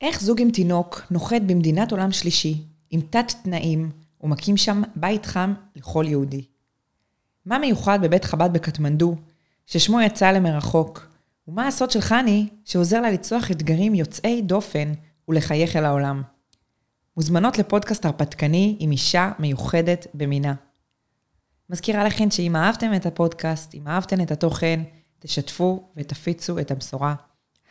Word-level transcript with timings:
איך 0.00 0.20
זוג 0.20 0.40
עם 0.40 0.50
תינוק 0.50 1.02
נוחת 1.10 1.42
במדינת 1.46 1.92
עולם 1.92 2.12
שלישי, 2.12 2.62
עם 2.90 3.00
תת-תנאים, 3.00 3.90
ומקים 4.20 4.56
שם 4.56 4.82
בית 4.96 5.26
חם 5.26 5.54
לכל 5.76 6.04
יהודי? 6.08 6.44
מה 7.46 7.58
מיוחד 7.58 7.98
בבית 8.02 8.24
חב"ד 8.24 8.52
בקטמנדו, 8.52 9.16
ששמו 9.66 10.00
יצא 10.00 10.30
למרחוק? 10.30 11.08
ומה 11.48 11.66
הסוד 11.66 11.90
של 11.90 12.00
חני, 12.00 12.48
שעוזר 12.64 13.00
לה 13.00 13.10
לצלוח 13.10 13.50
אתגרים 13.50 13.94
יוצאי 13.94 14.42
דופן 14.42 14.92
ולחייך 15.28 15.76
אל 15.76 15.84
העולם? 15.84 16.22
מוזמנות 17.16 17.58
לפודקאסט 17.58 18.04
הרפתקני 18.04 18.76
עם 18.78 18.90
אישה 18.90 19.30
מיוחדת 19.38 20.06
במינה. 20.14 20.54
מזכירה 21.70 22.04
לכן 22.04 22.30
שאם 22.30 22.56
אהבתם 22.56 22.94
את 22.94 23.06
הפודקאסט, 23.06 23.74
אם 23.74 23.88
אהבתם 23.88 24.20
את 24.20 24.30
התוכן, 24.30 24.82
תשתפו 25.18 25.88
ותפיצו 25.96 26.58
את 26.58 26.70
הבשורה 26.70 27.14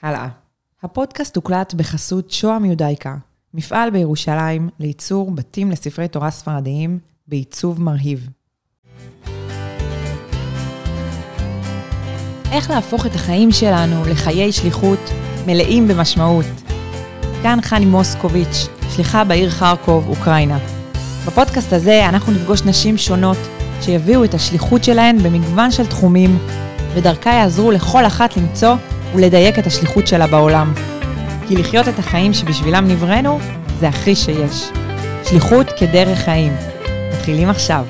הלאה. 0.02 0.46
הפודקאסט 0.84 1.36
הוקלט 1.36 1.73
בחסות 1.73 2.32
שוהם 2.32 2.66
יודאיקה, 2.66 3.16
מפעל 3.54 3.90
בירושלים 3.90 4.70
לייצור 4.80 5.31
בתים 5.31 5.72
לספרי 5.72 6.08
תורה 6.08 6.31
ספרדיים 6.31 7.00
בעיצוב 7.27 7.81
מרהיב. 7.81 8.30
איך 12.52 12.70
להפוך 12.70 13.05
את 13.05 13.16
החיים 13.16 13.52
שלנו 13.52 14.05
לחיי 14.05 14.52
שליחות 14.52 15.00
מלאים 15.48 15.88
במשמעות. 15.88 16.45
כאן 17.44 17.59
חני 17.62 17.86
מוסקוביץ', 17.86 18.67
שליחה 18.95 19.23
בעיר 19.23 19.50
חרקוב, 19.50 20.09
אוקראינה. 20.09 20.58
בפודקאסט 21.28 21.73
הזה 21.73 22.09
אנחנו 22.09 22.34
נפגוש 22.34 22.62
נשים 22.62 22.98
שונות 22.98 23.38
שיביאו 23.81 24.23
את 24.23 24.34
השליחות 24.34 24.84
שלהן 24.84 25.17
במגוון 25.17 25.72
של 25.72 25.88
תחומים, 25.88 26.38
ודרכה 26.94 27.30
יעזרו 27.30 27.72
לכל 27.72 28.05
אחת 28.05 28.38
למצוא 28.38 28.75
ולדייק 29.16 29.59
את 29.59 29.67
השליחות 29.67 30.07
שלה 30.07 30.27
בעולם. 30.27 30.73
כי 31.47 31.55
לחיות 31.55 31.88
את 31.88 31.99
החיים 31.99 32.34
שבשבילם 32.34 32.88
נבראנו, 32.88 33.39
זה 33.80 33.88
הכי 33.88 34.16
שיש. 34.16 34.63
שליחות 35.30 35.67
כדרך 35.80 36.17
חיים. 36.19 36.53
מתחילים 37.14 37.49
עכשיו. 37.49 37.86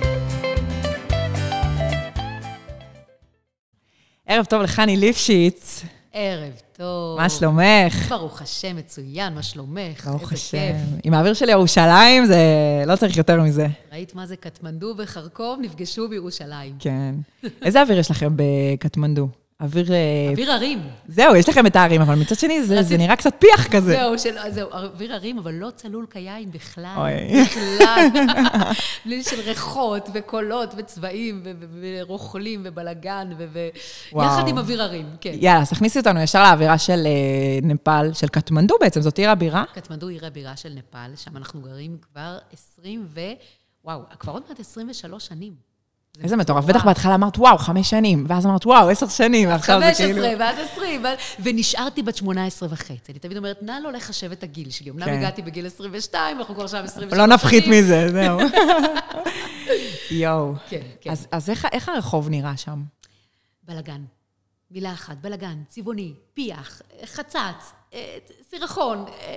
ערב 4.25 4.45
טוב 4.45 4.61
לחני 4.61 4.97
ליפשיץ. 4.97 5.83
ערב 6.13 6.53
טוב. 6.77 7.17
מה 7.17 7.29
שלומך? 7.29 8.09
ברוך 8.09 8.41
השם, 8.41 8.75
מצוין, 8.75 9.33
מה 9.33 9.43
שלומך? 9.43 10.07
ברוך 10.07 10.33
השם. 10.33 10.57
כיף. 10.57 10.75
עם 11.03 11.13
האוויר 11.13 11.33
של 11.33 11.49
ירושלים, 11.49 12.25
זה 12.25 12.37
לא 12.85 12.95
צריך 12.95 13.17
יותר 13.17 13.41
מזה. 13.41 13.67
ראית 13.91 14.15
מה 14.15 14.25
זה 14.25 14.35
קטמנדו 14.35 14.93
וחרקוב? 14.97 15.59
נפגשו 15.61 16.09
בירושלים. 16.09 16.75
כן. 16.79 17.15
איזה 17.61 17.81
אוויר 17.81 17.99
יש 17.99 18.11
לכם 18.11 18.33
בקטמנדו? 18.35 19.27
אוויר... 19.61 19.93
אה, 19.93 20.29
אוויר 20.31 20.51
הרים. 20.51 20.89
זהו, 21.07 21.35
יש 21.35 21.49
לכם 21.49 21.65
את 21.67 21.75
הערים, 21.75 22.01
אבל 22.01 22.15
מצד 22.15 22.35
שני 22.35 22.63
זה, 22.63 22.83
זה 22.83 22.97
נראה 22.97 23.15
קצת 23.15 23.33
פיח 23.39 23.67
כזה. 23.67 23.93
זהו, 23.93 24.19
של, 24.19 24.35
זהו, 24.49 24.69
אוויר 24.71 25.13
הרים, 25.13 25.37
אבל 25.37 25.53
לא 25.53 25.69
צלול 25.75 26.05
כיין 26.09 26.51
בכלל. 26.51 26.95
אוי. 26.97 27.43
בכלל. 27.43 28.07
בלי 29.05 29.23
של 29.23 29.39
ריחות 29.41 30.09
וקולות 30.13 30.73
וצבעים 30.77 31.43
ורוכלים 31.81 32.61
ובלאגן, 32.65 33.29
ו- 33.37 33.45
ו- 33.53 33.69
וואו. 34.11 34.27
יחד 34.27 34.47
עם 34.47 34.57
אוויר 34.57 34.81
הרים, 34.81 35.05
כן. 35.21 35.33
יאללה, 35.33 35.61
אז 35.61 35.69
תכניסי 35.69 35.99
אותנו 35.99 36.21
ישר 36.21 36.43
לאווירה 36.43 36.77
של 36.77 37.03
אה, 37.05 37.59
נפאל, 37.63 38.13
של 38.13 38.27
קטמנדו 38.27 38.75
בעצם, 38.81 39.01
זאת 39.01 39.17
עיר 39.17 39.29
הבירה. 39.29 39.63
קטמנדו 39.73 40.07
עיר 40.07 40.25
הבירה 40.25 40.57
של 40.57 40.73
נפאל, 40.75 41.15
שם 41.15 41.37
אנחנו 41.37 41.61
גרים 41.61 41.97
כבר 42.01 42.37
20 42.53 43.05
ו... 43.09 43.19
וואו, 43.85 44.01
כבר 44.19 44.33
עוד 44.33 44.43
מעט 44.49 44.59
23 44.59 45.25
שנים. 45.25 45.66
זה 46.17 46.23
איזה 46.23 46.35
מטורף. 46.35 46.65
בטח 46.65 46.85
בהתחלה 46.85 47.15
אמרת, 47.15 47.37
וואו, 47.37 47.57
חמש 47.57 47.89
שנים, 47.89 48.25
ואז 48.27 48.45
אמרת, 48.45 48.65
וואו, 48.65 48.89
עשר 48.89 49.07
שנים, 49.07 49.49
ועכשיו 49.49 49.79
זה 49.79 49.91
כאילו... 49.97 50.21
15 50.21 50.39
ואז 50.39 50.55
20, 50.73 51.03
ו- 51.03 51.07
ונשארתי 51.43 52.03
בת 52.03 52.15
18 52.15 52.69
וחצי. 52.71 53.11
אני 53.11 53.19
תמיד 53.19 53.37
אומרת, 53.37 53.63
נא 53.63 53.71
לא 53.83 53.91
לחשב 53.91 54.31
את 54.31 54.43
הגיל 54.43 54.69
שלי. 54.69 54.89
אמנם 54.89 55.05
כן. 55.05 55.13
הגעתי 55.13 55.41
בגיל 55.41 55.65
22, 55.65 56.37
אנחנו 56.37 56.55
כבר 56.55 56.67
שם 56.67 56.81
23 56.83 57.19
לא 57.19 57.25
נפחית. 57.25 57.63
מזה, 57.67 58.09
זהו. 58.11 58.39
יואו. 60.11 60.53
כן, 60.69 60.81
כן. 61.01 61.13
אז, 61.31 61.49
איך, 61.49 61.89
הרחוב 61.89 62.29
נראה 62.29 62.57
שם? 62.57 62.83
בלגן. 63.63 64.01
מילה 64.71 64.93
אחת, 64.93 65.17
בלגן, 65.21 65.63
צבעוני, 65.67 66.13
פיח, 66.33 66.81
חצץ, 67.05 67.73
סירחון, 68.49 69.05
אה, 69.07 69.35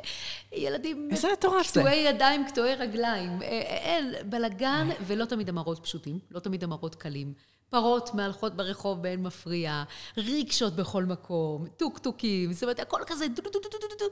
ילדים... 0.53 1.09
איזה 1.11 1.29
מטורף 1.33 1.75
זה. 1.75 1.81
קטועי 1.81 1.97
ידיים, 1.97 2.45
קטועי 2.49 2.75
רגליים. 2.75 3.43
אה, 3.43 3.49
אין, 3.61 4.15
בלגן, 4.25 4.89
ולא 5.07 5.25
תמיד 5.25 5.49
המראות 5.49 5.79
פשוטים, 5.83 6.19
לא 6.31 6.41
תמיד 6.41 6.65
המראות 6.65 6.95
קלים. 6.95 7.35
פרות 7.71 8.15
מהלכות 8.15 8.57
ברחוב 8.57 9.03
באין 9.03 9.23
מפריע, 9.23 9.83
ריקשות 10.17 10.77
בכל 10.77 11.05
מקום, 11.05 11.67
טוקטוקים, 11.77 12.53
זאת 12.53 12.63
אומרת, 12.63 12.81
הכל 12.81 13.01
כזה 13.07 13.29
דו 13.29 13.43
דו 13.43 13.51
דו 13.51 13.59
דו 13.61 13.79
דו 13.81 13.97
דו. 13.99 14.05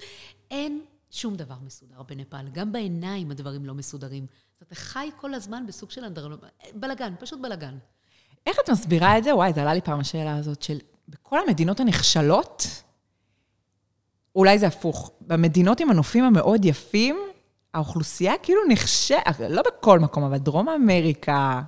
אין 0.50 0.80
שום 1.10 1.36
דבר 1.36 1.54
מסודר 1.62 2.02
בנפאל. 2.02 2.48
גם 2.52 2.72
בעיניים 2.72 3.30
הדברים 3.30 3.66
לא 3.66 3.74
מסודרים. 3.74 4.26
אתה 4.62 4.74
חי 4.74 5.10
כל 5.16 5.34
הזמן 5.34 5.66
בסוג 5.66 5.90
של 5.90 6.04
אנדרלום. 6.04 6.38
בלגן, 6.74 7.14
פשוט 7.18 7.40
בלגן. 7.40 7.78
איך 8.46 8.56
את 8.64 8.70
מסבירה 8.70 9.18
את 9.18 9.24
זה? 9.24 9.34
וואי, 9.34 9.52
זה 9.52 9.62
עלה 9.62 9.74
לי 9.74 9.80
פעם 9.80 10.00
השאלה 10.00 10.36
הזאת 10.36 10.62
של, 10.62 10.78
בכל 11.08 11.38
המדינות 11.40 11.80
הנחשלות, 11.80 12.66
אולי 14.36 14.58
זה 14.58 14.66
הפוך, 14.66 15.12
במדינות 15.20 15.80
עם 15.80 15.90
הנופים 15.90 16.24
המאוד 16.24 16.64
יפים, 16.64 17.16
האוכלוסייה 17.74 18.32
כאילו 18.42 18.60
נחשבת, 18.68 19.40
לא 19.50 19.62
בכל 19.66 19.98
מקום, 19.98 20.24
אבל 20.24 20.38
דרום 20.38 20.68
אמריקה, 20.68 21.62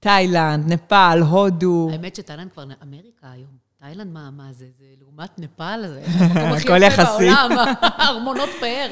תאילנד, 0.00 0.72
נפאל, 0.72 1.20
הודו. 1.20 1.88
האמת 1.92 2.16
שתאילנד 2.16 2.52
כבר 2.52 2.64
אמריקה 2.82 3.30
היום. 3.32 3.62
תאילנד, 3.80 4.12
מה, 4.12 4.30
מה 4.30 4.52
זה? 4.52 4.66
זה 4.78 4.84
לעומת 5.00 5.38
נפאל, 5.38 5.86
זה 5.88 6.02
המקום 6.06 6.52
הכי 6.52 6.86
יפה. 6.86 7.02
בעולם, 7.04 7.50
ארמונות 8.08 8.48
פאר. 8.60 8.90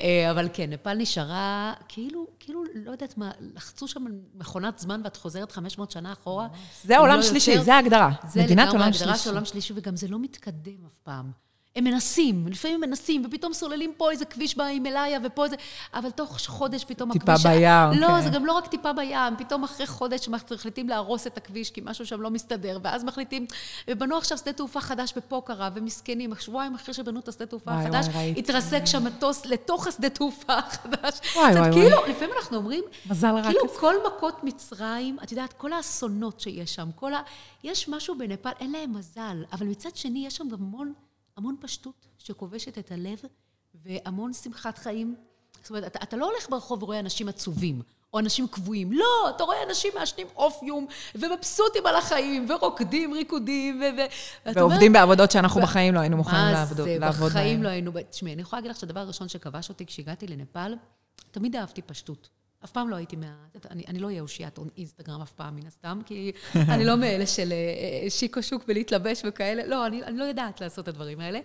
אה, 0.00 0.30
אבל 0.30 0.48
כן, 0.52 0.70
נפאל 0.70 0.96
נשארה, 0.96 1.72
כאילו, 1.88 2.26
כאילו, 2.40 2.62
לא 2.74 2.90
יודעת 2.90 3.18
מה, 3.18 3.30
לחצו 3.54 3.88
שם 3.88 4.04
מכונת 4.34 4.78
זמן 4.78 5.00
ואת 5.04 5.16
חוזרת 5.16 5.52
500 5.52 5.90
שנה 5.90 6.12
אחורה. 6.12 6.48
זה 6.84 6.98
עולם 6.98 7.16
לא 7.16 7.22
שלישי. 7.22 7.58
זה 7.58 7.74
ההגדרה. 7.74 8.10
זה 8.28 8.42
מדינת 8.42 8.68
לגמרי 8.68 8.78
עולם 8.78 8.88
הגדרה 8.88 8.98
של 8.98 9.06
שלישי. 9.06 9.28
עולם 9.28 9.44
שלישי, 9.44 9.72
וגם 9.76 9.96
זה 9.96 10.08
לא 10.08 10.18
מתקדם 10.18 10.84
אף 10.86 10.98
פעם. 11.02 11.45
הם 11.76 11.84
מנסים, 11.84 12.46
לפעמים 12.46 12.82
הם 12.82 12.90
מנסים, 12.90 13.22
ופתאום 13.26 13.52
סוללים 13.52 13.92
פה 13.96 14.10
איזה 14.10 14.24
כביש 14.24 14.56
בהימאליה, 14.56 15.18
ופה 15.24 15.44
איזה... 15.44 15.56
אבל 15.94 16.10
תוך 16.10 16.38
חודש 16.46 16.84
פתאום 16.84 17.12
טיפה 17.12 17.32
הכביש... 17.32 17.46
בים, 17.46 18.00
לא, 18.00 18.06
כן. 18.06 18.22
זה 18.22 18.30
גם 18.30 18.46
לא 18.46 18.52
רק 18.52 18.66
טיפה 18.66 18.92
בים, 18.92 19.36
פתאום 19.38 19.64
אחרי 19.64 19.86
חודש 19.86 20.28
מחליטים 20.28 20.88
להרוס 20.88 21.26
את 21.26 21.36
הכביש, 21.36 21.70
כי 21.70 21.80
משהו 21.84 22.06
שם 22.06 22.20
לא 22.20 22.30
מסתדר, 22.30 22.78
ואז 22.82 23.04
מחליטים... 23.04 23.46
ובנו 23.90 24.16
עכשיו 24.16 24.38
שדה 24.38 24.52
תעופה 24.52 24.80
חדש 24.80 25.12
בפוקרה, 25.16 25.70
ומסכנים, 25.74 26.32
שבועיים 26.40 26.74
אחרי 26.74 26.94
שבנו 26.94 27.20
את 27.20 27.28
השדה 27.28 27.46
תעופה 27.46 27.70
וואי, 27.70 27.82
החדש, 27.84 28.06
וואי. 28.06 28.34
התרסק 28.36 28.84
שם 28.84 29.04
מטוס 29.04 29.46
לתוך 29.46 29.86
השדה 29.86 30.08
תעופה 30.08 30.54
החדש. 30.58 31.20
וואי, 31.36 31.54
וואי, 31.54 31.72
כאילו, 31.72 31.96
לפעמים 32.08 32.34
אנחנו 32.40 32.56
אומרים, 32.56 32.84
מזל 33.10 33.34
רק 33.34 33.44
כאילו. 33.44 33.68
כל 33.68 33.94
מכות 34.06 34.44
מצרים, 34.44 35.16
את 35.22 35.32
יודעת, 35.32 35.52
כל 35.52 35.72
האסונות 35.72 36.40
שיש 36.40 36.74
שם, 36.74 36.88
כל 36.94 37.14
ה... 37.14 37.20
יש 37.64 37.88
משהו 37.88 38.18
בנפאל, 38.18 38.52
אין 38.60 38.72
להם 38.72 38.96
מזל, 38.96 39.44
אבל 39.52 39.66
מצד 39.66 39.96
שני, 39.96 40.26
יש 40.26 40.36
שם 40.36 40.48
גם 40.48 40.58
המון, 40.60 40.92
המון 41.36 41.56
פשטות 41.60 42.06
שכובשת 42.18 42.78
את 42.78 42.92
הלב, 42.92 43.18
והמון 43.84 44.32
שמחת 44.32 44.78
חיים. 44.78 45.14
זאת 45.62 45.70
אומרת, 45.70 45.86
אתה, 45.86 45.98
אתה 46.02 46.16
לא 46.16 46.30
הולך 46.30 46.50
ברחוב 46.50 46.82
ורואה 46.82 47.00
אנשים 47.00 47.28
עצובים, 47.28 47.82
או 48.14 48.18
אנשים 48.18 48.48
קבועים. 48.48 48.92
לא, 48.92 49.30
אתה 49.36 49.44
רואה 49.44 49.56
אנשים 49.68 49.92
מעשנים 49.94 50.26
אופיום, 50.36 50.86
ומבסוטים 51.14 51.86
על 51.86 51.96
החיים, 51.96 52.46
ורוקדים 52.50 53.12
ריקודים, 53.12 53.80
ו... 53.80 53.84
ו- 53.84 54.00
ואתה 54.46 54.60
אומר, 54.60 54.70
ועובדים 54.70 54.92
בעבודות 54.92 55.30
שאנחנו 55.30 55.60
ו- 55.60 55.64
בחיים 55.64 55.94
לא 55.94 56.00
היינו 56.00 56.16
מוכנים 56.16 56.40
מה 56.40 56.52
לעבוד 56.52 56.76
זה, 56.76 56.98
לעבוד 56.98 57.30
בחיים 57.30 57.56
בהן. 57.56 57.62
לא 57.62 57.68
היינו... 57.68 57.92
תשמעי, 58.10 58.32
אני 58.32 58.42
יכולה 58.42 58.60
להגיד 58.60 58.70
לך 58.70 58.80
שהדבר 58.80 59.00
הראשון 59.00 59.28
שכבש 59.28 59.68
אותי 59.68 59.86
כשהגעתי 59.86 60.26
לנפאל, 60.26 60.76
תמיד 61.30 61.56
אהבתי 61.56 61.82
פשטות. 61.82 62.28
אף 62.64 62.70
פעם 62.70 62.88
לא 62.88 62.96
הייתי 62.96 63.16
מה... 63.16 63.36
אני, 63.70 63.84
אני 63.88 63.98
לא 63.98 64.06
אהיה 64.06 64.20
אושיית 64.20 64.58
אינסטגרם 64.76 65.22
אף 65.22 65.32
פעם, 65.32 65.56
מן 65.56 65.66
הסתם, 65.66 66.00
כי 66.06 66.32
אני 66.74 66.84
לא 66.84 66.96
מאלה 66.96 67.26
של 67.26 67.52
אה, 67.52 67.56
אה, 68.04 68.10
שיקו 68.10 68.42
שוק 68.42 68.64
ולהתלבש 68.68 69.22
וכאלה. 69.24 69.66
לא, 69.66 69.86
אני, 69.86 70.02
אני 70.02 70.18
לא 70.18 70.24
יודעת 70.24 70.60
לעשות 70.60 70.82
את 70.82 70.88
הדברים 70.88 71.20
האלה. 71.20 71.40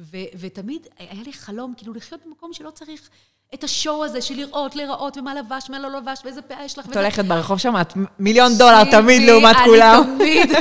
ו, 0.00 0.16
ותמיד 0.38 0.86
היה 0.98 1.22
לי 1.22 1.32
חלום, 1.32 1.74
כאילו, 1.76 1.92
לחיות 1.92 2.20
במקום 2.26 2.52
שלא 2.52 2.70
צריך 2.70 3.10
את 3.54 3.64
השואו 3.64 4.04
הזה 4.04 4.22
של 4.22 4.34
לראות, 4.34 4.76
להיראות, 4.76 5.16
ומה 5.16 5.34
לבש, 5.34 5.70
מה 5.70 5.78
לא 5.78 5.90
לבש, 5.90 6.20
ואיזה 6.24 6.42
פאה 6.42 6.64
יש 6.64 6.78
לך. 6.78 6.86
את 6.90 6.96
הולכת 6.96 7.24
ברחוב 7.24 7.58
שם, 7.58 7.74
את 7.80 7.92
מיליון 8.18 8.58
דולר 8.58 8.84
תמיד 8.90 9.22
לעומת 9.22 9.56
כולם. 9.64 10.16
אני 10.20 10.46
תמיד... 10.46 10.52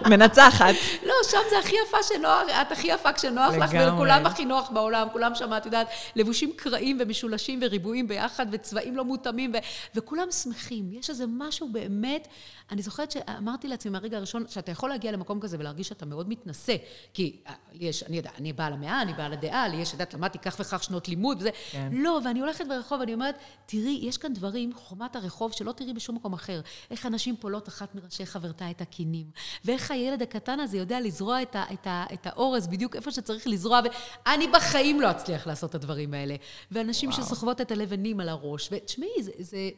מנצחת. 0.10 0.74
לא, 1.06 1.14
שם 1.30 1.38
זה 1.50 1.58
הכי 1.58 1.76
יפה 1.86 1.96
שנוח, 2.02 2.42
את 2.62 2.72
הכי 2.72 2.88
יפה 2.88 3.12
כשנוח 3.12 3.54
לך. 3.54 3.70
ולכולם 3.74 4.26
הכי 4.26 4.44
נוח 4.44 4.70
בעולם, 4.70 5.08
כולם 5.12 5.34
שם, 5.34 5.56
את 5.56 5.66
יודעת, 5.66 5.86
לבושים 6.16 6.52
קרעים 6.56 6.98
ומשולשים 7.00 7.60
וריבועים 7.62 8.08
ביחד, 8.08 8.46
וצבעים 8.52 8.96
לא 8.96 9.04
מותאמים, 9.04 9.52
וכולם 9.94 10.30
שמחים. 10.30 10.92
יש 10.92 11.10
איזה 11.10 11.24
משהו 11.28 11.68
באמת, 11.72 12.28
אני 12.72 12.82
זוכרת 12.82 13.10
שאמרתי 13.10 13.68
לעצמי 13.68 13.92
מהרגע 13.92 14.16
הראשון, 14.16 14.44
שאתה 14.48 14.72
יכול 14.72 14.90
להגיע 14.90 15.12
למקום 15.12 15.40
כזה 15.40 15.56
ולהרגיש 15.60 15.88
שאתה 15.88 16.06
מאוד 16.06 16.28
מתנשא, 16.28 16.76
כי 17.14 17.36
אה, 17.46 17.52
לי 17.72 17.86
יש, 17.86 18.02
אני 18.02 18.16
יודעת, 18.16 18.32
אני 18.38 18.52
בעל 18.52 18.72
המאה, 18.72 19.02
אני 19.02 19.12
בעל 19.12 19.32
הדעה, 19.32 19.68
לי 19.68 19.76
יש, 19.76 19.88
את 19.88 19.92
יודעת, 19.92 20.14
למדתי 20.14 20.38
כך 20.38 20.56
וכך 20.60 20.84
שנות 20.84 21.08
לימוד 21.08 21.38
וזה. 21.40 21.50
כן. 21.70 21.88
לא, 22.02 22.20
ואני 22.24 22.40
הולכת 22.40 22.66
ברחוב 22.68 23.00
ואני 23.00 23.14
אומרת, 23.14 23.38
תראי, 23.66 24.00
יש 24.02 24.18
כאן 24.18 24.34
דברים, 24.34 24.72
חומת 24.74 25.16
הרחוב, 25.16 25.52
שלא 25.52 25.72
תראי 25.72 25.92
בשום 25.92 26.16
מקום 26.16 26.32
אחר. 26.32 26.60
איך 26.90 27.06
אנשים 27.06 27.36
פולות 27.36 27.68
אחת 27.68 27.94
מראשי 27.94 28.26
חברתה 28.26 28.70
את 28.70 28.80
הכינים, 28.80 29.26
ואיך 29.64 29.90
הילד 29.90 30.22
הקטן 30.22 30.60
הזה 30.60 30.78
יודע 30.78 31.00
לזרוע 31.00 31.42
את, 31.42 31.56
ה, 31.56 31.64
את, 31.72 31.86
ה, 31.86 32.04
את 32.12 32.26
האורז 32.26 32.66
בדיוק 32.66 32.96
איפה 32.96 33.10
שצריך 33.10 33.46
לזרוע, 33.46 33.80
ואני 34.26 34.48
בחיים 34.48 35.00
לא 35.00 35.10
אצליח 35.10 35.46
לעשות 35.46 35.70
את 35.70 35.74
הדברים 35.74 36.14
האלה. 36.14 36.36
ואנשים 36.70 37.10
וואו. 37.10 37.22
שסוחבות 37.22 37.60
את 37.60 37.70
הלבנים 37.70 38.20
על 38.20 38.28
הראש, 38.28 38.68
ותשמעי, 38.72 39.22
זה, 39.22 39.32
זה, 39.38 39.70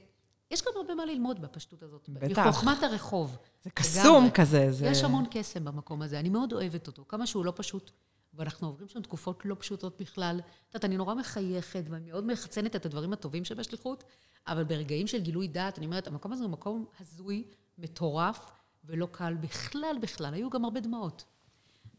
יש 0.50 0.62
גם 0.62 0.72
הרבה 0.76 0.94
מה 0.94 1.04
ללמוד 1.04 1.42
בפשטות 1.42 1.82
הזאת. 1.82 2.08
בטח. 2.08 2.46
מחוכמת 2.46 2.82
הרחוב. 2.82 3.36
זה 3.62 3.70
קסום 3.70 4.30
כזה. 4.30 4.72
זה... 4.72 4.86
יש 4.86 5.04
המון 5.04 5.24
קסם 5.30 5.64
במקום 5.64 6.02
הזה, 6.02 6.20
אני 6.20 6.28
מאוד 6.28 6.52
אוהבת 6.52 6.86
אותו. 6.86 7.04
כמה 7.08 7.26
שהוא 7.26 7.44
לא 7.44 7.52
פשוט, 7.56 7.90
ואנחנו 8.34 8.66
עוברים 8.66 8.88
שם 8.88 9.02
תקופות 9.02 9.44
לא 9.44 9.56
פשוטות 9.58 10.00
בכלל. 10.00 10.40
את 10.40 10.74
יודעת, 10.74 10.84
אני 10.84 10.96
נורא 10.96 11.14
מחייכת, 11.14 11.84
ואני 11.88 12.10
מאוד 12.10 12.26
מחצנת 12.26 12.76
את 12.76 12.86
הדברים 12.86 13.12
הטובים 13.12 13.44
שבשליחות, 13.44 14.04
אבל 14.46 14.64
ברגעים 14.64 15.06
של 15.06 15.20
גילוי 15.20 15.48
דעת, 15.48 15.78
אני 15.78 15.86
אומרת, 15.86 16.06
המקום 16.06 16.32
הזה 16.32 16.44
הוא 16.44 16.50
מקום 16.50 16.84
הזוי, 17.00 17.44
מטורף, 17.78 18.50
ולא 18.84 19.08
קל 19.12 19.34
בכלל 19.40 19.96
בכלל. 20.00 20.34
היו 20.34 20.50
גם 20.50 20.64
הרבה 20.64 20.80
דמעות. 20.80 21.24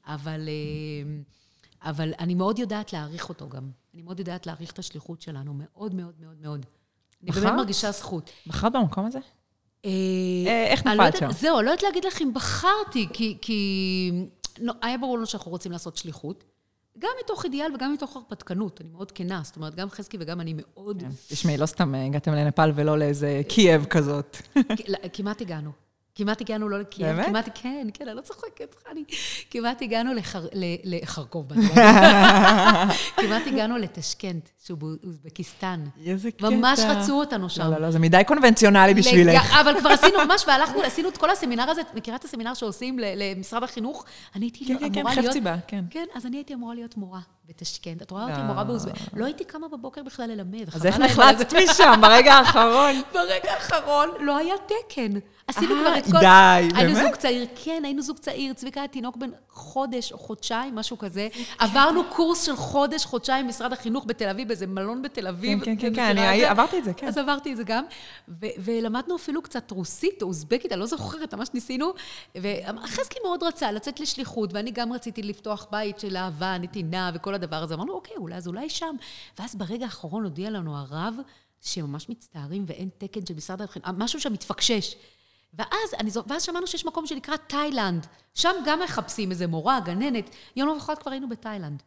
אבל, 0.06 0.50
אה, 0.50 1.19
אבל 1.89 2.13
אני 2.19 2.36
מאוד 2.36 2.60
יודעת 2.60 2.94
להעריך 2.94 3.30
אותו 3.30 3.50
גם. 3.50 3.69
אני 3.94 4.01
מאוד 4.01 4.19
יודעת 4.19 4.48
להעריך 4.48 4.72
את 4.72 4.80
השליחות 4.80 5.22
שלנו, 5.22 5.54
מאוד 5.54 5.95
מאוד 5.95 6.13
מאוד 6.19 6.42
מאוד. 6.42 6.66
אני 7.24 7.31
באמת 7.31 7.54
מרגישה 7.54 7.92
זכות. 7.92 8.30
בחרת 8.48 8.74
במקום 8.74 9.06
הזה? 9.06 9.19
אה, 9.86 9.92
אה, 10.48 10.68
איך 10.68 10.86
לא 10.86 10.94
נפלת 10.94 11.18
שם? 11.18 11.31
זהו, 11.31 11.62
לא 11.62 11.69
יודעת 11.69 11.83
להגיד 11.83 12.06
לך 12.06 12.22
אם 12.22 12.33
בחרתי, 12.33 13.07
כי 13.42 14.12
היה 14.81 14.98
ברור 14.98 15.18
לנו 15.18 15.25
שאנחנו 15.25 15.52
רוצים 15.52 15.72
לעשות 15.72 15.98
שליחות. 15.98 16.44
גם 17.00 17.10
מתוך 17.24 17.46
אידיאל 17.46 17.75
וגם 17.75 17.94
מתוך 17.94 18.16
הרפתקנות, 18.16 18.81
אני 18.81 18.90
מאוד 18.90 19.12
כנה, 19.12 19.42
זאת 19.44 19.56
אומרת, 19.56 19.75
גם 19.75 19.90
חזקי 19.90 20.18
וגם 20.19 20.42
אני 20.42 20.54
מאוד... 20.58 21.02
כן, 21.02 21.10
תשמעי, 21.28 21.58
לא 21.58 21.66
סתם 21.66 21.96
הגעתם 21.96 22.34
לנפאל 22.34 22.72
ולא 22.75 22.98
לאיזה 22.98 23.42
קייב 23.48 23.86
כזאת. 23.86 24.38
כמעט 25.13 25.42
הגענו. 25.42 25.72
כמעט 26.16 26.42
הגענו 26.42 26.69
לא 26.69 26.80
לקייב. 26.80 27.16
באמת? 27.16 27.25
כמעט, 27.25 27.50
כן, 27.54 27.88
כן, 27.94 28.08
אני 28.08 28.18
לא 28.18 28.22
צוחקת, 28.22 28.75
חני. 28.88 29.04
כמעט 29.50 29.81
הגענו 29.81 30.13
לחר... 30.13 30.48
לחרקוב, 30.84 31.48
כמעט 33.22 33.48
הגענו 33.48 33.78
לטשקנט, 33.78 34.50
שהוא 34.66 34.78
באוזבקיסטן. 34.78 35.84
איזה 36.06 36.31
קטע. 36.31 36.50
ממש 36.50 36.80
רצו 36.80 37.19
אותנו 37.19 37.50
שם. 37.50 37.63
לא, 37.63 37.69
לא, 37.69 37.78
לא, 37.78 37.92
זה 37.92 38.00
מדי 38.00 38.22
קונבנציונלי 38.28 38.94
בשבילך. 38.94 39.54
אבל 39.62 39.80
כבר 39.80 39.90
עשינו 39.90 40.18
ממש, 40.25 40.44
והלכנו, 40.48 40.81
עשינו 40.81 41.10
את 41.10 41.18
כל 41.18 41.30
הסמינר 41.30 41.69
הזה, 41.69 41.81
את 41.81 41.96
מכירה 41.96 42.18
את 42.18 42.25
הסמינר 42.25 42.54
שעושים 42.54 43.00
למשרד 43.00 43.64
החינוך? 43.64 44.06
אני 44.36 44.46
הייתי 44.46 44.66
כן, 44.66 44.78
כן, 44.80 45.00
אמורה 45.00 45.16
כן, 45.16 45.22
להיות... 45.22 45.34
כן, 45.34 45.44
כן, 45.44 45.60
כן, 45.68 45.84
כן. 45.90 46.06
אז 46.16 46.25
אני 46.25 46.38
הייתי 46.38 46.54
אמורה 46.54 46.75
להיות 46.75 46.98
מורה 46.98 47.19
בטשקנט. 47.50 48.02
את 48.02 48.12
רואה 48.12 48.24
אותי 48.24 48.42
מורה 48.42 48.64
באוזבקיסטן. 48.64 49.19
לא 49.19 49.25
הייתי 49.25 49.44
קמה 49.44 49.68
בבוקר 49.68 50.04
בכלל 50.04 50.30
ללמד. 50.30 50.75
אז 50.75 50.86
איך 50.86 51.00
נחלצת 51.00 51.54
משם 51.54 52.00
ברגע 52.02 52.34
האחרון? 52.34 53.02
ברגע 53.14 53.54
האחרון 53.54 54.10
לא 54.19 54.38
היה 54.38 54.56
תקן. 54.66 55.19
עשינו 55.57 55.75
כבר 55.81 55.98
את 55.98 56.06
כל... 56.06 56.19
די, 56.19 56.68
באמת? 56.68 56.75
היינו 56.75 56.95
זוג 56.95 57.15
צעיר, 57.15 57.48
כן, 57.63 57.81
היינו 57.83 58.01
זוג 58.01 58.18
צעיר. 58.18 58.53
צביקה 58.53 58.81
היה 58.81 58.88
תינוק 58.88 59.18
בן 59.18 59.30
חודש 59.50 60.12
או 60.12 60.18
חודשיים, 60.18 60.75
משהו 60.75 60.98
כזה. 60.98 61.27
עברנו 61.59 62.01
קורס 62.09 62.44
של 62.44 62.56
חודש, 62.56 63.06
חודשיים 63.06 63.45
במשרד 63.45 63.74
החינוך 63.74 64.06
בתל 64.07 64.30
אביב, 64.30 64.48
באיזה 64.48 64.68
מלון 64.68 65.01
בתל 65.01 65.27
אביב. 65.27 65.63
כן, 65.63 65.75
כן, 65.80 65.95
כן, 65.95 66.18
אני 66.18 66.45
עברתי 66.45 66.80
את 66.80 66.83
זה, 66.83 66.94
כן. 66.94 67.07
אז 67.07 67.18
עברתי 67.18 67.51
את 67.51 67.57
זה 67.57 67.63
גם. 67.63 67.83
ולמדנו 68.57 69.15
אפילו 69.15 69.42
קצת 69.42 69.71
רוסית 69.71 70.21
או 70.21 70.27
אוזבקית, 70.27 70.71
אני 70.71 70.80
לא 70.80 70.86
זוכרת, 70.86 71.33
ממש 71.33 71.50
ניסינו. 71.54 71.94
וחזקי 72.38 73.19
מאוד 73.24 73.44
רצה 73.44 73.71
לצאת 73.71 74.00
לשליחות, 74.00 74.54
ואני 74.54 74.71
גם 74.71 74.94
רציתי 74.94 75.24
לפתוח 75.24 75.68
בית 75.71 76.00
של 76.00 76.18
אהבה, 76.18 76.57
נתינה 76.57 77.12
וכל 77.13 77.33
הדבר 77.33 77.63
הזה. 77.63 77.74
אמרנו, 77.74 77.94
אוקיי, 77.94 78.18
אולי 78.18 78.36
אז 78.36 78.47
אולי 78.47 78.69
שם. 78.69 78.95
ואז 79.39 79.56
ברגע 79.56 79.86
האחרון 79.86 80.24
הודיע 80.24 80.50
לנו 80.50 80.77
הרב, 80.77 81.15
שממש 81.62 82.09
מצטערים 82.09 82.65
ואין 82.68 82.89
תקן 82.97 83.25
של 83.25 83.33
משרד 83.33 83.62
החינוך, 83.62 83.89
משהו 83.97 84.19
שם 84.19 84.33
מתפקשש. 84.33 84.95
ואז, 85.53 85.94
אני, 86.00 86.12
ואז 86.27 86.44
שמענו 86.44 86.68
שיש 86.68 86.86
מקום 86.86 87.07
שנקרא 87.07 87.38
תאילנד. 87.38 88.07
שם 88.33 88.51
גם 88.65 88.80
מחפשים 88.80 89.31
איזה 89.31 89.48
מורה, 89.48 89.80
גננת. 89.80 90.30
יום 90.56 90.69
למחרת 90.69 91.00
כבר 91.00 91.12
היינו 91.12 91.30
בתאילנד. 91.30 91.83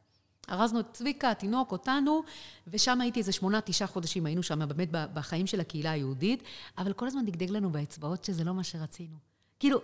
ארזנו 0.51 0.81
את 0.81 0.87
צביקה, 0.93 1.31
התינוק, 1.31 1.73
אותנו, 1.73 2.23
ושם 2.67 3.01
הייתי 3.01 3.21
איזה 3.21 3.33
שמונה, 3.33 3.61
תשעה 3.61 3.89
חודשים, 3.89 4.27
היינו 4.27 4.43
שם 4.43 4.69
באמת 4.69 4.89
בחיים 4.91 5.47
של 5.47 5.61
הקהילה 5.61 5.91
היהודית, 5.91 6.43
אבל 6.79 6.93
כל 6.93 7.07
הזמן 7.07 7.27
דגדג 7.27 7.51
לנו 7.51 7.71
באצבעות 7.71 8.25
שזה 8.25 8.45
לא 8.45 8.55
מה 8.55 8.65
שרצינו. 8.65 9.17
כאילו, 9.59 9.81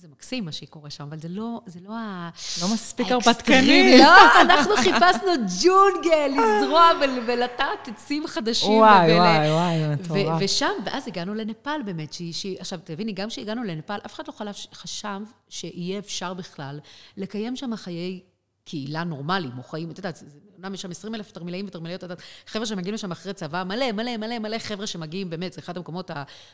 זה 0.00 0.08
מקסים 0.08 0.44
מה 0.44 0.52
שקורה 0.52 0.90
שם, 0.90 1.04
אבל 1.04 1.18
זה 1.18 1.28
לא, 1.28 1.60
זה 1.66 1.80
לא 1.82 1.92
ה... 1.92 2.30
לא 2.62 2.68
מספיק 2.74 3.12
הרפתקני. 3.12 3.98
לא, 3.98 4.40
אנחנו 4.40 4.76
חיפשנו 4.76 5.30
ג'ונגל, 5.62 6.30
לזרוע 6.32 6.90
ולטעת 7.26 7.88
עצים 7.88 8.26
חדשים. 8.26 8.70
וואי, 8.70 9.14
וואי, 9.14 9.50
וואי, 9.50 9.94
מטורף. 9.94 10.42
ושם, 10.44 10.70
ואז 10.84 11.08
הגענו 11.08 11.34
לנפאל 11.34 11.82
באמת, 11.82 12.12
שהיא, 12.12 12.56
עכשיו, 12.60 12.78
תביני, 12.84 13.12
גם 13.12 13.28
כשהגענו 13.28 13.64
לנפאל, 13.64 13.98
אף 14.06 14.14
אחד 14.14 14.24
לא 14.28 14.52
חשב 14.74 15.20
שיהיה 15.48 15.98
אפשר 15.98 16.34
בכלל 16.34 16.80
לקיים 17.16 17.56
שם 17.56 17.76
חיי 17.76 18.20
קהילה 18.64 19.04
נורמלית, 19.04 19.54
מוחאים, 19.54 19.90
את 19.90 19.98
יודעת, 19.98 20.22
אומנם 20.58 20.74
יש 20.74 20.82
שם 20.82 20.90
20 20.90 21.14
אלף 21.14 21.30
תרמילאים 21.30 21.66
ותרמילאיות, 21.66 22.04
חבר'ה 22.46 22.66
שמגיעים 22.66 22.94
לשם 22.94 23.12
אחרי 23.12 23.32
צבא, 23.32 23.64
מלא, 23.64 23.92
מלא, 23.92 24.16
מלא, 24.16 24.38
מלא 24.38 24.58
חבר'ה 24.58 24.86
שמגיעים, 24.86 25.30
באמת, 25.30 25.52
זה 25.52 25.60
אחד 25.60 25.76
המקומות 25.76 26.10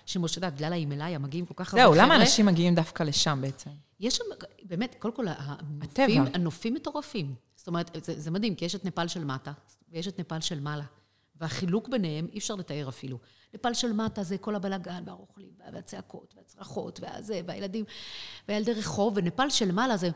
שמשה, 0.07 0.33
את 0.33 0.37
יודעת, 0.37 0.55
בגלל 0.55 0.73
ההימלאיה, 0.73 1.19
מגיעים 1.19 1.47
כל 1.47 1.55
כך 1.57 1.75
הרבה 1.75 1.85
חבר'ה. 1.85 1.97
זהו, 1.97 2.05
למה 2.05 2.17
אנשים 2.17 2.47
מגיעים 2.47 2.75
דווקא 2.75 3.03
לשם 3.03 3.39
בעצם? 3.41 3.71
יש 4.01 4.17
שם, 4.17 4.25
באמת, 4.63 4.97
קודם 4.99 5.15
כל, 5.15 5.27
הנופים, 5.29 6.25
הנופים 6.35 6.75
מטורפים. 6.75 7.35
זאת 7.57 7.67
אומרת, 7.67 7.91
זה, 8.03 8.21
זה 8.21 8.31
מדהים, 8.31 8.55
כי 8.55 8.65
יש 8.65 8.75
את 8.75 8.85
נפאל 8.85 9.09
של 9.09 9.25
מטה, 9.25 9.53
ויש 9.93 10.09
את 10.09 10.19
נפאל 10.19 10.41
של 10.41 10.61
מעלה. 10.61 10.85
והחילוק 11.41 11.89
ביניהם, 11.89 12.27
אי 12.33 12.39
אפשר 12.39 12.55
לתאר 12.55 12.89
אפילו. 12.89 13.19
נפאל 13.55 13.75
של 13.75 13.93
מטה 13.93 14.23
זה 14.23 14.39
כל 14.39 14.55
הבלגן, 14.55 15.03
והרוכלים, 15.07 15.51
והצעקות, 15.73 16.35
והצרחות, 16.37 17.01
והזה, 17.03 17.41
והילדים, 17.47 17.85
והילדי 18.49 18.73
רחוב, 18.73 19.13
ונפאל 19.17 19.51
של 19.51 19.73
מעלה 19.73 19.97
זה... 19.97 20.11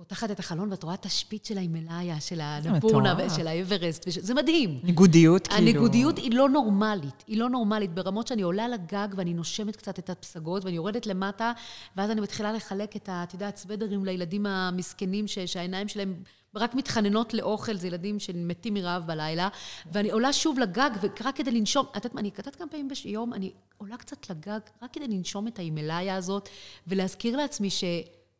פותחת 0.00 0.30
את 0.30 0.38
החלון 0.38 0.70
ואת 0.70 0.82
רואה 0.82 0.94
את 0.94 1.06
השפיץ 1.06 1.48
של 1.48 1.58
ההימלאיה, 1.58 2.20
של 2.20 2.40
הנפורנה 2.40 3.14
ושל 3.18 3.46
האברסט, 3.46 4.04
וש... 4.08 4.18
זה 4.18 4.34
מדהים. 4.34 4.80
ניגודיות, 4.82 5.46
כאילו. 5.46 5.60
הניגודיות 5.60 6.18
היא 6.18 6.34
לא 6.34 6.48
נורמלית. 6.48 7.24
היא 7.26 7.38
לא 7.38 7.50
נורמלית 7.50 7.94
ברמות 7.94 8.26
שאני 8.26 8.42
עולה 8.42 8.68
לגג 8.68 9.08
ואני 9.16 9.34
נושמת 9.34 9.76
קצת 9.76 9.98
את 9.98 10.10
הפסגות, 10.10 10.64
ואני 10.64 10.76
יורדת 10.76 11.06
למטה, 11.06 11.52
ואז 11.96 12.10
אני 12.10 12.20
מתחילה 12.20 12.52
לחלק 12.52 12.96
את. 12.96 13.08
את 13.08 13.34
יודעת, 13.34 13.56
סוודרים 13.56 14.04
לילדים 14.04 14.46
המסכנים, 14.46 15.28
ש... 15.28 15.38
שהעיניים 15.38 15.88
שלהם 15.88 16.22
רק 16.54 16.74
מתחננות 16.74 17.34
לאוכל, 17.34 17.76
זה 17.76 17.86
ילדים 17.86 18.18
שמתים 18.18 18.74
מרעב 18.74 19.06
בלילה, 19.06 19.48
ואני 19.92 20.10
עולה 20.10 20.32
שוב 20.32 20.58
לגג, 20.58 20.90
ורק 21.00 21.36
כדי 21.36 21.50
לנשום, 21.50 21.86
את 21.90 21.96
יודעת 21.96 22.14
מה, 22.14 22.20
אני 22.20 22.32
כתבת 22.32 22.56
כמה 22.56 22.68
פעמים 22.68 22.88
ביום, 23.04 23.34
אני 23.34 23.52
עולה 23.78 23.96
קצת 23.96 24.30
לגג, 24.30 24.60
רק 24.82 24.92
כדי 24.92 25.08
לנשום 25.08 25.48
את 25.48 25.58
ההימלאיה 25.58 26.16
הזאת, 26.16 26.48
ולהזכיר 26.86 27.36
לעצמי 27.36 27.70
ש... 27.70 27.84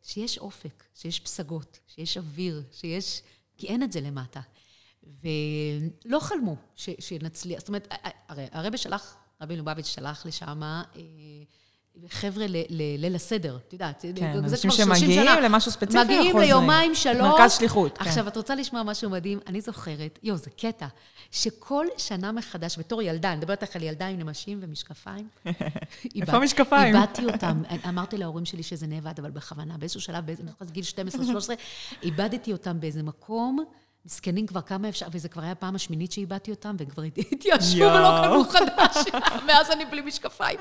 שיש 0.03 0.39
אופק, 0.39 0.85
שיש 0.95 1.21
פסגות, 1.21 1.79
שיש 1.87 2.17
אוויר, 2.17 2.63
שיש... 2.73 3.23
כי 3.57 3.67
אין 3.67 3.83
את 3.83 3.93
זה 3.93 4.01
למטה. 4.01 4.41
ולא 5.03 6.21
חלמו 6.21 6.57
ש, 6.77 6.91
שנצליח, 6.99 7.59
זאת 7.59 7.69
אומרת, 7.69 7.89
הרי 8.29 8.47
הרבי 8.53 8.79
שלח, 8.79 9.17
רבי 9.41 9.57
לובביץ' 9.57 9.87
שלח 9.87 10.27
לשם 10.27 10.63
אה, 10.63 10.83
חבר'ה 12.09 12.47
לליל 12.49 13.15
הסדר, 13.15 13.59
את 13.69 13.73
יודעת. 13.73 14.05
כן, 14.15 14.39
אנשים 14.39 14.71
שמגיעים 14.71 15.27
למשהו 15.43 15.71
ספציפי. 15.71 16.05
מגיעים 16.05 16.39
ליומיים, 16.39 16.95
שלוש. 16.95 17.17
מרכז 17.17 17.53
שליחות, 17.53 17.99
כן. 17.99 18.05
עכשיו, 18.05 18.29
את 18.29 18.37
רוצה 18.37 18.55
לשמוע 18.55 18.83
משהו 18.83 19.11
מדהים? 19.11 19.39
אני 19.47 19.61
זוכרת, 19.61 20.19
יואו, 20.23 20.37
זה 20.39 20.51
קטע, 20.51 20.87
שכל 21.31 21.87
שנה 21.97 22.33
מחדש, 22.33 22.79
בתור 22.79 23.03
ילדה, 23.03 23.29
אני 23.29 23.37
מדברת 23.37 23.63
איתך 23.63 23.77
על 23.77 23.83
ילדה 23.83 24.07
עם 24.07 24.19
נמשים 24.19 24.59
ומשקפיים. 24.63 25.29
איפה 26.21 26.33
המשקפיים? 26.33 26.97
איבדתי 26.97 27.25
אותם. 27.25 27.63
אמרתי 27.89 28.17
להורים 28.17 28.45
שלי 28.45 28.63
שזה 28.63 28.87
נאבד, 28.87 29.15
אבל 29.19 29.31
בכוונה, 29.31 29.79
באיזשהו 29.79 30.01
שלב, 30.01 30.27
באיזה, 30.27 30.43
גיל 30.73 30.85
12-13, 30.85 31.51
איבדתי 32.03 32.53
אותם 32.53 32.81
באיזה 32.81 33.03
מקום. 33.03 33.65
מסכנים 34.05 34.47
כבר 34.47 34.61
כמה 34.61 34.89
אפשר, 34.89 35.07
וזה 35.13 35.29
כבר 35.29 35.43
היה 35.43 35.53
הפעם 35.53 35.75
השמינית 35.75 36.13
שאיבדתי 36.13 36.51
אותם, 36.51 36.77
והם 36.79 36.89
כבר 36.89 37.03
התיישבו 37.03 37.85
ולא 37.85 38.23
קנו 38.23 38.45
חדש, 38.45 38.97
מאז 39.47 39.71
אני 39.71 39.85
בלי 39.85 40.01
משקפיים. 40.01 40.59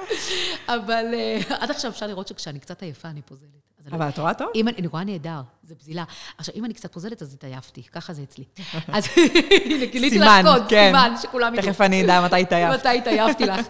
אבל 0.68 1.06
uh, 1.12 1.54
עד 1.54 1.72
עכשיו 1.72 1.92
אפשר 1.92 2.08
לראות 2.08 2.28
שכשאני 2.28 2.60
קצת 2.60 2.82
עייפה, 2.82 3.10
אני 3.10 3.22
פוזלת. 3.22 3.60
אבל 3.92 4.10
את 4.10 4.20
רואה 4.20 4.34
טוב? 4.34 4.48
אם 4.56 4.68
אני 4.68 4.88
רואה 4.88 5.04
נהדר, 5.04 5.42
זה 5.64 5.76
בזילה. 5.76 6.04
עכשיו, 6.38 6.56
אם 6.56 6.66
אני 6.66 6.74
קצת 6.74 6.94
פוזלת, 6.94 7.22
אז 7.22 7.34
התעייפתי, 7.34 7.84
ככה 7.84 8.14
זה 8.14 8.24
אצלי. 8.24 8.44
אז 8.96 9.08
הנה, 9.66 9.86
גיליתי 9.86 10.20
לך 10.20 10.28
קוד, 10.44 10.64
כן. 10.70 10.88
סימן, 10.88 11.14
שכולם 11.22 11.54
ידעו. 11.54 11.72
תכף 11.72 11.82
אני 11.82 12.06
אדע 12.06 12.26
מתי 12.26 12.42
התעייפת. 12.42 12.80
מתי 12.80 12.98
התעייפתי 12.98 13.46
לך. 13.46 13.66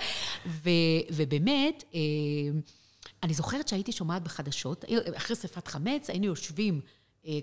ובאמת, 1.11 1.83
אה, 1.95 1.99
אני 3.23 3.33
זוכרת 3.33 3.67
שהייתי 3.67 3.91
שומעת 3.91 4.23
בחדשות, 4.23 4.85
אחרי 5.15 5.35
שרפת 5.35 5.67
חמץ, 5.67 6.09
היינו 6.09 6.25
יושבים 6.25 6.81
אה, 6.83 6.89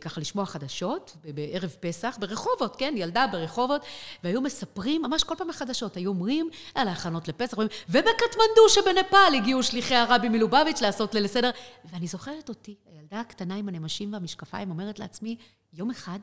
ככה 0.01 0.21
לשמוע 0.21 0.47
חדשות, 0.47 1.17
בערב 1.35 1.77
פסח, 1.81 2.17
ברחובות, 2.21 2.77
כן, 2.77 2.95
ילדה 2.97 3.27
ברחובות, 3.27 3.83
והיו 4.25 4.41
מספרים, 4.41 5.03
ממש 5.03 5.25
כל 5.25 5.35
פעם 5.39 5.49
מחדשות, 5.49 5.97
היו 5.97 6.09
אומרים 6.09 6.51
על 6.75 6.89
ההכנות 6.89 7.29
לפסח, 7.29 7.53
אומרים, 7.53 7.69
ובקטמנדו 7.89 8.69
שבנפאל 8.69 9.35
הגיעו 9.37 9.63
שליחי 9.63 9.95
הרבי 9.95 10.29
מלובביץ' 10.29 10.81
לעשות 10.83 11.15
ליל 11.15 11.25
הסדר. 11.25 11.51
ואני 11.85 12.07
זוכרת 12.07 12.49
אותי, 12.49 12.75
הילדה 12.87 13.21
הקטנה 13.21 13.55
עם 13.55 13.69
הנמשים 13.69 14.13
והמשקפיים, 14.13 14.71
אומרת 14.71 14.99
לעצמי, 14.99 15.37
יום 15.73 15.91
אחד 15.91 16.19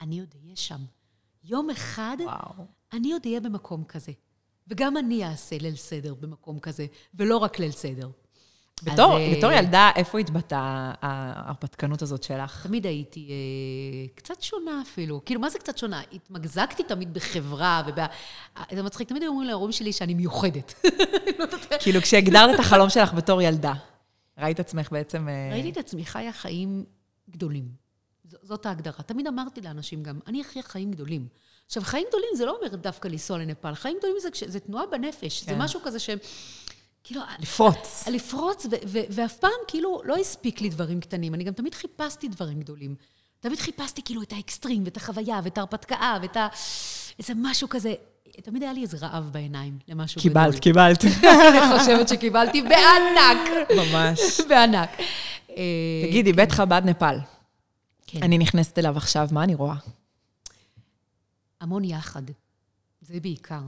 אני 0.00 0.20
עוד 0.20 0.34
אהיה 0.42 0.56
שם. 0.56 0.80
יום 1.44 1.70
אחד, 1.70 2.16
וואו. 2.20 2.66
אני 2.92 3.12
עוד 3.12 3.22
אהיה 3.26 3.40
במקום 3.40 3.84
כזה. 3.84 4.12
וגם 4.68 4.96
אני 4.96 5.24
אעשה 5.24 5.58
ליל 5.58 5.76
סדר 5.76 6.14
במקום 6.14 6.58
כזה, 6.58 6.86
ולא 7.14 7.36
רק 7.36 7.58
ליל 7.58 7.70
סדר. 7.70 8.10
בתור, 8.84 9.16
אז, 9.16 9.20
אה, 9.20 9.34
בתור 9.36 9.52
ילדה, 9.52 9.90
איפה 9.96 10.18
התבטאה 10.18 10.92
ההרפתקנות 11.02 12.02
הזאת 12.02 12.22
שלך? 12.22 12.66
תמיד 12.66 12.86
הייתי 12.86 13.28
אה, 13.30 14.08
קצת 14.14 14.42
שונה 14.42 14.82
אפילו. 14.82 15.20
כאילו, 15.24 15.40
מה 15.40 15.50
זה 15.50 15.58
קצת 15.58 15.78
שונה? 15.78 16.02
התמגזקתי 16.12 16.82
תמיד 16.82 17.14
בחברה, 17.14 17.82
וב... 17.86 17.94
זה 18.74 18.82
מצחיק, 18.82 19.08
תמיד 19.08 19.22
היו 19.22 19.30
אומרים 19.30 19.48
להורים 19.48 19.72
שלי 19.72 19.92
שאני 19.92 20.14
מיוחדת. 20.14 20.74
לא 21.38 21.46
כאילו, 21.80 22.00
כשהגדרת 22.00 22.54
את 22.54 22.60
החלום 22.60 22.90
שלך 22.90 23.14
בתור 23.14 23.42
ילדה, 23.42 23.72
ראית 24.38 24.60
עצמך 24.60 24.92
בעצם... 24.92 25.28
אה, 25.28 25.48
ראיתי 25.52 25.70
את 25.70 25.76
עצמי 25.76 26.04
חיה 26.04 26.32
חיים 26.32 26.84
גדולים. 27.30 27.68
ז- 28.24 28.36
זאת 28.42 28.66
ההגדרה. 28.66 29.02
תמיד 29.06 29.26
אמרתי 29.26 29.60
לאנשים 29.60 30.02
גם, 30.02 30.18
אני 30.26 30.42
אחיה 30.42 30.62
חיים 30.62 30.90
גדולים. 30.90 31.26
עכשיו, 31.66 31.82
חיים 31.82 32.06
גדולים 32.08 32.28
זה 32.36 32.46
לא 32.46 32.56
אומר 32.56 32.76
דווקא 32.76 33.08
לנסוע 33.08 33.38
לנפאל. 33.38 33.74
חיים 33.74 33.96
גדולים 33.98 34.16
זה, 34.20 34.28
זה 34.46 34.60
תנועה 34.60 34.86
בנפש. 34.86 35.40
זה 35.42 35.50
כן. 35.50 35.62
משהו 35.62 35.80
כזה 35.84 35.98
ש... 35.98 36.10
כאילו, 37.04 37.20
לפרוץ. 37.38 38.08
לפרוץ, 38.08 38.66
ו- 38.66 38.68
ו- 38.86 38.98
ואף 39.10 39.36
פעם 39.36 39.50
כאילו 39.68 40.02
לא 40.04 40.16
הספיק 40.16 40.60
לי 40.60 40.68
דברים 40.68 41.00
קטנים. 41.00 41.34
אני 41.34 41.44
גם 41.44 41.52
תמיד 41.52 41.74
חיפשתי 41.74 42.28
דברים 42.28 42.60
גדולים. 42.60 42.94
תמיד 43.40 43.58
חיפשתי 43.58 44.02
כאילו 44.04 44.22
את 44.22 44.32
האקסטרים, 44.32 44.82
ואת 44.84 44.96
החוויה, 44.96 45.40
ואת 45.44 45.58
ההרפתקה, 45.58 46.18
ואת 46.22 46.36
ה... 46.36 46.48
איזה 47.18 47.32
משהו 47.36 47.68
כזה. 47.68 47.94
תמיד 48.42 48.62
היה 48.62 48.72
לי 48.72 48.82
איזה 48.82 48.96
רעב 49.00 49.30
בעיניים 49.32 49.78
למשהו 49.88 50.20
גדול. 50.20 50.32
קיבלת, 50.32 50.60
קיבלת. 50.60 51.04
אני 51.48 51.78
חושבת 51.78 52.08
שקיבלתי 52.08 52.62
בענק. 52.62 53.68
ממש. 53.76 54.20
בענק. 54.48 54.90
אה, 55.50 55.62
תגידי, 56.08 56.32
בית 56.32 56.52
חב"ד 56.52 56.82
נפאל. 56.84 57.18
כן. 58.06 58.22
אני 58.22 58.38
נכנסת 58.38 58.78
אליו 58.78 58.96
עכשיו, 58.96 59.28
מה 59.32 59.44
אני 59.44 59.54
רואה? 59.54 59.76
המון 61.60 61.84
יחד. 61.84 62.22
זה 63.00 63.20
בעיקר. 63.20 63.60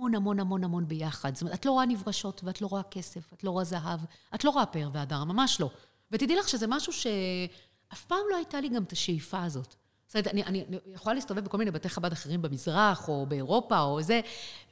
המון 0.00 0.14
המון 0.14 0.40
המון 0.40 0.64
המון 0.64 0.88
ביחד. 0.88 1.34
זאת 1.34 1.42
אומרת, 1.42 1.54
את 1.54 1.66
לא 1.66 1.70
רואה 1.70 1.86
נברשות, 1.86 2.40
ואת 2.44 2.62
לא 2.62 2.66
רואה 2.66 2.82
כסף, 2.82 3.32
את 3.32 3.44
לא 3.44 3.50
רואה 3.50 3.64
זהב, 3.64 4.00
את 4.34 4.44
לא 4.44 4.50
רואה 4.50 4.66
פאר 4.66 4.90
והדר, 4.92 5.24
ממש 5.24 5.60
לא. 5.60 5.70
ותדעי 6.10 6.36
לך 6.36 6.48
שזה 6.48 6.66
משהו 6.66 6.92
שאף 6.92 8.04
פעם 8.06 8.18
לא 8.30 8.36
הייתה 8.36 8.60
לי 8.60 8.68
גם 8.68 8.82
את 8.82 8.92
השאיפה 8.92 9.42
הזאת. 9.42 9.74
זאת 10.06 10.14
אומרת, 10.14 10.26
אני, 10.26 10.42
אני, 10.42 10.64
אני 10.68 10.78
יכולה 10.94 11.14
להסתובב 11.14 11.44
בכל 11.44 11.58
מיני 11.58 11.70
בתי 11.70 11.88
חב"ד 11.88 12.12
אחרים 12.12 12.42
במזרח, 12.42 13.08
או 13.08 13.26
באירופה, 13.26 13.80
או 13.80 14.02
זה, 14.02 14.20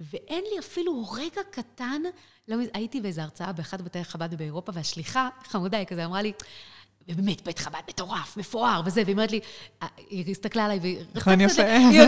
ואין 0.00 0.44
לי 0.52 0.58
אפילו 0.58 1.10
רגע 1.12 1.40
קטן, 1.50 2.02
לא, 2.48 2.56
הייתי 2.74 3.00
באיזו 3.00 3.22
הרצאה 3.22 3.52
באחד 3.52 3.82
בתי 3.82 4.04
חב"ד 4.04 4.34
באירופה, 4.34 4.72
והשליחה, 4.74 5.28
חמודה, 5.44 5.78
היא 5.78 5.86
כזה 5.86 6.04
אמרה 6.04 6.22
לי, 6.22 6.32
ובאמת, 7.08 7.44
בית 7.44 7.58
חב"ד 7.58 7.80
מטורף, 7.88 8.36
מפואר 8.36 8.80
וזה, 8.84 9.02
והיא 9.04 9.14
אומרת 9.14 9.32
לי, 9.32 9.40
היא 10.10 10.30
הסתכלה 10.30 10.64
עליי, 10.64 10.78
והיא... 10.78 10.98
נכון, 11.14 11.40
יפה. 11.40 11.62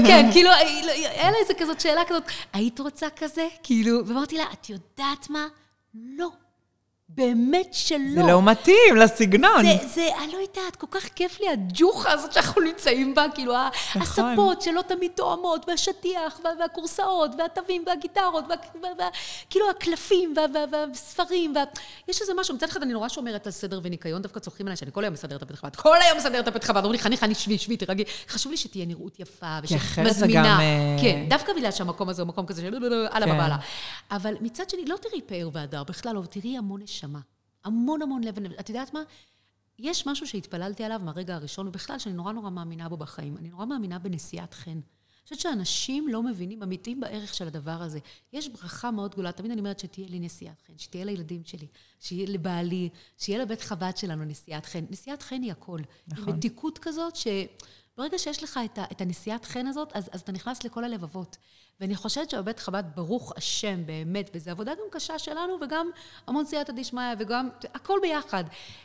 כן, 0.06 0.28
כאילו, 0.32 0.50
לא- 0.50 0.92
היה 0.92 1.30
לה 1.30 1.36
איזה 1.42 1.54
כזאת 1.58 1.80
שאלה 1.80 2.00
כזאת, 2.08 2.22
היית 2.52 2.80
רוצה 2.80 3.06
כזה? 3.16 3.48
כאילו, 3.62 4.06
ואמרתי 4.06 4.36
לה, 4.38 4.44
את 4.52 4.70
יודעת 4.70 5.30
מה? 5.30 5.46
לא. 5.94 6.28
באמת 7.14 7.68
שלא. 7.74 7.98
זה 8.14 8.22
לא 8.22 8.42
מתאים 8.42 8.96
לסגנון. 8.96 9.62
זה, 9.62 9.86
זה, 9.94 10.08
אני 10.24 10.32
לא 10.32 10.38
יודעת, 10.38 10.76
כל 10.76 10.86
כך 10.90 11.08
כיף 11.14 11.40
לי 11.40 11.48
הג'וחה 11.48 12.12
הזאת 12.12 12.32
שאנחנו 12.32 12.60
נמצאים 12.62 13.14
בה, 13.14 13.24
כאילו, 13.34 13.54
נכון. 13.96 14.02
הספות 14.32 14.62
שלא 14.62 14.82
תמיד 14.82 15.10
תואמות, 15.14 15.68
והשטיח, 15.68 16.40
וה- 16.44 16.50
והכורסאות, 16.60 17.30
והתווים, 17.38 17.84
והגיטרות, 17.86 18.44
וה, 18.48 18.54
וה, 18.82 18.88
וה, 18.98 19.08
כאילו 19.50 19.70
הקלפים, 19.70 20.34
וה, 20.36 20.44
וה, 20.72 20.86
והספרים, 20.88 21.54
וה... 21.56 21.62
יש 22.08 22.20
איזה 22.20 22.32
משהו, 22.36 22.54
מצד 22.54 22.68
אחד 22.68 22.82
אני 22.82 22.92
נורא 22.92 23.08
שומרת 23.08 23.46
על 23.46 23.52
סדר 23.52 23.80
וניקיון, 23.82 24.22
דווקא 24.22 24.40
צוחקים 24.40 24.66
עליי 24.66 24.76
שאני 24.76 24.90
כל 24.92 25.04
היום 25.04 25.14
מסדרת 25.14 25.42
את 25.42 25.50
הפתח 25.50 25.60
חב"ד, 25.60 25.76
כל 25.76 25.96
היום 26.02 26.18
מסדרת 26.18 26.48
את 26.48 26.56
הפתח 26.56 26.66
חב"ד, 26.66 26.76
אומרים 26.76 26.92
לי, 26.92 26.98
חני, 26.98 27.16
חני, 27.16 27.34
שבי, 27.34 27.58
שבי, 27.58 27.76
תרגי. 27.76 28.04
חשוב 28.28 28.52
לי 28.52 28.58
שתהיה 28.58 28.86
נראות 28.86 29.20
יפה, 29.20 29.58
ושמזמינה. 29.62 30.60
אה, 30.60 30.96
כן, 31.02 31.24
דווקא 31.28 31.52
בגלל 31.52 31.70
שהמקום 31.70 32.08
הזה 32.08 32.22
הוא 32.22 32.28
מקום 32.28 32.46
כזה 32.46 32.62
של 32.62 32.74
אללה 33.14 33.26
כן. 33.26 33.34
בבעלה. 33.34 33.56
אבל 34.10 34.34
מצד 34.40 34.70
שני, 34.70 34.84
לא 34.86 34.96
תראי 34.96 35.20
פאר 35.22 35.48
והדר, 35.52 35.84
בכלל 35.84 36.14
לא, 36.14 36.22
תראי 36.30 36.56
המון 36.58 36.80
נשמה. 37.00 37.20
המון 37.64 38.02
המון 38.02 38.24
לב 38.24 38.34
ונפש. 38.36 38.54
את 38.60 38.68
יודעת 38.68 38.94
מה? 38.94 39.02
יש 39.78 40.06
משהו 40.06 40.26
שהתפללתי 40.26 40.84
עליו 40.84 41.00
מהרגע 41.04 41.34
הראשון, 41.34 41.68
ובכלל 41.68 41.98
שאני 41.98 42.14
נורא 42.14 42.32
נורא 42.32 42.50
מאמינה 42.50 42.88
בו 42.88 42.96
בחיים. 42.96 43.36
אני 43.36 43.48
נורא 43.48 43.66
מאמינה 43.66 43.98
בנשיאת 43.98 44.54
חן. 44.54 44.70
אני 44.70 45.24
חושבת 45.24 45.40
שאנשים 45.40 46.08
לא 46.08 46.22
מבינים, 46.22 46.62
אמיתיים 46.62 47.00
בערך 47.00 47.34
של 47.34 47.46
הדבר 47.46 47.82
הזה. 47.82 47.98
יש 48.32 48.48
ברכה 48.48 48.90
מאוד 48.90 49.12
גדולה, 49.12 49.32
תמיד 49.32 49.50
אני 49.50 49.60
אומרת 49.60 49.78
שתהיה 49.78 50.08
לי 50.08 50.20
נשיאת 50.20 50.62
חן, 50.66 50.72
שתהיה 50.78 51.04
לילדים 51.04 51.44
שלי, 51.44 51.66
שיהיה 52.00 52.26
לבעלי, 52.26 52.88
שיהיה 53.18 53.38
לבית 53.38 53.60
חב"ד 53.60 53.96
שלנו 53.96 54.24
נשיאת 54.24 54.66
חן. 54.66 54.84
נשיאת 54.90 55.22
חן 55.22 55.42
היא 55.42 55.52
הכל. 55.52 55.80
נכון. 56.08 56.26
היא 56.26 56.34
מתיקות 56.34 56.78
כזאת, 56.78 57.16
שברגע 58.00 58.18
שיש 58.18 58.42
לך 58.42 58.60
את, 58.64 58.78
ה, 58.78 58.84
את 58.92 59.00
הנשיאת 59.00 59.44
חן 59.44 59.66
הזאת, 59.66 59.92
אז, 59.94 60.10
אז 60.12 60.20
אתה 60.20 60.32
נכנס 60.32 60.64
לכל 60.64 60.84
הלבבות. 60.84 61.36
ואני 61.80 61.96
חושבת 61.96 62.30
שבבית 62.30 62.58
חב"ד, 62.58 62.82
ברוך 62.94 63.32
השם, 63.36 63.86
באמת, 63.86 64.30
וזו 64.34 64.50
עבודה 64.50 64.74
גם 64.74 64.84
קשה 64.90 65.18
שלנו, 65.18 65.58
וגם 65.60 65.90
המון 66.26 66.44
סייעתא 66.44 66.72
דשמיא, 66.72 67.02
וגם, 67.18 67.48
הכל 67.74 67.98
ביחד. 68.02 68.44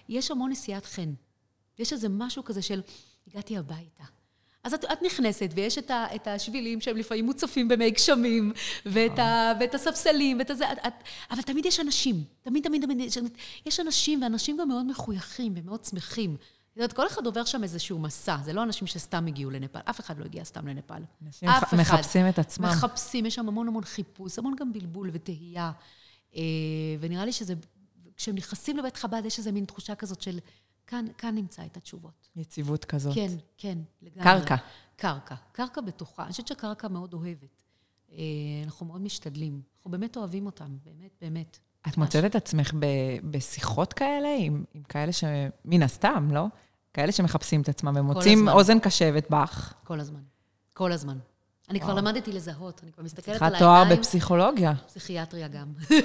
יש 0.09 0.31
המון 0.31 0.51
נשיאת 0.51 0.85
חן. 0.85 1.13
יש 1.79 1.93
איזה 1.93 2.09
משהו 2.09 2.43
כזה 2.43 2.61
של, 2.61 2.81
הגעתי 3.27 3.57
הביתה. 3.57 4.03
אז 4.63 4.73
את, 4.73 4.85
את 4.85 5.01
נכנסת, 5.01 5.49
ויש 5.55 5.77
את, 5.77 5.91
ה, 5.91 6.05
את 6.15 6.27
השבילים 6.27 6.81
שהם 6.81 6.97
לפעמים 6.97 7.25
מוצפים 7.25 7.67
במי 7.67 7.91
גשמים, 7.91 8.53
ואת, 8.85 9.19
ה, 9.19 9.51
ואת 9.59 9.75
הספסלים, 9.75 10.39
ואת 10.39 10.49
הזה, 10.49 10.71
את, 10.71 10.77
את, 10.87 10.93
אבל 11.31 11.41
תמיד 11.41 11.65
יש 11.65 11.79
אנשים. 11.79 12.23
תמיד, 12.41 12.63
תמיד, 12.63 12.81
תמיד, 12.81 13.11
יש 13.65 13.79
אנשים, 13.79 14.21
ואנשים 14.21 14.57
גם 14.57 14.67
מאוד 14.67 14.85
מחויכים 14.85 15.53
ומאוד 15.55 15.85
שמחים. 15.85 16.37
את 16.75 16.79
יודעת, 16.79 16.93
כל 16.93 17.07
אחד 17.07 17.25
עובר 17.25 17.45
שם 17.45 17.63
איזשהו 17.63 17.99
מסע, 17.99 18.37
זה 18.43 18.53
לא 18.53 18.63
אנשים 18.63 18.87
שסתם 18.87 19.25
הגיעו 19.27 19.51
לנפאל, 19.51 19.81
אף 19.85 19.99
אחד 19.99 20.19
לא 20.19 20.25
הגיע 20.25 20.43
סתם 20.43 20.67
לנפאל. 20.67 21.03
אנשים 21.25 21.49
אף 21.49 21.63
אחד. 21.63 21.77
מחפשים 21.77 22.29
את 22.29 22.39
עצמם. 22.39 22.65
מחפשים, 22.65 23.25
יש 23.25 23.35
שם 23.35 23.47
המון 23.47 23.67
המון 23.67 23.83
חיפוש, 23.83 24.39
המון 24.39 24.55
גם 24.59 24.73
בלבול 24.73 25.09
ותהייה. 25.13 25.71
אה, 26.35 26.41
ונראה 26.99 27.25
לי 27.25 27.31
שזה, 27.31 27.53
כשהם 28.17 28.35
נכנסים 28.35 28.77
לבית 28.77 28.97
חב"ד, 28.97 29.21
יש 29.25 29.39
איזו 29.39 29.51
מין 29.51 29.65
תחושה 29.65 29.95
כזאת 29.95 30.21
של, 30.21 30.39
כאן, 30.87 31.05
כאן 31.17 31.35
נמצא 31.35 31.65
את 31.65 31.77
התשובות. 31.77 32.29
יציבות 32.35 32.85
כזאת. 32.85 33.15
כן, 33.15 33.31
כן, 33.57 33.77
לגמרי. 34.01 34.23
קרקע. 34.23 34.55
קרקע. 34.95 35.35
קרקע 35.51 35.81
בטוחה. 35.81 36.23
אני 36.23 36.31
חושבת 36.31 36.47
שקרקע 36.47 36.87
מאוד 36.87 37.13
אוהבת. 37.13 37.61
אה, 38.11 38.17
אנחנו 38.65 38.85
מאוד 38.85 39.01
משתדלים. 39.01 39.61
אנחנו 39.77 39.91
באמת 39.91 40.17
אוהבים 40.17 40.45
אותם, 40.45 40.77
באמת, 40.85 41.11
באמת. 41.21 41.59
את 41.87 41.97
מוצאת 41.97 42.25
את 42.25 42.35
עצמך 42.35 42.73
ב- 42.79 43.17
בשיחות 43.31 43.93
כאלה 43.93 44.35
עם, 44.39 44.63
עם 44.73 44.83
כאלה 44.83 45.11
שמן 45.11 45.83
הסתם, 45.83 46.27
לא? 46.31 46.45
כאלה 46.95 47.11
שמחפשים 47.11 47.61
את 47.61 47.69
עצמם 47.69 47.93
ומוצאים. 47.97 48.49
אוזן 48.49 48.79
קשבת 48.79 49.29
בך. 49.29 49.73
כל 49.83 49.99
הזמן. 49.99 50.19
כל 50.73 50.91
הזמן. 50.91 51.17
אני 51.69 51.79
כבר 51.79 51.89
וואו. 51.93 52.01
למדתי 52.01 52.31
לזהות, 52.31 52.81
אני 52.83 52.91
כבר 52.91 53.03
מסתכלת 53.03 53.25
צריכה 53.25 53.45
על 53.47 53.59
תואר 53.59 53.69
העיניים. 53.69 53.99
בפסיכולוגיה. 53.99 54.73
פסיכיאטריה 54.87 55.47
גם. 55.47 55.65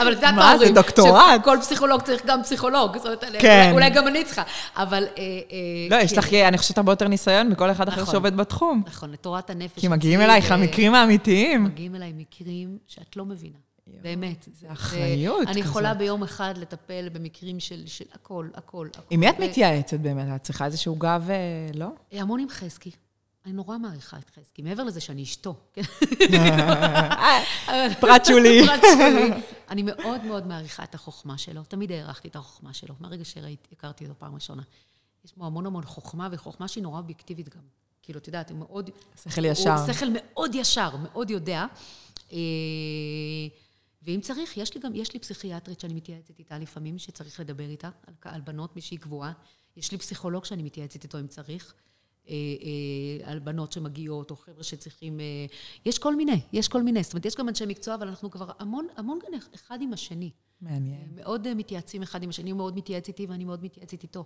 אבל 0.00 0.12
את 0.12 0.16
יודעת 0.16 0.34
מה, 0.34 0.52
מה 0.52 0.58
זה? 0.58 0.72
דוקטורט. 0.72 1.22
שכל 1.40 1.58
פסיכולוג 1.60 2.02
צריך 2.02 2.22
גם 2.26 2.42
פסיכולוג. 2.42 2.96
זאת 2.96 3.06
אומרת, 3.06 3.24
כן. 3.40 3.60
אולי- 3.72 3.72
אולי 3.72 3.90
גם 3.90 4.08
אני 4.08 4.24
צריכה. 4.24 4.42
אבל... 4.76 5.04
אה, 5.04 5.22
אה, 5.22 5.36
לא, 5.90 6.02
יש 6.02 6.12
כן. 6.12 6.18
לך, 6.18 6.32
אני 6.34 6.58
חושבת, 6.58 6.78
הרבה 6.78 6.92
יותר 6.92 7.08
ניסיון 7.08 7.48
מכל 7.48 7.70
אחד 7.70 7.88
אחר 7.88 8.00
נכון. 8.02 8.12
שעובד 8.12 8.36
בתחום. 8.36 8.82
נכון, 8.86 9.10
לתורת 9.10 9.50
הנפש. 9.50 9.78
כי 9.80 9.88
מגיעים 9.88 10.20
אלייך 10.20 10.52
המקרים 10.52 10.94
האמיתיים. 10.94 11.64
מגיעים 11.64 11.94
אליי 11.94 12.12
מקרים 12.16 12.78
שאת 12.86 13.16
לא 13.16 13.24
מבינה. 13.24 13.56
באמת. 13.86 14.48
זה 14.52 14.72
אחריות 14.72 15.48
אני. 15.48 15.60
יכולה 15.60 15.94
ביום 15.94 16.22
אחד 16.22 16.58
לטפל 16.58 17.08
במקרים 17.08 17.60
של 17.60 17.86
של 17.86 18.04
הכל, 18.12 18.48
הכל, 18.54 18.88
הכל. 18.94 19.06
עם 19.10 19.20
מי 19.20 19.30
את 19.30 19.38
מתייעצת 19.38 20.00
באמת? 20.00 20.26
את 20.36 20.42
צריכה 20.42 20.66
איזשהו 20.66 20.96
גב, 20.96 21.26
אה, 21.30 21.70
לא? 21.74 21.88
המון 22.12 22.40
עם 22.40 22.48
חזקי. 22.48 22.90
אני 23.44 23.52
נורא 23.52 23.78
מעריכה 23.78 24.16
את 24.18 24.30
חזקי, 24.30 24.62
מעבר 24.62 24.84
לזה 24.84 25.00
שאני 25.00 25.22
אשתו. 25.22 25.56
כן? 25.72 25.82
פרט 28.00 28.24
שולי. 28.24 28.62
פרט 28.66 28.80
שולי. 28.92 29.30
אני 29.70 29.82
מאוד 29.82 30.24
מאוד 30.24 30.46
מעריכה 30.46 30.84
את 30.84 30.94
החוכמה 30.94 31.38
שלו. 31.38 31.62
תמיד 31.62 31.92
הערכתי 31.92 32.28
את 32.28 32.36
החוכמה 32.36 32.72
שלו, 32.72 32.94
מהרגע 33.00 33.24
שהכרתי 33.24 34.04
אותו 34.04 34.14
פעם 34.18 34.34
ראשונה. 34.34 34.62
יש 35.24 35.32
בו 35.36 35.46
המון 35.46 35.66
המון 35.66 35.84
חוכמה, 35.84 36.28
וחוכמה 36.32 36.68
שהיא 36.68 36.82
נורא 36.82 36.98
אובייקטיבית 36.98 37.48
גם. 37.48 37.62
כאילו, 38.02 38.18
את 38.18 38.26
יודעת, 38.26 38.50
הוא 38.50 38.58
מאוד... 38.58 38.90
שכל 39.22 39.44
ישר. 39.44 39.74
הוא 39.74 39.92
שכל 39.92 40.06
מאוד 40.12 40.54
ישר, 40.54 40.96
מאוד 40.96 41.30
יודע. 41.30 41.66
אה, 44.02 44.12
ואם 44.12 44.20
צריך, 44.20 44.56
יש 44.56 44.74
לי 44.74 44.80
גם, 44.80 44.94
יש 44.94 45.12
לי 45.12 45.20
פסיכיאטרית 45.20 45.80
שאני 45.80 45.94
מתייעצת 45.94 46.38
איתה 46.38 46.58
לפעמים, 46.58 46.98
שצריך 46.98 47.40
לדבר 47.40 47.68
איתה, 47.68 47.90
על, 48.06 48.14
על 48.22 48.40
בנות, 48.40 48.76
מישהי 48.76 48.96
קבועה. 48.96 49.32
יש 49.76 49.92
לי 49.92 49.98
פסיכולוג 49.98 50.44
שאני 50.44 50.62
מתייעצת 50.62 51.04
איתו 51.04 51.20
אם 51.20 51.26
צריך. 51.26 51.74
אה, 52.28 52.34
אה, 52.34 53.30
על 53.30 53.38
בנות 53.38 53.72
שמגיעות, 53.72 54.30
או 54.30 54.36
חבר'ה 54.36 54.62
שצריכים... 54.62 55.20
אה, 55.20 55.46
יש 55.86 55.98
כל 55.98 56.16
מיני, 56.16 56.40
יש 56.52 56.68
כל 56.68 56.82
מיני. 56.82 57.02
זאת 57.02 57.12
אומרת, 57.12 57.26
יש 57.26 57.36
גם 57.36 57.48
אנשי 57.48 57.66
מקצוע, 57.66 57.94
אבל 57.94 58.08
אנחנו 58.08 58.30
כבר 58.30 58.50
המון, 58.58 58.86
המון 58.96 59.18
גם 59.26 59.38
אחד 59.54 59.78
עם 59.82 59.92
השני. 59.92 60.30
מעניין. 60.60 61.08
מאוד 61.14 61.46
אה, 61.46 61.54
מתייעצים 61.54 62.02
אחד 62.02 62.22
עם 62.22 62.28
השני, 62.28 62.50
הוא 62.50 62.58
מאוד 62.58 62.76
מתייעץ 62.76 63.08
איתי 63.08 63.26
ואני 63.26 63.44
מאוד 63.44 63.64
מתייעצת 63.64 64.02
איתו. 64.02 64.24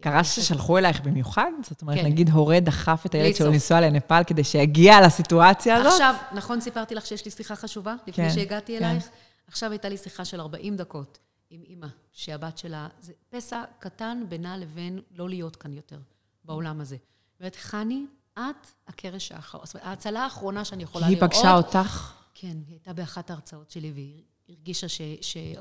קרה 0.00 0.24
ששלחו 0.24 0.78
אלייך 0.78 1.00
במיוחד? 1.00 1.50
זאת 1.62 1.82
אומרת, 1.82 1.98
כן. 1.98 2.04
נגיד 2.04 2.30
הורה 2.30 2.60
דחף 2.60 3.02
את 3.06 3.14
הילד 3.14 3.36
שלו. 3.36 3.50
לנסוע 3.50 3.80
לנפאל 3.80 4.24
כדי 4.24 4.44
שיגיע 4.44 5.00
לסיטואציה 5.06 5.76
הזאת? 5.76 5.92
עכשיו, 5.92 6.14
נכון 6.32 6.60
סיפרתי 6.60 6.94
לך 6.94 7.06
שיש 7.06 7.24
לי 7.24 7.30
שיחה 7.30 7.56
חשובה? 7.56 7.94
לפני 8.06 8.28
כן, 8.28 8.34
שהגעתי 8.34 8.78
כן. 8.78 8.84
אלייך? 8.84 9.08
עכשיו 9.48 9.70
הייתה 9.70 9.88
לי 9.88 9.96
שיחה 9.96 10.24
של 10.24 10.40
40 10.40 10.76
דקות 10.76 11.18
עם 11.50 11.62
אימא, 11.66 11.86
שהבת 12.12 12.58
שלה, 12.58 12.88
זה 13.00 13.12
פסע 13.30 13.62
קטן 13.78 14.22
בינה 14.28 14.56
לבין 14.56 15.00
לא 15.10 15.28
להיות 15.28 15.56
כאן 15.56 15.72
יותר, 15.72 15.98
בעולם 16.44 16.80
הזה. 16.80 16.96
אומרת, 17.40 17.56
חני, 17.56 18.06
את 18.34 18.66
הקרש 18.88 19.32
האחרון, 19.32 19.66
זאת 19.66 19.74
אומרת, 19.74 19.86
ההצלה 19.86 20.24
האחרונה 20.24 20.64
שאני 20.64 20.82
יכולה 20.82 21.06
היא 21.06 21.16
לראות. 21.16 21.30
פגשה 21.30 21.54
אותך? 21.54 22.12
כן, 22.34 22.48
היא 22.48 22.74
הייתה 22.74 22.92
באחת 22.92 23.30
ההרצאות 23.30 23.70
שלי, 23.70 23.92
והיא 23.94 24.22
הרגישה 24.48 24.88
ש... 24.88 25.00
ש... 25.20 25.34
היא 25.34 25.56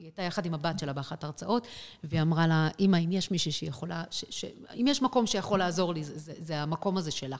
הייתה 0.00 0.22
יחד 0.22 0.46
עם 0.46 0.54
הבת 0.54 0.78
שלה 0.78 0.92
באחת 0.92 1.24
ההרצאות, 1.24 1.66
והיא 2.04 2.22
אמרה 2.22 2.46
לה, 2.46 2.68
אמא, 2.80 2.96
אם 2.96 3.12
יש 3.12 3.30
מישהי 3.30 3.52
שיכולה... 3.52 4.04
ש... 4.10 4.24
ש... 4.30 4.44
אם 4.74 4.86
יש 4.88 5.02
מקום 5.02 5.26
שיכול 5.26 5.58
לעזור 5.58 5.94
לי, 5.94 6.04
זה, 6.04 6.18
זה, 6.18 6.32
זה 6.38 6.62
המקום 6.62 6.96
הזה 6.96 7.10
שלה. 7.10 7.36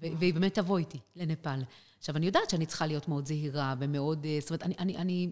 והיא 0.00 0.34
באמת 0.34 0.54
תבוא 0.54 0.78
איתי 0.78 0.98
לנפאל. 1.16 1.64
עכשיו, 1.98 2.16
אני 2.16 2.26
יודעת 2.26 2.50
שאני 2.50 2.66
צריכה 2.66 2.86
להיות 2.86 3.08
מאוד 3.08 3.26
זהירה 3.26 3.74
ומאוד... 3.78 4.26
זאת 4.40 4.50
אומרת, 4.50 4.62
אני... 4.62 4.74
אני, 4.78 4.96
אני 4.96 5.30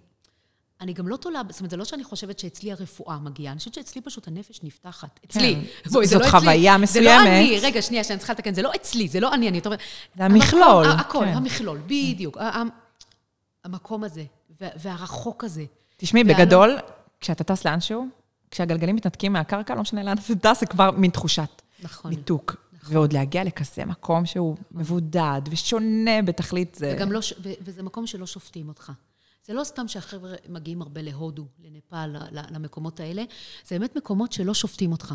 אני 0.82 0.92
גם 0.92 1.08
לא 1.08 1.16
תולה, 1.16 1.42
זאת 1.48 1.60
אומרת, 1.60 1.70
זה 1.70 1.76
לא 1.76 1.84
שאני 1.84 2.04
חושבת 2.04 2.38
שאצלי 2.38 2.72
הרפואה 2.72 3.18
מגיעה, 3.18 3.52
אני 3.52 3.58
חושבת 3.58 3.74
שאצלי 3.74 4.00
פשוט 4.02 4.28
הנפש 4.28 4.60
נפתחת. 4.62 5.20
אצלי. 5.24 5.56
כן. 5.84 5.90
בואי, 5.92 6.06
זאת 6.06 6.22
לא 6.22 6.30
חוויה 6.30 6.74
אצלי. 6.74 6.82
מסוימת. 6.82 6.86
זה 6.86 7.00
לא 7.00 7.22
אני, 7.22 7.58
רגע, 7.62 7.82
שנייה, 7.82 8.04
שאני 8.04 8.18
צריכה 8.18 8.32
לתקן, 8.32 8.54
זה 8.54 8.62
לא 8.62 8.70
אצלי, 8.74 9.08
זה 9.08 9.20
לא 9.20 9.34
אני, 9.34 9.48
אני 9.48 9.60
אומרת... 9.64 9.80
זה 10.16 10.24
המכלול. 10.24 10.86
הכל, 10.86 11.24
כן. 11.24 11.32
המכלול, 11.32 11.80
בדיוק. 11.86 12.38
המקום 13.64 14.04
הזה, 14.04 14.24
והרחוק 14.76 15.44
הזה. 15.44 15.64
תשמעי, 15.96 16.24
בגדול, 16.24 16.78
כשאתה 17.20 17.44
טס 17.44 17.66
לאנשהו, 17.66 18.06
כשהגלגלים 18.50 18.96
מתנתקים 18.96 19.32
מהקרקע, 19.32 19.74
לא 19.74 19.82
משנה 19.82 20.02
לאן 20.02 20.16
אתה 20.18 20.34
טס, 20.34 20.60
זה 20.60 20.66
כבר 20.66 20.90
מין 20.90 21.10
תחושת 21.10 21.62
נכון. 21.82 22.10
ניתוק. 22.10 22.56
נכון. 22.72 22.96
ועוד 22.96 23.12
להגיע 23.12 23.44
לכזה 23.44 23.84
מקום 23.84 24.26
שהוא 24.26 24.52
נכון. 24.52 24.80
מבודד 24.80 25.40
ושונה 25.50 26.22
בתכלית 26.24 26.74
זה... 26.74 26.94
וגם 26.96 27.12
לא, 27.12 27.20
וזה 27.60 27.82
מקום 27.82 28.06
שלא 28.06 28.26
שופטים 28.26 28.68
אותך. 28.68 28.92
זה 29.46 29.52
לא 29.52 29.64
סתם 29.64 29.88
שהחבר'ה 29.88 30.34
מגיעים 30.48 30.82
הרבה 30.82 31.02
להודו, 31.02 31.46
לנפאל, 31.64 32.16
למקומות 32.50 33.00
האלה, 33.00 33.24
זה 33.66 33.78
באמת 33.78 33.96
מקומות 33.96 34.32
שלא 34.32 34.54
שופטים 34.54 34.92
אותך. 34.92 35.14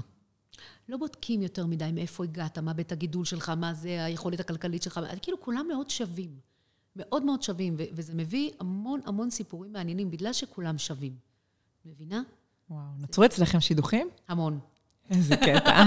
לא 0.89 0.97
בודקים 0.97 1.41
יותר 1.41 1.65
מדי 1.65 1.89
מאיפה 1.93 2.23
הגעת, 2.23 2.57
מה 2.57 2.73
בית 2.73 2.91
הגידול 2.91 3.25
שלך, 3.25 3.49
מה 3.49 3.73
זה 3.73 4.05
היכולת 4.05 4.39
הכלכלית 4.39 4.83
שלך, 4.83 4.99
כאילו 5.21 5.39
כולם 5.41 5.65
מאוד 5.67 5.89
שווים. 5.89 6.46
מאוד 6.97 7.23
מאוד 7.23 7.43
שווים, 7.43 7.75
וזה 7.77 8.13
מביא 8.15 8.51
המון 8.59 8.99
המון 9.05 9.29
סיפורים 9.29 9.73
מעניינים, 9.73 10.11
בגלל 10.11 10.33
שכולם 10.33 10.77
שווים. 10.77 11.13
מבינה? 11.85 12.21
וואו, 12.69 12.81
נוצרו 12.97 13.25
אצלכם 13.25 13.59
שידוכים? 13.59 14.09
המון. 14.27 14.59
איזה 15.11 15.35
קטע. 15.45 15.83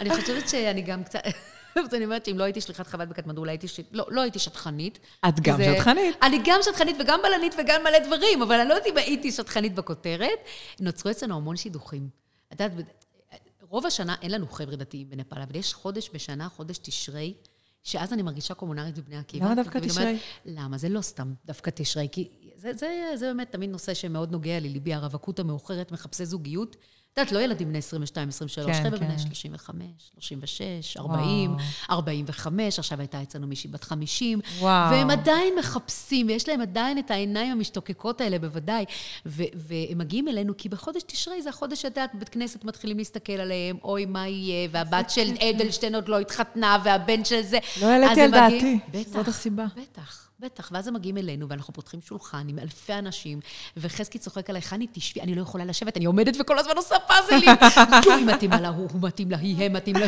אני 0.00 0.10
חושבת 0.10 0.48
שאני 0.48 0.82
גם 0.82 1.04
קצת... 1.04 1.20
אז 1.76 1.94
אני 1.94 2.04
אומרת 2.04 2.24
שאם 2.24 2.38
לא 2.38 2.44
הייתי 2.44 2.60
שליחת 2.60 2.86
חב"ד 2.86 3.08
בקטמנדו, 3.08 3.40
אולי 3.40 3.52
הייתי... 3.52 3.68
ש... 3.68 3.80
לא, 3.92 4.06
לא 4.08 4.20
הייתי 4.20 4.38
שטחנית. 4.38 4.98
את 5.28 5.40
גם 5.40 5.56
זה... 5.56 5.74
שטחנית. 5.76 6.16
אני 6.22 6.38
גם 6.44 6.58
שטחנית 6.62 6.96
וגם 7.00 7.20
בלנית 7.22 7.54
וגם 7.58 7.80
מלא 7.84 7.98
דברים, 7.98 8.42
אבל 8.42 8.60
אני 8.60 8.68
לא 8.68 8.74
יודעת 8.74 8.92
אם 8.92 8.96
הייתי 8.96 9.32
שטחנית 9.32 9.74
בכותרת. 9.74 10.38
נוצרו 10.80 11.10
אצלנו 11.10 11.36
המון 11.36 11.56
שידוכים. 11.56 12.08
את 12.52 12.60
יודעת, 12.60 12.72
רוב 13.60 13.86
השנה 13.86 14.16
אין 14.22 14.30
לנו 14.30 14.46
חבר'ה 14.46 14.76
דתיים 14.76 15.10
בנפאל, 15.10 15.42
אבל 15.42 15.56
יש 15.56 15.74
חודש 15.74 16.10
בשנה, 16.14 16.48
חודש 16.48 16.78
תשרי, 16.78 17.34
שאז 17.82 18.12
אני 18.12 18.22
מרגישה 18.22 18.54
קומונרית 18.54 18.98
בבני 18.98 19.16
עקיבא. 19.16 19.44
למה 19.44 19.54
דווקא 19.54 19.78
תשרי? 19.78 20.18
למה? 20.44 20.78
זה 20.78 20.88
לא 20.88 21.00
סתם 21.00 21.34
דווקא 21.46 21.70
תשרי, 21.74 22.08
כי 22.12 22.28
זה, 22.56 22.72
זה, 22.74 23.12
זה 23.14 23.26
באמת 23.26 23.52
תמיד 23.52 23.70
נושא 23.70 23.94
שמאוד 23.94 24.32
נוגע 24.32 24.60
לליבי, 24.60 24.94
הרווקות 24.94 25.38
המאוחרת, 25.38 25.92
מחפשי 25.92 26.26
זוגיות. 26.26 26.76
את 27.12 27.18
יודעת, 27.18 27.32
לא 27.32 27.38
ילדים 27.38 27.68
בני 27.68 27.78
22, 27.78 28.28
23, 28.28 28.76
כן, 28.76 28.82
חבר'ה 28.84 28.98
כן. 28.98 29.06
בני 29.06 29.18
35, 29.18 29.84
36, 30.14 30.96
40, 30.96 31.50
וואו. 31.50 31.62
45, 31.90 32.78
עכשיו 32.78 32.98
הייתה 33.00 33.22
אצלנו 33.22 33.46
מישהי 33.46 33.70
בת 33.70 33.84
50, 33.84 34.40
וואו. 34.58 34.90
והם 34.90 35.10
עדיין 35.10 35.54
מחפשים, 35.58 36.26
ויש 36.26 36.48
להם 36.48 36.60
עדיין 36.60 36.98
את 36.98 37.10
העיניים 37.10 37.52
המשתוקקות 37.52 38.20
האלה, 38.20 38.38
בוודאי, 38.38 38.84
ו- 39.26 39.42
והם 39.54 39.98
מגיעים 39.98 40.28
אלינו, 40.28 40.52
כי 40.58 40.68
בחודש 40.68 41.02
תשרי 41.02 41.42
זה 41.42 41.48
החודש 41.48 41.82
שאת 41.82 41.96
יודעת, 41.96 42.10
בית 42.14 42.28
כנסת 42.28 42.64
מתחילים 42.64 42.98
להסתכל 42.98 43.32
עליהם, 43.32 43.76
אוי, 43.84 44.04
מה 44.06 44.28
יהיה, 44.28 44.68
והבת 44.72 45.10
של 45.10 45.32
אדלשטיין 45.50 45.94
עוד 45.94 46.08
לא 46.08 46.18
התחתנה, 46.18 46.78
והבן 46.84 47.24
של 47.24 47.42
זה. 47.42 47.58
לא 47.80 47.86
העליתי 47.86 48.20
על 48.20 48.30
דעתי, 48.30 48.78
זאת 49.06 49.28
הסיבה. 49.28 49.64
בטח. 49.76 50.21
בטח, 50.42 50.70
ואז 50.72 50.88
הם 50.88 50.94
מגיעים 50.94 51.18
אלינו, 51.18 51.48
ואנחנו 51.48 51.74
פותחים 51.74 52.00
שולחן 52.00 52.48
עם 52.48 52.58
אלפי 52.58 52.92
אנשים, 52.92 53.40
וחזקי 53.76 54.18
צוחק 54.18 54.50
עליי, 54.50 54.62
חני, 54.62 54.86
תשבי, 54.92 55.20
אני 55.20 55.34
לא 55.34 55.42
יכולה 55.42 55.64
לשבת, 55.64 55.96
אני 55.96 56.04
עומדת 56.04 56.36
וכל 56.40 56.58
הזמן 56.58 56.72
עושה 56.76 56.94
פאזלים. 57.08 57.48
היא 58.18 58.26
מתאימה 58.26 58.60
לה, 58.60 58.68
הוא 58.68 58.88
מתאים 59.02 59.30
לה, 59.30 59.38
היא, 59.38 59.64
הם 59.64 59.72
מתאים 59.72 59.96
לה. 59.96 60.06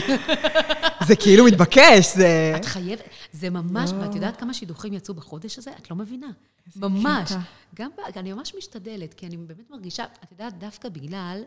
זה 1.08 1.16
כאילו 1.16 1.44
מתבקש, 1.44 2.14
זה... 2.14 2.52
את 2.56 2.64
חייבת, 2.64 3.08
זה 3.32 3.50
ממש, 3.50 3.90
ואת 4.00 4.14
יודעת 4.14 4.36
כמה 4.40 4.54
שידוכים 4.54 4.92
יצאו 4.92 5.14
בחודש 5.14 5.58
הזה? 5.58 5.70
את 5.78 5.90
לא 5.90 5.96
מבינה. 5.96 6.28
ממש. 6.76 7.32
גם, 7.74 7.90
אני 8.16 8.32
ממש 8.32 8.54
משתדלת, 8.58 9.14
כי 9.14 9.26
אני 9.26 9.36
באמת 9.36 9.70
מרגישה, 9.70 10.04
את 10.24 10.32
יודעת, 10.32 10.58
דווקא 10.58 10.88
בגלל... 10.88 11.42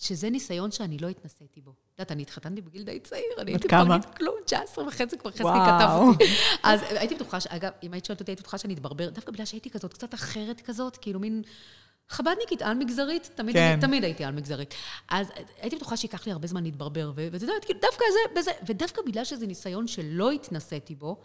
שזה 0.00 0.30
ניסיון 0.30 0.70
שאני 0.70 0.98
לא 0.98 1.08
התנסיתי 1.08 1.60
בו. 1.60 1.70
את 1.70 1.98
יודעת, 1.98 2.12
אני 2.12 2.22
התחתנתי 2.22 2.60
בגיל 2.60 2.82
די 2.82 3.00
צעיר, 3.00 3.24
אני 3.38 3.50
הייתי 3.50 3.68
פרגית 3.68 4.04
כלום, 4.04 4.34
19 4.44 4.86
וחצי, 4.88 5.18
כבר 5.18 5.30
חזקי 5.30 5.42
כתב 5.42 5.90
אותי. 5.92 6.24
אז 6.62 6.80
הייתי 6.90 7.14
בטוחה, 7.14 7.38
אגב, 7.48 7.72
אם 7.82 7.92
היית 7.92 8.04
שואלת 8.04 8.20
אותי, 8.20 8.30
הייתי 8.30 8.42
בטוחה 8.42 8.58
שאני 8.58 8.74
אתברבר, 8.74 9.10
דווקא 9.10 9.32
בגלל 9.32 9.44
שהייתי 9.46 9.70
כזאת, 9.70 9.94
קצת 9.94 10.14
אחרת 10.14 10.60
כזאת, 10.60 10.96
כאילו 10.96 11.20
מין... 11.20 11.42
חבדניקית, 12.08 12.62
על-מגזרית, 12.62 13.30
תמיד, 13.34 13.54
כן. 13.54 13.78
תמיד 13.80 14.04
הייתי 14.04 14.24
על-מגזרית. 14.24 14.74
אז 15.08 15.28
הייתי 15.60 15.76
בטוחה 15.76 15.96
שייקח 15.96 16.26
לי 16.26 16.32
הרבה 16.32 16.46
זמן 16.46 16.62
להתברבר, 16.62 17.12
ואת 17.14 17.42
יודעת, 17.42 17.64
כאילו, 17.64 17.80
דווקא 17.80 18.04
זה, 18.12 18.40
בזה, 18.40 18.50
ודווקא 18.66 19.02
בגלל 19.06 19.24
שזה 19.24 19.46
ניסיון 19.46 19.86
שלא 19.86 20.30
התנסיתי 20.30 20.94
בו, 20.94 21.20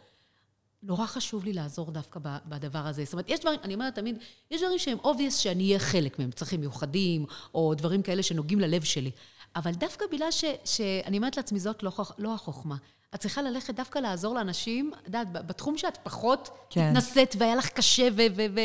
נורא 0.85 1.05
חשוב 1.05 1.45
לי 1.45 1.53
לעזור 1.53 1.91
דווקא 1.91 2.19
בדבר 2.45 2.87
הזה. 2.87 3.03
זאת 3.03 3.13
אומרת, 3.13 3.25
יש 3.29 3.39
דברים, 3.39 3.59
אני 3.63 3.73
אומרת 3.73 3.95
תמיד, 3.95 4.17
יש 4.51 4.61
דברים 4.61 4.79
שהם 4.79 4.97
obvious 5.03 5.31
שאני 5.31 5.63
אהיה 5.67 5.79
חלק 5.79 6.19
מהם, 6.19 6.31
צרכים 6.31 6.59
מיוחדים, 6.59 7.25
או 7.53 7.73
דברים 7.73 8.01
כאלה 8.01 8.23
שנוגעים 8.23 8.59
ללב 8.59 8.83
שלי. 8.83 9.11
אבל 9.55 9.71
דווקא 9.71 10.05
בגלל 10.11 10.31
ש, 10.31 10.43
שאני 10.65 11.17
אומרת 11.17 11.37
לעצמי, 11.37 11.59
זאת 11.59 11.83
לא, 11.83 11.91
לא 12.17 12.33
החוכמה. 12.33 12.75
את 13.15 13.19
צריכה 13.19 13.41
ללכת 13.41 13.75
דווקא 13.75 13.99
לעזור 13.99 14.35
לאנשים, 14.35 14.91
את 15.01 15.05
יודעת, 15.05 15.31
בתחום 15.31 15.77
שאת 15.77 15.97
פחות 16.03 16.49
כן. 16.69 16.81
התנסית 16.89 17.35
והיה 17.39 17.55
לך 17.55 17.69
קשה, 17.69 18.07
ו... 18.15 18.21
ו, 18.35 18.41
ו 18.55 18.59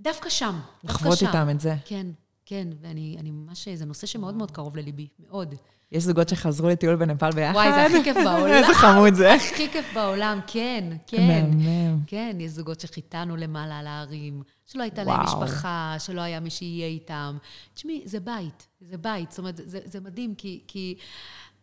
דווקא 0.00 0.28
שם. 0.28 0.60
לחוות 0.84 1.22
איתם 1.22 1.50
את 1.50 1.60
זה. 1.60 1.74
כן, 1.84 2.06
כן, 2.48 2.68
ואני 2.82 3.30
ממש, 3.30 3.68
זה 3.68 3.84
נושא 3.84 4.06
שמאוד 4.06 4.34
מאוד 4.34 4.50
קרוב 4.50 4.76
לליבי, 4.76 5.08
מאוד. 5.18 5.54
יש 5.92 6.02
זוגות 6.02 6.28
שחזרו 6.28 6.68
לטיול 6.68 6.96
בנפאל 6.96 7.30
ביחד. 7.30 7.54
וואי, 7.54 7.72
זה 7.72 7.84
הכי 7.84 8.04
כיף 8.04 8.16
בעולם. 8.16 8.46
איזה 8.56 8.74
חמוד 8.74 9.14
זה. 9.14 9.34
הכי 9.34 9.68
כיף 9.68 9.94
בעולם, 9.94 10.40
כן, 10.46 10.84
כן. 11.06 11.26
מהמם. 11.26 12.00
כן, 12.06 12.36
יש 12.40 12.50
זוגות 12.50 12.80
שחיתנו 12.80 13.36
למעלה 13.36 13.78
על 13.78 13.86
ההרים, 13.86 14.42
שלא 14.66 14.82
הייתה 14.82 15.04
להם 15.04 15.20
משפחה, 15.20 15.96
שלא 15.98 16.20
היה 16.20 16.40
מי 16.40 16.50
שיהיה 16.50 16.86
איתם. 16.86 17.36
תשמעי, 17.74 18.02
זה 18.04 18.20
בית, 18.20 18.66
זה 18.80 18.98
בית. 18.98 19.30
זאת 19.30 19.38
אומרת, 19.38 19.60
זה, 19.64 19.80
זה 19.84 20.00
מדהים, 20.00 20.34
כי... 20.34 20.94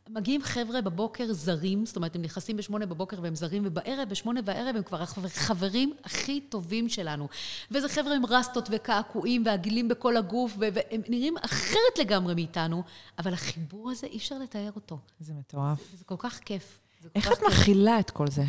מגיעים 0.09 0.43
חבר'ה 0.43 0.81
בבוקר 0.81 1.33
זרים, 1.33 1.85
זאת 1.85 1.95
אומרת, 1.95 2.15
הם 2.15 2.21
נכנסים 2.21 2.57
בשמונה 2.57 2.85
בבוקר 2.85 3.17
והם 3.21 3.35
זרים, 3.35 3.63
ובערב, 3.65 4.09
בשמונה 4.09 4.41
בערב, 4.41 4.75
הם 4.75 4.83
כבר 4.83 5.01
החברים 5.01 5.93
הכי 6.03 6.41
טובים 6.41 6.89
שלנו. 6.89 7.27
וזה 7.71 7.89
חבר'ה 7.89 8.15
עם 8.15 8.25
רסטות 8.25 8.69
וקעקועים 8.71 9.43
ועגילים 9.45 9.87
בכל 9.87 10.17
הגוף, 10.17 10.53
והם 10.57 11.01
נראים 11.09 11.37
אחרת 11.37 11.99
לגמרי 11.99 12.35
מאיתנו, 12.35 12.83
אבל 13.19 13.33
החיבור 13.33 13.91
הזה, 13.91 14.07
אי 14.07 14.17
אפשר 14.17 14.37
לתאר 14.37 14.71
אותו. 14.75 14.97
זה 15.19 15.33
מטורף. 15.33 15.79
זה, 15.91 15.97
זה 15.97 16.03
כל 16.03 16.15
כך 16.17 16.39
כיף. 16.39 16.79
כל 17.01 17.09
איך 17.15 17.25
כך 17.25 17.37
את 17.37 17.43
מכילה 17.47 17.99
את 17.99 18.11
כל 18.11 18.27
זה? 18.27 18.43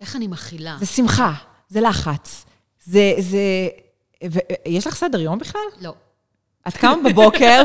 איך 0.00 0.16
אני 0.16 0.26
מכילה? 0.26 0.76
זה 0.80 0.86
שמחה, 0.86 1.34
זה 1.68 1.80
לחץ, 1.80 2.44
זה... 2.84 3.14
זה... 3.18 3.68
ו... 4.30 4.38
יש 4.66 4.86
לך 4.86 4.94
סדר 4.94 5.20
יום 5.20 5.38
בכלל? 5.38 5.60
לא. 5.80 5.94
את 6.68 6.76
קמה 6.76 6.96
בבוקר 7.04 7.62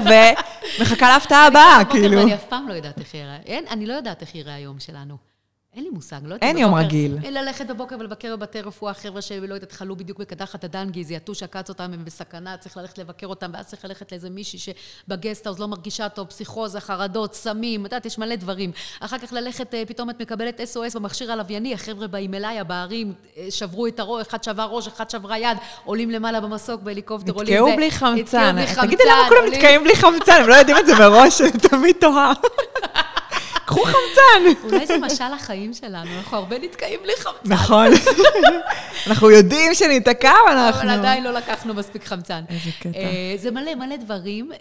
ומחכה 0.80 1.10
להפתעה 1.10 1.48
הבאה, 1.48 1.86
כאילו. 1.90 2.22
אני 2.22 2.34
אף 2.34 2.46
פעם 2.46 2.68
לא 2.68 2.74
יודעת 2.74 3.00
איך 3.00 3.14
ייראה. 3.14 3.38
אני 3.70 3.86
לא 3.86 3.94
יודעת 3.94 4.22
איך 4.22 4.36
ייראה 4.36 4.56
היום 4.56 4.80
שלנו. 4.80 5.18
אין 5.76 5.84
לי 5.84 5.90
מושג, 5.90 6.20
לא 6.24 6.34
יודעת. 6.34 6.44
אין 6.44 6.58
יום 6.58 6.76
רגיל. 6.76 7.18
ללכת 7.30 7.68
בבוקר 7.68 7.96
ולבקר 8.00 8.36
בבתי 8.36 8.62
רפואה, 8.62 8.94
חבר'ה 8.94 9.22
שלא 9.22 9.54
יודעת, 9.54 9.72
חלו 9.72 9.96
בדיוק 9.96 10.20
בקדחת 10.20 10.64
הדנגי, 10.64 11.04
זיהתו 11.04 11.36
שעקץ 11.36 11.70
אותם, 11.70 11.84
הם 11.84 12.06
בסכנה, 12.06 12.58
צריך 12.58 12.78
ללכת 12.78 12.98
לבקר 12.98 13.28
אותם, 13.28 13.52
ואז 13.54 13.68
צריך 13.68 13.86
ללכת 13.86 14.12
לאיזה 14.12 14.30
מישהי 14.30 14.60
שבגסטהאוז 14.60 15.60
לא 15.60 15.68
מרגישה 15.68 16.10
טוב, 16.10 16.28
פסיכוזה, 16.28 16.80
חרדות, 16.80 17.34
סמים, 17.34 17.86
את 17.86 17.92
יודעת, 17.92 18.06
יש 18.06 18.18
מלא 18.18 18.36
דברים. 18.36 18.72
אחר 19.00 19.18
כך 19.18 19.34
ללכת, 19.34 19.74
פתאום 19.88 20.10
את 20.10 20.22
מקבלת 20.22 20.60
SOS 20.60 20.96
במכשיר 20.96 21.32
הלווייני, 21.32 21.74
החבר'ה 21.74 22.08
באים 22.08 22.34
אליי, 22.34 22.60
הבערים, 22.60 23.14
שברו 23.50 23.88
את 23.88 24.00
הראש, 24.00 24.28
אחד 24.28 24.44
שבר 24.44 24.68
ראש, 24.72 24.88
אחד 24.88 25.10
שברה 25.10 25.38
יד, 25.38 25.58
עולים 25.86 26.10
למעלה 26.10 26.42
במסוק 26.42 26.82
בהליקופטר, 26.82 27.32
עולים 27.32 27.54
זה. 27.54 27.62
נתקעו 27.62 27.76
בלי 27.76 27.92
חמצן. 27.92 28.56
תגידי 28.82 29.04
למה 29.06 29.30
כולם 29.30 29.54
נתקעים 29.54 29.84
בלי 29.84 29.96
חמצן, 29.96 30.42
הם 30.42 30.50
לא 30.50 30.56
יודעים 30.56 30.78
את 30.78 30.86
זה 30.86 30.96
מראש, 30.96 31.42
אני 31.42 31.52
תמיד 31.52 31.96
תוהה. 32.00 32.34
קחו 33.70 33.84
חמצן. 33.84 34.64
אולי 34.64 34.88
זה 34.88 34.98
משל 34.98 35.34
החיים 35.34 35.74
שלנו, 35.74 36.18
אנחנו 36.18 36.38
הרבה 36.38 36.60
נתקעים 36.60 37.00
בלי 37.04 37.14
חמצן. 37.18 37.54
נכון. 37.54 37.88
אנחנו 39.08 39.32
יודעים 39.32 39.74
שניתקע, 39.74 40.34
אבל 40.48 40.58
אנחנו... 40.58 40.82
אבל 40.82 40.90
עדיין 40.90 41.24
לא 41.24 41.32
לקחנו 41.32 41.74
מספיק 41.74 42.04
חמצן. 42.04 42.44
איזה 42.50 42.70
קטע. 42.80 43.00
אה, 43.00 43.34
זה 43.38 43.52
מלא, 43.52 43.76
מלא 43.76 43.96
דברים. 43.98 44.52
אה, 44.52 44.58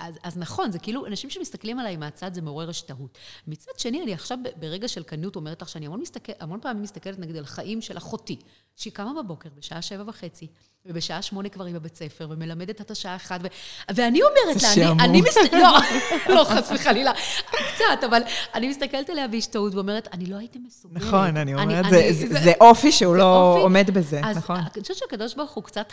אז, 0.00 0.14
אז 0.22 0.36
נכון, 0.36 0.72
זה 0.72 0.78
כאילו, 0.78 1.06
אנשים 1.06 1.30
שמסתכלים 1.30 1.78
עליי 1.78 1.96
מהצד 1.96 2.34
זה 2.34 2.42
מעורר 2.42 2.70
השתאות. 2.70 3.18
מצד 3.46 3.72
שני, 3.78 4.02
אני 4.02 4.14
עכשיו 4.14 4.38
ברגע 4.56 4.88
של 4.88 5.02
כנות 5.06 5.36
אומרת 5.36 5.62
לך 5.62 5.68
שאני 5.68 5.86
המון, 5.86 6.00
מסתכל, 6.00 6.32
המון 6.40 6.60
פעמים 6.60 6.82
מסתכלת 6.82 7.18
נגיד 7.18 7.36
על 7.36 7.46
חיים 7.46 7.80
של 7.80 7.98
אחותי, 7.98 8.36
שהיא 8.76 8.92
קמה 8.92 9.22
בבוקר 9.22 9.48
בשעה 9.58 9.82
שבע 9.82 10.02
וחצי, 10.06 10.46
ובשעה 10.86 11.22
שמונה 11.22 11.48
כבר 11.48 11.64
היא 11.64 11.74
בבית 11.74 11.96
ספר, 11.96 12.26
ומלמדת 12.30 12.80
את 12.80 12.90
השעה 12.90 13.16
אחת, 13.16 13.40
ו... 13.42 13.46
ואני 13.94 14.20
אומרת 14.22 14.62
לה, 14.62 14.72
אני, 14.72 15.04
אני 15.04 15.20
מסתכלת, 15.20 15.52
לא, 15.52 15.78
לא, 16.34 16.44
חס 16.44 16.70
וחלילה, 16.74 17.12
קצת, 17.46 18.04
אבל 18.08 18.22
אני 18.54 18.68
מסתכלת 18.68 19.10
עליה 19.10 19.28
בהשתאות 19.28 19.74
ואומרת, 19.74 20.08
אני 20.12 20.26
לא 20.26 20.36
הייתי 20.36 20.58
מסוגלת. 20.66 21.02
נכון, 21.02 21.36
אני 21.36 21.54
אומרת, 21.54 21.84
זה, 21.90 22.08
זה, 22.10 22.26
זה, 22.28 22.40
זה 22.40 22.52
אופי 22.60 22.92
שהוא 22.92 23.16
לא 23.16 23.52
אופי, 23.52 23.62
עומד 23.62 23.90
בזה, 23.90 24.20
אז 24.24 24.36
נכון. 24.36 24.56
אני 24.56 24.82
חושבת 24.82 24.96
שהקדוש 24.96 25.34
ברוך 25.34 25.50
הוא 25.50 25.64
קצת... 25.64 25.92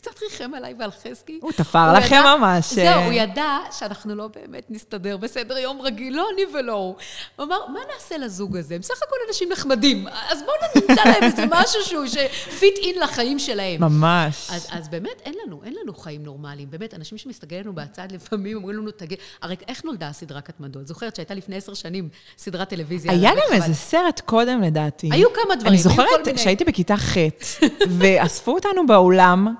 קצת 0.00 0.22
ריחם 0.22 0.54
עליי 0.54 0.74
ועל 0.78 0.90
חזקי. 0.90 1.38
הוא 1.42 1.52
תפר 1.52 1.92
לכם 1.92 2.14
ידע, 2.14 2.36
ממש. 2.36 2.72
זהו, 2.72 3.02
הוא 3.02 3.12
ידע 3.12 3.58
שאנחנו 3.78 4.14
לא 4.14 4.28
באמת 4.28 4.70
נסתדר 4.70 5.16
בסדר 5.16 5.58
יום 5.58 5.80
רגיל, 5.80 6.16
לא 6.16 6.26
אני 6.34 6.42
ולא 6.54 6.72
הוא. 6.72 6.94
הוא 7.36 7.46
אמר, 7.46 7.66
מה 7.66 7.80
נעשה 7.94 8.18
לזוג 8.18 8.56
הזה? 8.56 8.74
הם 8.74 8.82
סך 8.82 9.02
הכל 9.06 9.16
אנשים 9.28 9.48
נחמדים, 9.52 10.08
אז 10.08 10.42
בואו 10.42 10.56
נמצא 10.76 11.04
להם 11.04 11.22
איזה 11.22 11.44
משהו 11.56 11.82
שהוא 11.84 12.06
שפיט 12.06 12.78
אין 12.78 12.98
לחיים 13.02 13.38
שלהם. 13.38 13.80
ממש. 13.80 14.50
אז, 14.52 14.66
אז 14.70 14.88
באמת, 14.88 15.20
אין 15.24 15.34
לנו, 15.46 15.60
אין 15.64 15.74
לנו 15.82 15.94
חיים 15.94 16.22
נורמליים. 16.22 16.70
באמת, 16.70 16.94
אנשים 16.94 17.18
שמסתכלים 17.18 17.60
לנו 17.60 17.72
בצד 17.72 18.12
לפעמים 18.12 18.56
אומרים 18.56 18.78
לנו, 18.78 18.90
תגיד, 18.90 19.18
הרי 19.42 19.56
איך 19.68 19.84
נולדה 19.84 20.08
הסדרה 20.08 20.40
קטמדו? 20.40 20.80
את 20.80 20.86
זוכרת 20.86 21.16
שהייתה 21.16 21.34
לפני 21.34 21.56
עשר 21.56 21.74
שנים 21.74 22.08
סדרת 22.38 22.68
טלוויזיה? 22.68 23.12
היה 23.12 23.30
גם 23.30 23.52
איזה 23.52 23.74
סרט 23.74 24.20
קודם, 24.20 24.62
לדעתי. 24.62 25.08
היו 25.12 25.28
כמה 25.32 25.54
דברים, 25.54 25.72
אני 25.72 25.78
זוכרת 25.78 26.38
שהייתי 26.38 26.64
בכיתה 26.64 26.96
ח', 26.96 27.16
ואספו 27.98 28.54
אותנו 28.54 28.86
באולם, 28.86 29.54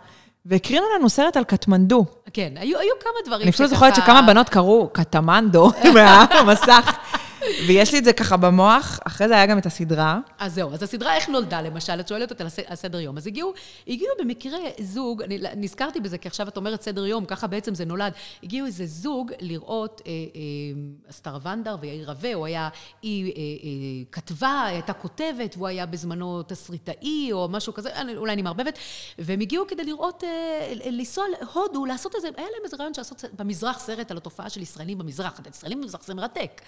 והקרינו 0.47 0.87
לנו 0.97 1.09
סרט 1.09 1.37
על 1.37 1.45
קטמנדו. 1.45 2.05
כן, 2.33 2.53
היו, 2.57 2.79
היו 2.79 2.93
כמה 3.01 3.13
דברים 3.27 3.43
אני 3.43 3.51
אפילו 3.51 3.69
זוכרת 3.69 3.95
שכמה 3.95 4.23
בנות 4.23 4.49
קראו 4.49 4.89
קטמנדו 4.93 5.71
מהמסך. 5.95 6.97
ויש 7.67 7.93
לי 7.93 7.99
את 7.99 8.05
זה 8.05 8.13
ככה 8.13 8.37
במוח, 8.37 8.99
אחרי 9.05 9.29
זה 9.29 9.35
היה 9.35 9.47
גם 9.47 9.59
את 9.59 9.67
הסדרה. 9.67 10.19
אז 10.39 10.55
זהו, 10.55 10.73
אז 10.73 10.83
הסדרה 10.83 11.17
איך 11.17 11.29
נולדה, 11.29 11.63
למשל, 11.63 12.01
את 12.01 12.09
שואלת 12.09 12.31
אותה 12.31 12.45
על 12.67 12.77
סדר 12.77 13.01
יום. 13.01 13.17
אז 13.17 13.27
הגיעו, 13.27 13.53
הגיעו 13.89 14.13
במקרה 14.21 14.59
זוג, 14.81 15.23
אני 15.23 15.39
נזכרתי 15.57 16.01
בזה, 16.01 16.19
כי 16.19 16.29
עכשיו 16.29 16.49
את 16.49 16.57
אומרת 16.57 16.83
סדר 16.83 17.07
יום, 17.07 17.25
ככה 17.25 17.47
בעצם 17.47 17.75
זה 17.75 17.85
נולד. 17.85 18.13
הגיעו 18.43 18.67
איזה 18.67 18.87
זוג 18.87 19.33
לראות, 19.41 20.03
אה, 20.07 20.13
אה, 20.13 20.41
אסתר 21.11 21.39
ונדר 21.43 21.77
ויאיר 21.81 22.11
רווה, 22.11 22.35
הוא 22.35 22.47
היה, 22.47 22.69
היא 23.03 23.25
אה, 23.25 23.31
אה, 23.37 24.05
כתבה, 24.13 24.65
הייתה 24.67 24.93
כותבת, 24.93 25.55
והוא 25.57 25.69
היה 25.69 25.87
בזמנו 25.87 26.43
תסריטאי, 26.43 27.29
או 27.33 27.49
משהו 27.51 27.75
כזה, 27.75 27.91
אולי 28.17 28.33
אני 28.33 28.43
מערבבת, 28.43 28.79
והם 29.19 29.41
הגיעו 29.41 29.67
כדי 29.67 29.85
לראות, 29.85 30.25
אה, 30.25 30.73
לנסוע 30.91 31.25
להודו, 31.41 31.87
לעשות 31.87 32.15
איזה, 32.15 32.29
היה 32.37 32.47
להם 32.47 32.65
איזה 32.65 32.77
רעיון 32.77 32.93
לעשות 32.97 33.25
במזרח 33.39 33.79
סרט 33.79 34.11
על 34.11 34.17
התופעה 34.17 34.51
של 34.51 34.63
ישראלים 34.63 34.99
במזרח. 34.99 35.41
ישראלים 35.51 35.81
במזרח 35.81 36.05
זה 36.05 36.15
מרתק. 36.15 36.61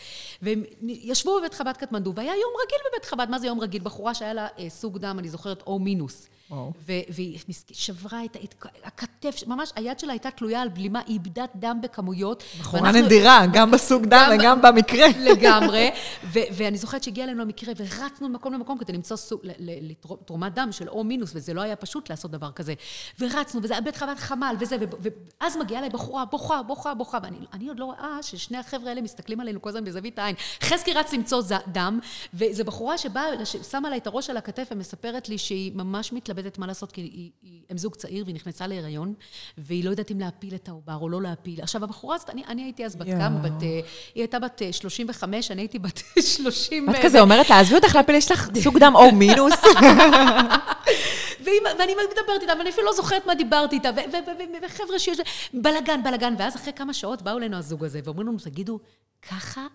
והם 0.43 0.62
ישבו 0.83 1.39
בבית 1.39 1.55
חב"ד 1.55 1.77
קטמנדו, 1.77 2.13
והיה 2.17 2.33
יום 2.33 2.53
רגיל 2.65 2.79
בבית 2.91 3.05
חב"ד. 3.05 3.27
מה 3.31 3.39
זה 3.39 3.47
יום 3.47 3.61
רגיל? 3.61 3.83
בחורה 3.83 4.15
שהיה 4.15 4.35
לה 4.35 4.47
אה, 4.59 4.71
סוג 4.71 4.99
דם, 4.99 5.17
אני 5.19 5.29
זוכרת, 5.29 5.63
או 5.67 5.79
מינוס. 5.79 6.29
והיא 6.87 7.39
שברה 7.73 8.25
את 8.25 8.37
הכתף, 8.85 9.43
ממש 9.47 9.73
היד 9.77 9.99
שלה 9.99 10.13
הייתה 10.13 10.31
תלויה 10.31 10.63
על 10.63 10.69
בלימה, 10.69 11.01
היא 11.07 11.15
איבדה 11.15 11.45
דם 11.55 11.79
בכמויות. 11.83 12.43
בחורה 12.61 12.93
נדירה, 12.93 13.47
גם 13.53 13.71
בסוג 13.71 14.07
דם 14.07 14.31
וגם 14.35 14.63
במקרה. 14.63 15.07
לגמרי. 15.31 15.91
ואני 16.33 16.79
זוכרת 16.79 17.03
שהגיע 17.03 17.25
אלינו 17.25 17.43
המקרה, 17.43 17.73
ורצנו 17.77 18.29
ממקום 18.29 18.53
למקום 18.53 18.79
כדי 18.79 18.93
למצוא 18.93 19.17
תרומת 20.25 20.55
דם 20.55 20.69
של 20.73 20.89
או 20.89 21.05
מינוס, 21.05 21.31
וזה 21.35 21.55
לא 21.55 21.61
היה 21.61 21.77
פשוט 21.77 22.11
לעשות 22.11 22.31
דבר 22.31 22.53
כזה. 22.53 22.75
ורצנו, 23.21 23.61
וזה 23.63 23.75
היה 23.75 23.81
בית 23.81 23.97
חב"ד 23.97 24.19
חמ"ל, 24.19 24.57
וזה, 24.61 24.77
ואז 25.41 25.57
מגיעה 25.57 25.79
אליי 25.79 25.91
בחורה, 25.91 26.25
בוכה, 26.25 26.63
בוכה, 26.63 26.95
בוכה, 26.95 27.19
ואני 27.23 27.69
עוד 27.69 27.79
לא 27.79 27.85
רואה 27.85 28.19
ששני 28.23 28.59
החבר'ה 28.59 28.89
האלה 28.89 29.01
מסתכלים 29.01 29.41
עלינו 29.41 29.63
כל 29.63 29.69
הזמן 29.69 29.85
בזווית 29.85 30.19
העין. 30.19 30.35
חזקי 30.63 30.93
רץ 30.93 31.13
למצוא 31.13 31.43
דם, 31.67 32.01
וזו 32.35 32.65
בחורה 32.65 32.99
שבאה, 32.99 33.45
שמה 33.71 33.91
לה 33.91 33.97
את 33.97 34.07
הראש 34.07 34.31
על 34.31 34.37
הכתף 34.37 34.69
ומספרת 34.71 35.29
לי 35.29 35.39
שהיא 35.39 35.73
ממש 35.75 36.13
מתלבטת 36.13 36.42
מה 36.59 36.67
לעשות, 36.67 36.93
כי 36.93 37.01
היא, 37.01 37.31
היא, 37.43 37.63
הם 37.71 37.79
זוג 37.79 37.95
צעיר 37.95 38.25
והיא 38.25 38.35
נכנסה 38.35 38.67
להיריון, 38.67 39.15
והיא 39.59 39.85
לא 39.85 39.91
יודעת 39.91 40.11
אם 40.11 40.21
להפיל 40.21 40.55
את 40.55 40.69
העובר 40.69 40.97
או 41.01 41.09
לא 41.09 41.23
להפיל. 41.23 41.61
עכשיו, 41.63 41.85
הבחורה 41.85 42.17
הזאת, 42.17 42.31
אני, 42.31 42.43
אני 42.49 42.63
הייתי 42.63 42.85
אז 42.85 42.97
בת 42.97 43.07
כמה? 43.07 43.39
בת... 43.39 43.63
היא 43.63 43.83
הייתה 44.15 44.39
בת 44.39 44.63
35, 44.73 45.51
אני 45.51 45.63
הייתי 45.63 45.79
בת 45.79 46.03
30... 46.37 46.91
את 46.91 46.95
כזה 47.03 47.21
אומרת 47.21 47.51
לה, 47.51 47.61
עזבי 47.61 47.75
אותך 47.75 47.95
להפיל, 47.95 48.15
יש 48.15 48.31
לך 48.31 48.51
סוג 48.63 48.79
דם 48.79 48.93
או 48.95 49.13
מינוס. 49.13 49.55
ואני 51.45 51.93
מדברת 51.95 52.43
איתה, 52.43 52.53
ואני 52.59 52.71
אפילו 52.71 52.87
לא 52.87 52.93
זוכרת 52.93 53.27
מה 53.27 53.35
דיברתי 53.35 53.77
איתה, 53.77 53.91
וחבר'ה 54.63 54.99
שיש... 54.99 55.19
בלאגן, 55.55 56.03
בלאגן, 56.03 56.35
ואז 56.39 56.57
אחרי 56.57 56.73
כמה 56.73 56.93
שעות 56.93 57.23
באו 57.23 57.39
אלינו 57.39 57.57
הזוג 57.57 57.85
הזה, 57.85 58.01
ואומרים 58.05 58.29
לנו, 58.29 58.39
תגידו, 58.39 58.79
ככה 59.31 59.67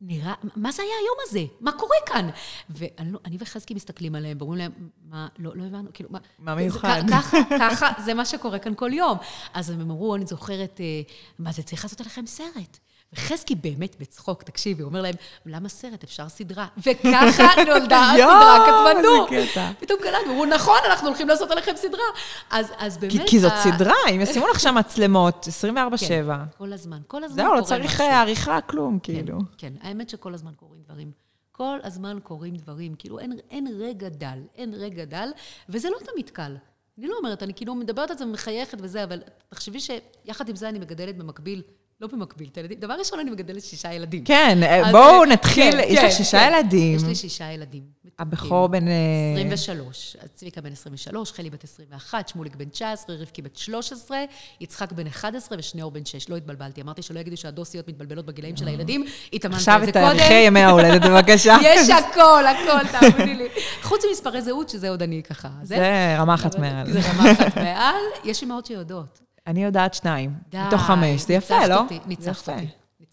נראה, 0.00 0.34
מה 0.56 0.72
זה 0.72 0.82
היה 0.82 0.92
היום 1.00 1.16
הזה? 1.22 1.44
מה 1.60 1.72
קורה 1.72 1.96
כאן? 2.06 2.30
ואני 2.70 3.12
לא, 3.12 3.18
וחזקי 3.38 3.74
מסתכלים 3.74 4.14
עליהם 4.14 4.36
ואומרים 4.40 4.58
להם, 4.58 4.72
מה, 5.08 5.28
לא, 5.38 5.56
לא 5.56 5.64
הבנו, 5.64 5.90
כאילו, 5.94 6.08
מה... 6.12 6.18
מה 6.38 6.54
מיוחד? 6.54 7.02
ככה, 7.10 7.36
ככה, 7.58 7.92
זה 8.04 8.14
מה 8.14 8.24
שקורה 8.24 8.58
כאן 8.58 8.74
כל 8.74 8.92
יום. 8.92 9.18
אז 9.54 9.70
הם 9.70 9.80
אמרו, 9.80 10.16
אני 10.16 10.26
זוכרת, 10.26 10.80
אה, 10.80 11.02
מה 11.38 11.52
זה, 11.52 11.62
צריך 11.62 11.84
לעשות 11.84 12.00
עליכם 12.00 12.26
סרט. 12.26 12.78
וחזקי 13.16 13.54
באמת 13.54 13.96
בצחוק, 14.00 14.42
תקשיבי, 14.42 14.82
הוא 14.82 14.88
אומר 14.88 15.02
להם, 15.02 15.14
למה 15.46 15.68
סרט? 15.68 16.04
אפשר 16.04 16.28
סדרה. 16.28 16.66
וככה 16.78 17.62
נולדה 17.68 18.10
הסדרה 18.10 19.26
קטע. 19.28 19.70
פתאום 19.80 19.98
קלטנו, 20.02 20.32
אמרו, 20.32 20.44
נכון, 20.44 20.78
אנחנו 20.90 21.08
הולכים 21.08 21.28
לעשות 21.28 21.50
עליכם 21.50 21.72
סדרה. 21.76 22.04
אז, 22.50 22.72
אז 22.78 22.98
באמת... 22.98 23.12
כי, 23.12 23.18
כי 23.26 23.40
זאת 23.40 23.52
סדרה, 23.62 23.94
אם 24.10 24.20
ישימו 24.24 24.48
לך 24.48 24.60
שם 24.60 24.74
מצלמות, 24.74 25.48
24-7. 25.64 25.76
כן, 26.08 26.24
כל 26.58 26.72
הזמן, 26.72 27.00
כל 27.06 27.24
הזמן 27.24 27.36
זהו, 27.36 27.54
לא 27.54 27.60
צריך 27.60 28.00
אה, 28.00 28.20
עריכה, 28.20 28.60
כלום, 28.60 28.98
כן, 28.98 29.12
כאילו. 29.12 29.38
כן, 29.58 29.72
האמת 29.82 30.08
שכל 30.08 30.34
הזמן 30.34 30.52
קורים 30.56 30.80
דברים. 30.84 31.10
כל 31.52 31.78
הזמן 31.82 32.18
קורים 32.22 32.56
דברים, 32.56 32.94
כאילו 32.94 33.18
אין, 33.18 33.32
אין 33.50 33.66
רגע 33.78 34.08
דל, 34.08 34.38
אין 34.54 34.74
רגע 34.74 35.04
דל, 35.04 35.28
וזה 35.68 35.88
לא 35.90 35.96
תמיד 36.12 36.30
קל. 36.30 36.56
אני 36.98 37.08
לא 37.08 37.16
אומרת, 37.16 37.42
אני 37.42 37.54
כאילו 37.54 37.74
מדברת 37.74 38.10
על 38.10 38.16
זה 38.16 38.24
ומחייכת 38.26 38.78
וזה, 38.80 39.04
אבל 39.04 39.22
תחשבי 39.48 39.78
שיחד 39.80 40.48
עם 40.48 40.56
זה 40.56 40.68
אני 40.68 40.78
מגדלת 40.78 41.16
במקביל 41.16 41.62
לא 42.00 42.08
במקביל, 42.08 42.48
את 42.52 42.56
הילדים. 42.56 42.78
דבר 42.80 42.94
ראשון, 42.98 43.18
אני 43.18 43.30
מגדלת 43.30 43.62
שישה 43.62 43.92
ילדים. 43.92 44.24
כן, 44.24 44.58
בואו 44.90 45.20
אה, 45.20 45.26
נתחיל, 45.26 45.72
כן, 45.72 45.78
יש 45.88 45.98
לך 45.98 46.04
כן, 46.04 46.10
שישה 46.10 46.38
כן. 46.38 46.52
ילדים. 46.52 46.96
יש 46.96 47.04
לי 47.04 47.14
שישה 47.14 47.52
ילדים. 47.52 47.82
הבכור 48.18 48.66
בן... 48.66 48.84
23, 49.32 50.16
אה, 50.22 50.28
צביקה 50.34 50.60
בן 50.60 50.72
23, 50.72 51.32
חלי 51.32 51.50
בת 51.50 51.64
21, 51.64 52.28
שמוליק 52.28 52.56
בן 52.56 52.68
19, 52.68 53.16
רבקי 53.16 53.42
בת 53.42 53.56
13, 53.56 54.18
יצחק 54.60 54.92
בן 54.92 55.06
11 55.06 55.58
ושניאור 55.58 55.90
בן 55.90 56.04
6. 56.04 56.28
לא 56.28 56.36
התבלבלתי, 56.36 56.80
אמרתי 56.80 57.02
שלא 57.02 57.20
יגידו 57.20 57.36
שהדוסיות 57.36 57.88
מתבלבלות 57.88 58.26
בגילאים 58.26 58.56
של 58.56 58.68
הילדים, 58.68 59.04
התאמנתי 59.32 59.70
על 59.70 59.86
זה 59.86 59.92
קודם. 59.92 60.04
עכשיו 60.04 60.16
תאריכי 60.16 60.34
ימי 60.34 60.60
ההולדת, 60.60 61.02
בבקשה. 61.02 61.56
יש 61.64 61.90
הכל, 61.90 62.44
הכל, 62.46 63.08
תאמיני 63.10 63.34
לי. 63.34 63.48
חוץ 63.82 64.04
ממספרי 64.08 64.42
זהות, 64.42 64.68
שזה 64.68 64.88
עוד 64.88 65.02
אני 65.02 65.22
ככה. 65.22 65.48
זה 65.62 66.16
רמה 66.18 66.34
אחת 66.34 66.58
מעל. 66.58 66.92
זה 66.92 67.00
רמה 67.10 67.32
אחת 67.32 67.56
מעל. 67.56 68.02
יש 68.24 68.42
אמהות 68.42 68.66
שיודעות. 68.66 69.23
אני 69.46 69.64
יודעת 69.64 69.94
שניים. 69.94 70.34
די. 70.50 70.58
מתוך 70.66 70.80
חמש. 70.82 71.20
זה 71.20 71.34
יפה, 71.34 71.66
לא? 71.66 71.82
ניצחת 72.06 72.48
אותי. 72.48 72.66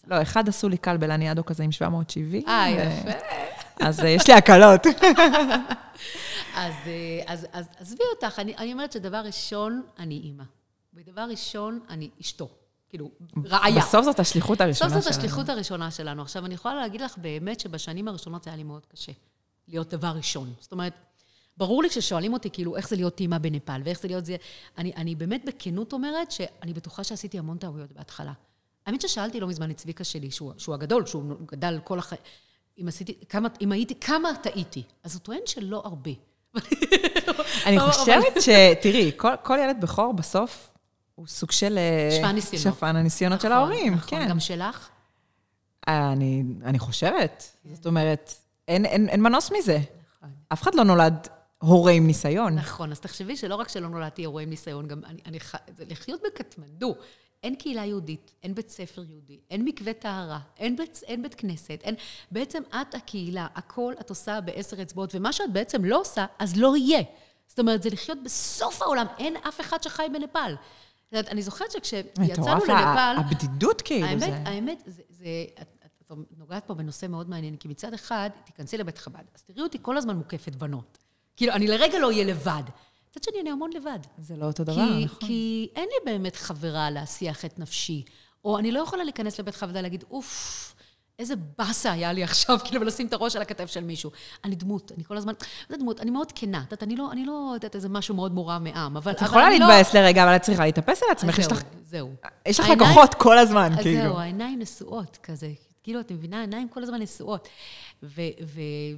לא, 0.06 0.22
אחד 0.22 0.48
עשו 0.48 0.68
לי 0.68 0.76
קל 0.76 0.96
בלניאדו 0.96 1.44
כזה 1.44 1.62
עם 1.62 1.72
770. 1.72 2.48
אה, 2.48 2.68
יפה. 2.70 3.10
אז 3.80 4.00
אה, 4.00 4.08
יש 4.08 4.28
לי 4.28 4.34
הקלות. 4.34 4.86
אז 6.54 6.74
אה, 6.86 7.34
עזבי 7.78 8.04
אותך, 8.14 8.38
אני 8.38 8.72
אומרת 8.72 8.92
שדבר 8.92 9.16
ראשון, 9.16 9.82
אני 9.98 10.14
אימא. 10.14 10.44
ודבר 10.94 11.22
ראשון, 11.30 11.80
אני 11.90 12.10
אשתו. 12.20 12.48
כאילו, 12.88 13.10
ראיה. 13.44 13.80
בסוף 13.80 14.04
זאת 14.04 14.20
השליחות 14.20 14.60
הראשונה 14.60 14.90
שלנו. 14.90 15.00
בסוף 15.00 15.12
זאת 15.12 15.22
השליחות 15.22 15.48
הראשונה 15.48 15.90
שלנו. 15.90 16.22
עכשיו, 16.22 16.46
אני 16.46 16.54
יכולה 16.54 16.74
להגיד 16.74 17.00
לך 17.00 17.18
באמת 17.18 17.60
שבשנים 17.60 18.08
הראשונות 18.08 18.44
זה 18.44 18.50
היה 18.50 18.56
לי 18.56 18.62
מאוד 18.62 18.86
קשה 18.86 19.12
להיות 19.68 19.94
דבר 19.94 20.08
ראשון. 20.08 20.52
זאת 20.60 20.72
אומרת, 20.72 20.92
ברור 21.56 21.82
לי 21.82 21.88
כששואלים 21.88 22.32
אותי, 22.32 22.50
כאילו, 22.50 22.76
איך 22.76 22.88
זה 22.88 22.96
להיות 22.96 23.20
אימא 23.20 23.38
בנפאל, 23.38 23.80
ואיך 23.84 24.00
זה 24.00 24.08
להיות 24.08 24.26
זה... 24.26 24.36
אני, 24.78 24.92
אני 24.96 25.14
באמת 25.14 25.44
בכנות 25.44 25.92
אומרת 25.92 26.30
שאני 26.30 26.72
בטוחה 26.74 27.04
שעשיתי 27.04 27.38
המון 27.38 27.58
טעויות 27.58 27.92
בהתחלה. 27.92 28.32
האמת 28.86 29.00
ששאלתי 29.00 29.40
לא 29.40 29.46
מזמן 29.46 29.70
את 29.70 29.76
צביקה 29.76 30.04
שלי, 30.04 30.30
שהוא, 30.30 30.52
שהוא 30.58 30.74
הגדול, 30.74 31.06
שהוא 31.06 31.24
גדל 31.46 31.78
כל 31.84 31.98
החיים, 31.98 32.22
אם 32.80 32.88
עשיתי, 32.88 33.14
כמה, 33.28 33.48
אם 33.60 33.72
הייתי, 33.72 33.94
כמה 34.00 34.28
טעיתי? 34.42 34.82
אז 35.04 35.14
הוא 35.14 35.20
טוען 35.20 35.40
שלא 35.46 35.82
הרבה. 35.84 36.10
אני 37.66 37.80
חושבת 37.90 38.42
ש... 38.42 38.48
תראי, 38.82 39.12
כל, 39.16 39.32
כל 39.42 39.58
ילד 39.62 39.80
בכור 39.80 40.12
בסוף 40.12 40.72
הוא 41.14 41.26
סוג 41.26 41.50
של... 41.50 41.78
אה, 41.78 42.18
שפן 42.18 42.34
ניסיונות. 42.34 42.76
שפן 42.76 42.96
הניסיונות 42.96 43.38
נכון, 43.38 43.50
של 43.50 43.56
ההורים, 43.56 43.94
נכון, 43.94 44.18
כן. 44.18 44.28
גם 44.28 44.40
שלך? 44.40 44.88
אני, 45.88 46.42
אני 46.64 46.78
חושבת. 46.78 47.56
זאת 47.72 47.86
אומרת, 47.86 48.34
אין, 48.68 48.84
אין, 48.84 49.08
אין 49.08 49.22
מנוס 49.22 49.52
מזה. 49.58 49.78
נכון. 50.18 50.30
אף 50.52 50.62
אחד 50.62 50.74
לא 50.74 50.84
נולד 50.84 51.28
הורה 51.62 51.92
עם 51.92 52.06
ניסיון. 52.06 52.54
נכון, 52.54 52.90
אז 52.90 53.00
תחשבי 53.00 53.36
שלא 53.36 53.54
רק 53.54 53.68
שלא 53.68 53.88
נולדתי 53.88 54.24
הורה 54.24 54.42
עם 54.42 54.50
ניסיון, 54.50 54.88
גם 54.88 55.04
אני, 55.04 55.20
אני, 55.26 55.38
זה 55.76 55.84
לחיות 55.88 56.20
בקטמנדו. 56.26 56.94
אין 57.42 57.54
קהילה 57.54 57.84
יהודית, 57.84 58.32
אין 58.42 58.54
בית 58.54 58.70
ספר 58.70 59.04
יהודי, 59.08 59.40
אין 59.50 59.64
מקווה 59.64 59.92
טהרה, 59.92 60.38
אין 60.58 60.76
בית, 60.76 61.00
אין 61.06 61.22
בית 61.22 61.34
כנסת, 61.34 61.80
אין... 61.82 61.94
בעצם 62.30 62.62
את 62.68 62.94
הקהילה, 62.94 63.46
הכל 63.54 63.94
את 64.00 64.10
עושה 64.10 64.40
בעשר 64.40 64.82
אצבעות, 64.82 65.14
ומה 65.14 65.32
שאת 65.32 65.52
בעצם 65.52 65.84
לא 65.84 66.00
עושה, 66.00 66.26
אז 66.38 66.56
לא 66.56 66.76
יהיה. 66.76 67.02
זאת 67.46 67.58
אומרת, 67.58 67.82
זה 67.82 67.90
לחיות 67.90 68.18
בסוף 68.24 68.82
העולם, 68.82 69.06
אין 69.18 69.36
אף 69.48 69.60
אחד 69.60 69.82
שחי 69.82 70.06
בנפאל. 70.12 70.54
את 70.54 71.12
יודעת, 71.12 71.28
אני 71.28 71.42
זוכרת 71.42 71.70
שכשיצאנו 71.70 72.64
לנפאל... 72.64 73.16
הבדידות 73.18 73.82
כאילו 73.82 74.06
האמת, 74.06 74.20
זה. 74.20 74.36
האמת, 74.44 74.82
זה, 74.86 75.02
זה, 75.10 75.26
את 76.02 76.12
נוגעת 76.38 76.66
פה 76.66 76.74
בנושא 76.74 77.06
מאוד 77.06 77.30
מעניין, 77.30 77.56
כי 77.56 77.68
מצד 77.68 77.94
אחד, 77.94 78.30
תיכנסי 78.44 78.78
לבית 78.78 78.98
חב"ד, 78.98 79.24
אז 79.34 79.42
תראי 79.42 79.62
אותי 79.62 79.78
כל 79.82 79.96
הזמן 79.96 80.16
מוקפת 80.16 80.54
בנות. 80.54 80.98
כאילו, 81.36 81.52
אני 81.52 81.66
לרגע 81.68 81.98
לא 81.98 82.06
אהיה 82.06 82.24
לבד. 82.24 82.62
מצד 83.10 83.22
שני, 83.24 83.40
אני 83.40 83.50
המון 83.50 83.70
לבד. 83.74 83.98
זה 84.18 84.36
לא 84.36 84.44
אותו 84.46 84.64
דבר, 84.64 84.74
כי, 84.74 85.04
נכון. 85.04 85.28
כי 85.28 85.68
אין 85.76 85.84
לי 85.84 86.12
באמת 86.12 86.36
חברה 86.36 86.90
להסיח 86.90 87.44
את 87.44 87.58
נפשי. 87.58 88.04
או 88.44 88.58
אני 88.58 88.72
לא 88.72 88.80
יכולה 88.80 89.04
להיכנס 89.04 89.40
לבית 89.40 89.54
חב"ד 89.54 89.76
ולהגיד, 89.76 90.04
אוף, 90.10 90.74
איזה 91.18 91.34
באסה 91.58 91.92
היה 91.92 92.12
לי 92.12 92.24
עכשיו, 92.24 92.58
כאילו, 92.64 92.80
ולשים 92.80 93.06
את 93.06 93.12
הראש 93.12 93.36
על 93.36 93.42
הכתף 93.42 93.66
של 93.70 93.84
מישהו. 93.84 94.10
אני 94.44 94.54
דמות, 94.54 94.92
אני 94.96 95.04
כל 95.04 95.16
הזמן, 95.16 95.32
זה 95.68 95.76
דמות, 95.76 96.00
אני 96.00 96.10
מאוד 96.10 96.32
כנה. 96.34 96.58
את 96.58 96.72
יודעת, 96.72 96.82
אני 96.82 96.96
לא, 96.96 97.12
אני 97.12 97.24
לא 97.26 97.50
יודעת 97.54 97.74
איזה 97.74 97.88
משהו 97.88 98.14
מאוד 98.14 98.34
מורם 98.34 98.64
מעם, 98.64 98.96
אבל... 98.96 99.12
את 99.12 99.16
אבל 99.18 99.26
יכולה 99.26 99.44
לא- 99.50 99.50
להתבאס 99.50 99.94
לרגע, 99.94 100.24
אבל 100.24 100.36
את 100.36 100.42
צריכה 100.42 100.64
להתאפס 100.64 101.02
על 101.02 101.08
עצמך, 101.12 101.38
יש 101.38 101.44
זהו, 101.44 101.54
לך- 101.56 101.62
זהו. 101.84 102.10
יש 102.48 102.60
לך 102.60 102.66
העיניים- 102.66 102.90
לקוחות 102.90 103.14
כל 103.14 103.38
הזמן, 103.38 103.72
כאילו. 103.82 104.02
זהו, 104.02 104.18
העיניים 104.18 104.58
נשואות 104.58 105.18
כזה. 105.22 105.52
כאילו, 105.82 106.00
את 106.00 106.12
מבינה, 106.12 106.38
העיניים 106.38 106.68
כל 106.68 106.82
הזמן 106.82 107.02
נשואות. 107.02 107.48
ו- 108.02 108.20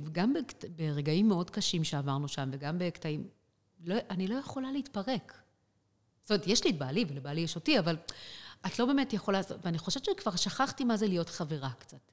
וגם 0.04 0.34
ברגעים 0.76 1.28
מאוד 1.28 1.50
קשים 1.50 1.84
שעברנו 1.84 2.28
שם, 2.28 2.48
וגם 2.52 2.78
בקטעים, 2.78 3.28
לא, 3.84 3.96
אני 4.10 4.26
לא 4.28 4.34
יכולה 4.34 4.72
להתפרק. 4.72 5.42
זאת 6.22 6.30
אומרת, 6.30 6.46
יש 6.46 6.64
לי 6.64 6.70
את 6.70 6.78
בעלי, 6.78 7.04
ולבעלי 7.08 7.40
יש 7.40 7.56
אותי, 7.56 7.78
אבל 7.78 7.96
את 8.66 8.78
לא 8.78 8.86
באמת 8.86 9.12
יכולה... 9.12 9.40
ואני 9.62 9.78
חושבת 9.78 10.04
שכבר 10.04 10.36
שכחתי 10.36 10.84
מה 10.84 10.96
זה 10.96 11.06
להיות 11.06 11.28
חברה 11.28 11.70
קצת. 11.78 12.10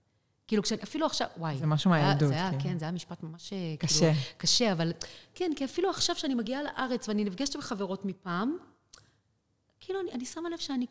כאילו, 0.47 0.63
כשאני, 0.63 0.83
אפילו 0.83 1.05
עכשיו, 1.05 1.27
וואי. 1.37 1.57
זה 1.57 1.65
משהו 1.65 1.89
מהילדות, 1.89 2.27
זה 2.27 2.33
היה, 2.33 2.49
כאילו. 2.49 2.63
כן, 2.63 2.77
זה 2.77 2.85
היה 2.85 2.91
משפט 2.91 3.23
ממש... 3.23 3.53
אה, 3.53 3.75
קשה. 3.79 3.99
כאילו, 3.99 4.13
קשה, 4.37 4.71
אבל... 4.71 4.91
כן, 5.35 5.51
כי 5.55 5.65
אפילו 5.65 5.89
עכשיו 5.89 6.15
שאני 6.15 6.35
מגיעה 6.35 6.63
לארץ 6.63 7.09
ואני 7.09 7.23
נפגשת 7.23 7.55
עם 7.55 7.61
חברות 7.61 8.05
מפעם, 8.05 8.57
כאילו, 9.79 9.99
אני, 10.01 10.11
אני 10.11 10.25
שמה 10.25 10.49
לב 10.49 10.57
שאני... 10.57 10.85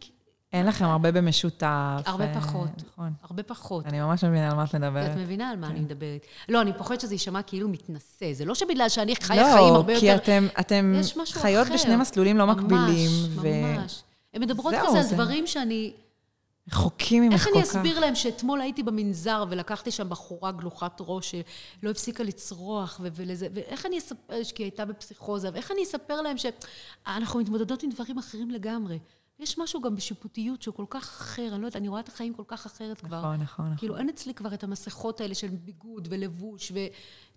אין 0.52 0.66
לכם 0.66 0.84
הרבה 0.84 1.12
במשותף. 1.12 2.02
הרבה 2.06 2.24
אה, 2.24 2.34
פחות. 2.34 2.68
נכון. 2.92 3.12
הרבה 3.22 3.42
פחות. 3.42 3.86
אני 3.86 4.00
ממש 4.00 4.24
מבינה 4.24 4.50
על 4.50 4.56
מה 4.56 4.64
את 4.64 4.74
מדברת. 4.74 5.10
את 5.10 5.16
מבינה 5.16 5.50
על 5.50 5.56
מה 5.56 5.66
כן. 5.66 5.72
אני 5.72 5.80
מדברת. 5.80 6.26
לא, 6.48 6.60
אני 6.60 6.72
פוחדת 6.72 7.00
שזה 7.00 7.14
יישמע 7.14 7.42
כאילו 7.42 7.68
מתנשא. 7.68 8.32
זה 8.32 8.44
לא 8.44 8.54
שבגלל 8.54 8.88
שאני 8.88 9.16
חיה 9.16 9.54
חיים 9.54 9.74
הרבה 9.74 9.92
לא, 9.92 9.98
יותר... 9.98 10.28
כי 10.30 10.38
אתם, 10.60 10.94
חיות. 11.32 11.68
בשני 11.74 11.96
מסלולים 11.96 12.36
לא 12.36 12.46
מקבילים, 12.46 13.10
ממש, 13.36 13.44
ממש. 13.44 14.02
הן 14.34 14.42
מדברות 14.42 14.74
כזה 14.86 14.98
על 15.00 15.06
דברים 15.06 15.46
שאני... 15.46 15.92
ורחוקים 16.68 17.22
ממך 17.22 17.32
איך 17.32 17.44
כל 17.44 17.50
אני 17.54 17.62
כך. 17.62 17.68
אסביר 17.68 18.00
להם 18.00 18.14
שאתמול 18.14 18.60
הייתי 18.60 18.82
במנזר 18.82 19.44
ולקחתי 19.50 19.90
שם 19.90 20.08
בחורה 20.08 20.52
גלוחת 20.52 21.00
ראש 21.00 21.30
שלא 21.30 21.90
הפסיקה 21.90 22.24
לצרוח 22.24 23.00
ולזה, 23.02 23.48
ואיך 23.54 23.86
אני 23.86 23.98
אספר, 23.98 24.44
כי 24.54 24.62
היא 24.62 24.64
הייתה 24.64 24.84
בפסיכוזה, 24.84 25.48
ואיך 25.52 25.70
אני 25.70 25.82
אספר 25.82 26.22
להם 26.22 26.36
שאנחנו 26.36 27.40
מתמודדות 27.40 27.82
עם 27.82 27.90
דברים 27.90 28.18
אחרים 28.18 28.50
לגמרי. 28.50 28.98
יש 29.40 29.58
משהו 29.58 29.80
גם 29.80 29.96
בשיפוטיות 29.96 30.62
שהוא 30.62 30.74
כל 30.74 30.84
כך 30.90 31.02
אחר, 31.02 31.42
אני 31.52 31.62
לא 31.62 31.66
יודעת, 31.66 31.76
אני 31.76 31.88
רואה 31.88 32.00
את 32.00 32.08
החיים 32.08 32.34
כל 32.34 32.42
כך 32.46 32.66
אחרת 32.66 33.00
כבר. 33.00 33.18
נכון, 33.20 33.36
נכון, 33.40 33.64
נכון. 33.64 33.76
כאילו, 33.76 33.96
אין 33.96 34.08
אצלי 34.08 34.34
כבר 34.34 34.54
את 34.54 34.64
המסכות 34.64 35.20
האלה 35.20 35.34
של 35.34 35.48
ביגוד 35.48 36.08
ולבוש, 36.10 36.72
ואת 36.72 36.92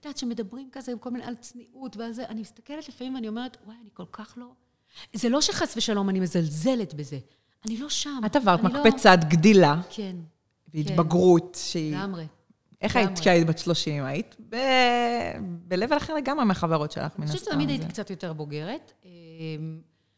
יודעת, 0.06 0.18
שמדברים 0.18 0.70
כזה 0.72 0.92
עם 0.92 0.98
כל 0.98 1.12
מיני 1.12 1.26
על 1.26 1.36
צניעות 1.36 1.98
ועל 1.98 2.12
זה, 2.12 2.26
אני 2.26 2.42
מסתכלת 2.42 2.90
לפעמים 2.90 3.16
ואני 3.16 3.28
אומרת, 3.28 3.58
וואי, 3.66 3.76
אני 3.82 3.90
כל 3.94 4.06
כך 4.12 4.34
לא... 4.38 4.48
זה 5.14 5.30
לא 5.30 5.42
שחס 5.42 5.78
ושלום 5.78 6.10
אני 6.10 6.20
מזלזלת 6.20 6.94
בזה. 6.94 7.20
אני 7.66 7.78
לא 7.78 7.90
שם. 7.90 8.22
את 8.26 8.36
עברת 8.36 8.60
אני 8.60 8.74
לא- 8.74 8.84
מקפצת 8.84 9.18
גדילה 9.28 9.82
כן, 9.90 10.16
והתבגרות, 10.74 11.58
שהיא... 11.64 11.96
לגמרי. 11.96 12.28
איך 12.82 12.96
היית. 12.96 13.20
כשהיית 13.20 13.48
בת 13.48 13.58
30? 13.60 14.04
היית 14.04 14.36
ב... 14.50 14.56
ב-level 15.68 15.98
אחר 15.98 16.14
לגמרי 16.16 16.46
מהחברות 16.46 16.92
שלך, 16.92 17.04
מן 17.04 17.10
אני 17.18 17.26
הסתם. 17.26 17.38
חושבת 17.38 17.54
שתמיד 17.54 17.70
הייתי 17.70 17.88
קצת 17.88 18.10
יותר 18.10 18.34
בוגרת. 18.34 18.92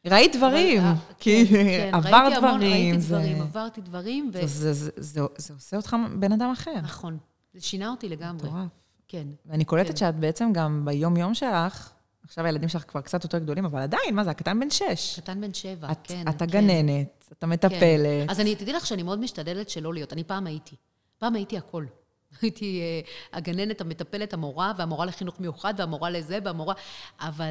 ראית 0.06 0.36
דברים, 0.36 0.82
אה, 0.84 0.94
כי 1.20 1.46
כן, 1.48 1.54
כן, 1.64 1.90
עברת 1.94 2.38
דברים. 2.38 2.96
ראיתי 2.96 3.42
עברתי 3.42 3.82
דברים. 3.82 4.32
זה- 4.98 5.22
עושה 5.54 5.78
אותך 5.78 5.96
בן 6.20 6.32
אדם 6.32 6.50
אחר. 6.52 6.82
נכון. 6.84 7.18
זה 7.54 7.62
שינה 7.62 7.90
אותי 7.90 8.10
לגמרי. 8.10 8.48
מטורף. 8.50 8.68
כן. 9.08 9.28
ואני 9.46 9.66
קולטת 9.66 9.90
כן. 9.90 9.96
שאת 9.96 10.16
בעצם 10.16 10.50
גם 10.54 10.82
ביום-יום 10.86 11.34
שלך, 11.34 11.92
עכשיו 12.24 12.46
הילדים 12.46 12.70
שלך 12.70 12.84
כבר 12.88 13.02
קצת 13.02 13.24
יותר 13.24 13.38
גדולים, 13.40 13.66
אבל 13.66 13.82
עדיין, 13.82 14.16
מה 14.16 14.24
זה, 14.24 14.30
הקטן 14.32 14.60
בן 14.60 14.70
שש. 14.70 15.20
קטן 15.20 15.42
בן 15.42 15.54
שבע, 15.54 15.92
את- 15.92 15.98
כן. 16.04 16.26
את 16.30 16.38
כן. 16.40 16.44
הגננת, 16.44 17.32
את 17.38 17.44
המטפלת. 17.44 17.72
כן. 17.82 18.26
אז 18.30 18.40
אני, 18.40 18.56
תדעי 18.56 18.74
לך 18.74 18.86
שאני 18.86 19.04
מאוד 19.04 19.20
משתדלת 19.20 19.70
שלא 19.70 19.94
להיות. 19.94 20.14
אני 20.14 20.24
פעם 20.24 20.48
הייתי. 20.48 20.76
פעם 21.18 21.36
הייתי 21.36 21.58
הכל. 21.58 21.86
הייתי 22.42 22.82
אה, 22.82 23.02
הגננת, 23.38 23.82
המטפלת, 23.82 24.34
המורה, 24.34 24.74
והמורה 24.78 25.06
לחינוך 25.06 25.40
מיוחד, 25.40 25.74
והמורה 25.78 26.10
לזה, 26.10 26.40
והמורה... 26.44 26.74
אבל 27.20 27.46
אה, 27.46 27.50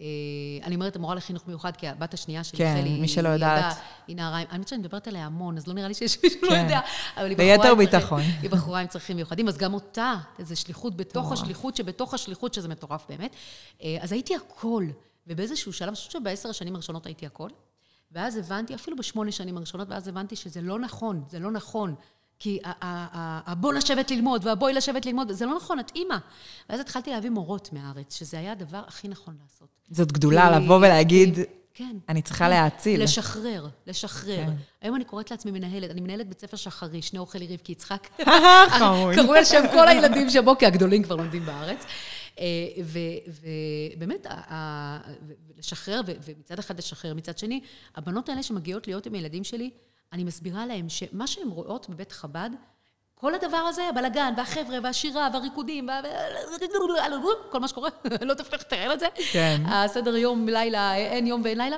אה, 0.00 0.66
אני 0.66 0.74
אומרת 0.74 0.96
המורה 0.96 1.14
לחינוך 1.14 1.42
מיוחד, 1.46 1.76
כי 1.76 1.88
הבת 1.88 2.14
השנייה 2.14 2.44
שלי, 2.44 2.58
כן, 2.58 2.74
חלי, 2.80 3.00
מי 3.00 3.08
שלא 3.08 3.28
יודעת. 3.28 3.76
היא 4.06 4.16
נערה, 4.16 4.38
עם- 4.38 4.46
האמת 4.50 4.68
שאני 4.68 4.80
מדברת 4.80 5.08
עליה 5.08 5.26
המון, 5.26 5.56
אז 5.56 5.66
לא 5.66 5.74
נראה 5.74 5.88
לי 5.88 5.94
שיש 5.94 6.18
מישהו 6.22 6.40
לא 6.42 6.48
כן. 6.48 6.64
יודע. 6.64 6.80
ביתר 7.36 7.74
ביטחון. 7.74 8.20
היא 8.42 8.50
בחורה 8.50 8.80
עם 8.80 8.86
צרכים 8.86 9.16
מיוחדים, 9.16 9.48
אז 9.48 9.58
גם 9.58 9.74
אותה, 9.74 10.14
איזו 10.38 10.60
שליחות 10.60 10.96
בתוך. 10.96 11.32
השליחות 11.32 11.76
שבתוך 11.76 12.14
השליחות, 12.14 12.54
שזה 12.54 12.68
מטורף 12.68 13.06
באמת. 13.08 13.36
אז 14.00 14.12
הייתי 14.12 14.34
הכל, 14.36 14.86
ובאיזשהו 15.26 15.72
שלב, 15.72 15.88
אני 15.88 15.96
חושבת 15.96 16.12
שבעשר 16.12 16.48
השנים 16.48 16.74
הראשונות 16.74 17.06
הייתי 17.06 17.26
הכל, 17.26 17.48
ואז 18.12 18.36
הבנתי, 18.36 18.74
אפילו 18.74 18.96
בשמונה 18.96 19.32
שנים 19.32 19.56
הראשונות, 19.56 19.88
ואז 19.90 20.08
הבנתי 20.08 20.36
שזה 20.36 20.60
לא 20.60 20.78
נכון, 20.78 21.24
זה 21.28 21.38
לא 21.38 21.50
נכון. 21.50 21.94
כי 22.40 22.58
הבוא 23.46 23.72
לשבת 23.72 24.10
ללמוד, 24.10 24.46
והבואי 24.46 24.72
לשבת 24.72 25.06
ללמוד, 25.06 25.32
זה 25.32 25.46
לא 25.46 25.56
נכון, 25.56 25.80
את 25.80 25.92
אימא. 25.94 26.16
ואז 26.70 26.80
התחלתי 26.80 27.10
להביא 27.10 27.30
מורות 27.30 27.72
מהארץ, 27.72 28.16
שזה 28.18 28.38
היה 28.38 28.52
הדבר 28.52 28.82
הכי 28.86 29.08
נכון 29.08 29.36
לעשות. 29.42 29.68
זאת 29.90 30.12
גדולה 30.12 30.50
כי- 30.58 30.64
לבוא 30.64 30.76
ולהגיד, 30.76 31.38
כן. 31.74 31.96
אני 32.08 32.22
צריכה 32.22 32.44
כן. 32.44 32.50
להאציל. 32.50 33.02
לשחרר, 33.02 33.66
לשחרר. 33.86 34.36
כן. 34.46 34.52
היום 34.82 34.96
אני 34.96 35.04
קוראת 35.04 35.30
לעצמי 35.30 35.50
מנהלת, 35.50 35.90
אני 35.90 36.00
מנהלת 36.00 36.28
בית 36.28 36.40
ספר 36.40 36.56
שחרי, 36.56 37.02
שני 37.02 37.18
אוכל 37.18 37.38
רבקי 37.50 37.72
יצחק. 37.72 38.08
חמוד. 38.78 39.14
קראו 39.16 39.34
על 39.34 39.44
שם 39.44 39.64
כל 39.72 39.88
הילדים 39.88 40.30
שבו, 40.30 40.58
כי 40.58 40.66
הגדולים 40.66 41.02
כבר 41.02 41.16
לומדים 41.16 41.46
בארץ. 41.46 41.84
אה, 42.38 42.44
ובאמת, 43.96 44.26
לשחרר, 45.58 46.00
ומצד 46.06 46.58
אחד 46.58 46.78
לשחרר, 46.78 47.14
מצד 47.14 47.38
שני, 47.38 47.60
הבנות 47.96 48.28
האלה 48.28 48.42
שמגיעות 48.42 48.86
להיות 48.86 49.06
עם 49.06 49.14
הילדים 49.14 49.44
שלי, 49.44 49.70
אני 50.12 50.24
מסבירה 50.24 50.66
להם 50.66 50.88
שמה 50.88 51.26
שהן 51.26 51.48
רואות 51.48 51.88
בבית 51.88 52.12
חב"ד, 52.12 52.50
כל 53.14 53.34
הדבר 53.34 53.56
הזה, 53.56 53.88
הבלגן, 53.88 54.34
והחבר'ה, 54.36 54.78
והשירה, 54.82 55.28
והריקודים, 55.32 55.88
וה... 55.88 56.00
כל 57.50 57.58
מה 57.58 57.68
שקורה, 57.68 57.90
לא 58.28 58.34
תפתח 58.34 58.60
לתאר 58.60 58.92
את 58.94 59.00
זה. 59.00 59.06
כן. 59.32 59.62
הסדר 59.66 60.16
יום, 60.16 60.48
לילה, 60.48 60.96
אין 60.96 61.26
יום 61.26 61.42
ואין 61.44 61.58
לילה. 61.58 61.76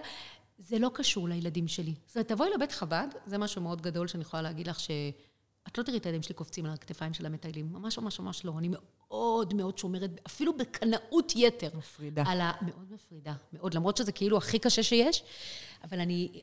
זה 0.58 0.78
לא 0.78 0.90
קשור 0.94 1.28
לילדים 1.28 1.68
שלי. 1.68 1.94
זאת 2.06 2.16
אומרת, 2.16 2.28
תבואי 2.28 2.50
לבית 2.54 2.72
חב"ד, 2.72 3.08
זה 3.26 3.38
משהו 3.38 3.62
מאוד 3.62 3.82
גדול 3.82 4.08
שאני 4.08 4.22
יכולה 4.22 4.42
להגיד 4.42 4.68
לך 4.68 4.80
ש... 4.80 4.90
את 5.68 5.78
לא 5.78 5.82
תראי 5.82 5.98
את 5.98 6.06
הילדים 6.06 6.22
שלי 6.22 6.34
קופצים 6.34 6.66
על 6.66 6.72
הכתפיים 6.72 7.14
של 7.14 7.26
המטיילים. 7.26 7.72
ממש 7.72 7.98
ממש 7.98 8.20
ממש 8.20 8.44
לא. 8.44 8.58
אני 8.58 8.68
מאוד 8.68 9.54
מאוד 9.54 9.78
שומרת, 9.78 10.10
אפילו 10.26 10.56
בקנאות 10.56 11.32
יתר. 11.36 11.70
מפרידה. 11.74 12.22
על 12.26 12.40
ה... 12.40 12.52
מאוד 12.62 12.92
מפרידה, 12.92 13.32
מאוד. 13.52 13.74
למרות 13.74 13.96
שזה 13.96 14.12
כאילו 14.12 14.36
הכי 14.36 14.58
קשה 14.58 14.82
שיש, 14.82 15.22
אבל 15.84 16.00
אני... 16.00 16.42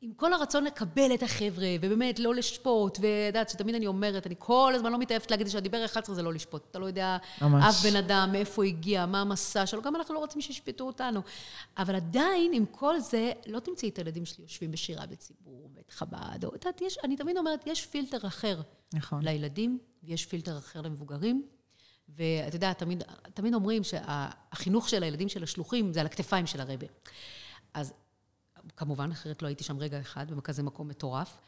עם 0.00 0.12
כל 0.12 0.32
הרצון 0.32 0.64
לקבל 0.64 1.14
את 1.14 1.22
החבר'ה, 1.22 1.66
ובאמת 1.80 2.18
לא 2.18 2.34
לשפוט, 2.34 2.98
ואת 2.98 3.26
יודעת 3.26 3.48
שתמיד 3.48 3.74
אני 3.74 3.86
אומרת, 3.86 4.26
אני 4.26 4.34
כל 4.38 4.72
הזמן 4.74 4.92
לא 4.92 4.98
מתעייפת 4.98 5.30
להגיד 5.30 5.46
שהדיבר 5.46 5.84
11 5.84 6.14
זה 6.14 6.22
לא 6.22 6.32
לשפוט. 6.32 6.66
אתה 6.70 6.78
לא 6.78 6.86
יודע 6.86 7.16
ממש. 7.42 7.64
אף 7.68 7.86
בן 7.86 7.96
אדם, 7.96 8.28
מאיפה 8.32 8.62
הוא 8.62 8.64
הגיע, 8.64 9.06
מה 9.06 9.20
המסע 9.20 9.66
שלו, 9.66 9.82
גם 9.82 9.96
אנחנו 9.96 10.14
לא 10.14 10.18
רוצים 10.18 10.40
שישפטו 10.40 10.84
אותנו. 10.84 11.20
אבל 11.78 11.94
עדיין, 11.94 12.52
עם 12.54 12.66
כל 12.66 13.00
זה, 13.00 13.32
לא 13.46 13.60
תמצאי 13.60 13.88
את 13.88 13.98
הילדים 13.98 14.24
שלי 14.24 14.44
יושבים 14.44 14.70
בשירה 14.70 15.06
בציבור, 15.06 15.68
בית 15.74 15.90
חב"ד, 15.90 16.44
או, 16.44 16.54
את 16.54 16.64
יודעת, 16.64 16.80
יש, 16.80 16.98
אני 17.04 17.16
תמיד 17.16 17.36
אומרת, 17.36 17.66
יש 17.66 17.86
פילטר 17.86 18.26
אחר 18.26 18.60
נכון. 18.94 19.22
לילדים, 19.22 19.78
ויש 20.02 20.26
פילטר 20.26 20.58
אחר 20.58 20.80
למבוגרים. 20.80 21.46
ואת 22.08 22.54
יודעת, 22.54 22.78
תמיד, 22.78 23.02
תמיד 23.34 23.54
אומרים 23.54 23.82
שהחינוך 23.84 24.88
של 24.88 25.02
הילדים 25.02 25.28
של 25.28 25.42
השלוחים 25.42 25.92
זה 25.92 26.00
על 26.00 26.06
הכתפיים 26.06 26.46
של 26.46 26.60
הרבה. 26.60 26.86
אז 27.74 27.92
כמובן, 28.76 29.10
אחרת 29.10 29.42
לא 29.42 29.46
הייתי 29.46 29.64
שם 29.64 29.78
רגע 29.78 30.00
אחד, 30.00 30.30
בכזה 30.30 30.62
מקום 30.62 30.88
מטורף, 30.88 31.38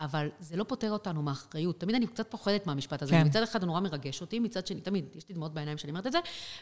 אבל 0.00 0.28
זה 0.40 0.56
לא 0.56 0.64
פוטר 0.64 0.90
אותנו 0.90 1.22
מאחריות. 1.22 1.80
תמיד 1.80 1.94
אני 1.94 2.06
קצת 2.06 2.30
פוחדת 2.30 2.66
מהמשפט 2.66 3.02
הזה. 3.02 3.12
כן. 3.12 3.26
מצד 3.26 3.42
אחד 3.42 3.62
הוא 3.62 3.66
נורא 3.66 3.80
מרגש 3.80 4.20
אותי, 4.20 4.38
מצד 4.38 4.66
שני, 4.66 4.80
תמיד, 4.80 5.04
יש 5.16 5.28
לי 5.28 5.34
דמעות 5.34 5.54
בעיניים 5.54 5.76
כשאני 5.76 5.90
אומרת 5.90 6.06
את 6.06 6.12
זה, 6.12 6.18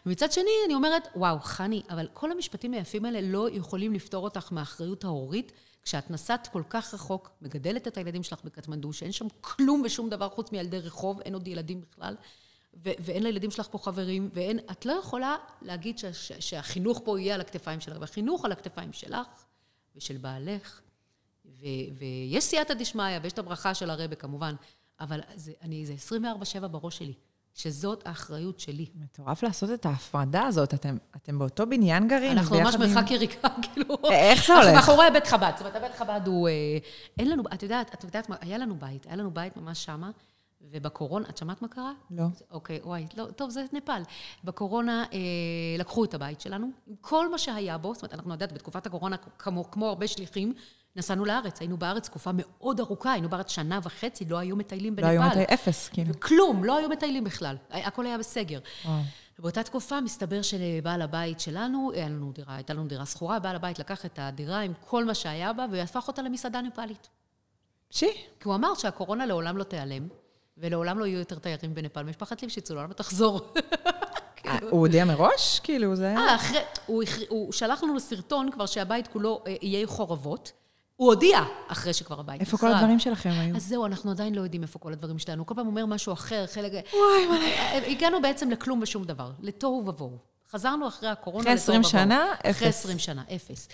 ומצד 0.07 0.33
שני 0.33 0.51
אני 0.67 0.75
אומרת, 0.75 1.09
וואו, 1.17 1.39
חני, 1.41 1.83
אבל 1.91 2.09
כל 2.13 2.33
המשפטים 2.33 2.75
היפים 2.75 3.05
האלה 3.05 3.21
לא 3.21 3.49
יכולים 3.51 3.95
לפתור 3.95 4.25
אותך 4.25 4.53
מהאחריות 4.53 5.05
ההורית, 5.05 5.53
כשאת 5.83 6.11
נסעת 6.11 6.49
כל 6.53 6.63
כך 6.71 6.95
רחוק, 6.95 7.31
מגדלת 7.43 7.89
את 7.89 7.97
הילדים 7.97 8.23
שלך 8.23 8.39
בקטמנדו, 8.45 8.93
שאין 8.93 9.13
שם 9.13 9.27
כלום 9.41 9.83
ושום 9.85 10.11
דבר 10.11 10.29
חוץ 10.29 10.53
מילדי 10.53 10.79
רחוב, 10.79 11.21
אין 11.21 11.35
עוד 11.35 11.49
ילדים 11.49 11.81
בכלל. 11.81 12.17
ו- 12.85 12.91
ואין 12.99 13.23
לילדים 13.23 13.51
שלך 13.51 13.69
פה 13.71 13.79
חברים, 13.79 14.31
ואין, 14.33 14.59
את 14.71 14.87
לא 14.87 14.93
יכולה 14.93 15.37
להגיד 15.63 15.99
ש- 15.99 16.05
ש- 16.05 16.33
שהחינוך 16.41 17.01
פה 17.05 17.21
יהיה 17.21 17.35
על 17.35 17.41
הכתפיים 17.41 17.81
שלך, 17.81 17.97
והחינוך 18.01 18.45
על 18.45 18.53
הכתפיים 18.53 18.93
שלך 18.93 19.27
ושל 19.97 20.17
בעלך, 20.17 20.81
ו- 21.45 21.67
ויש 21.99 22.45
סייעתא 22.45 22.75
דשמיא, 22.75 23.19
ויש 23.23 23.33
את 23.33 23.39
הברכה 23.39 23.75
של 23.75 23.91
הרבה 23.91 24.15
כמובן, 24.15 24.55
אבל 25.01 25.21
זה, 25.35 25.53
אני, 25.63 25.87
זה 25.87 25.95
24-7 26.63 26.67
בראש 26.69 26.99
שלי. 26.99 27.15
שזאת 27.57 28.07
האחריות 28.07 28.61
שלי. 28.61 28.87
מטורף 28.95 29.43
לעשות 29.43 29.71
את 29.71 29.87
ההפרדה 29.87 30.43
הזאת. 30.43 30.75
אתם, 30.75 30.97
אתם 31.17 31.39
באותו 31.39 31.67
בניין 31.67 32.09
גרים, 32.09 32.33
אנחנו 32.33 32.61
ממש 32.61 32.75
מרחק 32.75 33.11
יריקה, 33.11 33.49
כאילו... 33.73 33.97
איך 34.11 34.47
זה 34.47 34.55
אנחנו 34.55 34.69
הולך? 34.69 34.77
מאחורי 34.77 35.07
בית 35.13 35.27
חב"ד. 35.27 35.51
זאת 35.57 35.61
אומרת, 35.61 35.77
הבית 35.77 35.95
חב"ד 35.95 36.21
הוא... 36.27 36.49
אה, 36.49 36.53
אין 37.19 37.31
לנו... 37.31 37.43
את 37.55 37.63
יודעת, 37.63 37.95
את 37.95 38.05
יודעת 38.05 38.29
מה, 38.29 38.37
היה 38.41 38.59
לנו 38.59 38.77
בית, 38.79 39.07
היה 39.07 39.17
לנו 39.17 39.31
בית 39.31 39.57
ממש 39.57 39.85
שמה, 39.85 40.11
ובקורונה, 40.71 41.29
את 41.29 41.37
שמעת 41.39 41.63
מה 41.63 41.69
קרה? 41.69 41.93
לא. 42.11 42.25
אוקיי, 42.51 42.81
וואי, 42.85 43.07
לא, 43.17 43.27
טוב, 43.27 43.51
זה 43.51 43.65
נפאל. 43.73 44.03
בקורונה 44.45 45.05
אה, 45.13 45.19
לקחו 45.79 46.05
את 46.05 46.15
הבית 46.15 46.41
שלנו, 46.41 46.71
עם 46.87 46.95
כל 47.01 47.31
מה 47.31 47.39
שהיה 47.39 47.79
בו, 47.79 47.95
זאת 47.95 48.03
אומרת, 48.03 48.15
אנחנו 48.15 48.33
יודעת, 48.33 48.53
בתקופת 48.53 48.87
הקורונה, 48.87 49.17
כמו, 49.17 49.71
כמו 49.71 49.89
הרבה 49.89 50.07
שליחים, 50.07 50.55
נסענו 50.97 51.25
לארץ. 51.25 51.61
היינו 51.61 51.77
בארץ 51.77 52.09
תקופה 52.09 52.31
מאוד 52.35 52.81
ארוכה, 52.81 53.13
היינו 53.13 53.29
בארץ 53.29 53.51
שנה 53.51 53.81
וחצי, 53.83 54.25
לא 54.25 54.39
היו 54.39 54.57
מטיילים 54.57 54.93
לא 54.93 54.97
בנפאל. 54.97 55.23
היו 55.23 55.43
מתי 55.43 55.55
אפס, 55.55 55.89
כאילו. 55.89 56.21
כלום, 56.21 56.65
לא 56.65 56.77
היו 56.77 56.89
מטיילים 56.89 57.25
בכלל. 57.25 57.57
הכל 57.71 58.07
היה 58.07 58.19
בסגר. 58.19 58.59
וואו. 58.85 59.01
ובאותה 59.39 59.63
תקופה 59.63 60.01
מסתבר 60.01 60.43
שלבעל 60.43 61.03
הבית 61.03 61.41
שלנו, 61.41 61.91
היה 61.95 62.09
לנו 62.09 62.33
דירה, 62.33 62.55
הייתה 62.55 62.75
לנו 62.75 62.87
דירה 62.87 63.07
שכורה, 63.07 63.39
בעל 63.39 63.57
הבית 63.57 63.79
לקח 63.79 64.07
את 64.07 64.19
הדירה 64.23 64.61
עם 64.61 64.73
כל 64.81 65.05
מה 65.05 65.15
שהיה 65.15 65.53
בה 65.53 65.67
והפך 65.71 66.09
אותה 66.09 66.23
למסעדה 66.23 66.61
נפאלית. 66.61 67.09
שי. 67.91 68.11
כי 68.41 68.49
הוא 68.49 68.55
אמר 68.55 68.75
שהקורונה 68.75 69.27
לעולם 69.27 69.57
לא 69.57 69.65
תיעלם, 69.65 70.09
ולעולם 70.59 70.99
לא 70.99 71.05
יהיו 71.05 71.19
יותר 71.19 71.39
תיירים 71.39 71.75
בנפאל. 71.75 72.03
משפחת 72.03 72.43
ליפשיץ, 72.43 72.71
לעולם 72.71 72.89
לא 72.89 72.95
תחזור. 72.95 73.41
אה, 74.47 74.59
הוא 74.71 74.81
הודיע 74.81 75.05
מראש? 75.05 75.61
כאילו, 75.61 75.97
זה 75.97 76.07
היה... 76.07 76.19
אה, 76.19 76.35
אחרי, 76.35 76.61
הוא, 76.87 77.53
שלח 77.53 77.83
לנו 77.83 78.01
סרטון 78.01 78.51
כבר 78.51 78.67
שהבית 78.67 79.07
כולו 79.07 79.43
אה, 79.47 79.55
יהיה 79.63 79.87
חורבות. 79.87 80.53
הוא 80.97 81.09
הודיע 81.09 81.41
אחרי 81.69 81.93
שכבר 81.93 82.21
הבית 82.21 82.41
איפה 82.41 82.59
כל. 82.59 82.73
הדברים 82.73 82.99
שלכם 82.99 83.31
היו? 83.31 83.57
אז 83.57 83.67
זהו, 83.67 83.87
אנחנו 83.87 84.11
עדיין 84.11 84.35
לא 84.35 84.41
יודעים 84.41 84.63
איפה 84.63 84.79
כל 84.79 84.93
הדברים 84.93 85.19
שלנו. 85.19 85.47
כל 85.47 85.55
פעם 85.55 85.67
אומר 85.67 85.87
משהו 85.87 86.13
אחר, 86.13 86.47
חלק... 86.47 86.73
וואי, 86.73 87.27
מלא. 87.27 87.87
הגענו 87.87 88.23
בעצם 88.23 88.51
לכלום 88.51 88.83
ושום 88.83 89.05
דבר, 89.05 89.31
לתוהו 89.41 89.85
ובוהו. 89.87 90.36
חזרנו 90.53 90.89
אחרי 90.89 91.09
הקורונה 91.09 91.43
אחרי 91.43 91.55
לתוהו 91.55 91.79
20 91.81 91.81
ובוהו. 91.81 91.93
שנה, 91.93 92.27
אחרי 92.51 92.69
אפס. 92.69 92.79
20 92.85 92.99
שנה, 92.99 93.23
אפס. 93.35 93.69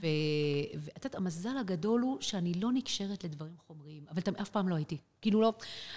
ואת 0.00 1.04
יודעת, 1.04 1.14
המזל 1.14 1.56
הגדול 1.60 2.00
הוא 2.00 2.16
שאני 2.20 2.54
לא 2.54 2.72
נקשרת 2.72 3.24
לדברים 3.24 3.52
חומריים, 3.66 4.02
אבל 4.12 4.20
תמ- 4.20 4.40
אף 4.42 4.48
פעם 4.48 4.68
לא 4.68 4.74
הייתי. 4.74 4.96
כאילו 5.22 5.40
לא, 5.40 5.52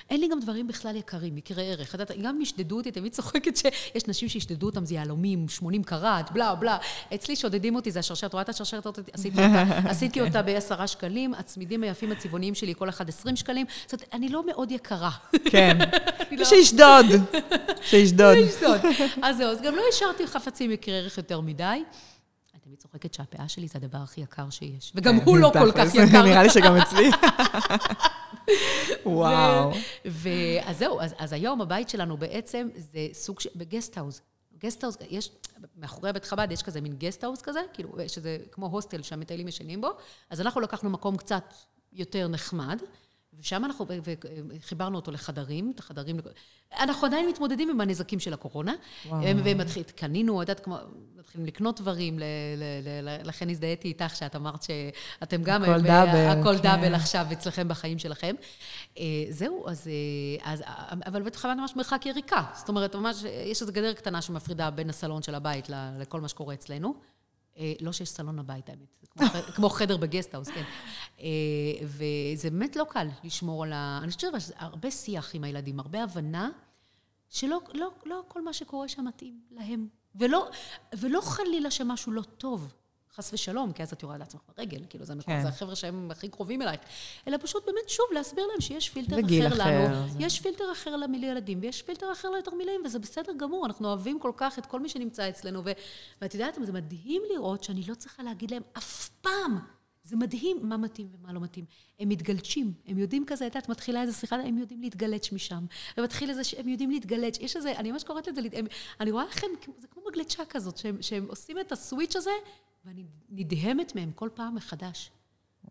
אין 0.10 0.19
לי 0.19 0.27
גם 0.27 0.39
דברים 0.39 0.67
בכלל 0.67 0.95
יקרים, 0.95 1.38
יקרי 1.38 1.71
ערך. 1.71 1.88
את 1.95 1.99
יודעת, 1.99 2.12
גם 2.21 2.36
אם 2.36 2.41
ישדדו 2.41 2.77
אותי, 2.77 2.91
תמיד 2.91 3.12
צוחקת 3.12 3.58
שיש 3.58 4.08
נשים 4.08 4.29
שישדדו 4.29 4.65
אותם, 4.65 4.86
זה 4.86 4.95
יהלומים, 4.95 5.49
80 5.49 5.84
קראט, 5.84 6.32
בלה 6.32 6.55
בלה. 6.55 6.77
אצלי 7.15 7.36
שודדים 7.36 7.75
אותי, 7.75 7.91
זה 7.91 7.99
השרשרת, 7.99 8.34
רואה 8.34 8.43
את 8.43 8.49
השרשרת 8.49 8.86
הזאת? 8.86 9.10
עשיתי 9.13 9.38
אותה, 9.45 9.63
עשיתי 9.91 10.21
אותה 10.21 10.41
בעשרה 10.41 10.88
שקלים, 10.88 11.34
הצמידים 11.34 11.84
היפים 11.84 12.12
הצבעוניים 12.12 12.55
שלי, 12.55 12.75
כל 12.75 12.89
אחד 12.89 13.10
20 13.10 13.36
שקלים. 13.36 13.65
זאת 13.86 13.93
אומרת, 13.93 14.10
אני 14.13 14.29
לא 14.29 14.45
מאוד 14.47 14.71
יקרה. 14.71 15.12
כן. 15.51 15.77
לא- 16.38 16.45
שישדוד. 16.45 17.05
שישדוד. 17.82 18.38
אז 19.21 19.38
זהו, 19.38 19.51
אז 19.51 19.62
גם 19.62 19.75
לא 19.75 19.82
השארתי 20.10 20.28
חפצים 20.28 20.72
יקרי 20.72 20.98
ערך 20.98 21.17
יותר 21.17 21.41
מדי. 21.41 21.63
אני 21.63 22.60
תמיד 22.62 22.80
צוחקת 22.80 23.13
שהפאה 23.13 23.50
שלי 23.50 23.67
זה 23.67 23.74
הדבר 23.76 23.98
הכי 23.98 24.22
יקר 24.22 24.50
שיש. 24.50 24.91
וגם 24.95 25.15
הוא 25.15 25.38
לא 25.38 25.52
כל 25.54 25.72
כך 25.72 25.95
יקר. 25.95 26.24
נראה 26.28 26.43
לי 26.43 26.50
שגם 26.50 26.76
אצלי. 26.76 27.10
וואו. 29.06 29.72
ואז 30.06 30.78
זהו, 30.78 31.02
אז, 31.02 31.15
אז 31.17 31.34
היום 31.34 31.62
הבית 31.62 31.89
שלנו 31.89 32.17
בעצם 32.17 32.69
זה 32.76 33.08
סוג 33.13 33.39
של... 33.39 33.50
בגסטהאוז. 33.56 34.22
גסטהאוז, 34.60 34.98
יש, 35.10 35.32
מאחורי 35.78 36.13
בית 36.13 36.26
חב"ד 36.26 36.52
יש 36.52 36.62
כזה 36.62 36.82
מין 36.82 36.95
גסטהאוז 36.98 37.41
כזה, 37.41 37.60
כאילו, 37.74 37.89
שזה 38.08 38.38
כמו 38.52 38.65
הוסטל 38.65 39.02
שהמטיילים 39.02 39.48
ישנים 39.48 39.82
בו, 39.82 39.89
אז 40.30 40.41
אנחנו 40.41 40.62
לקחנו 40.62 40.89
מקום 40.89 41.17
קצת 41.17 41.54
יותר 41.93 42.28
נחמד, 42.28 42.82
ושם 43.39 43.65
אנחנו, 43.65 43.88
ו- 43.88 43.97
ו- 44.06 44.13
חיברנו 44.62 44.95
אותו 44.95 45.12
לחדרים, 45.12 45.71
את 45.75 45.80
החדרים, 45.80 46.19
אנחנו 46.80 47.08
עדיין 47.08 47.30
מתמודדים 47.30 47.69
עם 47.69 47.82
הנזקים 47.82 48.19
של 48.19 48.34
הקורונה, 48.34 48.73
וואו. 49.06 49.21
ומתחיל, 49.43 49.84
קנינו, 49.84 50.41
את 50.41 50.49
יודעת, 50.49 50.65
כמו, 50.65 50.78
מתחילים 51.15 51.47
לקנות 51.47 51.82
דברים, 51.82 52.19
ל, 52.19 52.23
ל, 52.58 52.63
ל, 52.88 53.10
ל, 53.10 53.28
לכן 53.28 53.49
הזדהיתי 53.49 53.88
איתך, 53.88 54.15
שאת 54.15 54.36
אמרת 54.36 54.63
שאתם 54.63 55.43
גם... 55.43 55.63
הכל 55.63 55.82
ב- 55.82 55.88
דאבל, 55.88 56.39
הכל 56.39 56.58
כן. 56.58 56.63
דאבל 56.63 56.95
עכשיו 56.95 57.25
אצלכם 57.32 57.67
בחיים 57.67 57.99
שלכם. 57.99 58.36
אה, 58.97 59.04
זהו, 59.30 59.69
אז, 59.69 59.88
אה, 59.88 60.52
אז... 60.52 60.63
אבל 61.06 61.21
בית 61.21 61.36
חב"ד 61.36 61.56
ממש 61.58 61.75
מרחק 61.75 62.06
יריקה. 62.06 62.43
זאת 62.54 62.69
אומרת, 62.69 62.95
ממש, 62.95 63.25
אה, 63.25 63.43
יש 63.45 63.62
איזו 63.62 63.73
גדר 63.73 63.93
קטנה 63.93 64.21
שמפרידה 64.21 64.69
בין 64.69 64.89
הסלון 64.89 65.21
של 65.21 65.36
הבית 65.36 65.69
לכל 65.99 66.21
מה 66.21 66.28
שקורה 66.28 66.54
אצלנו. 66.54 66.93
אה, 67.58 67.73
לא 67.82 67.91
שיש 67.91 68.10
סלון 68.10 68.39
לבית, 68.39 68.69
האמת. 68.69 68.98
כמו 69.56 69.69
חדר 69.69 69.98
בגסטהאוס, 69.98 70.50
כן. 70.50 70.63
אה, 71.19 71.26
וזה 71.84 72.50
באמת 72.50 72.76
לא 72.76 72.86
קל 72.89 73.08
לשמור 73.24 73.63
על 73.63 73.74
ה... 73.74 74.00
אני 74.04 74.12
חושבת 74.12 74.41
שזה 74.41 74.54
הרבה 74.58 74.91
שיח 74.91 75.36
עם 75.36 75.43
הילדים, 75.43 75.80
הרבה 75.80 76.04
הבנה 76.04 76.50
שלא 77.30 77.60
לא, 77.74 77.91
לא 78.06 78.24
כל 78.28 78.41
מה 78.41 78.54
שקורה 78.54 78.88
שם 78.88 79.06
מתאים 79.06 79.39
להם. 79.52 79.88
ולא, 80.15 80.50
ולא 81.00 81.22
חלילה 81.22 81.72
שמשהו 81.72 82.12
לא 82.12 82.22
טוב, 82.22 82.74
חס 83.19 83.34
ושלום, 83.34 83.71
כי 83.73 83.84
אז 83.84 83.93
את 83.93 84.03
יורה 84.03 84.17
לעצמך 84.17 84.41
ברגל, 84.58 84.82
כאילו 84.89 85.05
זה, 85.05 85.13
כן. 85.25 85.41
זה 85.41 85.47
החבר'ה 85.47 85.75
שהם 85.75 86.12
הכי 86.12 86.27
קרובים 86.29 86.62
אלייך. 86.62 86.79
אלא 87.27 87.38
פשוט 87.41 87.65
באמת, 87.65 87.89
שוב, 87.89 88.05
להסביר 88.13 88.45
להם 88.47 88.62
שיש 88.62 88.89
פילטר 88.89 89.15
אחר 89.47 89.47
אחר, 89.63 89.86
לנו, 89.93 90.08
זה- 90.10 90.19
יש 90.19 90.39
פילטר 90.41 90.71
אחר 90.71 90.95
לילדים, 90.95 91.60
ויש 91.62 91.82
פילטר 91.82 92.12
אחר 92.12 92.29
לתרמילים, 92.29 92.82
וזה 92.86 92.99
בסדר 92.99 93.32
גמור, 93.38 93.65
אנחנו 93.65 93.88
אוהבים 93.88 94.19
כל 94.19 94.32
כך 94.38 94.60
את 94.60 94.65
כל 94.65 94.79
מי 94.79 94.89
שנמצא 94.89 95.29
אצלנו, 95.29 95.62
ו, 95.65 95.71
ואת 96.21 96.34
יודעת, 96.34 96.58
זה 96.63 96.71
מדהים 96.73 97.21
לראות 97.34 97.63
שאני 97.63 97.84
לא 97.88 97.95
צריכה 97.95 98.23
להגיד 98.23 98.51
להם 98.51 98.62
אף 98.77 99.10
פעם. 99.21 99.60
זה 100.10 100.15
מדהים 100.15 100.58
מה 100.62 100.78
מתאים 100.78 101.08
ומה 101.12 101.34
לא 101.34 101.39
מתאים. 101.39 101.65
הם 102.00 102.10
מתגלצ'ים, 102.10 102.74
הם 102.86 102.98
יודעים 102.98 103.26
כזה, 103.28 103.48
את 103.48 103.56
יודעת, 103.56 103.69
מתחילה 103.69 104.02
איזו 104.02 104.17
שיחה, 104.19 104.36
הם 104.36 104.58
יודעים 104.58 104.82
להתגלץ' 104.82 105.32
משם. 105.32 105.65
ומתחיל 105.98 106.30
איזה, 106.30 106.43
שהם 106.43 106.67
יודעים 106.67 106.91
להתגלץ'. 106.91 107.38
יש 107.39 107.56
איזה, 107.56 107.78
אני 107.78 107.91
ממש 107.91 108.04
קוראת 108.04 108.28
לזה, 108.28 108.41
הם, 108.54 108.65
אני 109.00 109.12
רואה 109.12 109.24
איך 109.24 109.43
הם, 109.43 109.50
זה 109.78 109.88
כמו 109.88 110.04
מגלצ'ה 110.12 110.45
כזאת, 110.50 110.78
שהם, 110.78 111.02
שהם 111.02 111.26
עושים 111.30 111.60
את 111.60 111.72
הסוויץ' 111.72 112.15
הזה, 112.15 112.32
ואני 112.86 113.04
נדהמת 113.30 113.95
מהם 113.95 114.12
כל 114.15 114.30
פעם 114.34 114.56
מחדש. 114.56 115.12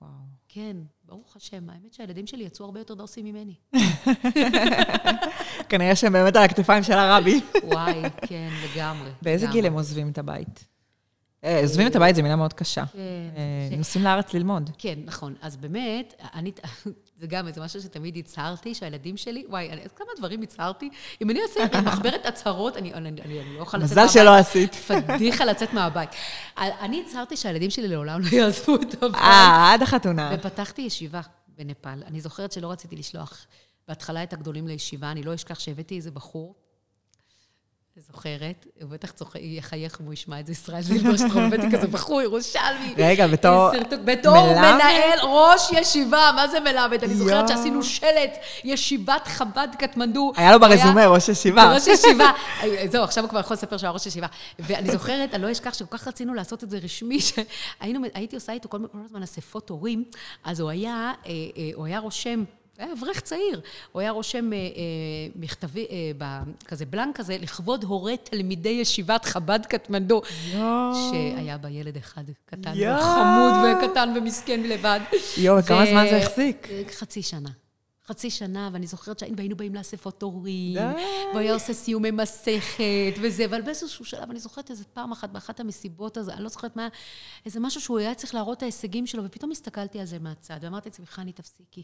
וואו. 0.00 0.10
כן, 0.48 0.76
ברוך 1.04 1.36
השם. 1.36 1.70
האמת 1.70 1.94
שהילדים 1.94 2.26
שלי 2.26 2.44
יצאו 2.44 2.64
הרבה 2.64 2.80
יותר 2.80 2.94
דוסים 2.94 3.24
ממני. 3.24 3.54
כנראה 5.68 5.96
שהם 5.96 6.12
באמת 6.12 6.36
על 6.36 6.42
הכתפיים 6.42 6.82
של 6.82 6.92
הרבי. 6.92 7.40
וואי, 7.64 8.02
כן, 8.26 8.48
לגמרי. 8.64 9.10
באיזה. 9.22 9.46
גיל 9.46 9.66
הם 9.66 9.72
עוזבים 9.72 10.10
את 10.10 10.18
הבית? 10.18 10.67
אה, 11.44 11.60
עוזבים 11.60 11.86
את 11.86 11.96
הבית 11.96 12.16
זו 12.16 12.22
מילה 12.22 12.36
מאוד 12.36 12.52
קשה. 12.52 12.84
כן, 12.92 12.98
אה, 13.36 13.76
נוסעים 13.76 14.04
לארץ 14.04 14.34
ללמוד. 14.34 14.70
כן, 14.78 14.98
נכון. 15.04 15.34
אז 15.42 15.56
באמת, 15.56 16.14
אני, 16.34 16.52
זה 17.20 17.26
גם 17.26 17.48
איזה 17.48 17.60
משהו 17.60 17.80
שתמיד 17.80 18.16
הצהרתי, 18.16 18.74
שהילדים 18.74 19.16
שלי, 19.16 19.44
וואי, 19.48 19.70
אני, 19.70 19.80
כמה 19.96 20.06
דברים 20.16 20.42
הצהרתי. 20.42 20.90
אם 21.22 21.30
אני 21.30 21.40
אעשה 21.42 21.80
מחברת 21.82 22.26
הצהרות, 22.26 22.76
אני, 22.76 22.94
אני, 22.94 23.08
אני, 23.08 23.40
אני 23.40 23.56
לא 23.56 23.62
יכולה 23.62 23.82
לצאת 23.84 23.92
מזל 23.92 24.00
מהבית. 24.00 24.14
שלא 24.14 24.36
עשית. 24.36 24.74
פדיחה 25.06 25.44
לצאת 25.44 25.72
מהבית. 25.72 26.10
אני 26.56 27.02
הצהרתי 27.06 27.36
שהילדים 27.36 27.70
שלי 27.70 27.88
לעולם 27.88 28.20
לא 28.20 28.28
יעזבו 28.36 28.74
את 28.74 29.02
הבית. 29.02 29.14
אה, 29.14 29.72
עד 29.72 29.82
החתונה. 29.82 30.30
ופתחתי 30.34 30.82
ישיבה 30.82 31.20
בנפאל. 31.58 32.02
אני 32.06 32.20
זוכרת 32.20 32.52
שלא 32.52 32.70
רציתי 32.70 32.96
לשלוח 32.96 33.46
בהתחלה 33.88 34.22
את 34.22 34.32
הגדולים 34.32 34.68
לישיבה, 34.68 35.10
אני 35.10 35.22
לא 35.22 35.34
אשכח 35.34 35.58
שהבאתי 35.58 35.96
איזה 35.96 36.10
בחור, 36.10 36.54
זוכרת, 38.06 38.66
הוא 38.82 38.90
בטח 38.90 39.10
צוחק, 39.10 39.40
יחייך 39.42 40.00
אם 40.00 40.06
הוא 40.06 40.12
ישמע 40.14 40.40
את 40.40 40.46
זה, 40.46 40.52
ישראל 40.52 40.82
זילברשטרום, 40.82 41.44
הבאתי 41.44 41.76
כזה 41.76 41.86
בחור 41.86 42.22
ירושלמי. 42.22 42.94
רגע, 42.96 43.26
בתור 43.26 43.70
סרטוט- 43.72 44.00
בתור 44.04 44.34
מלמד? 44.34 44.74
מנהל 44.74 45.18
ראש 45.22 45.70
ישיבה, 45.72 46.30
מה 46.36 46.48
זה 46.48 46.60
מלמד? 46.60 47.04
אני 47.04 47.14
זוכרת. 47.14 47.48
שעשינו 47.48 47.82
שלט, 47.82 48.30
ישיבת 48.64 49.26
חב"ד 49.26 49.68
קטמנדו. 49.78 50.32
היה 50.36 50.52
לו 50.52 50.60
ברזומה 50.60 51.06
ראש 51.06 51.28
ישיבה. 51.28 51.74
ראש 51.74 51.86
ישיבה. 51.86 52.30
זהו, 52.92 53.04
עכשיו 53.04 53.24
הוא 53.24 53.30
כבר 53.30 53.40
יכול 53.40 53.54
לספר 53.54 53.76
שהוא 53.76 53.86
היה 53.86 53.92
ראש 53.94 54.06
ישיבה. 54.06 54.26
ואני 54.58 54.90
זוכרת, 54.90 55.34
אני 55.34 55.42
לא 55.42 55.52
אשכח 55.52 55.74
שכל 55.74 55.98
כך 55.98 56.08
רצינו 56.08 56.34
לעשות 56.34 56.64
את 56.64 56.70
זה 56.70 56.78
רשמי, 56.82 57.18
שהיינו, 57.80 58.00
הייתי 58.14 58.36
עושה 58.36 58.52
איתו 58.52 58.68
כל 58.68 58.78
הזמן 59.04 59.22
אספות 59.22 59.70
הורים, 59.70 60.04
אז 60.44 60.60
הוא 60.60 60.70
היה, 60.70 60.90
אה, 61.26 61.30
אה, 61.56 61.70
הוא 61.74 61.86
היה 61.86 61.98
רושם... 61.98 62.44
היה 62.78 62.92
אברך 62.92 63.20
צעיר, 63.20 63.60
הוא 63.92 64.00
היה 64.00 64.10
רושם 64.10 64.52
אה, 64.52 64.58
אה, 64.58 64.62
מכתבי, 65.36 65.86
אה, 66.22 66.40
כזה 66.64 66.86
בלנק 66.86 67.16
כזה, 67.16 67.36
לכבוד 67.40 67.84
הורי 67.84 68.16
תלמידי 68.16 68.68
ישיבת 68.68 69.24
חב"ד 69.24 69.66
קטמנדו. 69.66 70.22
שהיה 71.10 71.58
בה 71.58 71.68
ילד 71.68 71.96
אחד 71.96 72.24
קטן, 72.46 72.72
יואו. 72.74 73.00
חמוד 73.00 73.52
וקטן 73.64 74.14
ומסכן 74.16 74.60
לבד. 74.60 75.00
יואו, 75.36 75.58
וכמה 75.58 75.82
ו- 75.82 75.90
זמן 75.90 76.06
זה 76.10 76.16
החזיק? 76.16 76.68
חצי 76.90 77.22
שנה. 77.22 77.48
חצי 78.06 78.30
שנה, 78.30 78.70
ואני 78.72 78.86
זוכרת 78.86 79.18
שהיינו 79.18 79.56
באים 79.56 79.74
לאספות 79.74 80.22
הורים. 80.22 80.76
והוא 81.30 81.38
היה 81.38 81.54
עושה 81.54 81.74
סיומי 81.74 82.10
מסכת 82.10 83.14
וזה, 83.22 83.44
אבל 83.44 83.62
באיזשהו 83.62 84.04
שלב, 84.04 84.30
אני 84.30 84.40
זוכרת 84.40 84.70
איזה 84.70 84.84
פעם 84.84 85.12
אחת 85.12 85.30
באחת 85.30 85.60
המסיבות 85.60 86.16
הזה, 86.16 86.32
אני 86.32 86.42
לא 86.42 86.48
זוכרת 86.48 86.76
מה, 86.76 86.88
איזה 87.46 87.60
משהו 87.60 87.80
שהוא 87.80 87.98
היה 87.98 88.14
צריך 88.14 88.34
להראות 88.34 88.58
את 88.58 88.62
ההישגים 88.62 89.06
שלו, 89.06 89.24
ופתאום 89.24 89.50
הסתכלתי 89.50 90.00
על 90.00 90.06
זה 90.06 90.18
מהצד, 90.18 90.58
ואמרתי 90.62 90.88
לעצמי, 90.88 91.06
חני, 91.06 91.32
תפסיקי. 91.32 91.82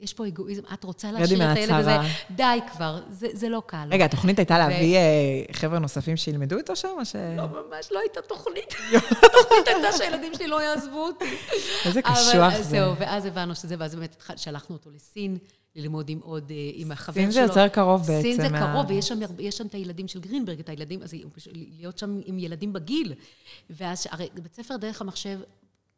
יש 0.00 0.14
פה 0.14 0.26
אגואיזם, 0.26 0.62
את 0.74 0.84
רוצה 0.84 1.12
להשאיר 1.12 1.52
את 1.52 1.56
הילד 1.56 1.70
הזה? 1.72 1.96
די 2.30 2.58
כבר, 2.72 3.00
זה, 3.10 3.26
זה 3.32 3.48
לא 3.48 3.62
קל. 3.66 3.88
רגע, 3.90 4.04
התוכנית 4.04 4.38
הייתה 4.38 4.58
להביא 4.58 4.96
אה, 4.96 5.02
חבר'ה 5.52 5.78
נוספים 5.78 6.16
שילמדו 6.16 6.58
איתו 6.58 6.76
שם, 6.76 6.88
או 6.98 7.04
ש... 7.04 7.16
לא, 7.36 7.44
ממש 7.46 7.88
לא 7.92 7.98
הייתה 7.98 8.20
תוכנית. 8.22 8.74
התוכנית 9.26 9.66
הייתה 9.66 9.92
שהילדים 9.98 10.34
שלי 10.34 10.46
לא 10.46 10.62
יעזבו 10.62 10.98
אותי. 11.06 11.24
איזה 11.84 12.02
קשוח 12.02 12.56
זה. 12.56 12.62
זהו, 12.62 12.96
ואז 12.98 13.26
הבנו 13.26 13.54
שזה, 13.54 13.74
ואז 13.78 13.94
באמת 13.94 14.22
שלחנו 14.36 14.76
אותו 14.76 14.90
לסין, 14.90 15.38
ללמוד 15.76 16.08
עם 16.08 16.18
עוד, 16.22 16.50
אה, 16.50 16.56
עם 16.74 16.92
החבר 16.92 17.14
סין 17.14 17.32
שלו. 17.32 17.32
זה 17.32 17.40
יותר 17.40 17.68
קרוב 17.68 18.00
בעצם. 18.00 18.22
סין 18.22 18.36
זה 18.36 18.48
מה- 18.48 18.72
קרוב, 18.72 18.86
ויש 18.88 19.08
שם, 19.08 19.18
שם 19.50 19.66
את 19.66 19.74
הילדים 19.74 20.08
של 20.08 20.20
גרינברג, 20.20 20.58
את 20.58 20.68
הילדים, 20.68 21.02
אז 21.02 21.14
להיות 21.78 21.98
שם 21.98 22.20
עם 22.24 22.38
ילדים 22.38 22.72
בגיל. 22.72 23.14
ואז, 23.70 24.06
הרי 24.10 24.28
בית 24.34 24.54
ספר 24.54 24.76
דרך 24.76 25.00
המחשב, 25.00 25.38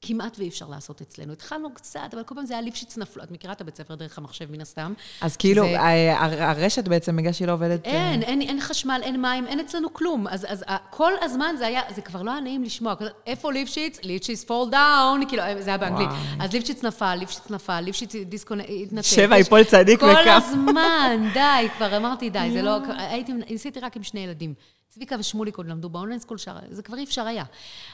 כמעט 0.02 0.38
ואי 0.38 0.48
אפשר 0.48 0.66
לעשות 0.68 1.00
אצלנו. 1.00 1.32
התחלנו 1.32 1.74
קצת, 1.74 2.00
אבל 2.12 2.22
כל 2.22 2.34
פעם 2.34 2.46
זה 2.46 2.54
היה 2.54 2.60
ליפשיץ 2.62 2.96
נפלו. 2.98 3.22
את 3.22 3.30
מכירה 3.30 3.52
את 3.52 3.60
הבית 3.60 3.76
ספר 3.76 3.94
דרך 3.94 4.18
המחשב 4.18 4.50
מן 4.52 4.60
הסתם? 4.60 4.92
אז 5.20 5.36
כאילו, 5.36 5.62
זה- 5.64 5.76
הרשת 6.20 6.88
בעצם, 6.88 7.16
בגלל 7.16 7.32
שהיא 7.32 7.48
לא 7.48 7.52
עובדת... 7.52 7.86
אה, 7.86 8.10
אין, 8.12 8.22
אין, 8.22 8.40
אין 8.40 8.60
חשמל, 8.60 9.00
אין 9.04 9.22
מים, 9.22 9.46
אין 9.46 9.60
אצלנו 9.60 9.94
כלום. 9.94 10.26
אז, 10.28 10.46
אז 10.48 10.64
כל 10.90 11.12
הזמן 11.22 11.54
זה 11.58 11.66
היה, 11.66 11.80
זה 11.94 12.00
כבר 12.02 12.22
לא 12.22 12.30
היה 12.30 12.40
נעים 12.40 12.62
לשמוע. 12.62 12.94
איפה 13.26 13.52
ליפשיץ? 13.52 13.98
ליפשיץ 14.02 14.44
fall 14.44 14.70
down, 14.70 15.28
כאילו, 15.28 15.42
זה 15.60 15.70
היה 15.70 15.78
באנגלית. 15.78 16.08
וואי. 16.08 16.18
אז 16.46 16.52
ליפשיץ 16.52 16.82
נפל, 16.82 17.14
ליפשיץ 17.14 17.50
נפל, 17.50 17.80
ליפשיץ 17.80 18.12
disconnect, 18.16 18.64
התנתק. 18.82 19.06
שבע 19.06 19.38
יפול 19.38 19.64
צדיק 19.64 20.00
כל 20.00 20.06
וקם. 20.06 20.30
הזמן, 20.30 21.28
די, 21.34 21.68
כבר 21.76 21.96
אמרתי 21.96 22.30
די, 22.30 22.48
זה 22.52 22.62
לא, 22.62 22.76
הייתי, 23.10 23.32
ניסיתי 23.32 23.80
רק 23.80 23.96
עם 23.96 24.02
שני 24.02 24.20
ילדים. 24.20 24.54
צביקה 24.98 25.16
ושמוליק 25.18 25.56
עוד 25.56 25.66
למדו 25.66 25.88
ב 25.88 25.93
online 25.93 26.20
school, 26.20 26.38
זה 26.70 26.82
כבר 26.82 26.96
אי 26.96 27.04
אפשר 27.04 27.26
היה. 27.26 27.44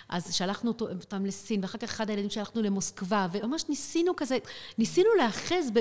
אז 0.08 0.34
שלחנו 0.34 0.72
אותם 0.80 1.26
לסין, 1.26 1.60
ואחר 1.62 1.78
כך 1.78 1.84
אחד 1.84 2.10
הילדים 2.10 2.30
שלחנו 2.30 2.62
למוסקבה, 2.62 3.26
וממש 3.32 3.64
ניסינו 3.68 4.16
כזה, 4.16 4.38
ניסינו 4.78 5.08
להאחז 5.18 5.70
ב... 5.72 5.80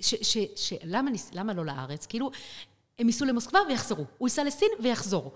ש, 0.00 0.14
ש, 0.22 0.38
ש, 0.56 0.72
למה, 0.84 1.10
ניס, 1.10 1.34
למה 1.34 1.52
לא 1.52 1.64
לארץ? 1.64 2.06
כאילו, 2.06 2.30
הם 2.98 3.06
ייסעו 3.06 3.26
למוסקבה 3.26 3.58
ויחזרו. 3.68 4.04
הוא 4.18 4.28
ייסע 4.28 4.44
לסין 4.44 4.68
ויחזור. 4.82 5.34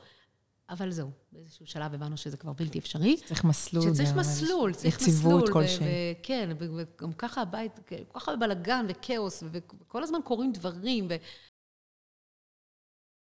אבל 0.71 0.91
זהו, 0.91 1.11
באיזשהו 1.33 1.67
שלב 1.67 1.95
הבנו 1.95 2.17
שזה 2.17 2.37
כבר 2.37 2.53
בלתי 2.53 2.79
אפשרי. 2.79 3.17
צריך 3.25 3.45
מסלול. 3.45 3.95
שצריך 3.95 4.15
מסלול, 4.17 4.75
צריך 4.75 4.95
יציבות 4.95 5.43
מסלול. 5.43 5.53
כלשהי. 5.53 5.85
וכן, 6.21 6.51
וגם 6.59 7.13
ככה 7.13 7.43
הבית, 7.43 7.73
כל 7.87 8.21
כך 8.21 8.29
הרבה 8.29 8.47
בלאגן 8.47 8.87
וכאוס, 8.89 9.43
וכל 9.53 10.03
הזמן 10.03 10.19
קורים 10.25 10.53
דברים, 10.53 11.07
ו... 11.11 11.15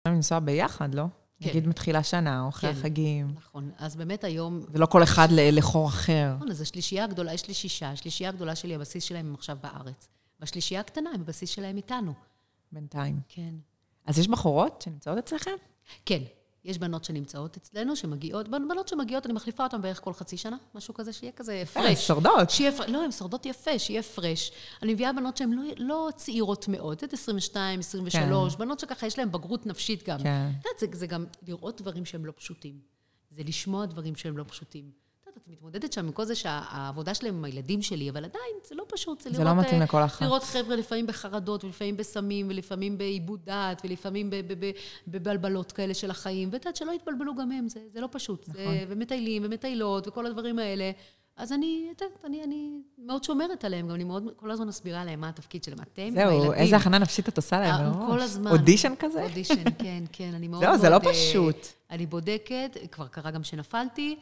אפשר 0.03 0.15
לנסוע 0.15 0.39
ביחד, 0.39 0.95
לא? 0.95 1.05
כן. 1.41 1.49
נגיד 1.51 1.67
מתחילה 1.69 2.03
שנה, 2.03 2.43
או 2.43 2.49
אחרי 2.49 2.73
כן. 2.75 2.79
החגים. 2.81 3.35
נכון. 3.37 3.71
אז 3.79 3.97
באמת 3.97 4.25
היום... 4.25 4.61
ולא 4.69 4.87
כל 4.87 5.03
אחד 5.03 5.29
ל- 5.31 5.59
לחור 5.59 5.89
אחר. 5.89 6.33
נכון, 6.37 6.51
אז 6.51 6.61
השלישייה 6.61 7.05
הגדולה, 7.05 7.35
יש 7.35 7.49
לי 7.49 7.55
שישה, 7.55 7.91
השלישייה 7.91 8.31
הגדולה 8.31 8.55
שלי, 8.57 8.75
הבסיס 8.75 9.05
שלהם 9.05 9.27
הם 9.27 9.35
עכשיו 9.35 9.59
בארץ. 9.63 10.09
והשלישייה 10.41 10.81
הקטנה, 10.81 11.11
הם 11.15 11.21
הבסיס 11.21 11.51
שלהם 11.51 11.77
איתנו. 11.77 12.13
בינתיים. 12.73 13.21
כן. 13.29 13.55
אז 14.07 14.19
יש 14.19 14.29
בחורות 14.29 14.83
שנמצאות 14.85 15.19
אצלכם? 15.19 15.51
כן, 16.07 16.23
יש 16.65 16.79
בנות 16.79 17.05
שנמצאות 17.05 17.57
אצלנו, 17.57 17.97
שמגיעות, 17.97 18.49
בנות 18.49 18.89
שמגיעות, 18.89 19.27
אני 19.27 19.33
מחליפה 19.35 19.65
אותן 19.65 19.83
בערך 19.83 20.01
כל 20.01 20.13
חצי 20.13 20.37
שנה, 20.37 20.57
משהו 20.75 20.95
כזה, 20.95 21.13
שיהיה 21.13 21.33
כזה 21.33 21.53
אה, 21.53 21.67
פרש. 21.67 22.07
שורדות. 22.07 22.51
שיהיה 22.51 22.73
לא, 22.89 23.05
הן 23.05 23.13
שורדות 23.13 23.47
יפה, 23.47 23.79
שיהיה 23.79 24.03
פרש. 24.03 24.53
אני 24.83 24.95
מביאה 24.95 25.13
בנות 25.13 25.37
שהן 25.37 25.53
לא, 25.53 25.63
לא 25.79 26.09
צעירות 26.17 26.69
מאוד, 26.69 27.01
את 27.05 27.13
22, 27.13 27.81
23, 27.81 28.57
בנות 28.57 28.81
שככה 28.81 29.07
יש 29.07 29.19
להן 29.19 29.33
בגרות 29.33 29.67
נפשית 29.67 30.09
גם. 30.09 30.19
כן. 30.19 30.51
את 30.61 30.65
יודעת, 30.65 30.79
זה, 30.79 30.99
זה 30.99 31.07
גם 31.07 31.25
לראות 31.47 31.81
דברים 31.81 32.05
שהם 32.05 32.27
לא 32.27 32.33
פשוטים. 32.37 32.79
זה 33.31 33.43
לשמוע 33.43 33.87
דברים 33.87 34.17
שהם 34.17 34.39
לא 34.39 34.45
פשוטים. 34.49 35.04
את 35.45 35.49
מתמודדת 35.49 35.93
שם 35.93 36.07
עם 36.07 36.13
כל 36.13 36.25
זה 36.25 36.35
שהעבודה 36.35 37.15
שלהם 37.15 37.35
עם 37.35 37.45
הילדים 37.45 37.83
שלי, 37.83 38.11
אבל 38.11 38.25
עדיין 38.25 38.55
זה 38.69 38.75
לא 38.75 38.85
פשוט. 38.89 39.21
זה, 39.21 39.31
זה 39.31 39.45
לראות, 39.45 39.57
לא 39.57 39.63
מתאים 39.63 39.81
אה, 39.81 39.85
לכל 39.85 40.05
אחת. 40.05 40.23
לראות 40.23 40.43
חבר'ה 40.43 40.77
לפעמים 40.77 41.07
בחרדות, 41.07 41.65
ולפעמים 41.65 41.97
בסמים, 41.97 42.47
ולפעמים 42.49 42.99
בעיבוד 42.99 43.41
דעת, 43.45 43.83
ולפעמים 43.85 44.31
בבלבלות 45.09 45.73
כאלה 45.73 45.95
של 45.95 46.11
החיים. 46.11 46.49
ואת 46.53 46.65
יודעת, 46.65 46.77
שלא 46.77 46.93
יתבלבלו 46.93 47.35
גם 47.35 47.53
הם, 47.53 47.69
זה, 47.69 47.81
זה 47.89 48.01
לא 48.01 48.09
פשוט. 48.11 48.49
נכון. 48.49 48.55
זה, 48.55 48.85
ומטיילים, 48.89 49.43
ומטיילות, 49.45 50.09
וכל 50.09 50.27
הדברים 50.27 50.59
האלה. 50.59 50.91
אז 51.37 51.53
אני, 51.53 51.89
את 51.97 52.01
יודעת, 52.01 52.25
אני, 52.25 52.45
אני 52.45 52.71
מאוד 52.99 53.25
שומרת 53.25 53.65
עליהם, 53.65 53.89
גם 53.89 53.95
אני 53.95 54.05
מאוד, 54.05 54.29
כל 54.37 54.51
הזמן 54.51 54.67
מסבירה 54.67 55.05
להם 55.05 55.21
מה 55.21 55.29
התפקיד 55.29 55.65
שלהם. 55.65 55.79
אתם 55.81 56.03
הילדים. 56.03 56.41
זהו, 56.43 56.53
איזה 56.53 56.77
הכנה 56.77 56.99
נפשית 56.99 57.29
את 57.29 57.37
עושה 57.37 57.61
להם 57.61 57.75
אה, 57.75 57.91
מראש. 57.91 58.11
כל 58.11 58.21
הזמן. 58.21 58.51
אודישן 58.51 58.93
כזה? 58.99 59.23
אודישן, 59.23 59.65
כן, 59.79 60.05
כן. 60.13 60.31
אני 60.35 60.49
מאוד 60.53 60.65
זהו. 60.65 60.79
זה 60.79 60.91
לא 60.91 60.95
אה, 60.95 61.01
פשוט. 61.01 61.67
אני 61.91 62.07
בודקת, 62.07 62.77
כבר 62.93 63.07
קרה 63.07 63.31
גם 63.31 63.45
שנפלתי, 63.45 64.17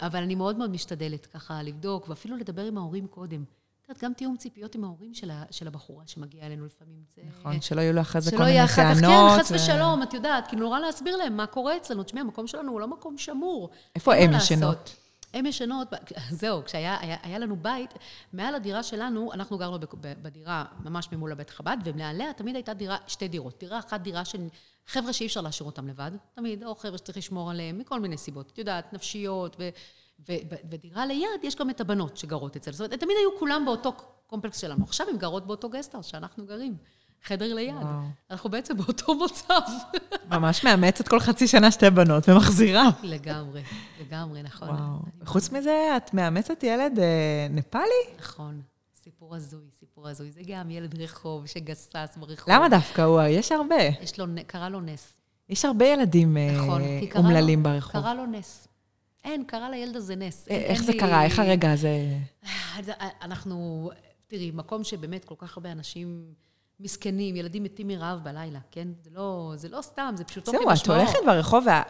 אבל 0.00 0.22
אני 0.22 0.34
מאוד 0.34 0.56
מאוד 0.58 0.70
משתדלת 0.70 1.26
ככה 1.26 1.62
לבדוק, 1.62 2.08
ואפילו 2.08 2.36
לדבר 2.36 2.62
עם 2.62 2.78
ההורים 2.78 3.06
קודם. 3.06 3.44
את 3.82 3.88
יודעת, 3.88 4.04
גם 4.04 4.12
תיאום 4.12 4.36
ציפיות 4.36 4.74
עם 4.74 4.84
ההורים 4.84 5.12
של 5.50 5.66
הבחורה 5.66 6.02
שמגיעה 6.06 6.46
אלינו 6.46 6.66
לפעמים. 6.66 7.02
זה- 7.16 7.22
נכון, 7.38 7.60
שלא 7.60 7.80
יהיו 7.80 7.92
לו 7.92 8.00
אחרי 8.00 8.20
זה 8.20 8.30
כל 8.30 8.36
שלא 8.36 8.44
מיני 8.44 8.56
יהיה 8.56 8.64
אחר 8.64 8.94
כך, 8.94 9.00
טענות. 9.00 9.36
כן, 9.36 9.42
חס 9.44 9.50
ושלום, 9.54 10.02
את 10.02 10.14
יודעת, 10.14 10.46
כאילו 10.48 10.62
נורא 10.62 10.78
להסביר 10.80 11.16
להם 11.16 11.36
מה 11.36 11.46
קורה 11.46 11.76
אצלנו. 11.76 12.02
תשמעי, 12.02 12.20
המקום 12.20 12.46
שלנו 12.46 12.72
הוא 12.72 12.80
לא 12.80 12.88
מקום 12.88 13.18
שמור. 13.18 13.70
איפה 13.94 14.14
הם 14.14 14.32
ישנות? 14.34 14.96
הם 15.34 15.46
ישנות, 15.46 15.88
זהו, 16.40 16.64
כשהיה 16.64 16.96
היה, 17.00 17.16
היה 17.22 17.38
לנו 17.38 17.56
בית, 17.56 17.94
מעל 18.32 18.54
הדירה 18.54 18.82
שלנו, 18.82 19.32
אנחנו 19.32 19.58
גרנו 19.58 19.78
בדירה 20.22 20.64
ממש 20.84 21.08
ממול 21.12 21.32
הבית 21.32 21.50
חב"ד, 21.50 21.76
ומעליה 21.84 22.32
תמיד 22.32 22.54
הייתה 22.56 22.74
דירה, 22.74 22.96
שתי 23.06 23.28
דירות. 23.28 23.54
דירה 23.60 23.78
אחת, 23.78 24.00
דירה 24.00 24.24
של 24.24 24.48
חבר'ה 24.86 25.12
שאי 25.12 25.26
אפשר 25.26 25.40
להשאיר 25.40 25.66
אותם 25.66 25.88
לבד, 25.88 26.10
תמיד, 26.34 26.64
או 26.64 26.74
חבר'ה 26.74 26.98
שצריך 26.98 27.18
לשמור 27.18 27.50
עליהם, 27.50 27.78
מכל 27.78 28.00
מיני 28.00 28.18
סיבות, 28.18 28.50
את 28.52 28.58
יודעת, 28.58 28.92
נפשיות, 28.92 29.56
ו, 29.58 29.68
ו, 30.28 30.32
ו, 30.50 30.54
ודירה 30.70 31.06
ליד, 31.06 31.28
יש 31.42 31.56
גם 31.56 31.70
את 31.70 31.80
הבנות 31.80 32.16
שגרות 32.16 32.56
אצל. 32.56 32.72
זאת 32.72 32.80
אומרת, 32.80 33.00
תמיד 33.00 33.16
היו 33.20 33.38
כולם 33.38 33.64
באותו 33.64 33.92
קומפלקס 34.26 34.60
שלנו. 34.60 34.84
עכשיו 34.84 35.06
הן 35.08 35.18
גרות 35.18 35.46
באותו 35.46 35.68
גסטהאוס 35.68 36.06
שאנחנו 36.06 36.46
גרים. 36.46 36.76
חדר 37.24 37.54
ליד. 37.54 37.74
וואו. 37.74 38.00
אנחנו 38.30 38.50
בעצם 38.50 38.76
באותו 38.76 39.14
מצב. 39.14 39.60
ממש 40.32 40.64
מאמצת 40.64 41.08
כל 41.08 41.20
חצי 41.20 41.48
שנה 41.48 41.70
שתי 41.70 41.90
בנות 41.90 42.28
ומחזירה. 42.28 42.88
לגמרי, 43.02 43.62
לגמרי, 44.00 44.42
נכון. 44.42 44.68
וואו. 44.68 44.98
חוץ 45.24 45.52
מזה, 45.52 45.96
את 45.96 46.14
מאמצת 46.14 46.62
ילד 46.62 46.98
אה, 46.98 47.46
נפאלי? 47.50 48.16
נכון. 48.18 48.62
סיפור 49.22 49.34
הזוי, 49.36 49.60
סיפור 49.78 50.08
הזוי. 50.08 50.30
זה 50.30 50.40
גם 50.46 50.70
ילד 50.70 51.00
רחוב 51.00 51.46
שגסס 51.46 52.16
ברחוב. 52.16 52.54
למה 52.54 52.68
דווקא 52.68 53.02
הוא? 53.02 53.22
יש 53.22 53.52
הרבה. 53.52 53.74
יש 54.02 54.18
לו, 54.20 54.24
קרה 54.46 54.68
לו 54.68 54.80
נס. 54.80 55.12
יש 55.48 55.64
הרבה 55.64 55.86
ילדים 55.86 56.36
אה, 56.36 56.52
נכון. 56.58 56.82
קרה 57.10 57.22
לו- 57.22 57.28
אומללים 57.28 57.62
ברחוב. 57.62 57.92
קרה 57.92 58.14
לו 58.14 58.26
נס. 58.26 58.68
אין, 59.24 59.44
קרה 59.44 59.70
לילד 59.70 59.96
הזה 59.96 60.16
נס. 60.16 60.48
אה, 60.50 60.54
אין- 60.54 60.62
איך 60.64 60.78
אין 60.78 60.86
זה 60.86 60.92
לי- 60.92 60.98
קרה? 60.98 61.24
איך 61.24 61.38
הרגע 61.38 61.72
הזה... 61.72 61.88
אה, 62.44 63.08
אנחנו, 63.22 63.90
תראי, 64.26 64.50
מקום 64.54 64.84
שבאמת 64.84 65.24
כל 65.24 65.34
כך 65.38 65.56
הרבה 65.56 65.72
אנשים 65.72 66.24
מסכנים, 66.80 67.36
ילדים 67.36 67.62
מתים 67.62 67.88
מרעב 67.88 68.24
בלילה, 68.24 68.58
כן? 68.70 68.88
זה 69.04 69.10
לא, 69.12 69.52
זה 69.56 69.68
לא 69.68 69.82
סתם, 69.82 70.14
זה 70.16 70.24
פשוטו 70.24 70.50
זהו, 70.50 70.60
את 70.82 70.86
הולכת 70.88 71.18
ברחוב 71.26 71.64
וה... 71.66 71.82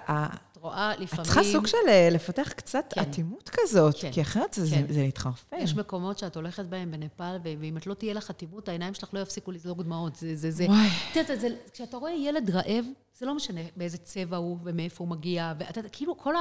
רואה 0.63 0.93
לפעמים... 0.99 1.21
את 1.21 1.27
צריכה 1.27 1.43
סוג 1.53 1.67
של 1.67 1.77
אה, 1.89 2.09
לפתח 2.13 2.53
קצת 2.57 2.85
כן. 2.95 3.01
אתימות 3.01 3.49
כזאת, 3.53 3.95
כן. 4.01 4.13
כי 4.13 4.23
אחרת 4.23 4.55
זה- 4.55 4.77
כן. 4.77 4.93
זה 4.93 5.01
להתחרפן. 5.03 5.57
יש 5.61 5.75
מקומות 5.77 6.19
שאת 6.19 6.37
הולכת 6.37 6.65
בהם 6.65 6.91
בנפאל, 6.91 7.37
ואם 7.61 7.77
את 7.77 7.87
לא 7.87 7.95
תהיה 7.95 8.15
לך 8.15 8.31
אטימות, 8.31 8.69
העיניים 8.69 8.95
שלך 8.95 9.15
לא 9.15 9.21
יפסיקו 9.21 9.53
לזלוג 9.53 9.83
דמעות. 9.83 10.17
זה, 10.17 10.37
זה, 10.37 10.51
זה... 10.51 10.65
וואי. 10.65 10.89
את 11.13 11.17
יודעת, 11.17 11.41
זה- 11.41 11.49
כשאתה 11.73 11.97
רואה 11.97 12.13
ילד 12.13 12.51
רעב, 12.51 12.85
זה 13.19 13.27
לא 13.27 13.35
משנה 13.35 13.61
באיזה 13.77 13.99
צבע 13.99 14.37
הוא 14.37 14.59
ומאיפה 14.65 15.05
הוא 15.05 15.09
מגיע, 15.09 15.53
ואתה 15.59 15.79
יודע, 15.79 15.89
כאילו 15.89 16.17
כל 16.17 16.35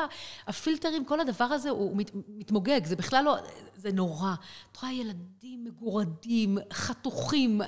הפילטרים, 0.48 1.06
כל 1.06 1.20
הדבר 1.20 1.46
הזה, 1.46 1.70
הוא 1.70 1.98
מת, 1.98 2.12
מתמוגג, 2.28 2.86
זה 2.86 2.96
בכלל 2.96 3.26
לא, 3.26 3.38
זה 3.76 3.92
נורא. 3.92 4.34
את 4.72 4.78
רואה 4.78 4.94
ילדים 4.94 5.64
מגורדים, 5.64 6.58
חתוכים, 6.74 7.62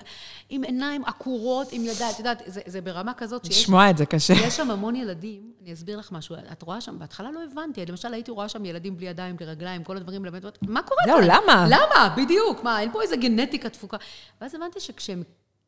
עם 0.49 0.63
עיניים 0.63 1.05
עקורות, 1.05 1.67
עם 1.71 1.81
ידיים, 1.85 2.11
את 2.13 2.19
יודעת, 2.19 2.41
זה, 2.45 2.61
זה 2.65 2.81
ברמה 2.81 3.13
כזאת 3.13 3.45
שיש... 3.45 3.57
לשמוע 3.57 3.89
את 3.89 3.97
זה 3.97 4.05
קשה. 4.05 4.33
יש 4.33 4.57
שם 4.57 4.71
המון 4.71 4.95
ילדים, 4.95 5.51
אני 5.61 5.73
אסביר 5.73 5.97
לך 5.97 6.11
משהו, 6.11 6.35
את 6.51 6.61
רואה 6.61 6.81
שם, 6.81 6.99
בהתחלה 6.99 7.31
לא 7.31 7.39
הבנתי, 7.43 7.85
למשל 7.85 8.13
הייתי 8.13 8.31
רואה 8.31 8.49
שם 8.49 8.65
ילדים 8.65 8.97
בלי 8.97 9.07
ידיים, 9.07 9.37
בלי 9.37 9.45
רגליים, 9.45 9.83
כל 9.83 9.97
הדברים, 9.97 10.21
באמת, 10.21 10.43
מה 10.61 10.81
קורה 10.81 11.01
זהו, 11.05 11.17
כאן? 11.17 11.27
למה? 11.27 11.65
למה? 11.69 12.15
בדיוק, 12.17 12.63
מה, 12.63 12.79
אין 12.79 12.91
פה 12.91 13.01
איזה 13.01 13.15
גנטיקה 13.15 13.69
תפוקה. 13.69 13.97
ואז 14.41 14.55
הבנתי 14.55 14.79
שכשהם 14.79 15.23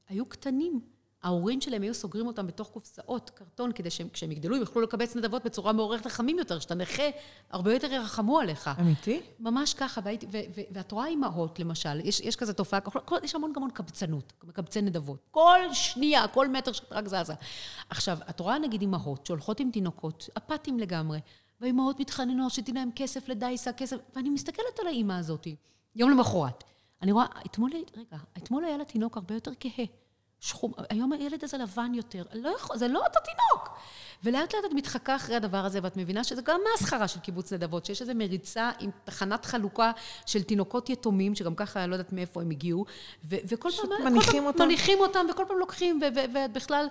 היו 0.09 0.25
קטנים, 0.25 0.94
ההורים 1.25 1.61
שלהם 1.61 1.81
היו 1.81 1.93
סוגרים 1.93 2.27
אותם 2.27 2.47
בתוך 2.47 2.69
קופסאות 2.69 3.29
קרטון, 3.29 3.71
כדי 3.71 3.89
שכשהם 3.89 4.31
יגדלו 4.31 4.55
הם 4.55 4.61
יוכלו 4.61 4.81
לקבץ 4.81 5.15
נדבות 5.15 5.45
בצורה 5.45 5.73
מעוררת 5.73 6.05
רחמים 6.05 6.39
יותר, 6.39 6.59
כשאתה 6.59 6.75
נכה, 6.75 7.03
הרבה 7.49 7.73
יותר 7.73 7.91
ירחמו 7.91 8.39
עליך. 8.39 8.69
אמיתי? 8.79 9.21
ממש 9.39 9.73
ככה, 9.73 10.01
והייתי, 10.03 10.25
ו, 10.25 10.37
ו, 10.55 10.61
ואת 10.71 10.91
רואה 10.91 11.07
אימהות, 11.07 11.59
למשל, 11.59 11.99
יש, 11.99 12.19
יש 12.19 12.35
כזה 12.35 12.53
תופעה, 12.53 12.79
כל, 12.79 13.17
יש 13.23 13.35
המון 13.35 13.53
המון 13.55 13.69
קבצנות, 13.69 14.33
מקבצי 14.43 14.81
נדבות. 14.81 15.19
כל 15.31 15.59
שנייה, 15.71 16.27
כל 16.27 16.47
מטר 16.47 16.71
שאת 16.71 16.91
רק 16.91 17.07
זזה. 17.07 17.33
עכשיו, 17.89 18.17
את 18.29 18.39
רואה 18.39 18.59
נגיד 18.59 18.81
אימהות 18.81 19.25
שהולכות 19.25 19.59
עם 19.59 19.71
תינוקות, 19.71 20.29
אפאתיים 20.37 20.79
לגמרי, 20.79 21.19
והאימהות 21.61 21.99
מתחננות 21.99 22.51
שתיתן 22.51 22.73
להם 22.73 22.89
כסף 22.95 23.29
לדייסה, 23.29 23.73
כסף, 23.73 23.97
ואני 24.15 24.29
מסתכלת 24.29 24.79
על 24.81 24.87
האימא 24.87 25.13
הזאת, 25.13 25.47
יום 25.95 26.11
למחרת. 26.11 26.63
אני 27.01 27.11
רואה, 27.11 27.25
אתמול, 27.45 27.71
רגע, 27.97 28.17
אתמול 28.37 28.65
היה 28.65 28.77
לה 28.77 28.85
תינוק 28.85 29.17
הרבה 29.17 29.33
יותר 29.33 29.51
כהה. 29.59 29.85
שחום, 30.39 30.73
היום 30.89 31.13
הילד 31.13 31.43
הזה 31.43 31.57
לבן 31.57 31.91
יותר, 31.93 32.23
לא 32.33 32.49
יכול, 32.49 32.77
זה 32.77 32.87
לא 32.87 32.99
אותו 33.05 33.19
תינוק. 33.25 33.77
ולאט 34.23 34.53
לאט 34.53 34.65
את 34.65 34.73
מתחקה 34.73 35.15
אחרי 35.15 35.35
הדבר 35.35 35.65
הזה, 35.65 35.79
ואת 35.83 35.97
מבינה 35.97 36.23
שזה 36.23 36.41
גם 36.41 36.59
מסחרה 36.75 37.07
של 37.07 37.19
קיבוץ 37.19 37.53
נדבות, 37.53 37.85
שיש 37.85 38.01
איזו 38.01 38.13
מריצה 38.15 38.71
עם 38.79 38.89
תחנת 39.03 39.45
חלוקה 39.45 39.91
של 40.25 40.43
תינוקות 40.43 40.89
יתומים, 40.89 41.35
שגם 41.35 41.55
ככה 41.55 41.83
אני 41.83 41.89
לא 41.89 41.95
יודעת 41.95 42.13
מאיפה 42.13 42.41
הם 42.41 42.49
הגיעו, 42.49 42.85
ו- 43.25 43.35
וכל 43.47 43.69
פעם... 43.71 44.13
מניחים 44.13 44.33
פעם 44.33 44.45
אותם. 44.45 44.63
מניחים 44.63 44.99
אותם, 44.99 45.25
וכל 45.31 45.43
פעם 45.47 45.57
לוקחים, 45.57 46.01
ו- 46.01 46.15
ו- 46.15 46.33
ואת 46.33 46.53
בכלל... 46.53 46.87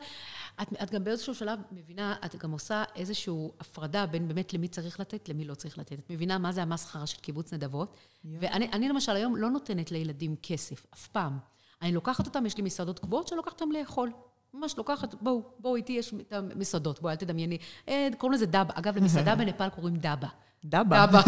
את, 0.63 0.69
את 0.83 0.91
גם 0.91 1.05
באיזשהו 1.05 1.35
שלב 1.35 1.59
מבינה, 1.73 2.15
את 2.25 2.37
גם 2.37 2.51
עושה 2.51 2.85
איזושהי 2.97 3.35
הפרדה 3.61 4.07
בין 4.07 4.29
באמת 4.29 4.55
למי 4.55 4.69
צריך 4.69 5.01
לתת, 5.01 5.29
למי 5.29 5.45
לא 5.45 5.55
צריך 5.55 5.79
לתת. 5.79 5.99
את 5.99 6.11
מבינה 6.11 6.39
מה 6.39 6.53
זה 6.53 6.63
המסחרה 6.63 7.07
של 7.07 7.21
קיבוץ 7.21 7.53
נדבות? 7.53 7.97
ואני 8.25 8.69
אני 8.73 8.89
למשל 8.89 9.13
היום 9.13 9.37
לא 9.37 9.51
נותנת 9.51 9.93
לילדים 9.93 10.37
כסף, 10.43 10.87
אף 10.95 11.09
פעם. 11.09 11.39
אני 11.85 11.93
לוקחת 11.93 12.27
אותם, 12.27 12.47
יש 12.47 12.57
לי 12.57 12.63
מסעדות 12.63 12.99
קבועות 12.99 13.29
שאני 13.29 13.37
לוקחת 13.37 13.61
אותם 13.61 13.73
לאכול. 13.73 14.11
ממש 14.55 14.75
לוקחת, 14.79 15.15
בואו, 15.21 15.43
בואו 15.59 15.77
איתי, 15.77 15.93
יש 15.93 16.15
את 16.29 16.33
המסעדות, 16.33 17.01
בואו, 17.03 17.11
אל 17.13 17.17
תדמייני. 17.17 17.59
אה, 17.89 18.09
קוראים 18.19 18.35
לזה 18.35 18.47
דאבה. 18.47 18.73
אגב, 18.75 18.97
למסעדה 18.97 19.35
בנפאל 19.45 19.69
קוראים 19.69 19.97
דאבה. 19.97 20.29
דאבה. 20.65 21.07
דאבה. 21.07 21.21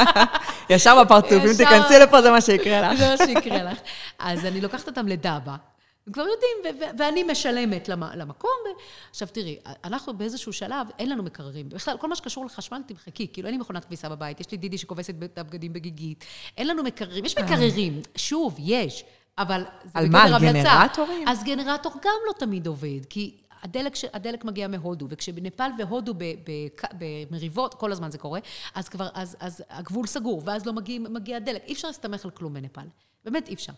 ישר 0.70 1.04
בפרצוף, 1.04 1.32
אם. 1.32 1.54
תיכנסי 1.56 1.94
לפה 2.02 2.22
זה 2.22 2.30
מה 2.30 2.40
שיקרה 2.40 2.80
לך. 2.80 2.98
זה 3.00 3.08
מה 3.08 3.26
שיקרה 3.26 3.62
לך. 3.62 3.78
אז 4.18 4.44
אני 4.44 4.60
לוקחת 4.60 4.88
אותם 4.88 5.08
לדאבה. 5.08 5.56
הם 6.06 6.12
כבר 6.12 6.24
יודעים, 6.24 6.76
ואני 6.98 7.22
משלמת 7.22 7.88
למ- 7.88 8.10
למקום. 8.14 8.50
עכשיו 9.10 9.28
תראי, 9.32 9.58
אנחנו 9.84 10.14
באיזשהו 10.16 10.52
שלב, 10.52 10.86
אין 10.98 11.10
לנו 11.10 11.22
מקררים. 11.22 11.68
בכלל, 11.68 11.96
כל 12.00 12.08
מה 12.08 12.16
שקשור 12.16 12.46
לחשמל, 12.46 12.80
תמחקי. 12.86 13.26
כאילו, 13.32 13.48
אין 13.48 13.54
לי 13.54 13.60
מכונת 13.60 13.84
כביסה 13.84 14.08
בבית, 14.08 14.40
יש 14.40 14.50
לי 14.50 14.56
דידי 14.58 14.78
שכובסת 14.78 15.14
את 15.24 15.38
הבגדים 15.38 15.72
בגיגית. 15.72 16.24
אין 16.56 16.66
לנו 16.66 16.82
מקררים, 16.82 17.24
יש 17.24 17.38
מקררים. 17.38 18.00
שוב, 18.16 18.56
יש, 18.58 19.04
אבל 19.38 19.62
זה 19.84 19.90
אה. 19.98 20.00
על 20.02 20.08
מה, 20.10 20.22
על 20.22 20.34
בגדר 20.34 20.48
המלצה. 20.48 20.78
גנרטורים? 20.80 21.28
אז 21.28 21.44
גנרטור 21.44 21.92
גם 22.04 22.12
לא 22.28 22.32
תמיד 22.38 22.66
עובד, 22.66 23.04
כי 23.10 23.36
הדלק, 23.62 23.92
הדלק 24.12 24.44
מגיע 24.44 24.68
מהודו, 24.68 25.06
וכשבנפאל 25.10 25.70
והודו 25.78 26.14
במריבות, 26.98 27.74
כל 27.74 27.92
הזמן 27.92 28.10
זה 28.10 28.18
קורה, 28.18 28.40
אז 28.74 28.88
כבר, 28.88 29.08
אז, 29.14 29.36
אז 29.40 29.64
הגבול 29.70 30.06
סגור, 30.06 30.42
ואז 30.44 30.66
לא 30.66 30.72
מגיע, 30.72 30.98
מגיע 30.98 31.36
הדלק. 31.36 31.62
אי 31.66 31.72
אפשר 31.72 31.88
להסתמך 31.88 32.24
על 32.24 32.30
כלום 32.30 32.54
בנפאל. 32.54 32.84
באמת 33.24 33.48
אי 33.48 33.54
אפשר. 33.54 33.72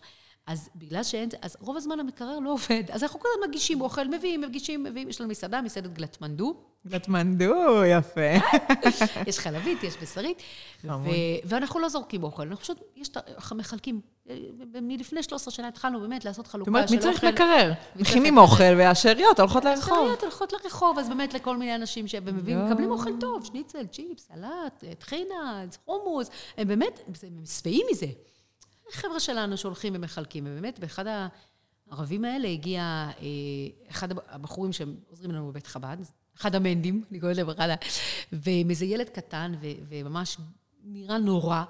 אז 0.47 0.69
בגלל 0.75 1.03
שאין, 1.03 1.29
זה- 1.29 1.37
אז 1.41 1.57
רוב 1.59 1.77
הזמן 1.77 1.99
המקרר 1.99 2.39
לא 2.39 2.51
עובד. 2.53 2.83
אז 2.91 3.03
אנחנו 3.03 3.19
כל 3.19 3.27
הזמן 3.35 3.49
מגישים 3.49 3.81
אוכל, 3.81 4.07
מביאים, 4.07 4.41
מגישים, 4.41 4.83
מביאים. 4.83 5.09
יש 5.09 5.21
לנו 5.21 5.29
מסעדה, 5.29 5.61
מסעדת 5.61 5.93
גלטמנדו. 5.93 6.63
גלטמנדו, 6.87 7.83
יפה. 7.85 8.55
יש 9.27 9.39
חלבית, 9.39 9.83
יש 9.83 9.97
בשרית, 10.01 10.41
ואנחנו 11.43 11.79
לא 11.79 11.89
זורקים 11.89 12.23
אוכל, 12.23 12.43
אנחנו 12.43 12.63
פשוט, 12.63 12.79
יש, 12.95 13.09
מחלקים. 13.55 14.01
מלפני 14.81 15.23
13 15.23 15.51
שנה 15.51 15.67
התחלנו 15.67 15.99
באמת 16.01 16.25
לעשות 16.25 16.45
זאת 16.45 16.51
חלוקה 16.51 16.71
אומרת, 16.71 16.89
של 16.89 16.95
אוכל. 16.95 17.27
מקרר? 17.27 17.67
מי 17.95 18.03
צריך 18.03 18.09
מכינים 18.09 18.33
מקרר? 18.33 18.43
אוכל 18.43 18.75
והשאריות 18.77 19.39
הולכות 19.39 19.65
לרחוב. 19.65 19.93
השאריות 19.93 20.21
הולכות 20.21 20.53
לרחוב, 20.53 20.99
אז 20.99 21.09
באמת 21.09 21.33
לכל 21.33 21.57
מיני 21.57 21.75
אנשים 21.75 22.07
שמביאים, 22.07 22.57
יואו. 22.57 22.69
מקבלים 22.69 22.91
אוכל 22.91 23.19
טוב, 23.19 23.45
שניצל, 23.45 23.85
צ'יפס, 23.87 24.27
סלט, 24.27 24.83
אה, 24.83 24.95
טחינה, 24.95 25.63
חומוס, 25.85 26.29
הם 26.57 26.67
באמת, 26.67 26.99
הם 27.07 27.45
שבעים 27.45 27.85
מזה. 27.91 28.07
חבר'ה 28.91 29.19
שלנו 29.19 29.57
שהולכים 29.57 29.93
ומחלקים, 29.95 30.43
ובאמת, 30.47 30.79
באחד 30.79 31.05
הערבים 31.87 32.25
האלה 32.25 32.47
הגיע 32.47 32.81
אה, 32.81 33.25
אחד 33.89 34.07
הבחורים 34.29 34.73
שהם 34.73 34.95
עוזרים 35.09 35.31
לנו 35.31 35.47
בבית 35.47 35.67
חב"ד, 35.67 35.97
אחד 36.41 36.55
המנדים, 36.55 37.03
אני 37.11 37.19
קוראת 37.19 37.37
להם 37.37 37.49
אחד 37.49 37.69
ה... 37.69 37.75
ועם 38.31 38.69
איזה 38.69 38.85
ילד 38.85 39.09
קטן, 39.09 39.53
ו- 39.61 39.67
וממש 39.89 40.37
נראה 40.83 41.17
נורא, 41.17 41.63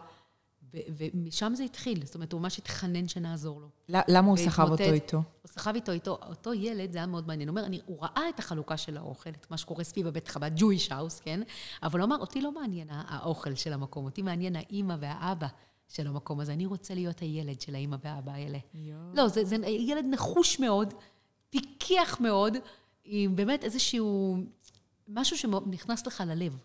ו- 0.74 0.78
ומשם 0.98 1.52
זה 1.56 1.64
התחיל. 1.64 2.06
זאת 2.06 2.16
אומרת, 2.16 2.32
הוא 2.34 2.42
ממש 2.42 2.58
התחנן 2.58 3.08
שנעזור 3.08 3.62
לו. 3.62 3.68
למה 4.08 4.28
הוא 4.28 4.38
סחב. 4.38 4.72
אותו 4.72 4.84
איתו? 4.84 5.18
הוא 5.18 5.24
סחב 5.48 5.76
איתו, 5.76 5.92
איתו, 5.92 6.18
אותו 6.30 6.54
ילד, 6.54 6.92
זה 6.92 6.98
היה 6.98 7.08
מאוד 7.08 7.28
מעניין. 7.28 7.50
הוא 7.50 7.58
אומר, 7.58 7.68
אני, 7.68 7.82
הוא 7.86 7.98
ראה 8.02 8.30
את 8.30 8.40
החלוקה 8.40 8.78
של 8.78 8.98
האוכל, 8.98 9.30
את 9.30 9.52
מה 9.52 9.58
שקורה 9.58 9.84
סביב 9.84 10.08
הבית 10.08 10.28
חב"ד, 10.28 10.58
Jewish 10.60 10.90
house, 10.90 11.22
כן? 11.24 11.42
אבל 11.84 12.00
הוא 12.00 12.06
אמר, 12.08 12.18
אותי 12.18 12.42
לא 12.42 12.52
מעניין 12.52 12.90
הא- 12.90 13.04
האוכל 13.08 13.56
של 13.56 13.74
המקום, 13.74 14.06
אותי 14.06 14.22
מעניין 14.22 14.56
האימא 14.56 14.96
והאבא 15.00 15.48
של 15.88 16.08
המקום 16.08 16.40
הזה. 16.40 16.54
אני 16.54 16.66
רוצה 16.66 16.94
להיות 16.94 17.20
הילד 17.20 17.62
של 17.62 17.76
האימא 17.76 17.98
והאבא 18.04 18.32
האלה. 18.32 18.58
לא, 19.14 19.28
זה, 19.28 19.46
זה 19.46 19.56
ילד 19.68 20.06
נחוש 20.10 20.60
מאוד, 20.60 20.94
פיקח 21.50 22.18
מאוד, 22.20 22.58
עם 23.04 23.36
באמת 23.36 23.64
איזשהו, 23.64 24.38
משהו 25.14 25.38
שנכנס 25.38 26.08
לך 26.08 26.24
ללב. 26.28 26.58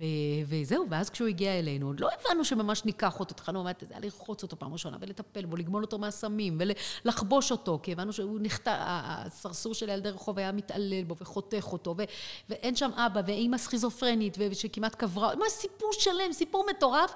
ו- 0.00 0.04
וזהו, 0.46 0.86
ואז 0.90 1.10
כשהוא 1.10 1.28
הגיע 1.28 1.58
אלינו, 1.58 1.92
לא 1.92 2.08
הבנו 2.20 2.44
שממש 2.44 2.84
ניקח 2.84 3.20
אותו, 3.20 3.32
התחלנו 3.34 3.64
באמת, 3.64 3.84
זה 3.88 3.94
היה 3.94 4.00
לרחוץ 4.00 4.42
אותו 4.42 4.58
פעם 4.58 4.72
ראשונה, 4.72 4.96
ולטפל 5.00 5.46
בו, 5.46 5.56
לגמול 5.56 5.82
אותו 5.82 5.98
מהסמים, 5.98 6.58
ולחבוש 7.04 7.52
אותו, 7.52 7.78
כי 7.82 7.92
הבנו 7.92 8.12
שהוא 8.12 8.38
נחטא, 8.42 8.76
הסרסור 8.80 9.74
של 9.74 9.88
ילדי 9.88 10.10
רחוב 10.10 10.38
היה 10.38 10.52
מתעלל 10.52 11.04
בו 11.04 11.16
וחותך 11.16 11.66
אותו, 11.72 11.94
ו- 11.98 12.02
ואין 12.48 12.76
שם 12.76 12.90
אבא, 12.96 13.20
ואימא 13.26 13.58
סכיזופרנית, 13.58 14.36
ושכמעט 14.40 14.94
קברה, 14.94 15.36
מה 15.36 15.44
סיפור 15.48 15.90
שלם, 15.92 16.32
סיפור 16.32 16.66
מטורף. 16.70 17.14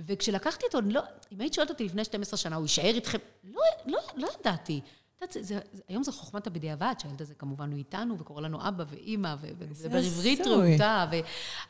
וכשלקחתי 0.00 0.66
אותו, 0.66 0.80
לא, 0.80 1.00
אם 1.32 1.40
היית 1.40 1.54
שואלת 1.54 1.70
אותי 1.70 1.84
לפני 1.84 2.04
12 2.04 2.36
שנה, 2.36 2.56
הוא 2.56 2.64
יישאר 2.64 2.94
איתכם? 2.94 3.18
לא, 3.44 3.62
לא, 3.86 3.98
לא 4.16 4.28
ידעתי. 4.40 4.80
יודעת, 5.22 5.62
היום 5.88 6.02
זה 6.02 6.12
חוכמת 6.12 6.46
הבדיעבד, 6.46 6.94
שהילד 6.98 7.22
הזה 7.22 7.34
כמובן 7.34 7.70
הוא 7.70 7.78
איתנו, 7.78 8.18
וקורא 8.18 8.42
לנו 8.42 8.68
אבא 8.68 8.84
ואימא, 8.88 9.34
ומדבר 9.40 9.98
עברית. 9.98 10.46
רהוטה. 10.46 11.06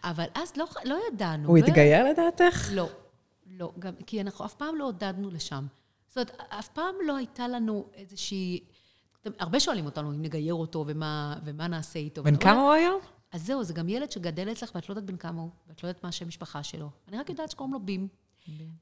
אבל 0.04 0.26
אז 0.34 0.52
לא, 0.56 0.66
לא 0.84 0.98
ידענו. 1.12 1.48
הוא 1.48 1.58
לא 1.58 1.64
התגייר 1.64 2.04
לדעתך? 2.04 2.68
לא, 2.72 2.88
לא, 3.46 3.72
גם, 3.78 3.94
כי 4.06 4.20
אנחנו 4.20 4.44
אף 4.44 4.54
פעם 4.54 4.76
לא 4.76 4.84
עודדנו 4.84 5.30
לשם. 5.30 5.66
זאת 6.08 6.16
אומרת, 6.16 6.40
אף 6.48 6.68
פעם 6.68 6.94
לא 7.06 7.16
הייתה 7.16 7.48
לנו 7.48 7.86
איזושהי... 7.94 8.60
הרבה 9.38 9.60
שואלים 9.60 9.86
אותנו 9.86 10.10
אם 10.10 10.22
נגייר 10.22 10.54
אותו 10.54 10.84
ומה, 10.86 11.36
ומה 11.44 11.66
נעשה 11.66 11.98
איתו. 11.98 12.22
בן 12.22 12.36
כמה 12.36 12.60
הוא 12.60 12.72
היום? 12.72 13.00
אז 13.32 13.46
זהו, 13.46 13.64
זה 13.64 13.74
גם 13.74 13.88
ילד 13.88 14.10
שגדל 14.10 14.52
אצלך 14.52 14.70
ואת 14.74 14.88
לא 14.88 14.92
יודעת 14.92 15.04
בן 15.04 15.16
כמה 15.16 15.42
הוא, 15.42 15.50
ואת 15.68 15.82
לא 15.82 15.88
יודעת 15.88 16.02
מה 16.02 16.08
השם 16.08 16.28
משפחה 16.28 16.62
שלו. 16.62 16.90
אני 17.08 17.18
רק 17.18 17.30
יודעת 17.30 17.50
שקוראים 17.50 17.72
לו 17.72 17.80
בים. 17.80 18.08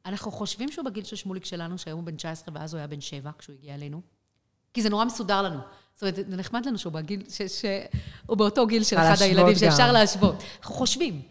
אנחנו 0.06 0.30
חושבים 0.30 0.72
שהוא 0.72 0.84
בגיל 0.84 1.04
של 1.04 1.16
שמוליק 1.16 1.44
שלנו, 1.44 1.78
שהיום 1.78 1.98
הוא 1.98 2.06
בן 2.06 2.16
19 2.16 2.54
ואז 2.54 2.74
הוא 2.74 2.78
היה 2.78 2.86
בן 2.86 3.00
7 3.00 3.30
כשהוא 3.38 3.54
הגיע 3.54 3.74
אלינו. 3.74 4.00
כי 4.74 4.82
זה 4.82 4.88
נורא 4.90 5.04
מסודר 5.04 5.42
לנו. 5.42 5.58
זאת 5.94 6.02
אומרת, 6.02 6.30
זה 6.30 6.36
נחמד 6.36 6.66
לנו 6.66 6.78
שהוא 6.78 6.92
בגיל, 6.92 7.22
ש- 7.30 7.42
שהוא 7.60 8.36
באותו 8.36 8.66
גיל 8.66 8.84
של 8.84 8.96
אחד 8.96 9.22
הילדים, 9.22 9.54
שאפשר 9.54 9.88
גם. 9.88 9.92
להשוות. 9.92 10.34
אנחנו 10.60 10.74
חושבים. 10.74 11.22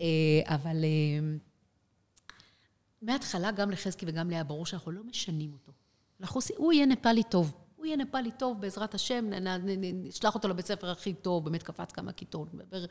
אה, 0.00 0.06
אבל 0.54 0.84
אה, 0.84 1.36
מההתחלה, 3.02 3.50
גם 3.50 3.70
לחזקי 3.70 4.06
וגם 4.08 4.30
לאה, 4.30 4.44
ברור 4.44 4.66
שאנחנו 4.66 4.92
לא 4.92 5.00
משנים 5.04 5.52
אותו. 5.52 5.72
אנחנו 6.20 6.38
עושים, 6.38 6.56
הוא 6.58 6.72
יהיה 6.72 6.86
נפאלי 6.86 7.22
טוב. 7.22 7.52
הוא 7.76 7.86
יהיה 7.86 7.96
נפאלי 7.96 8.30
טוב, 8.38 8.60
בעזרת 8.60 8.94
השם, 8.94 9.30
נשלח 9.92 10.34
אותו 10.34 10.48
לבית 10.48 10.66
ספר 10.66 10.90
הכי 10.90 11.14
טוב, 11.14 11.44
באמת 11.44 11.62
קפץ 11.62 11.92
כמה 11.92 12.12
כיתות, 12.12 12.54
מדבר, 12.54 12.84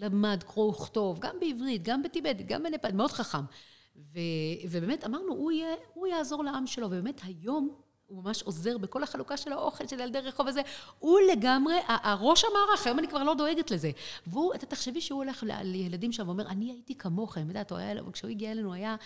למד 0.00 0.42
קרוא 0.46 0.68
וכתוב, 0.70 1.18
גם 1.18 1.36
בעברית, 1.40 1.82
גם 1.82 2.02
בטיבט, 2.02 2.36
גם 2.46 2.62
בנפאל, 2.62 2.92
מאוד 2.92 3.10
חכם. 3.10 3.44
ו, 3.96 4.18
ובאמת 4.70 5.04
אמרנו, 5.04 5.32
הוא, 5.32 5.52
יהיה, 5.52 5.74
הוא 5.94 6.06
יעזור 6.06 6.44
לעם 6.44 6.66
שלו, 6.66 6.86
ובאמת 6.86 7.20
היום 7.24 7.74
הוא 8.06 8.24
ממש 8.24 8.42
עוזר 8.42 8.78
בכל 8.78 9.02
החלוקה 9.02 9.36
של 9.36 9.52
האוכל 9.52 9.86
של 9.86 10.00
ילדי 10.00 10.18
רחוב 10.18 10.48
הזה. 10.48 10.60
הוא 10.98 11.18
לגמרי, 11.32 11.74
הראש 11.86 12.44
המערך, 12.44 12.86
היום 12.86 12.98
אני 12.98 13.08
כבר 13.08 13.22
לא 13.22 13.34
דואגת 13.34 13.70
לזה. 13.70 13.90
והוא, 14.26 14.54
אתה 14.54 14.66
תחשבי 14.66 15.00
שהוא 15.00 15.22
הולך 15.24 15.44
לילדים 15.62 16.12
שם 16.12 16.26
ואומר, 16.28 16.46
אני 16.48 16.70
הייתי 16.72 16.94
כמוכם, 16.94 17.48
יודעת, 17.48 17.70
הוא 17.70 17.78
היה- 17.78 17.94
כשהוא 18.12 18.30
הגיע 18.30 18.50
אלינו, 18.52 18.72
היה 18.72 18.96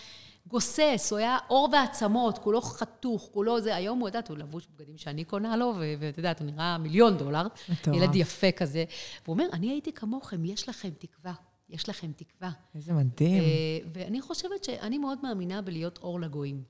גוסס, 0.47 1.07
הוא 1.11 1.19
היה 1.19 1.37
עור 1.47 1.69
ועצמות, 1.73 2.37
כולו 2.37 2.61
חתוך, 2.61 3.29
כולו 3.31 3.61
זה, 3.61 3.75
היום 3.75 3.99
הוא, 3.99 4.07
יודעת, 4.07 4.29
הוא 4.29 4.37
לבוש 4.37 4.67
בגדים 4.75 4.97
שאני 4.97 5.23
קונה 5.23 5.57
לו, 5.57 5.73
ואת 5.99 6.17
יודעת, 6.17 6.39
הוא 6.39 6.47
נראה 6.51 6.77
מיליון 6.77 7.17
דולר. 7.17 7.47
מטורף. 7.69 7.97
ילד 7.97 8.15
יפה 8.15 8.51
כזה. 8.51 8.83
והוא 9.25 9.33
אומר, 9.33 9.45
אני 9.53 9.69
הייתי 9.71 9.93
כמוכם, 9.93 10.45
יש 10.45 10.69
לכם 10.69 10.89
תקווה. 10.97 11.33
יש 11.69 11.89
לכם 11.89 12.11
תקווה. 12.15 12.51
איזה 12.75 12.93
מדהים. 12.93 13.43
אה, 13.43 13.47
ואני 13.93 14.21
חושבת 14.21 14.63
שאני 14.63 14.97
מאוד 14.97 15.17
מאמינה 15.23 15.61
בלהיות 15.61 15.97
אור 15.97 16.19
לגויים. 16.19 16.63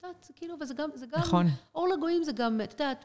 את 0.00 0.04
יודעת, 0.04 0.30
כאילו, 0.36 0.54
וזה 0.60 0.74
גם, 0.74 0.90
זה 0.94 1.06
גם... 1.06 1.20
נכון. 1.20 1.46
אור 1.74 1.88
לגויים 1.88 2.24
זה 2.24 2.32
גם, 2.32 2.60
את 2.64 2.72
יודעת, 2.72 3.04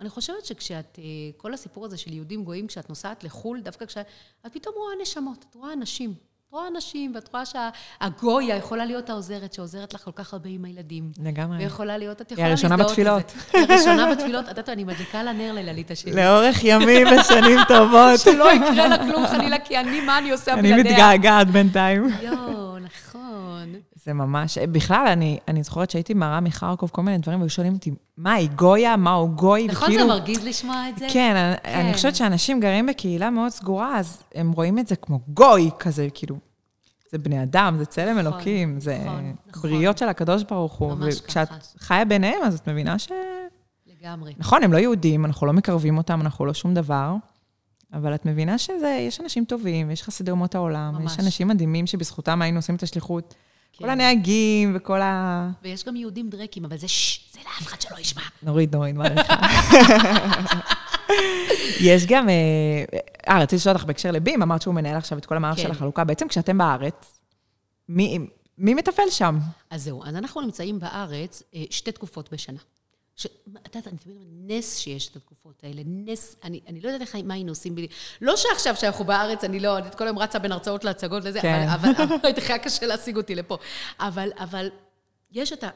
אני 0.00 0.08
חושבת 0.08 0.44
שכשאת, 0.44 0.98
אה, 0.98 1.04
כל 1.36 1.54
הסיפור 1.54 1.84
הזה 1.84 1.96
של 1.96 2.12
יהודים 2.12 2.44
גויים, 2.44 2.66
כשאת 2.66 2.88
נוסעת 2.88 3.24
לחו"ל, 3.24 3.60
דווקא 3.60 3.86
כשאת, 3.86 4.06
את 4.46 4.52
פתאום 4.52 4.74
רואה 4.78 4.94
נשמות, 5.02 5.44
את 5.50 5.54
רואה 5.54 5.72
אנשים. 5.72 6.14
את 6.46 6.52
רואה 6.52 6.68
אנשים, 6.68 7.12
ואת 7.14 7.32
רואה 7.32 7.42
שהגויה 7.46 8.56
יכולה 8.56 8.84
להיות 8.84 9.10
העוזרת, 9.10 9.52
שעוזרת 9.52 9.94
לך 9.94 10.04
כל 10.04 10.10
כך 10.14 10.32
הרבה 10.32 10.48
עם 10.48 10.64
הילדים. 10.64 11.12
לגמרי. 11.22 11.58
ויכולה 11.58 11.98
להיות, 11.98 12.20
את 12.20 12.30
היא 12.30 12.34
יכולה 12.34 12.48
הראשונה 12.48 12.76
להזדהות 12.76 12.90
בתפילות. 12.90 13.28
זה. 13.52 13.58
היא 13.58 13.66
הראשונה 13.68 14.14
בתפילות. 14.14 14.44
את 14.44 14.48
יודעת, 14.48 14.68
אני 14.68 14.84
מדליקה 14.84 15.22
לה 15.22 15.32
נר 15.32 15.52
ללליטה 15.52 15.94
שלי. 15.94 16.12
לאורך 16.12 16.64
ימים 16.64 17.06
ושנים 17.06 17.58
טובות. 17.68 18.20
שלא 18.20 18.52
יקרה 18.52 18.88
לה 18.88 18.98
כלום 18.98 19.26
חלילה, 19.26 19.58
כי 19.58 19.78
אני, 19.78 20.00
מה 20.00 20.18
אני 20.18 20.30
עושה 20.30 20.54
אני 20.54 20.62
בלעדיה? 20.72 20.92
מתגעגעת 20.92 21.50
בינתיים. 21.50 22.08
יואו. 22.22 22.59
זה 23.94 24.12
ממש, 24.12 24.58
בכלל, 24.58 25.06
אני, 25.06 25.38
אני 25.48 25.62
זוכרת 25.62 25.90
שהייתי 25.90 26.14
מראה 26.14 26.40
מחרקוב 26.40 26.90
כל 26.90 27.02
מיני 27.02 27.18
דברים, 27.18 27.40
והיו 27.40 27.50
שואלים 27.50 27.72
אותי, 27.74 27.90
מה, 28.16 28.32
היא 28.32 28.48
גויה? 28.48 28.96
מה 28.96 29.12
הוא 29.12 29.28
גוי? 29.30 29.66
נכון, 29.66 29.88
וכאילו- 29.88 30.02
זה 30.02 30.08
מרגיז 30.08 30.44
לשמוע 30.44 30.88
את 30.88 30.98
זה? 30.98 31.06
כן, 31.12 31.54
כן. 31.62 31.80
אני 31.80 31.94
חושבת 31.94 32.16
שאנשים 32.16 32.60
גרים 32.60 32.86
בקהילה 32.86 33.30
מאוד 33.30 33.48
סגורה, 33.48 33.98
אז 33.98 34.22
הם 34.34 34.52
רואים 34.52 34.78
את 34.78 34.86
זה 34.86 34.96
כמו 34.96 35.20
גוי 35.28 35.70
כזה, 35.78 36.08
כאילו, 36.14 36.36
זה 37.12 37.18
בני 37.18 37.42
אדם, 37.42 37.74
זה 37.78 37.84
צלם 37.86 38.18
נכון, 38.18 38.32
אלוקים, 38.32 38.80
זה 38.80 38.98
נכון, 39.04 39.32
נכון. 39.46 39.70
בריות 39.70 39.98
של 39.98 40.08
הקדוש 40.08 40.42
ברוך 40.42 40.72
הוא. 40.72 40.94
ממש 40.94 41.20
וכשאת 41.20 41.48
ככה. 41.48 41.58
חיה 41.78 42.04
ביניהם, 42.04 42.42
אז 42.44 42.58
את 42.58 42.68
מבינה 42.68 42.98
ש... 42.98 43.08
לגמרי. 43.86 44.34
נכון, 44.38 44.62
הם 44.62 44.72
לא 44.72 44.78
יהודים, 44.78 45.24
אנחנו 45.24 45.46
לא 45.46 45.52
מקרבים 45.52 45.98
אותם, 45.98 46.20
אנחנו 46.20 46.46
לא 46.46 46.54
שום 46.54 46.74
דבר, 46.74 47.14
אבל 47.92 48.14
את 48.14 48.26
מבינה 48.26 48.58
שיש 48.58 49.20
אנשים 49.20 49.44
טובים, 49.44 49.90
יש 49.90 50.02
חסידי 50.02 50.30
אומות 50.30 50.54
העולם, 50.54 50.94
ממש. 50.94 51.12
יש 51.12 51.20
אנשים 51.20 51.48
מדהימים 51.48 51.86
שבזכותם 51.86 52.42
היינו 52.42 52.58
עושים 52.58 52.74
את 52.74 52.82
השליחות. 52.82 53.34
כן. 53.72 53.84
כל 53.84 53.90
הנהגים 53.90 54.72
וכל 54.76 55.00
ה... 55.00 55.50
ויש 55.62 55.84
גם 55.84 55.96
יהודים 55.96 56.30
דרקים, 56.30 56.64
אבל 56.64 56.76
זה 56.76 56.88
ששש, 56.88 57.32
זה 57.32 57.40
לאף 57.44 57.66
אחד 57.66 57.80
שלא 57.80 57.98
ישמע. 57.98 58.22
נוריד, 58.42 58.76
נוריד, 58.76 58.96
מעריכה. 58.96 59.34
יש 61.80 62.06
גם, 62.06 62.28
אה, 62.28 62.34
אה, 63.28 63.38
רציתי 63.38 63.56
לשאול 63.56 63.74
אותך 63.74 63.84
בהקשר 63.84 64.10
לבים, 64.10 64.42
אמרת 64.42 64.62
שהוא 64.62 64.74
מנהל 64.74 64.96
עכשיו 64.96 65.18
את 65.18 65.26
כל 65.26 65.36
המערך 65.36 65.56
כן. 65.56 65.62
של 65.62 65.70
החלוקה. 65.70 66.04
בעצם 66.04 66.28
כשאתם 66.28 66.58
בארץ, 66.58 67.20
מי, 67.88 68.18
מי 68.58 68.74
מתפעל 68.74 69.10
שם? 69.10 69.38
אז 69.70 69.84
זהו, 69.84 70.04
אז 70.04 70.16
אנחנו 70.16 70.40
נמצאים 70.40 70.78
בארץ 70.78 71.42
אה, 71.54 71.62
שתי 71.70 71.92
תקופות 71.92 72.32
בשנה. 72.32 72.58
ש... 73.20 73.26
את 73.26 73.74
יודעת, 73.74 73.86
אני 73.86 73.98
תמיד 73.98 74.16
אומרת, 74.16 74.30
נס 74.32 74.76
שיש 74.76 75.08
את 75.08 75.16
התקופות 75.16 75.64
האלה, 75.64 75.82
נס, 75.86 76.36
אני, 76.44 76.60
אני 76.68 76.80
לא 76.80 76.88
יודעת 76.88 77.00
איך, 77.00 77.16
מה 77.24 77.34
היינו 77.34 77.52
עושים 77.52 77.74
בלי... 77.74 77.86
לא 78.20 78.36
שעכשיו 78.36 78.76
שאנחנו 78.76 79.04
בארץ, 79.04 79.44
אני 79.44 79.60
לא, 79.60 79.78
אני 79.78 79.86
כל 79.98 80.04
היום 80.04 80.18
רצה 80.18 80.38
בין 80.38 80.52
הרצאות 80.52 80.84
להצגות 80.84 81.24
לזה, 81.24 81.40
כן. 81.40 81.68
אבל, 81.68 81.88
אבל, 82.04 82.16
היה 82.48 82.58
קשה 82.58 82.86
להשיג 82.86 83.16
אותי 83.16 83.34
לפה. 83.34 83.56
אבל, 84.00 84.28
אבל 84.38 84.70
יש 85.32 85.52
את 85.52 85.64
ה... 85.64 85.68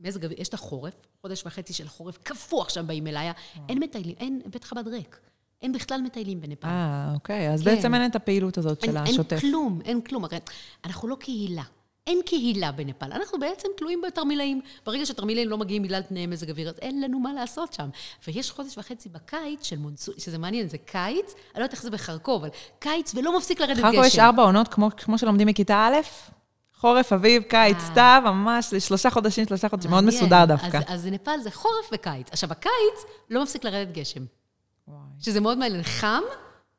מזג 0.00 0.24
אוויר, 0.24 0.40
יש 0.40 0.48
את 0.48 0.54
החורף, 0.54 0.94
חודש 1.20 1.46
וחצי 1.46 1.72
של 1.72 1.88
חורף, 1.88 2.18
קפוא 2.22 2.62
עכשיו 2.62 2.86
באים 2.86 3.06
אליי, 3.06 3.30
אין 3.68 3.78
מטיילים, 3.78 4.14
אין, 4.18 4.42
בית 4.46 4.64
חב"ד 4.64 4.88
ריק. 4.88 5.20
אין 5.62 5.72
בכלל 5.72 6.00
מטיילים 6.00 6.40
בנפאל. 6.40 6.70
אה, 6.70 7.10
אוקיי, 7.14 7.50
אז 7.50 7.62
כן. 7.62 7.64
בעצם 7.64 7.94
אין 7.94 8.10
את 8.10 8.16
הפעילות 8.16 8.58
הזאת 8.58 8.80
של 8.80 8.96
השוטף. 8.96 9.32
אין 9.32 9.40
כלום, 9.40 9.80
אין 9.84 10.00
כלום. 10.00 10.24
הרי 10.24 10.38
אנחנו 10.84 11.08
לא 11.08 11.16
קהילה. 11.20 11.62
אין 12.06 12.20
קהילה 12.26 12.72
בנפאל. 12.72 13.12
אנחנו 13.12 13.38
בעצם 13.38 13.68
תלויים 13.76 14.02
בתרמילאים. 14.06 14.60
ברגע 14.86 15.06
שתרמילאים 15.06 15.48
לא 15.48 15.58
מגיעים 15.58 15.82
בגלל 15.82 16.02
תנאי 16.02 16.26
מזג 16.26 16.50
אוויר, 16.50 16.68
אז 16.68 16.78
אין 16.78 17.00
לנו 17.00 17.20
מה 17.20 17.32
לעשות 17.32 17.72
שם. 17.72 17.88
ויש 18.26 18.50
חודש 18.50 18.78
וחצי 18.78 19.08
בקיץ 19.08 19.66
של 19.66 19.78
מונסון, 19.78 20.14
שזה 20.18 20.38
מעניין, 20.38 20.68
זה 20.68 20.78
קיץ, 20.78 21.26
אני 21.26 21.60
לא 21.60 21.64
יודעת 21.64 21.72
איך 21.72 21.82
זה 21.82 21.90
בחרקוב, 21.90 22.44
אבל 22.44 22.50
קיץ 22.78 23.14
ולא 23.14 23.36
מפסיק 23.38 23.60
לרדת 23.60 23.76
גשם. 23.76 23.82
בחרקוב 23.82 24.04
יש 24.04 24.18
ארבע 24.18 24.42
עונות, 24.42 24.68
כמו, 24.68 24.90
כמו 24.96 25.18
שלומדים 25.18 25.48
מכיתה 25.48 25.74
א', 25.74 26.00
חורף, 26.74 27.12
אביב, 27.12 27.42
קיץ, 27.42 27.76
אה. 27.76 27.86
סתיו, 27.90 28.22
ממש 28.24 28.74
שלושה 28.74 29.10
חודשים, 29.10 29.46
שלושה 29.46 29.68
חודשים, 29.68 29.90
מאוד. 29.90 30.04
מסודר 30.04 30.44
דווקא. 30.44 30.76
אז, 30.76 30.82
אז 30.86 31.06
נפאל 31.06 31.40
זה 31.40 31.50
חורף 31.50 31.90
וקיץ. 31.92 32.26
עכשיו, 32.30 32.52
הקיץ 32.52 33.04
לא 33.30 33.42
מפסיק 33.42 33.64
לרדת 33.64 33.92
גשם. 33.92 34.24
שזה 35.20 35.40
מאוד 35.40 35.58
מעניין. 35.58 35.82
חם, 35.82 36.22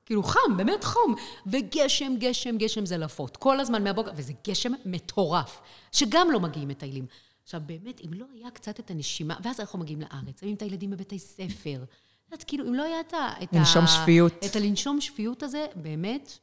כאילו 0.06 0.24
חם, 0.24 0.58
באמת 0.58 0.84
חום. 0.84 1.16
וגשם, 1.48 2.14
גשם, 2.20 2.58
גשם 2.58 2.86
זלעפות. 2.86 3.38
כל 3.38 3.60
הזמן 3.60 3.84
מהבוקר, 3.84 4.12
וזה 4.16 4.34
גשם 4.48 4.72
מטורף, 4.86 5.62
שגם 5.92 6.32
לא 6.32 6.40
מגיעים 6.40 6.68
מטיילים. 6.68 7.06
עכשיו, 7.44 7.62
באמת, 7.66 8.02
אם 8.06 8.14
לא 8.14 8.26
היה 8.34 8.52
קצת 8.52 8.80
את 8.80 8.92
הנשימה, 8.92 9.36
ואז 9.44 9.60
אנחנו 9.60 9.80
מגיעים 9.80 10.02
לארץ, 10.02 10.40
שמים 10.40 10.56
את 10.56 10.62
הילדים 10.62 10.92
בבתי 10.92 11.20
ספר. 11.20 11.84
את 11.84 12.32
יודעת, 12.32 12.44
כאילו, 12.48 12.68
אם 12.68 12.74
לא 12.74 12.84
היה 12.84 13.00
את 13.00 13.14
ה... 13.14 13.34
לנשום 13.52 13.88
שפיות. 13.88 14.34
את 14.46 14.56
הלנשום 14.56 15.02
שפיות 15.02 15.44
הזה, 15.44 15.66
באמת, 15.76 16.38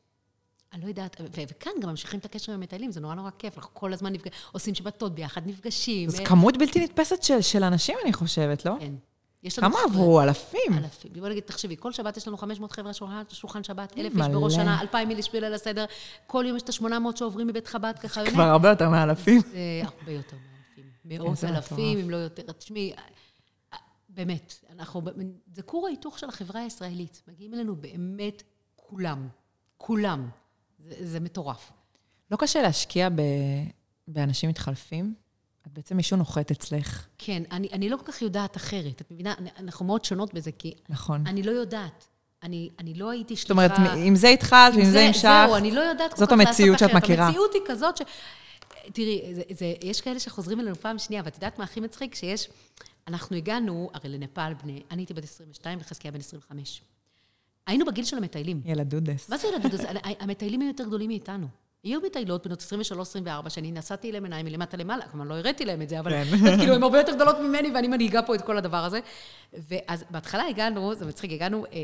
אני 0.73 0.83
לא 0.83 0.89
יודעת, 0.89 1.21
ו- 1.21 1.43
וכאן 1.51 1.73
גם 1.81 1.89
ממשיכים 1.89 2.21
את 2.21 2.25
הקשר 2.25 2.53
עם 2.53 2.59
המטיילים, 2.59 2.93
זה 2.93 3.01
נורא 3.01 3.15
נורא 3.15 3.31
כיף, 3.39 3.59
אנחנו 3.59 3.75
כל 3.75 3.93
הזמן 3.93 4.13
נפג... 4.13 4.31
עושים 4.53 4.75
שבתות 4.75 5.15
ביחד, 5.15 5.47
נפגשים. 5.47 6.11
זו 6.11 6.25
כמות 6.25 6.57
בלתי 6.57 6.85
נתפסת 6.85 7.23
של, 7.23 7.41
של 7.41 7.65
אנשים, 7.65 7.97
אני 8.05 8.13
חושבת, 8.13 8.65
לא? 8.65 8.73
כן. 8.81 8.95
יש 9.43 9.59
לנו 9.59 9.73
כמה 9.73 9.85
עברו? 9.85 10.23
אלפים. 10.23 10.79
אלפים. 10.79 11.13
בוא 11.13 11.29
נגיד, 11.29 11.43
תחשבי, 11.43 11.77
כל 11.79 11.93
שבת 11.93 12.17
יש 12.17 12.29
לנו 12.29 12.37
500 12.37 12.73
חבר'ה 12.73 12.93
שולחן, 13.29 13.65
שבת, 13.65 13.99
אלף 13.99 14.13
איש. 14.17 14.27
בראש 14.27 14.55
שנה, 14.55 14.81
2,000 14.81 15.11
איש 15.11 15.33
בליל 15.33 15.55
הסדר, 15.55 15.85
כל 16.27 16.45
יום 16.49 16.57
יש 16.57 16.63
את 16.63 16.69
ה-800 16.69 17.17
שעוברים 17.17 17.47
מבית 17.47 17.67
חב"ד 17.67 17.99
ככה. 17.99 18.27
כבר 18.31 18.43
הרבה 18.43 18.69
יותר 18.69 18.89
מאלפים. 18.89 19.41
זה 19.41 19.83
הרבה 19.85 20.13
יותר 20.13 20.37
מאלפים. 20.37 20.91
מאות 21.05 21.45
אלפים. 21.45 21.99
אם 21.99 22.11
לא 22.11 22.17
יותר. 22.17 22.53
תשמעי, 22.53 22.93
באמת, 24.09 24.55
אנחנו, 24.71 25.03
זה 25.55 25.63
כור 25.63 25.87
ההיתוך 25.87 26.19
של 26.19 26.29
החברה 26.29 26.61
הישראלית. 26.61 27.23
מגיעים 27.29 27.55
אלינו 27.55 27.77
באמת 27.77 28.43
כולם. 28.77 29.29
כולם. 29.77 30.29
זה, 30.79 30.95
זה 31.01 31.21
מטורף. 31.21 31.73
לא 32.31 32.37
קשה 32.37 32.63
להשקיע 32.63 33.09
ב... 33.09 33.23
באנשים 34.09 34.51
מתחלפים? 34.51 35.15
את 35.67 35.73
בעצם 35.73 35.97
מישהו 35.97 36.17
נוחת 36.17 36.51
אצלך, 36.51 37.07
כן, 37.19 37.43
אני, 37.51 37.69
אני 37.73 37.89
לא 37.89 37.97
כל 37.97 38.13
כך 38.13 38.23
יודעת 38.23 38.57
אחרת. 38.57 39.01
את 39.01 39.11
מבינה? 39.11 39.35
אנחנו 39.59 39.87
מאוד 39.87 40.05
שונות 40.05 40.35
בזה, 40.35 40.53
כי 40.53 40.75
נכון. 40.89 41.27
אני 41.27 41.43
לא 41.43 41.51
יודעת. 41.51 42.07
אני, 42.43 42.71
אני 42.79 42.95
לא 42.95 43.11
הייתי 43.11 43.35
זאת 43.35 43.47
שליחה... 43.47 43.53
אומרת, 43.53 43.97
עם 43.97 44.17
זה 44.17 44.29
התחלת 44.29 44.75
ועם 44.77 44.91
זה 44.91 45.01
המשכת. 45.01 45.23
זהו, 45.23 45.57
אני 45.57 45.71
לא 45.71 45.81
יודעת 45.81 46.11
כל 46.11 46.17
זאת 46.17 46.29
כך 46.29 46.37
לעשות 46.37 46.49
המציאות 46.49 46.79
שאת 46.79 46.91
אחרת. 46.91 47.03
מכירה. 47.03 47.27
המציאות 47.27 47.55
היא 47.55 47.63
כזאת 47.67 47.97
ש... 47.97 48.03
תראי, 48.93 49.35
זה, 49.35 49.43
זה, 49.51 49.75
יש 49.83 50.01
כאלה 50.01 50.21
שחוזרים 50.21 50.61
אלינו 50.61 50.77
פעם 50.77 50.99
שנייה, 50.99 51.23
ואת 51.25 51.35
יודעת 51.35 51.59
מה 51.59 51.65
הכי 51.65 51.81
מצחיק? 51.81 52.15
שיש... 52.15 52.49
אנחנו 53.09 53.37
הגענו, 53.37 53.91
הרי 53.95 54.09
לנפאל 54.09 54.55
בני... 54.55 54.83
אני 54.91 55.03
הייתי 55.03 55.15
בת 55.15 55.25
22 55.25 55.79
וחזקיה 55.81 56.11
בן 56.11 56.19
25. 56.19 56.83
היינו 57.67 57.85
בגיל 57.85 58.05
של 58.05 58.17
המטיילים. 58.17 58.63
ילד 58.65 58.89
דודס. 58.89 59.29
מה 59.29 59.37
זה 59.37 59.49
ילדות? 59.49 59.75
אז 59.75 59.87
המטיילים 60.21 60.61
היו 60.61 60.69
יותר 60.69 60.85
גדולים 60.85 61.09
מאיתנו. 61.09 61.47
היו 61.85 62.01
מטיילות 62.01 62.47
בנות 62.47 62.65
23-24, 63.47 63.49
שאני 63.49 63.73
נסעתי 63.73 64.11
אליהם 64.11 64.25
עיניים 64.25 64.47
מלמטה 64.47 64.77
למעלה, 64.77 65.09
כלומר, 65.09 65.25
לא 65.25 65.35
הראיתי 65.35 65.65
להם 65.65 65.83
את 65.83 65.89
זה, 65.89 66.01
אבל 66.01 66.11
כן. 66.11 66.57
כאילו, 66.59 66.75
הן 66.75 66.83
הרבה 66.83 66.99
יותר 66.99 67.15
גדולות 67.15 67.39
ממני, 67.39 67.71
ואני 67.75 67.89
מנהיגה 67.89 68.23
פה 68.23 68.35
את 68.35 68.41
כל 68.43 68.59
הדבר 68.59 68.85
הזה. 68.85 69.01
ואז 69.53 70.05
בהתחלה 70.11 70.47
הגענו, 70.47 70.95
זה 70.95 71.07
מצחיק, 71.07 71.33
הגענו 71.33 71.65
אה, 71.73 71.83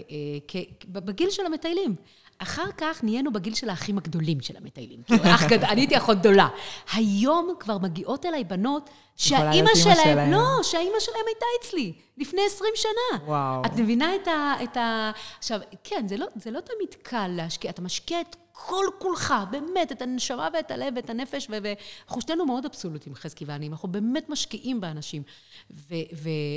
אה, 0.54 0.62
בגיל 0.88 1.30
של 1.30 1.46
המטיילים. 1.46 1.94
אחר 2.38 2.70
כך 2.76 3.04
נהיינו 3.04 3.32
בגיל 3.32 3.54
של 3.54 3.70
האחים 3.70 3.98
הגדולים 3.98 4.40
של 4.40 4.56
המטיילים. 4.56 5.02
כאילו, 5.02 5.24
אח 5.24 5.52
אני 5.52 5.80
הייתי 5.80 5.96
אחות 5.96 6.18
גדולה. 6.18 6.48
היום 6.92 7.54
כבר 7.60 7.78
מגיעות 7.78 8.26
אליי 8.26 8.44
בנות 8.44 8.90
שהאימא 9.16 9.70
שלהם, 9.74 9.96
שלהם. 9.96 10.32
לא, 10.32 10.62
שהאימא 10.62 11.00
שלהם 11.00 11.24
הייתה 11.26 11.46
אצלי, 11.60 11.92
לפני 12.18 12.40
20 12.46 12.70
שנה. 12.74 13.24
וואו. 13.26 13.62
את 13.66 13.72
מבינה 13.76 14.14
את 14.14 14.28
ה... 14.28 14.54
את 14.64 14.76
ה... 14.76 15.10
עכשיו, 15.38 15.60
כן, 15.84 16.08
זה 16.08 16.16
לא, 16.16 16.26
זה 16.36 16.50
לא 16.50 16.60
תמיד 16.60 16.94
קל 17.02 17.28
להשקיע, 17.28 17.70
אתה 17.70 17.82
משקיע 17.82 18.20
את 18.20 18.36
כל 18.58 18.84
כולך, 18.98 19.34
באמת, 19.50 19.92
את 19.92 20.02
הנשמה 20.02 20.48
ואת 20.54 20.70
הלב 20.70 20.92
ואת 20.96 21.10
הנפש, 21.10 21.48
ואנחנו 21.50 22.20
שנינו 22.20 22.46
מאוד 22.46 22.64
אבסולוטים, 22.64 23.14
חזקי 23.14 23.44
ואני, 23.44 23.68
אנחנו 23.68 23.88
באמת 23.88 24.28
משקיעים 24.28 24.80
באנשים, 24.80 25.22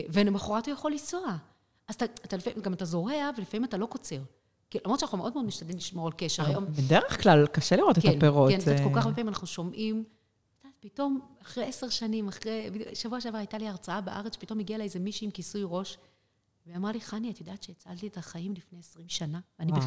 ולמחרת 0.09 0.65
הוא 0.65 0.73
יכול 0.73 0.91
לנסוע. 0.91 1.35
אז 1.87 1.95
אתה, 1.95 2.05
אתה 2.05 2.37
לפעמים, 2.37 2.61
גם 2.61 2.73
אתה 2.73 2.85
זורע, 2.85 3.29
ולפעמים 3.37 3.65
אתה 3.65 3.77
לא 3.77 3.85
קוצר. 3.85 4.19
כי 4.69 4.77
למרות 4.85 4.99
שאנחנו 4.99 5.17
מאוד 5.17 5.33
מאוד 5.33 5.45
משתדלים 5.45 5.77
לשמור 5.77 6.07
על 6.07 6.13
קשר. 6.17 6.45
היום, 6.45 6.65
בדרך 6.65 7.23
כלל 7.23 7.47
קשה 7.47 7.75
לראות 7.75 7.97
את 7.97 8.03
כן, 8.03 8.17
הפירות. 8.17 8.51
כן, 8.51 8.59
קצת 8.59 8.75
כל 8.83 8.89
כך 8.95 9.05
הרבה 9.05 9.15
פעמים 9.15 9.27
אנחנו 9.27 9.47
שומעים, 9.47 10.03
פתאום, 10.79 11.19
אחרי 11.41 11.65
עשר 11.65 11.89
שנים, 11.89 12.27
אחרי, 12.27 12.69
שבוע 12.93 13.21
שעבר 13.21 13.37
הייתה 13.37 13.57
לי 13.57 13.67
הרצאה 13.67 14.01
בארץ, 14.01 14.33
שפתאום 14.33 14.59
הגיעה 14.59 14.75
אליי 14.75 14.85
איזה 14.85 14.99
מישהי 14.99 15.25
עם 15.25 15.31
כיסוי 15.31 15.61
ראש, 15.65 15.97
והיא 16.69 16.77
אמרה 16.77 16.91
לי, 16.91 17.01
חני, 17.01 17.31
את 17.31 17.39
יודעת 17.39 17.63
שהצלתי 17.63 18.07
את 18.07 18.17
החיים 18.17 18.53
לפני 18.53 18.79
20 18.79 19.09
שנה? 19.09 19.39
וואו. 19.59 19.81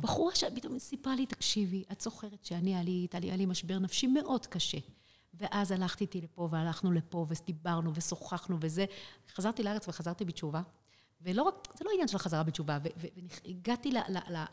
בחורה 0.00 0.34
שפתאום 0.34 0.78
סיפרה 0.78 1.14
לי, 1.14 1.26
תקשיבי, 1.26 1.84
את 1.92 2.00
זוכרת 2.00 2.44
שאני, 2.44 2.76
היה 3.12 3.36
לי, 3.36 3.46
משבר 3.46 3.78
נפשי 3.78 4.06
מאוד 4.06 4.46
קשה. 4.46 4.78
ואז 5.34 5.72
הלכתי 5.72 6.04
איתי 6.04 6.20
לפה, 6.20 6.48
והלכנו 6.52 6.92
לפה, 6.92 7.26
ודיברנו, 7.28 7.94
ושוחחנו, 7.94 8.56
וזה. 8.60 8.84
חזרתי 9.34 9.62
לארץ 9.62 9.88
וחזרתי 9.88 10.24
בתשובה. 10.24 10.62
ולא 11.20 11.42
רק, 11.42 11.54
זה 11.78 11.84
לא 11.84 11.90
עניין 11.92 12.08
של 12.08 12.18
חזרה 12.18 12.42
בתשובה, 12.42 12.78
והגעתי 12.96 13.90
ל... 13.90 13.98
ל, 14.08 14.36
ל 14.36 14.44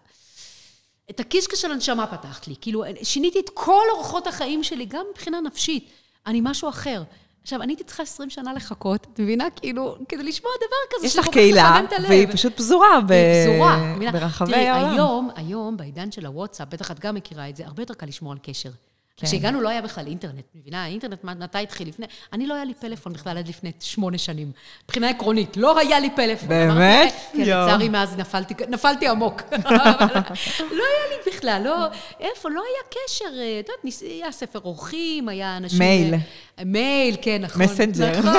את 1.09 1.19
הקישקע 1.19 1.55
של 1.55 1.71
הנשמה 1.71 2.07
פתחת 2.07 2.47
לי. 2.47 2.55
כאילו, 2.61 2.83
שיניתי 3.03 3.39
את 3.39 3.49
כל 3.53 3.86
אורחות 3.91 4.27
החיים 4.27 4.63
שלי, 4.63 4.86
גם 4.86 5.05
מבחינה 5.11 5.41
נפשית. 5.41 5.89
אני 6.25 6.41
משהו 6.43 6.69
אחר. 6.69 7.03
עכשיו, 7.46 7.62
אני 7.62 7.72
הייתי 7.74 7.84
צריכה 7.84 8.04
20 8.04 8.30
שנה 8.30 8.54
לחכות, 8.54 9.08
את 9.14 9.20
מבינה? 9.20 9.50
כאילו, 9.56 9.96
כדי 10.10 10.24
לשמוע 10.24 10.52
דבר 10.58 10.98
כזה 10.98 11.08
יש 11.08 11.18
לך 11.20 11.28
קהילה. 11.28 11.82
והיא 12.08 12.28
פשוט 12.32 12.58
פזורה 12.58 13.00
ב- 13.08 13.14
פזורה. 13.43 13.96
ברחבי 14.12 14.52
תראי, 14.52 14.68
העולם. 14.68 14.93
היום, 14.93 15.30
היום, 15.36 15.78
בעידן 15.78 16.12
של 16.12 16.26
הוואטסאפ, 16.26 16.68
בטח 16.70 16.91
את 16.91 17.00
גם 17.00 17.16
מכירה 17.16 17.50
את 17.50 17.56
זה, 17.56 17.66
הרבה 17.66 17.82
יותר 17.82 17.93
קל 17.93 18.06
לשמור 18.06 18.32
על 18.32 18.38
קשר. 18.43 18.70
כן. 19.18 19.28
כשהגענו 19.28 19.61
לא 19.61 19.70
היה 19.70 19.82
בכלל 19.82 20.07
אינטרנט, 20.07 20.45
מבינה? 20.55 20.84
האינטרנט, 20.84 21.24
מתי 21.24 21.57
התחיל? 21.57 21.88
לפני... 21.88 22.05
אני 22.34 22.47
לא 22.47 22.53
היה 22.53 22.66
לי 22.66 22.74
פלאפון 22.74 23.13
בכלל 23.13 23.38
עד 23.38 23.47
לפני 23.47 23.72
שמונה 23.80 24.18
שנים. 24.18 24.51
מבחינה 24.84 25.09
עקרונית, 25.09 25.57
לא 25.57 25.80
היה 25.80 25.99
לי 25.99 26.09
פלאפון. 26.16 26.49
באמת? 26.49 27.13
אמרתי, 27.13 27.38
כן. 27.38 27.41
לצערי 27.41 27.89
מאז 27.89 28.18
נפלתי, 28.18 28.53
נפלתי 28.70 29.07
עמוק. 29.07 29.41
לא 29.51 30.84
היה 30.84 31.05
לי 31.09 31.32
בכלל, 31.32 31.61
לא... 31.66 31.88
איפה? 32.20 32.49
לא 32.49 32.61
היה 32.61 33.03
קשר. 33.05 33.39
אה, 33.39 33.59
את 33.59 33.70
יודעת, 33.70 34.01
היה 34.01 34.32
ספר 34.32 34.59
אורחים, 34.59 35.30
היה 35.30 35.57
אנשים... 35.57 35.80
מייל. 35.80 36.13
אה, 36.13 36.63
מייל, 36.66 37.16
כן, 37.22 37.41
נכון. 37.41 37.61
מסנג'ר. 37.61 38.20
נכון, 38.20 38.32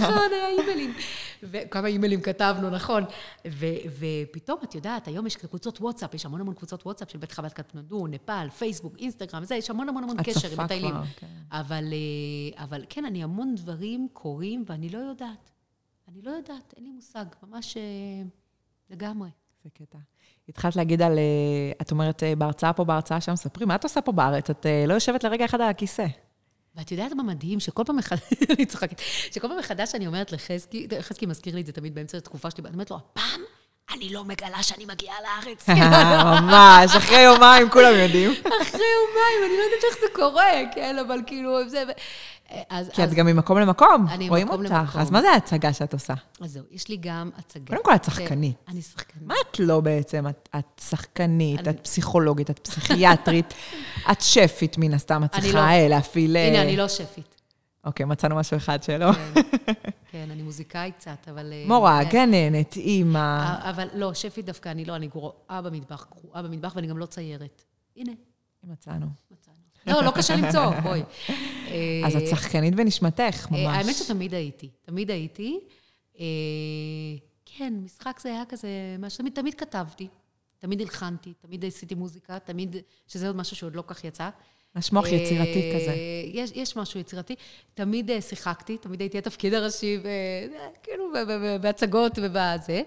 נכון, 0.00 0.28
היה 0.32 0.48
אימיילים. 0.48 0.94
וכמה 1.50 1.88
אימיילים 1.88 2.20
כתבנו, 2.20 2.70
נכון. 2.70 3.04
ו- 3.48 3.66
ופתאום, 3.98 4.58
את 4.64 4.74
יודעת, 4.74 5.08
היום 5.08 5.26
יש 5.26 5.36
קבוצות 5.36 5.80
וואטסאפ, 5.80 6.14
יש 6.14 6.26
המון 6.26 6.40
המון 6.40 6.54
קבוצות 6.54 6.86
וואטסאפ 6.86 7.10
של 7.10 7.18
בית 7.18 7.32
חב"ד 7.32 7.52
קטמנדו, 7.52 8.06
נפאל, 8.06 8.50
פייסבוק, 8.50 8.94
אינסטגרם, 8.98 9.44
זה, 9.44 9.54
יש 9.54 9.70
המון 9.70 9.88
המון 9.88 10.04
המון 10.04 10.22
קשר 10.22 10.52
עם 10.52 10.60
מטיילים. 10.64 10.94
כן. 11.16 11.26
אבל, 11.50 11.84
אה, 11.92 12.64
אבל 12.64 12.84
כן, 12.88 13.04
אני 13.04 13.22
המון 13.22 13.54
דברים 13.54 14.08
קורים, 14.12 14.64
ואני 14.66 14.88
לא 14.88 14.98
יודעת. 14.98 15.50
אני 16.08 16.22
לא 16.22 16.30
יודעת, 16.30 16.74
אין 16.76 16.84
לי 16.84 16.90
מושג, 16.90 17.24
ממש 17.42 17.76
אה, 17.76 17.82
לגמרי. 18.90 19.28
זה 19.64 19.70
קטע. 19.70 19.98
התחלת 20.48 20.76
להגיד 20.76 21.02
על, 21.02 21.18
אה, 21.18 21.72
את 21.80 21.90
אומרת, 21.90 22.22
אה, 22.22 22.36
בהרצאה 22.36 22.72
פה, 22.72 22.84
בהרצאה 22.84 23.20
שם, 23.20 23.36
ספרי, 23.36 23.66
מה 23.66 23.74
את 23.74 23.84
עושה 23.84 24.00
פה 24.00 24.12
בארץ? 24.12 24.50
את 24.50 24.66
לא 24.88 24.94
יושבת 24.94 25.24
לרגע 25.24 25.44
אחד 25.44 25.60
על 25.60 25.68
הכיסא. 25.68 26.06
ואת 26.76 26.92
יודעת 26.92 27.12
מה 27.12 27.22
מדהים? 27.22 27.60
שכל 27.60 27.82
פעם 27.86 27.96
מחדש, 27.96 28.20
אני 28.56 28.66
צוחקת, 28.66 29.00
שכל 29.32 29.48
פעם 29.48 29.58
מחדש 29.58 29.94
אני 29.94 30.06
אומרת 30.06 30.32
לחזקי, 30.32 30.88
חזקי 31.00 31.26
מזכיר 31.26 31.54
לי 31.54 31.60
את 31.60 31.66
זה 31.66 31.72
תמיד 31.72 31.94
באמצע 31.94 32.18
התקופה 32.18 32.50
שלי, 32.50 32.64
אני 32.64 32.72
אומרת 32.72 32.90
לו, 32.90 32.96
הפעם 32.96 33.40
אני 33.92 34.12
לא 34.12 34.24
מגלה 34.24 34.62
שאני 34.62 34.84
מגיעה 34.84 35.16
לארץ. 35.22 35.68
ממש, 36.24 36.96
אחרי 36.96 37.20
יומיים 37.20 37.70
כולם 37.70 37.94
יודעים. 38.02 38.30
אחרי 38.30 38.80
יומיים, 38.94 39.40
אני 39.46 39.56
לא 39.58 39.62
יודעת 39.64 39.84
איך 39.90 40.00
זה 40.00 40.06
קורה, 40.14 40.50
כן, 40.74 40.96
אבל 41.06 41.18
כאילו, 41.26 41.68
זה... 41.68 41.82
אז, 42.70 42.88
כי 42.92 43.04
את 43.04 43.08
אז, 43.08 43.14
גם 43.14 43.26
ממקום 43.26 43.58
למקום, 43.58 44.06
רואים 44.28 44.48
אותך. 44.50 44.70
למקום. 44.70 45.00
אז 45.00 45.10
מה 45.10 45.20
זה 45.22 45.30
ההצגה 45.30 45.72
שאת 45.72 45.92
עושה? 45.92 46.14
אז 46.40 46.50
זהו, 46.52 46.62
יש 46.70 46.88
לי 46.88 46.96
גם 47.00 47.30
הצגה. 47.38 47.66
קודם 47.66 47.84
כל, 47.84 47.94
את 47.94 48.04
שחקנית. 48.04 48.56
אני 48.68 48.82
שחקנית. 48.82 49.26
מה 49.26 49.34
את 49.50 49.58
לא 49.58 49.80
בעצם? 49.80 50.26
את, 50.28 50.48
את 50.58 50.80
שחקנית, 50.88 51.60
אני- 51.60 51.70
את 51.70 51.80
פסיכולוגית, 51.80 52.50
את 52.50 52.58
פסיכיאטרית, 52.58 53.54
את 54.10 54.20
שפית 54.20 54.78
מן 54.78 54.94
הסתם, 54.94 55.24
את 55.24 55.32
צריכה 55.32 55.48
לא. 55.52 55.58
אה, 55.60 55.88
להפעיל... 55.88 56.36
אה, 56.36 56.48
הנה, 56.48 56.62
אני 56.62 56.76
לא 56.76 56.88
שפית. 56.88 57.33
אוקיי, 57.84 58.06
מצאנו 58.06 58.36
משהו 58.36 58.56
אחד 58.56 58.82
שלא. 58.82 59.12
כן, 59.12 59.42
כן, 60.10 60.30
אני 60.30 60.42
מוזיקאית 60.42 60.96
קצת, 60.96 61.28
אבל... 61.30 61.52
אה, 61.52 61.64
מורה. 61.68 62.00
גננת, 62.04 62.76
אימא. 62.76 63.58
אבל 63.70 63.88
לא, 63.94 64.14
שפית 64.14 64.46
דווקא 64.46 64.68
אני 64.68 64.84
לא, 64.84 64.96
אני 64.96 65.06
גרועה 65.06 65.62
במטבח, 65.62 66.06
גרועה 66.10 66.42
במטבח, 66.42 66.72
ואני 66.76 66.86
גם 66.86 66.98
לא 66.98 67.06
ציירת. 67.06 67.64
הנה, 67.96 68.12
מצאנו. 68.64 69.06
מצאנו. 69.30 69.56
לא, 69.86 70.02
לא 70.02 70.10
קשה 70.10 70.36
למצוא, 70.40 70.80
בואי. 70.82 71.02
אז 72.06 72.16
אה, 72.16 72.22
את 72.22 72.28
שחקנית 72.28 72.74
בנשמתך, 72.74 73.50
ממש. 73.50 73.60
אה, 73.60 73.70
האמת 73.70 73.94
שתמיד 73.94 74.34
הייתי, 74.34 74.68
תמיד 74.82 75.10
הייתי. 75.10 75.60
כן, 77.44 77.74
משחק 77.84 78.20
זה 78.20 78.28
היה 78.28 78.44
כזה, 78.48 78.68
מה 78.98 79.10
שתמיד 79.10 79.32
תמיד 79.32 79.54
כתבתי, 79.54 80.08
תמיד 80.58 80.80
הלחנתי, 80.80 81.32
תמיד 81.40 81.64
עשיתי 81.64 81.94
מוזיקה, 81.94 82.38
תמיד, 82.38 82.76
שזה 83.06 83.26
עוד 83.26 83.36
משהו 83.36 83.56
שעוד 83.56 83.76
לא 83.76 83.84
כך 83.86 84.04
יצא. 84.04 84.30
ממש 84.74 84.92
מוח 84.92 85.06
יצירתי 85.06 85.72
אה, 85.72 85.80
כזה. 85.80 85.94
יש, 86.32 86.50
יש 86.54 86.76
משהו 86.76 87.00
יצירתי. 87.00 87.34
תמיד 87.74 88.10
אה, 88.10 88.20
שיחקתי, 88.20 88.78
תמיד 88.78 89.00
הייתי 89.00 89.18
התפקיד 89.18 89.54
הראשי, 89.54 89.98
אה, 90.04 90.68
כאילו, 90.82 91.12
בהצגות 91.60 92.18
ובזה. 92.22 92.82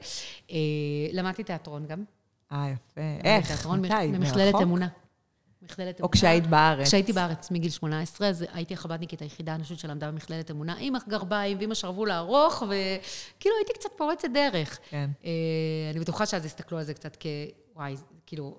למדתי 1.14 1.44
תיאטרון 1.44 1.86
גם. 1.86 2.04
אה, 2.52 2.70
יפה. 2.74 3.02
איך? 3.24 3.48
תיאטרון 3.48 3.82
מתי? 3.82 4.08
מרחוק? 4.08 4.62
אמונה. 4.62 4.88
מכללת 5.62 5.96
אמונה. 5.96 6.04
או 6.04 6.12
כשהיית 6.12 6.48
בארץ? 6.48 6.88
כשהייתי 6.88 7.14
בארץ 7.14 7.52
מגיל 7.52 7.72
18, 7.72 8.28
אז 8.28 8.46
הייתי 8.54 8.74
החב"דניקית 8.74 9.22
היחידה, 9.22 9.56
אני 9.56 9.64
חושבת, 9.64 9.80
שלמדה 9.80 10.12
במכללת 10.12 10.52
אמונה, 10.52 10.76
עם 10.80 10.96
הגרביים 10.96 11.58
ועם 11.60 11.72
השרוול 11.72 12.12
הארוך, 12.12 12.64
וכאילו 12.64 13.56
הייתי 13.56 13.74
קצת 13.74 13.90
פורצת 13.98 14.28
דרך. 14.34 14.80
כן. 14.90 15.10
אני 15.92 16.00
בטוחה 16.00 16.26
שאז 16.26 16.46
הסתכלו 16.46 16.78
על 16.78 16.84
זה 16.84 16.94
קצת 16.94 17.18
כ... 17.20 17.26
וואי, 17.76 17.96
כאילו, 18.26 18.56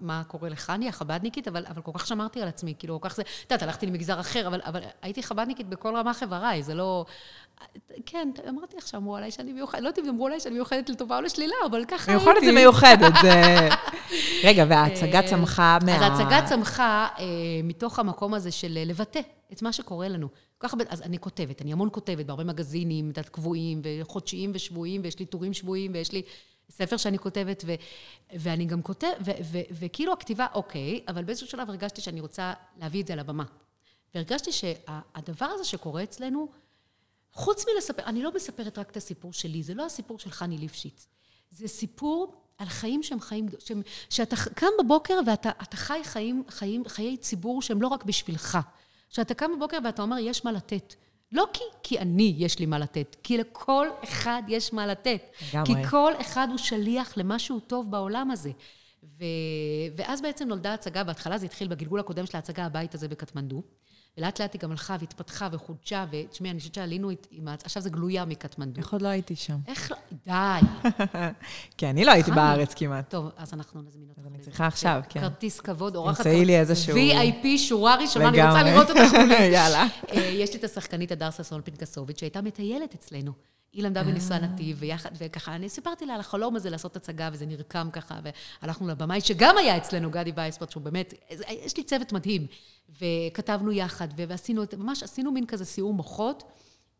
מה- 0.00 0.24
קורה 0.24 0.48
לך? 0.48 0.70
אני 0.70 0.88
החב"דניקית, 0.88 1.48
אבל, 1.48 1.64
אבל 1.68 1.82
כל 1.82 1.90
כך 1.94 2.06
שמרתי 2.06 2.42
על 2.42 2.48
עצמי, 2.48 2.74
כאילו, 2.78 3.00
כל 3.00 3.08
כך 3.08 3.16
זה... 3.16 3.22
את 3.22 3.50
יודעת, 3.50 3.62
הלכתי 3.62 3.86
למגזר 3.86 4.20
אחר, 4.20 4.46
אבל, 4.46 4.60
אבל 4.64 4.80
הייתי 5.02 5.22
חב"דניקית 5.22 5.68
בכל 5.68 5.96
רמה 5.96 6.14
חבריי, 6.14 6.62
זה 6.62 6.74
לא... 6.74 7.04
כן, 8.06 8.28
אמרתי 8.48 8.76
עכשיו, 8.76 9.00
אמרו 9.00 9.16
עליי 9.16 9.30
שאני 9.30 9.52
מיוחדת, 9.52 9.80
לא 9.80 9.88
יודעת 9.88 10.04
אם 10.04 10.08
אמרו 10.08 10.26
עליי 10.26 10.40
שאני 10.40 10.54
מיוחדת 10.54 10.90
לטובה 10.90 11.16
או 11.16 11.22
לשלילה, 11.22 11.54
אבל 11.70 11.84
ככה 11.84 12.12
הייתי. 12.12 12.24
מיוחדת 12.24 12.44
זה 12.44 12.52
מיוחדת, 12.52 13.12
זה... 13.22 13.68
רגע, 14.48 14.64
וההצגה 14.68 15.20
אה, 15.20 15.26
צמחה 15.26 15.78
מה... 15.86 15.96
אז 15.96 16.02
ההצגה 16.02 16.46
צמחה 16.48 17.08
אה, 17.18 17.24
מתוך 17.64 17.98
המקום 17.98 18.34
הזה 18.34 18.50
של 18.50 18.76
אה, 18.76 18.84
לבטא 18.84 19.20
את 19.52 19.62
מה 19.62 19.72
שקורה 19.72 20.08
לנו. 20.08 20.28
הרבה, 20.72 20.84
אז 20.88 21.02
אני 21.02 21.18
כותבת, 21.18 21.62
אני 21.62 21.72
המון 21.72 21.88
כותבת 21.92 22.26
בהרבה 22.26 22.44
מגזינים, 22.44 23.12
קבועים, 23.30 23.82
וחודשיים 23.84 24.50
ושבועיים, 24.54 25.00
ויש 25.04 25.18
לי 25.18 25.26
טורים 25.26 25.52
שבועיים, 25.52 25.90
ויש 25.94 26.12
לי 26.12 26.22
ספר 26.76 26.96
שאני 26.96 27.18
כותבת, 27.18 27.64
ו, 27.66 27.74
ואני 28.34 28.64
גם 28.64 28.82
כותבת, 28.82 29.26
וכאילו 29.70 30.12
הכתיבה, 30.12 30.46
אוקיי, 30.54 31.04
אבל 31.08 31.24
באיזשהו 31.24 31.46
שלב 31.46 31.70
הרגשתי 31.70 32.00
שאני 32.00 32.20
רוצה 32.20 32.52
להביא 32.76 33.02
את 33.02 33.06
זה 33.06 33.14
לבמה. 33.14 33.44
והרגשתי 34.14 34.52
שהדבר 34.52 35.46
הזה 35.46 35.64
שקורה 35.64 36.02
אצלנו, 36.02 36.48
חוץ 37.32 37.64
מלספר, 37.68 38.02
אני 38.02 38.22
לא 38.22 38.34
מספרת 38.34 38.78
רק 38.78 38.90
את 38.90 38.96
הסיפור 38.96 39.32
שלי, 39.32 39.62
זה 39.62 39.74
לא 39.74 39.86
הסיפור 39.86 40.18
של 40.18 40.30
חני 40.30 40.58
ליפשיץ. 40.58 41.06
זה 41.50 41.68
סיפור 41.68 42.34
על 42.58 42.66
חיים 42.66 43.02
שהם 43.02 43.20
חיים, 43.20 43.46
שהם, 43.58 43.82
שאתה 44.10 44.36
קם 44.36 44.66
בבוקר 44.78 45.20
ואתה 45.26 45.50
אתה 45.62 45.76
חי 45.76 46.00
חיים, 46.04 46.44
חיים, 46.48 46.88
חיי 46.88 47.16
ציבור 47.16 47.62
שהם 47.62 47.82
לא 47.82 47.88
רק 47.88 48.04
בשבילך. 48.04 48.58
שאתה 49.10 49.34
קם 49.34 49.50
בבוקר 49.56 49.78
ואתה 49.84 50.02
אומר, 50.02 50.16
יש 50.18 50.44
מה 50.44 50.52
לתת. 50.52 50.94
לא 51.34 51.46
כי, 51.52 51.64
כי 51.82 51.98
אני 51.98 52.34
יש 52.38 52.58
לי 52.58 52.66
מה 52.66 52.78
לתת, 52.78 53.16
כי 53.22 53.38
לכל 53.38 53.88
אחד 54.04 54.42
יש 54.48 54.72
מה 54.72 54.86
לתת. 54.86 55.22
לגמרי. 55.52 55.74
כי 55.74 55.88
כל 55.90 56.12
אחד 56.20 56.48
הוא 56.50 56.58
שליח 56.58 57.16
למשהו 57.16 57.60
טוב 57.60 57.90
בעולם 57.90 58.30
הזה. 58.30 58.50
ו... 59.18 59.24
ואז 59.96 60.22
בעצם 60.22 60.48
נולדה 60.48 60.74
הצגה, 60.74 61.04
בהתחלה 61.04 61.38
זה 61.38 61.46
התחיל 61.46 61.68
בגלגול 61.68 62.00
הקודם 62.00 62.26
של 62.26 62.36
ההצגה, 62.36 62.64
הבית 62.64 62.94
הזה 62.94 63.08
בקטמנדו. 63.08 63.62
ולאט 64.18 64.40
לאט 64.40 64.52
היא 64.52 64.60
גם 64.60 64.70
הלכה 64.70 64.96
והתפתחה 65.00 65.48
וחודשה, 65.52 66.04
ותשמעי, 66.10 66.50
אני 66.50 66.58
חושבת 66.58 66.74
שעלינו 66.74 67.10
עם... 67.30 67.48
ה- 67.48 67.54
עכשיו 67.64 67.82
זה 67.82 67.90
גלויה 67.90 68.24
מקטמנדו. 68.24 68.80
איך 68.80 68.92
עוד 68.92 69.02
לא 69.02 69.08
הייתי 69.08 69.36
שם? 69.36 69.56
איך 69.68 69.90
לא... 69.90 69.96
די. 70.26 70.66
כי 71.78 71.86
אני 71.90 72.04
לא 72.04 72.10
הייתי 72.12 72.30
חני. 72.30 72.36
בארץ 72.40 72.74
כמעט. 72.74 73.10
טוב, 73.10 73.30
אז 73.36 73.54
אנחנו 73.54 73.82
נזמין 73.82 74.08
אותך. 74.08 74.18
אז 74.18 74.26
אני. 74.26 74.38
צריכה 74.38 74.66
עכשיו, 74.66 75.00
כן. 75.08 75.20
כרטיס 75.20 75.60
כבוד, 75.60 75.96
אורחת... 75.96 76.16
תמצאי 76.16 76.44
לי 76.44 76.60
איזשהו- 76.60 76.96
VIP, 76.96 77.46
שורה 77.58 77.94
ראשונה, 77.96 78.28
אני. 78.28 78.42
רוצה 78.48 78.62
לראות 78.62 78.90
אותך. 78.90 79.12
יאללה. 79.54 79.86
אה, 80.12 80.16
יש 80.20 80.52
לי 80.52 80.58
את 80.58 80.64
השחקנית 80.64 81.12
הדר 81.12 81.30
ששון 81.30 81.60
פנקסוביץ', 81.64 82.20
שהייתה 82.20 82.40
מטיילת 82.42 82.94
אצלנו. 82.94 83.32
היא 83.74 83.84
למדה 83.84 84.02
בניסן 84.02 84.44
נתיב, 84.44 84.76
ויחד, 84.80 85.10
וככה, 85.18 85.54
אני 85.54 85.68
סיפרתי 85.68 86.06
לה 86.06 86.14
על 86.14 86.20
החלום 86.20 86.56
הזה 86.56 86.70
לעשות 86.70 86.96
הצגה, 86.96 87.28
וזה 87.32 87.46
נרקם 87.46 87.88
ככה, 87.92 88.18
והלכנו 88.62 88.88
לבמאי, 88.88 89.20
שגם 89.20 89.58
היה 89.58 89.76
אצלנו, 89.76 90.10
גדי 90.10 90.32
וייספרט, 90.36 90.70
שהוא 90.70 90.82
באמת, 90.82 91.14
יש 91.50 91.76
לי 91.76 91.82
צוות 91.82 92.12
מדהים. 92.12 92.46
וכתבנו 93.00 93.72
יחד, 93.72 94.08
ועשינו 94.16 94.62
את, 94.62 94.74
ממש 94.74 95.02
עשינו 95.02 95.32
מין 95.32 95.46
כזה 95.46 95.64
סיעור 95.64 95.94
מוחות, 95.94 96.42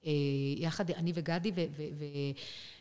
אה, 0.06 0.12
יחד, 0.56 0.90
אני 0.90 1.12
וגדי, 1.14 1.52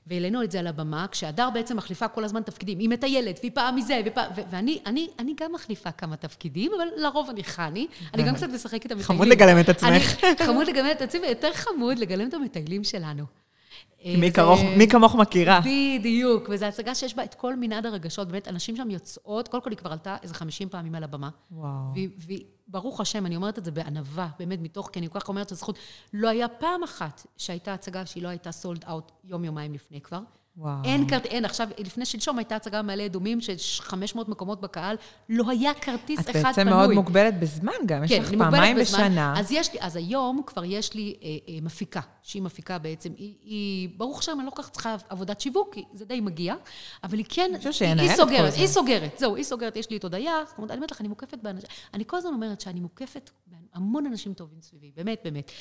והעלינו 0.08 0.44
את 0.44 0.52
זה 0.52 0.60
על 0.60 0.68
הבמה, 0.68 1.06
כשהדר 1.12 1.50
בעצם 1.50 1.78
מחליפה 1.78 2.08
כל 2.08 2.24
הזמן 2.24 2.42
תפקידים. 2.42 2.80
היא 2.80 2.90
מטיילת, 2.90 3.40
והיא 3.40 3.52
פעם 3.54 3.76
מזה, 3.76 4.02
ופעם... 4.06 4.32
ואני 4.50 4.80
אני, 4.86 5.08
אני 5.20 5.34
גם 5.42 5.52
מחליפה 5.52 5.92
כמה 5.92 6.16
תפקידים, 6.16 6.72
אבל 6.78 6.88
לרוב 6.98 7.30
אני 7.30 7.44
חני. 7.44 7.88
אני 8.14 8.24
גם 8.24 8.36
קצת 8.36 8.50
משחקת 8.50 8.86
את 8.86 8.92
המטיילים. 8.92 9.04
חמוד 9.04 9.28
לגלם 9.28 9.60
את 9.60 9.70
עצמך. 9.70 10.26
חמוד 10.46 10.68
לגלם 10.68 10.92
את 10.92 11.02
עצמי, 11.02 11.22
ויותר 11.22 11.54
חמוד 11.54 12.00
לגלם 12.00 12.28
את 12.28 12.34
המטיילים 12.34 12.84
שלנו. 12.84 13.43
אה, 14.06 14.16
מי 14.18 14.32
כמוך- 14.32 14.60
מי 14.78 14.88
כמוך 14.88 15.16
מכירה. 15.16 15.60
בדיוק, 16.00 16.44
וזו 16.50 16.66
הצגה 16.66 16.96
שיש 16.96 17.16
בה 17.16 17.24
את 17.24 17.34
כל 17.34 17.56
מנעד 17.56 17.86
הרגשות, 17.86 18.28
באמת, 18.28 18.48
אנשים 18.48 18.76
שם 18.76 18.90
יוצאות, 18.90 19.48
קודם 19.48 19.64
כל 19.64 19.70
היא 19.70 19.78
כבר 19.78 19.92
עלתה 19.92 20.16
איזה 20.24 20.34
50 20.34 20.70
פעמים 20.70 20.96
על 20.96 21.04
הבמה. 21.04 21.30
וואו. 21.52 21.70
והיא- 21.94 22.10
והיא, 22.18 22.42
ברוך 22.68 23.02
השם, 23.02 23.26
אני 23.26 23.36
אומרת 23.36 23.60
את 23.60 23.66
זה 23.66 23.72
בענווה, 23.72 24.28
באמת 24.40 24.60
מתוך, 24.62 24.90
כי 24.94 25.00
אני 25.00 25.10
כל 25.10 25.20
כך 25.20 25.30
אומרת 25.30 25.48
את 25.48 25.52
הזכות, 25.52 25.78
לא 26.14 26.30
היה 26.30 26.48
פעם 26.48 26.84
אחת 26.84 27.26
שהייתה 27.38 27.74
הצגה 27.74 28.06
שהיא 28.06 28.24
לא 28.24 28.28
הייתה 28.28 28.52
סולד 28.52 28.86
אאוט 28.90 29.12
יום-יומיים 29.24 29.74
לפני 29.74 30.02
כבר. 30.02 30.20
וואו. 30.58 30.76
אין 30.84 31.08
כרטיס, 31.10 31.32
אין, 31.32 31.46
עכשיו, 31.46 31.68
לפני 31.78 32.06
שלשום 32.06 32.38
הייתה 32.38 32.56
הצגה 32.56 32.82
במעלה 32.82 33.06
אדומים, 33.06 33.42
של 33.42 33.54
500 33.80 34.30
מקומות 34.30 34.62
בקהל, 34.62 34.96
לא 35.30 35.50
היה 35.50 35.74
כרטיס 35.74 36.20
את 36.20 36.30
אחד 36.30 36.32
פנוי. 36.32 36.44
בעצם 36.44 36.70
מאוד 36.70 36.92
מוגבלת 36.94 37.40
בזמן 37.40 37.72
גם, 37.86 38.04
יש 38.04 38.12
כן, 38.12 38.22
לך 38.22 38.28
אני 38.28 38.36
מוגבלת 38.38 38.54
פעמיים 38.54 38.78
בזמן. 38.78 39.00
בשנה. 39.10 39.34
אז 39.40 39.52
יש 39.52 39.74
לי, 39.74 39.80
אז 39.82 39.96
היום 39.96 40.42
כבר 40.46 40.64
יש 40.66 40.94
לי 40.94 41.16
אה, 41.24 41.28
אה, 41.50 41.60
מפיקה, 41.62 42.02
שהיא 42.24 42.42
מפיקה 42.42 42.78
בעצם, 42.78 43.10
היא, 43.18 43.36
היא 43.42 43.90
ברוך 43.98 44.20
השם, 44.20 44.38
אני 44.40 44.46
לא 44.46 44.52
כל 44.52 44.64
כך 44.64 44.70
צריכה 44.70 44.96
עבודת 45.10 45.42
שיווק, 45.42 45.74
כי 45.74 45.84
זה 45.94 46.06
די 46.06 46.22
מגיע, 46.22 46.56
אבל 47.04 47.18
היא 47.18 47.26
כן, 47.30 47.52
היא, 47.60 48.02
היא 48.02 48.16
סוגרת. 48.16 48.54
היא 48.54 48.68
סוגרת, 48.68 49.18
זהו, 49.18 49.36
היא 49.36 49.44
סוגרת, 49.44 49.76
יש 49.76 49.90
לי 49.90 49.98
את 49.98 50.04
הודיה, 50.04 50.34
זאת 50.48 50.58
אומרת, 50.58 50.72
אני 50.72 50.78
אומרת 50.78 50.92
לך, 50.92 51.02
אני 51.02 51.08
מוקפת 51.08 51.38
באנשים, 51.42 51.70
אני 51.94 52.04
כל 52.08 52.18
הזמן 52.18 52.34
אומרת 52.34 52.62
שאני 52.62 52.80
מוקפת 52.80 53.30
בהמון 53.48 54.06
אנשים 54.06 54.34
טובים 54.34 54.62
סביבי, 54.62 54.92
באמת, 54.96 55.22
באמת. 55.24 55.52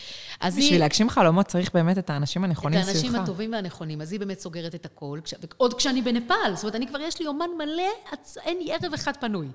אז 0.40 0.56
היא... 0.56 0.64
בשביל 0.64 0.80
להגשים 0.80 1.10
חלומות 1.10 1.46
צריך 1.46 1.74
באמת 1.74 1.98
את 1.98 2.10
האנשים 2.10 2.44
הנכונים 2.44 2.80
את 2.80 2.86
האנשים 2.86 3.10
סביבך. 3.10 3.22
הטובים 3.22 3.52
והנכונים. 3.52 4.00
אז 4.00 4.12
היא 4.12 4.20
באמת 4.20 4.40
סוגרת 4.40 4.74
את 4.74 4.86
הכל, 4.86 5.20
כש... 5.24 5.34
עוד 5.56 5.74
כשאני 5.74 6.02
בנפאל. 6.02 6.54
זאת 6.54 6.62
אומרת, 6.62 6.74
אני 6.74 6.86
כבר, 6.86 7.00
יש 7.00 7.20
לי 7.20 7.26
אומן 7.26 7.50
מלא. 7.58 8.16
אין 8.42 8.58
לי 8.58 8.72
ערב 8.72 8.94
אחד 8.94 9.16
פנוי. 9.16 9.48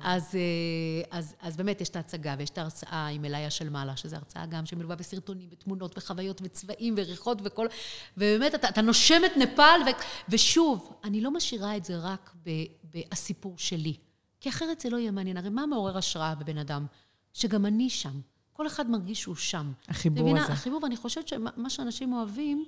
אז, 0.00 0.34
אה, 0.34 1.18
אז, 1.18 1.34
אז 1.40 1.56
באמת 1.56 1.80
יש 1.80 1.88
את 1.88 1.96
ההצגה, 1.96 2.34
ויש 2.38 2.50
את 2.50 2.58
ההרצאה 2.58 3.06
עם 3.06 3.24
אליה 3.24 3.50
של 3.50 3.68
מעלה, 3.68 3.96
שזו 3.96 4.16
הרצאה 4.16 4.46
גם 4.46 4.66
שמלווה 4.66 4.96
בסרטונים, 4.96 5.48
ותמונות, 5.52 5.98
וחוויות, 5.98 6.40
וצבעים, 6.44 6.94
וריחות, 6.96 7.38
וכל... 7.44 7.66
ובאמת, 8.16 8.54
אתה, 8.54 8.68
אתה 8.68 8.82
נושם 8.82 9.22
את 9.26 9.36
נפאל, 9.36 9.80
ו... 9.86 9.90
ושוב, 10.28 10.92
אני 11.04 11.20
לא 11.20 11.30
משאירה 11.30 11.76
את 11.76 11.84
זה 11.84 11.98
רק 11.98 12.34
ב... 12.46 12.50
ב"הסיפור 12.94 13.58
שלי", 13.58 13.96
כי 14.40 14.48
אחרת 14.48 14.80
זה 14.80 14.90
לא 14.90 14.96
יהיה 14.96 15.10
מעניין. 15.10 15.36
הרי 15.36 15.50
מה 15.50 15.66
מעורר 15.66 15.98
השראה 15.98 16.34
בבן 16.34 16.58
אדם? 16.58 16.86
שגם 17.32 17.66
אני 17.66 17.90
שם. 17.90 18.20
כל 18.52 18.66
אחד 18.66 18.90
מרגיש 18.90 19.20
שהוא 19.20 19.36
שם. 19.36 19.72
החיבור 19.88 20.24
מבינה? 20.24 20.44
הזה. 20.44 20.52
החיבור, 20.52 20.80
ואני 20.82 20.96
חושבת 20.96 21.28
שמה 21.28 21.70
שאנשים 21.70 22.12
אוהבים, 22.12 22.64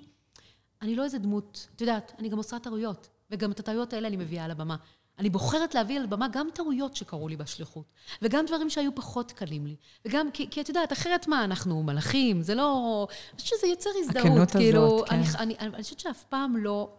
אני 0.83 0.97
לא 0.97 1.05
איזה 1.05 1.19
דמות, 1.19 1.69
את 1.77 1.81
יודעת, 1.81 2.13
אני 2.19 2.29
גם 2.29 2.39
עושה 2.39 2.59
טעויות, 2.59 3.09
וגם 3.31 3.53
את 3.53 3.61
הטעויות 3.61 3.93
האלה 3.93 4.09
אני 4.09 4.17
מביאה 4.17 4.45
על 4.45 4.51
הבמה. 4.51 4.77
אני 5.21 5.31
בוחרת 5.31 5.75
להביא 5.75 5.99
על 5.99 6.05
הבמה 6.05 6.29
גם 6.29 6.49
טעויות 6.55 6.97
שקרו 6.97 7.29
לי 7.29 7.37
בשליחות, 7.37 7.93
וגם 8.23 8.47
דברים 8.47 8.71
שהיו 8.71 8.95
פחות 8.95 9.33
קלים 9.33 9.67
לי. 9.67 9.77
וגם, 10.05 10.31
כי, 10.31 10.51
כי 10.51 10.61
את 10.61 10.69
יודעת, 10.69 10.93
אחרת 10.93 11.29
מה, 11.29 11.45
אנחנו 11.45 11.83
מלאכים, 11.83 12.43
זה 12.43 12.55
לא... 12.55 13.07
אני 13.33 13.41
חושבת 13.41 13.59
שזה 13.59 13.67
יוצר 13.67 13.91
הזדהות. 14.01 14.27
הכנות 14.27 14.49
הזאת, 14.49 14.57
כאילו, 14.57 15.05
כן. 15.09 15.15
אני, 15.15 15.25
אני, 15.39 15.55
אני, 15.59 15.75
אני 15.75 15.83
חושבת 15.83 16.01
שאף 16.01 16.25
פעם 16.25 16.57
לא... 16.57 16.91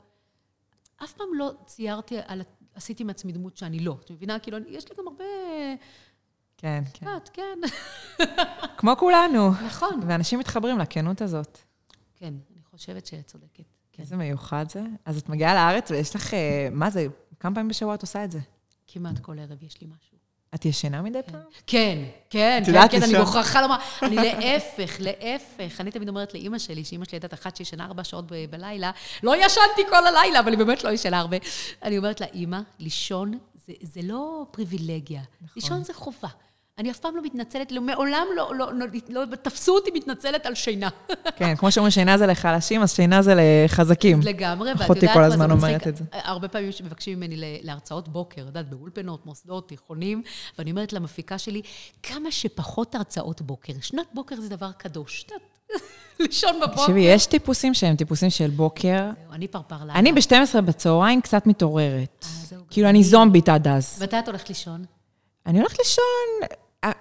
אף 1.03 1.13
פעם 1.13 1.27
לא 1.33 1.51
ציירתי 1.65 2.17
על... 2.25 2.41
עשיתי 2.75 3.03
מעצמי 3.03 3.31
דמות 3.31 3.57
שאני 3.57 3.79
לא. 3.79 3.97
את 4.05 4.11
מבינה? 4.11 4.39
כאילו, 4.39 4.57
יש 4.67 4.89
לי 4.89 4.95
גם 4.97 5.07
הרבה... 5.07 5.23
כן, 6.57 6.83
כן. 6.93 7.07
את, 7.17 7.29
כן. 7.29 7.59
כמו 8.77 8.97
כולנו. 8.97 9.51
נכון. 9.65 9.99
ואנשים 10.07 10.39
מתחברים 10.39 10.79
לכנות 10.79 11.21
הזאת. 11.21 11.57
כן, 12.15 12.33
אני 12.53 12.61
חושבת 12.71 13.05
שאת 13.05 13.27
צודקת. 13.27 13.63
כן. 13.91 14.03
איזה 14.03 14.15
מיוחד 14.15 14.65
זה. 14.69 14.83
אז 15.05 15.17
את 15.17 15.29
מגיעה 15.29 15.53
לארץ 15.53 15.91
ויש 15.91 16.15
לך, 16.15 16.33
אה, 16.33 16.67
מה 16.71 16.89
זה, 16.89 17.07
כמה 17.41 17.55
פעמים 17.55 17.69
בשבוע 17.69 17.95
את 17.95 18.01
עושה 18.01 18.23
את 18.23 18.31
זה? 18.31 18.39
כמעט 18.87 19.19
כל 19.19 19.39
ערב 19.39 19.63
יש 19.63 19.81
לי 19.81 19.87
משהו. 19.87 20.17
את 20.55 20.65
ישנה 20.65 21.01
מדי 21.01 21.19
פעם? 21.25 21.41
כן, 21.67 21.99
כן, 22.29 22.63
כן, 22.65 22.87
כן, 22.91 23.03
אני. 23.03 23.19
מוכרחה 23.19 23.61
לומר, 23.61 23.75
אני 24.01 24.15
להפך, 24.15 24.95
להפך. 24.99 25.81
אני 25.81 25.91
תמיד 25.91 26.09
אומרת 26.09 26.33
לאימא 26.33 26.59
שלי, 26.59 26.83
שאימא 26.83 27.05
שלי 27.05 27.15
הייתה 27.15 27.35
אחת 27.35 27.55
שישנה 27.55 27.85
ארבע 27.85 28.03
שעות 28.03 28.25
בלילה, 28.49 28.91
לא 29.23 29.45
ישנתי 29.45 29.81
כל 29.89 30.07
הלילה, 30.07 30.39
אבל 30.39 30.51
היא 30.51 30.57
באמת 30.57 30.83
לא 30.83 30.89
ישנה 30.89 31.19
הרבה. 31.19 31.37
אני 31.83 31.97
אומרת 31.97 32.21
לה, 32.21 32.27
אימא, 32.27 32.59
לישון 32.79 33.37
זה, 33.65 33.73
זה 33.81 34.01
לא 34.03 34.45
פריבילגיה, 34.51 35.21
לישון 35.55 35.83
זה 35.83 35.93
חובה. 35.93 36.29
אני 36.81 36.91
אף 36.91 36.99
פעם 36.99 37.15
לא 37.15 37.21
מתנצלת, 37.21 37.71
לא, 37.71 37.81
מעולם 37.81 38.25
לא, 38.35 38.55
לא, 38.55 38.73
לא, 38.73 38.87
לא, 39.09 39.23
לא 39.29 39.35
תפסו 39.35 39.75
אותי 39.75 39.91
מתנצלת 39.93 40.45
על 40.45 40.55
שינה. 40.55 40.89
כן, 41.37 41.55
כמו 41.55 41.71
שאומרים, 41.71 41.91
שינה 41.91 42.17
זה 42.17 42.25
לחלשים, 42.25 42.81
אז 42.81 42.95
שינה 42.95 43.21
זה 43.21 43.33
לחזקים. 43.37 44.19
לגמרי, 44.23 44.69
ואת 44.69 44.79
יודעת 44.79 44.91
אחותי 44.91 45.07
כל 45.13 45.23
הזמן 45.23 45.51
אומרת 45.51 45.87
את 45.87 45.97
זה. 45.97 46.03
הרבה 46.11 46.47
פעמים 46.47 46.69
מבקשים 46.83 47.17
ממני 47.17 47.35
להרצאות 47.63 48.09
בוקר, 48.09 48.41
את 48.41 48.47
יודעת, 48.47 48.69
באולפנות, 48.69 49.25
מוסדות, 49.25 49.67
תיכונים, 49.67 50.23
ואני 50.57 50.71
אומרת 50.71 50.93
למפיקה 50.93 51.37
שלי, 51.37 51.61
כמה 52.03 52.31
שפחות 52.31 52.95
הרצאות 52.95 53.41
בוקר. 53.41 53.73
שנת 53.81 54.07
בוקר 54.13 54.35
זה 54.35 54.49
דבר 54.49 54.71
קדוש. 54.77 55.25
לישון 56.19 56.59
בבוקר. 56.61 56.81
תקשיבי, 56.81 57.01
יש 57.01 57.25
טיפוסים 57.25 57.73
שהם 57.73 57.95
טיפוסים 57.95 58.29
של 58.29 58.49
בוקר. 58.49 59.09
אני 59.31 59.47
פרפר 59.47 59.77
לילה. 59.79 59.99
אני 59.99 60.11
ב-12 60.11 60.61
בצהריים 60.61 61.21
קצת 61.21 61.47
מתעוררת. 61.47 62.25
אה, 62.51 62.57
כאילו, 62.69 62.89
אני 62.89 63.03
זומבית 63.03 63.49
עד 63.49 63.67
אז. 63.67 64.03
מתי 64.03 64.19
את 64.19 64.27
הולכת 64.27 64.49
לישון? 64.49 64.85
אני 65.45 65.59
הולכת 65.59 65.79
לישון, 65.79 66.03
אה, 66.43 66.47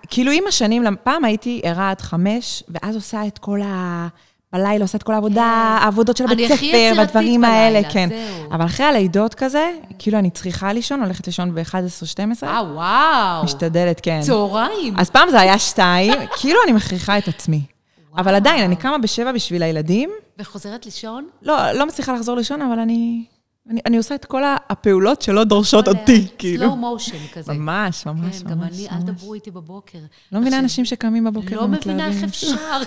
כאילו 0.09 0.33
עם 0.33 0.45
השנים, 0.49 0.85
פעם 1.03 1.25
הייתי 1.25 1.61
ערה 1.65 1.91
עד 1.91 2.01
חמש, 2.01 2.63
ואז 2.69 2.95
עושה 2.95 3.27
את 3.27 3.39
כל 3.39 3.61
ה... 3.63 4.09
בלילה 4.53 4.85
עושה 4.85 4.99
את 4.99 5.03
כל 5.03 5.13
העבודה, 5.13 5.77
כן. 5.79 5.83
העבודות 5.85 6.17
של 6.17 6.25
הבית 6.25 6.53
ספר, 6.53 6.93
והדברים 6.97 7.45
האלה, 7.45 7.81
כן. 7.91 8.09
זהו. 8.09 8.53
אבל 8.53 8.65
אחרי 8.65 8.87
הלידות 8.87 9.35
כזה, 9.35 9.71
כאילו 9.99 10.19
אני 10.19 10.31
צריכה 10.31 10.73
לישון, 10.73 11.03
הולכת 11.03 11.27
לישון 11.27 11.55
ב-11-12. 11.55 12.47
אה, 12.47 12.63
וואו. 12.75 13.45
משתדלת, 13.45 14.01
כן. 14.01 14.21
צהריים. 14.21 14.95
אז 14.99 15.11
פעם 15.11 15.31
זה 15.31 15.41
היה 15.41 15.59
שתיים, 15.59 16.15
כאילו 16.41 16.59
אני 16.65 16.73
מכריחה 16.73 17.19
את 17.19 17.29
עצמי. 17.29 17.63
וואו. 18.11 18.21
אבל 18.21 18.35
עדיין, 18.35 18.65
אני 18.65 18.77
קמה 18.77 18.99
בשבע 18.99 19.33
בשביל 19.33 19.63
הילדים. 19.63 20.11
וחוזרת 20.39 20.85
לישון? 20.85 21.29
לא, 21.43 21.73
לא 21.73 21.87
מצליחה 21.87 22.13
לחזור 22.13 22.37
לישון, 22.37 22.63
אבל 22.63 22.79
אני... 22.79 23.25
אני, 23.69 23.81
אני 23.87 23.97
עושה 23.97 24.15
את 24.15 24.25
כל 24.25 24.43
הפעולות 24.69 25.23
שלא 25.23 25.45
דורשות 25.45 25.89
אותי, 25.89 26.27
כאילו. 26.39 26.63
סלואו 26.65 26.77
מושן 26.77 27.27
כזה. 27.33 27.53
ממש, 27.53 28.07
ממש, 28.07 28.43
כן, 28.43 28.51
גם 28.51 28.63
אני, 28.63 28.89
אל 28.93 29.03
דברו 29.03 29.35
איתי 29.35 29.51
בבוקר. 29.51 29.99
לא 30.33 30.41
מבינה 30.41 30.59
אנשים 30.59 30.85
שקמים 30.85 31.25
בבוקר 31.25 31.57
לא 31.57 31.69
מבינה 31.69 32.09
איך 32.09 32.25
אפשר. 32.25 32.57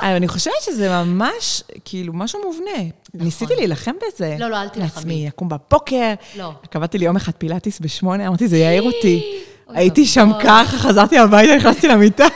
אני 0.00 0.28
חושבת 0.28 0.62
שזה 0.62 0.88
ממש, 1.04 1.62
כאילו, 1.84 2.12
משהו 2.12 2.40
מובנה. 2.44 2.70
נכון. 3.14 3.24
ניסיתי 3.26 3.54
להילחם 3.56 3.92
בזה. 4.06 4.36
לא, 4.38 4.50
לא, 4.50 4.56
אל 4.56 4.68
תילחמי. 4.68 4.94
לעצמי, 4.96 5.28
אקום 5.28 5.48
בבוקר. 5.48 6.14
לא. 6.36 6.52
קבעתי 6.70 6.98
לי 6.98 7.04
יום 7.04 7.16
אחד 7.16 7.32
פילאטיס 7.32 7.80
בשמונה, 7.80 8.26
אמרתי, 8.28 8.48
זה 8.48 8.58
יעיר 8.58 8.82
אותי. 8.92 9.42
הייתי 9.68 10.06
שם 10.06 10.30
ככה, 10.42 10.78
חזרתי 10.78 11.18
הביתה, 11.18 11.56
נכנסתי 11.56 11.88
למיטה. 11.88 12.26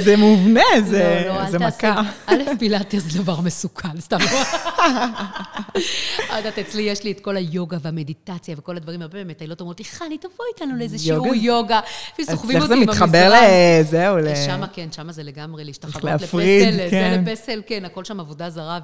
זה 0.00 0.16
מובנה, 0.16 0.60
זה, 0.84 1.22
לא, 1.26 1.34
לא, 1.34 1.50
זה 1.50 1.58
מכה. 1.58 2.02
א', 2.26 2.34
פילאטי 2.58 3.00
זה 3.00 3.22
דבר 3.22 3.40
מסוכן, 3.40 4.00
סתם. 4.00 4.16
את 5.76 6.36
יודעת, 6.36 6.58
אצלי 6.58 6.82
יש 6.82 7.04
לי 7.04 7.12
את 7.12 7.20
כל 7.20 7.36
היוגה 7.36 7.76
והמדיטציה 7.82 8.54
וכל 8.58 8.76
הדברים, 8.76 9.02
הרבה 9.02 9.24
מטיילות 9.24 9.60
אומרות 9.60 9.78
לי, 9.78 9.84
חני, 9.84 10.18
תבואי 10.18 10.48
איתנו 10.54 10.76
לאיזה 10.76 10.98
שיעור 10.98 11.34
יוגה. 11.34 11.80
וסוחבים 12.18 12.62
אותי 12.62 12.74
עם 12.74 12.78
המזרן. 12.80 12.88
איך 12.88 12.98
זה 12.98 13.04
מתחבר 13.04 13.32
לזהו, 13.80 14.16
ל... 14.16 14.34
שמה, 14.46 14.66
כן, 14.66 14.92
שמה 14.92 15.12
זה 15.12 15.22
לגמרי 15.22 15.64
להשתחוות 15.64 16.04
לפסל, 16.04 16.72
זה 16.76 16.88
כן. 16.90 17.24
לפסל, 17.26 17.62
כן, 17.66 17.84
הכל 17.84 18.04
שם 18.04 18.20
עבודה 18.20 18.50
זרה, 18.50 18.78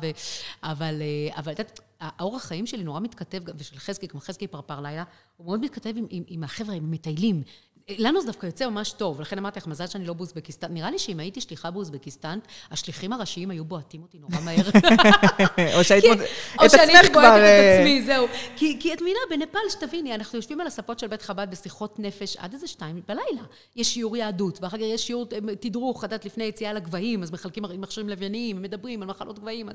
אבל 0.63 1.03
את 1.41 1.47
יודעת, 1.47 1.81
האורח 2.01 2.45
חיים 2.45 2.67
שלי 2.67 2.85
נורא 2.85 3.01
מתכתב, 3.01 3.39
ושל 3.59 3.79
חזקי, 3.79 4.09
כמו 4.09 4.21
חזקי 4.21 4.47
פרפר 4.47 4.81
לילה, 4.81 5.05
הוא 5.37 5.47
מאוד 5.47 5.61
מתכתב 5.61 5.93
עם, 5.97 6.07
עם, 6.11 6.23
עם 6.27 6.45
החבר'ה, 6.45 6.75
עם 6.75 6.85
המטיילים. 6.85 7.43
לנו 7.89 8.21
זה 8.21 8.27
דווקא 8.27 8.47
יוצא 8.47 8.69
ממש 8.69 8.93
טוב, 8.93 9.21
לכן 9.21 9.39
אמרתי 9.39 9.59
לך, 9.59 9.67
מזל 9.67 9.87
שאני 9.87 10.07
לא 10.07 10.13
באוזבקיסטן. 10.13 10.75
נראה 10.75 10.91
לי 10.91 10.99
שאם 10.99 11.21
הייתי 11.21 11.41
שליחה 11.41 11.71
באוזבקיסטן, 11.71 12.39
השליחים 12.71 13.13
הראשיים 13.13 13.51
היו 13.51 13.65
בועטים 13.65 14.03
אותי 14.03 14.19
נורא 14.19 14.45
מהר. 14.45 14.57
או 15.77 15.85
שהיית 15.85 16.05
את 16.05 16.11
עצמך 16.15 16.27
כבר... 16.55 16.65
או 16.65 16.71
שאני 16.71 16.93
בועטת 17.13 17.13
את 17.13 17.43
אה, 17.43 17.79
עצמי, 17.79 18.03
זהו. 18.03 18.27
כי 18.57 18.93
את 18.93 19.01
מבינה, 19.01 19.19
בנפאל, 19.31 19.61
שתביני, 19.71 20.15
אנחנו 20.15 20.39
יושבים 20.39 20.61
על 20.61 20.67
הספות 20.67 20.99
של 20.99 21.07
בית 21.07 21.23
חב"ד 21.23 21.47
בשיחות 21.51 21.99
נפש 21.99 22.37
עד 22.37 22.53
איזה 22.53 22.67
שתיים 22.67 23.03
בלילה. 23.09 23.43
יש 23.77 23.95
שיעור 23.95 24.17
יהדות, 24.17 24.63
ואחר 24.63 24.77
כך 24.77 24.83
יש 24.83 25.07
שיעור 25.07 25.27
אה, 25.33 25.57
תדרוך, 25.57 26.05
את 26.05 26.25
לפני 26.25 26.45
יציאה 26.45 26.73
לגבהים, 26.73 27.23
אז 27.23 27.31
מחלקים 27.31 27.65
מכשירים 27.79 28.09
לווייניים, 28.09 28.63
מדברים 28.63 29.03
על 29.03 29.09
מחלות 29.09 29.39
גבהים, 29.39 29.69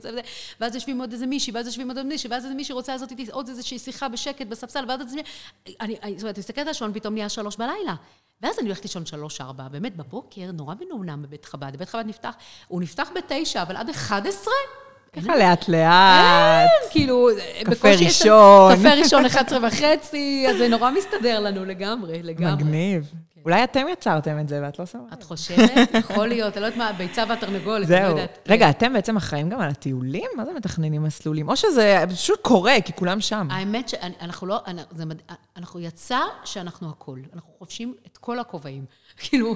ואז 0.59 0.75
יושבים 0.75 0.99
עוד 0.99 1.11
איזה 1.11 1.25
מישהי, 1.25 1.53
ואז 1.53 1.67
יושבים 1.67 1.91
עוד 1.91 2.03
מישהי, 2.03 2.29
ואז 2.29 2.43
איזה 2.43 2.55
מישהי 2.55 2.73
רוצה 2.73 2.93
לעשות 2.93 3.11
איתי 3.11 3.25
עוד 3.31 3.49
איזושהי 3.49 3.79
שיחה 3.79 4.07
בשקט 4.07 4.47
בספסל, 4.47 4.85
ואז 4.87 5.15
את 6.29 6.37
מסתכלת 6.37 6.65
על 6.65 6.71
השעון, 6.71 6.93
פתאום 6.93 7.13
נהיה 7.13 7.29
שלוש 7.29 7.55
בלילה. 7.55 7.96
ואז 8.41 8.59
אני 8.59 8.67
הולכת 8.67 8.83
לישון 8.83 9.05
שלוש-ארבע, 9.05 9.67
באמת 9.67 9.95
בבוקר, 9.95 10.51
נורא 10.53 10.75
מנומנם 10.85 11.21
בבית 11.21 11.45
חב"ד. 11.45 11.75
בית 11.75 11.89
חב"ד 11.89 12.03
נפתח, 12.07 12.33
הוא 12.67 12.81
נפתח 12.81 13.09
בתשע, 13.15 13.61
אבל 13.61 13.75
עד 13.75 13.89
אחד 13.89 14.27
עשרה? 14.27 14.53
ככה 15.13 15.37
לאט-לאט. 15.37 16.69
כן, 16.69 16.89
כאילו, 16.91 17.29
קפה 17.65 17.89
ראשון. 17.91 18.75
קפה 18.75 18.93
ראשון, 18.93 19.25
11 19.25 19.67
וחצי, 19.67 20.45
אז 20.49 20.57
זה 20.57 20.67
נורא 20.67 20.91
מסתדר 20.91 21.39
לנו 21.39 21.65
לגמרי, 21.65 22.23
לגמרי. 22.23 22.51
מגניב. 22.63 23.13
אולי 23.47 23.63
אתם 23.63 23.85
יצרתם 23.91 24.39
את 24.39 24.49
זה 24.49 24.59
ואת 24.63 24.79
לא 24.79 24.85
שמה 24.85 25.03
את 25.13 25.23
חושבת? 25.23 25.89
יכול 25.99 26.27
להיות, 26.27 26.53
אני 26.53 26.61
לא 26.61 26.65
יודעת 26.65 26.77
מה, 26.77 26.89
הביצה 26.89 27.23
והתרנגולת, 27.29 27.91
אני 27.91 28.03
לא 28.03 28.07
יודעת. 28.07 28.39
רגע, 28.49 28.69
אתם 28.69 28.93
בעצם 28.93 29.17
אחראים 29.17 29.49
גם 29.49 29.59
על 29.59 29.69
הטיולים? 29.69 30.29
מה 30.35 30.45
זה 30.45 30.53
מתכננים 30.53 31.03
מסלולים? 31.03 31.49
או 31.49 31.55
שזה 31.55 32.03
פשוט 32.09 32.41
קורה, 32.41 32.75
כי 32.85 32.93
כולם 32.93 33.21
שם. 33.21 33.47
האמת 33.51 33.89
שאנחנו 33.89 34.47
לא, 34.47 34.59
אנחנו 35.57 35.79
יצא 35.79 36.19
שאנחנו 36.43 36.89
הכול. 36.89 37.21
אנחנו 37.33 37.51
חובשים 37.57 37.95
את 38.07 38.17
כל 38.17 38.39
הכובעים. 38.39 38.85
כאילו, 39.23 39.55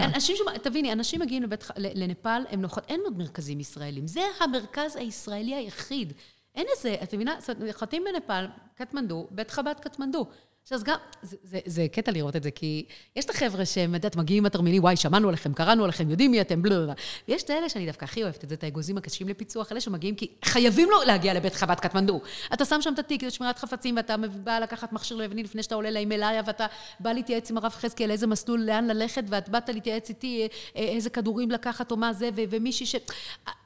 אנשים, 0.00 0.36
תביני, 0.62 0.92
אנשים 0.92 1.20
מגיעים 1.20 1.42
לבית, 1.42 1.64
לנפאל, 1.76 2.44
הם 2.50 2.60
נוחות, 2.60 2.84
אין 2.88 3.00
עוד 3.04 3.18
מרכזים 3.18 3.60
ישראלים. 3.60 4.06
זה 4.06 4.22
המרכז 4.40 4.96
הישראלי 4.96 5.54
היחיד. 5.54 6.12
אין 6.54 6.66
איזה, 6.76 6.96
את 7.02 7.14
מבינה? 7.14 7.34
זאת 7.38 7.50
אומרת, 7.50 7.74
נוחתים 7.74 8.04
בנפאל, 8.12 8.46
קטמנדו, 8.74 9.26
בית 9.30 9.50
חב"ד 9.50 9.74
קטמנדו. 9.80 10.26
עכשיו, 10.66 10.78
גם, 10.84 10.96
זה, 11.22 11.36
זה, 11.42 11.58
זה 11.66 11.86
קטע 11.92 12.12
לראות 12.12 12.36
את 12.36 12.42
זה, 12.42 12.50
כי 12.50 12.84
יש 13.16 13.24
את 13.24 13.30
החבר'ה 13.30 13.66
שהם, 13.66 13.90
את 13.90 13.94
יודעת, 13.94 14.16
מגיעים 14.16 14.42
עם 14.42 14.46
התרמילים, 14.46 14.82
וואי, 14.82 14.96
שמענו 14.96 15.28
עליכם, 15.28 15.52
קראנו 15.54 15.84
עליכם, 15.84 16.10
יודעים 16.10 16.30
מי 16.30 16.40
אתם, 16.40 16.62
בלה 16.62 16.80
בלה. 16.80 16.92
ויש 17.28 17.42
את 17.42 17.50
האלה 17.50 17.68
שאני 17.68 17.86
דווקא 17.86 18.04
הכי 18.04 18.22
אוהבת 18.22 18.44
את 18.44 18.48
זה, 18.48 18.54
את 18.54 18.64
האגוזים 18.64 18.98
הקשים 18.98 19.28
לפיצוח, 19.28 19.72
אלה 19.72 19.80
שמגיעים 19.80 20.14
כי 20.14 20.28
חייבים 20.44 20.90
לו 20.90 21.02
להגיע 21.02 21.34
לבית 21.34 21.54
חב"ד 21.54 21.80
קטמנדו. 21.80 22.20
אתה 22.54 22.64
שם 22.64 22.82
שם 22.82 22.94
את 22.94 22.98
התיק, 22.98 23.24
זה 23.24 23.30
שמירת 23.30 23.58
חפצים, 23.58 23.96
ואתה 23.96 24.16
בא 24.16 24.58
לקחת 24.58 24.92
מכשיר 24.92 25.16
לבני 25.16 25.42
לפני 25.42 25.62
שאתה 25.62 25.74
עולה 25.74 25.90
להימלאיה, 25.90 26.42
ואתה 26.46 26.66
בא 27.00 27.12
להתייעץ 27.12 27.50
עם 27.50 27.56
הרב 27.56 27.72
חזקאל 27.72 28.10
איזה 28.10 28.26
מסלול, 28.26 28.60
לאן 28.60 28.86
ללכת, 28.86 29.24
ואת 29.28 29.48
באת 29.48 29.68
להתייעץ 29.68 30.08
איתי 30.08 30.48
אה, 30.76 30.82
איזה 30.82 31.10
כדורים 31.10 31.50
לקחת 31.50 31.90
או 31.90 31.96
מה 31.96 32.12
זה, 32.12 32.30
ומישהי 32.34 32.86
ש... 32.86 32.96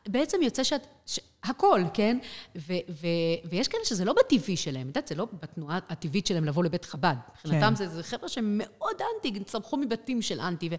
בעצם 0.09 0.42
יוצא 0.42 0.64
שאת... 0.64 0.86
ש... 1.07 1.18
הכל, 1.42 1.80
כן? 1.94 2.18
ו, 2.57 2.72
ו, 2.88 3.07
ויש 3.44 3.68
כאלה 3.68 3.84
שזה 3.84 4.05
לא 4.05 4.12
בטבעי 4.12 4.57
שלהם, 4.57 4.82
את 4.82 4.86
יודעת, 4.86 5.09
זה 5.09 5.14
לא 5.14 5.26
בתנועה 5.42 5.78
הטבעית 5.88 6.26
שלהם 6.26 6.44
לבוא 6.44 6.64
לבית 6.64 6.84
חב"ד. 6.84 7.14
מבחינתם 7.28 7.66
כן. 7.66 7.74
זה, 7.74 7.88
זה 7.88 8.03
חבר'ה 8.03 8.28
שהם 8.28 8.61
מאוד 8.62 8.96
אנטי, 9.16 9.44
צמחו 9.44 9.76
מבתים 9.76 10.22
של 10.22 10.40
אנטי. 10.40 10.68
ו, 10.72 10.74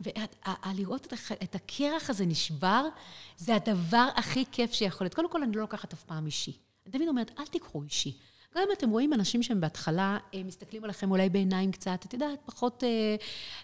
ולראות 0.00 1.06
את, 1.06 1.12
את 1.42 1.54
הקרח 1.54 2.10
הזה 2.10 2.26
נשבר, 2.26 2.88
זה 3.36 3.54
הדבר 3.54 4.08
הכי 4.16 4.44
כיף 4.52 4.72
שיכול 4.72 5.04
להיות. 5.04 5.14
קודם 5.14 5.30
כל, 5.30 5.42
אני 5.42 5.56
לא 5.56 5.62
לוקחת 5.62 5.92
אף 5.92 6.04
פעם 6.04 6.26
אישי. 6.26 6.52
אני 6.86 6.92
תמיד 6.92 7.08
אומרת, 7.08 7.30
אל 7.38 7.46
תיקחו 7.46 7.82
אישי. 7.82 8.16
גם 8.56 8.62
אם 8.66 8.72
אתם 8.72 8.90
רואים 8.90 9.12
אנשים 9.12 9.42
שהם 9.42 9.60
בהתחלה 9.60 10.18
אה, 10.34 10.42
מסתכלים 10.44 10.84
עליכם 10.84 11.10
אולי 11.10 11.28
בעיניים 11.28 11.72
קצת, 11.72 12.04
את 12.06 12.12
יודעת, 12.12 12.38
פחות... 12.44 12.84
אה, 12.84 13.16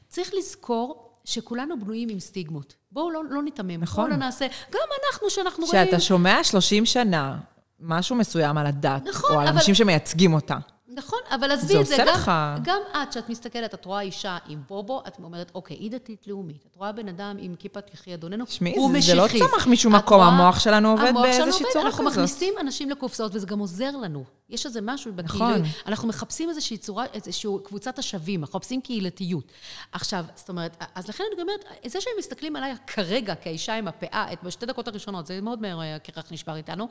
צריך 0.08 0.34
לזכור 0.38 1.09
שכולנו 1.30 1.80
בנויים 1.80 2.08
עם 2.08 2.20
סטיגמות. 2.20 2.74
בואו 2.92 3.10
לא, 3.10 3.22
לא 3.30 3.42
ניתמם. 3.42 3.80
נכון. 3.80 4.04
בואו 4.04 4.18
לא 4.18 4.24
נעשה... 4.24 4.46
גם 4.70 4.80
אנחנו, 5.06 5.30
שאנחנו 5.30 5.66
רואים... 5.66 5.86
שאתה 5.86 6.00
שומע 6.00 6.44
30 6.44 6.86
שנה 6.86 7.38
משהו 7.80 8.16
מסוים 8.16 8.58
על 8.58 8.66
הדת, 8.66 9.02
נכון, 9.08 9.30
או 9.34 9.40
על 9.40 9.48
אבל... 9.48 9.56
אנשים 9.56 9.74
שמייצגים 9.74 10.34
אותה. 10.34 10.56
נכון, 11.00 11.18
אבל 11.30 11.50
עזבי 11.50 11.80
את 11.80 11.86
זה, 11.86 11.96
גם, 11.98 12.06
לך... 12.06 12.32
גם 12.62 12.78
את, 13.02 13.12
שאת 13.12 13.28
מסתכלת, 13.28 13.74
את 13.74 13.84
רואה 13.84 14.00
אישה 14.00 14.38
עם 14.48 14.62
בובו, 14.68 15.02
את 15.08 15.18
אומרת, 15.22 15.50
אוקיי, 15.54 15.76
היא 15.76 15.90
דתית 15.90 16.26
לאומית. 16.26 16.64
את 16.70 16.76
רואה 16.76 16.92
בן 16.92 17.08
אדם 17.08 17.36
עם 17.38 17.54
כיפת 17.58 17.94
יחי 17.94 18.14
אדוננו, 18.14 18.44
הוא 18.76 18.90
משיחי. 18.90 19.06
זה 19.06 19.14
לא 19.14 19.26
צמח 19.28 19.66
משום 19.66 19.94
מקום, 19.94 20.20
המוח 20.20 20.60
שלנו 20.60 20.90
עובד 20.90 21.12
באיזושהי 21.22 21.50
צורה 21.50 21.68
כזאת. 21.68 21.84
אנחנו 21.84 22.04
מכניסים 22.04 22.54
אנשים 22.60 22.90
לקופסאות, 22.90 23.34
וזה 23.34 23.46
גם 23.46 23.58
עוזר 23.58 23.96
לנו. 23.96 24.24
יש 24.50 24.66
איזה 24.66 24.80
משהו 24.82 25.12
נכון. 25.24 25.52
בקהילה. 25.52 25.68
אנחנו 25.86 26.08
מחפשים 26.08 26.48
איזושהי 26.48 26.76
צורה, 26.76 27.04
איזושהי 27.14 27.50
קבוצת 27.64 27.98
השווים, 27.98 28.40
אנחנו 28.40 28.58
מחפשים 28.58 28.80
קהילתיות. 28.80 29.44
עכשיו, 29.92 30.24
זאת 30.34 30.48
אומרת, 30.48 30.84
אז 30.94 31.08
לכן 31.08 31.24
אני 31.32 31.42
אומרת, 31.42 31.64
זה 31.86 32.00
שהם 32.00 32.12
מסתכלים 32.18 32.56
עליי 32.56 32.74
כרגע 32.86 33.34
כאישה 33.34 33.74
עם 33.74 33.88
הפאה, 33.88 34.32
את 34.32 34.42
בשתי 34.42 34.66
דקות 34.66 34.88
הראשונות, 34.88 35.26
זה 35.26 35.40
מאוד 35.40 35.60
מהר 35.60 35.80
הקרח 35.96 36.32
נשבר 36.32 36.56
איתנו, 36.56 36.88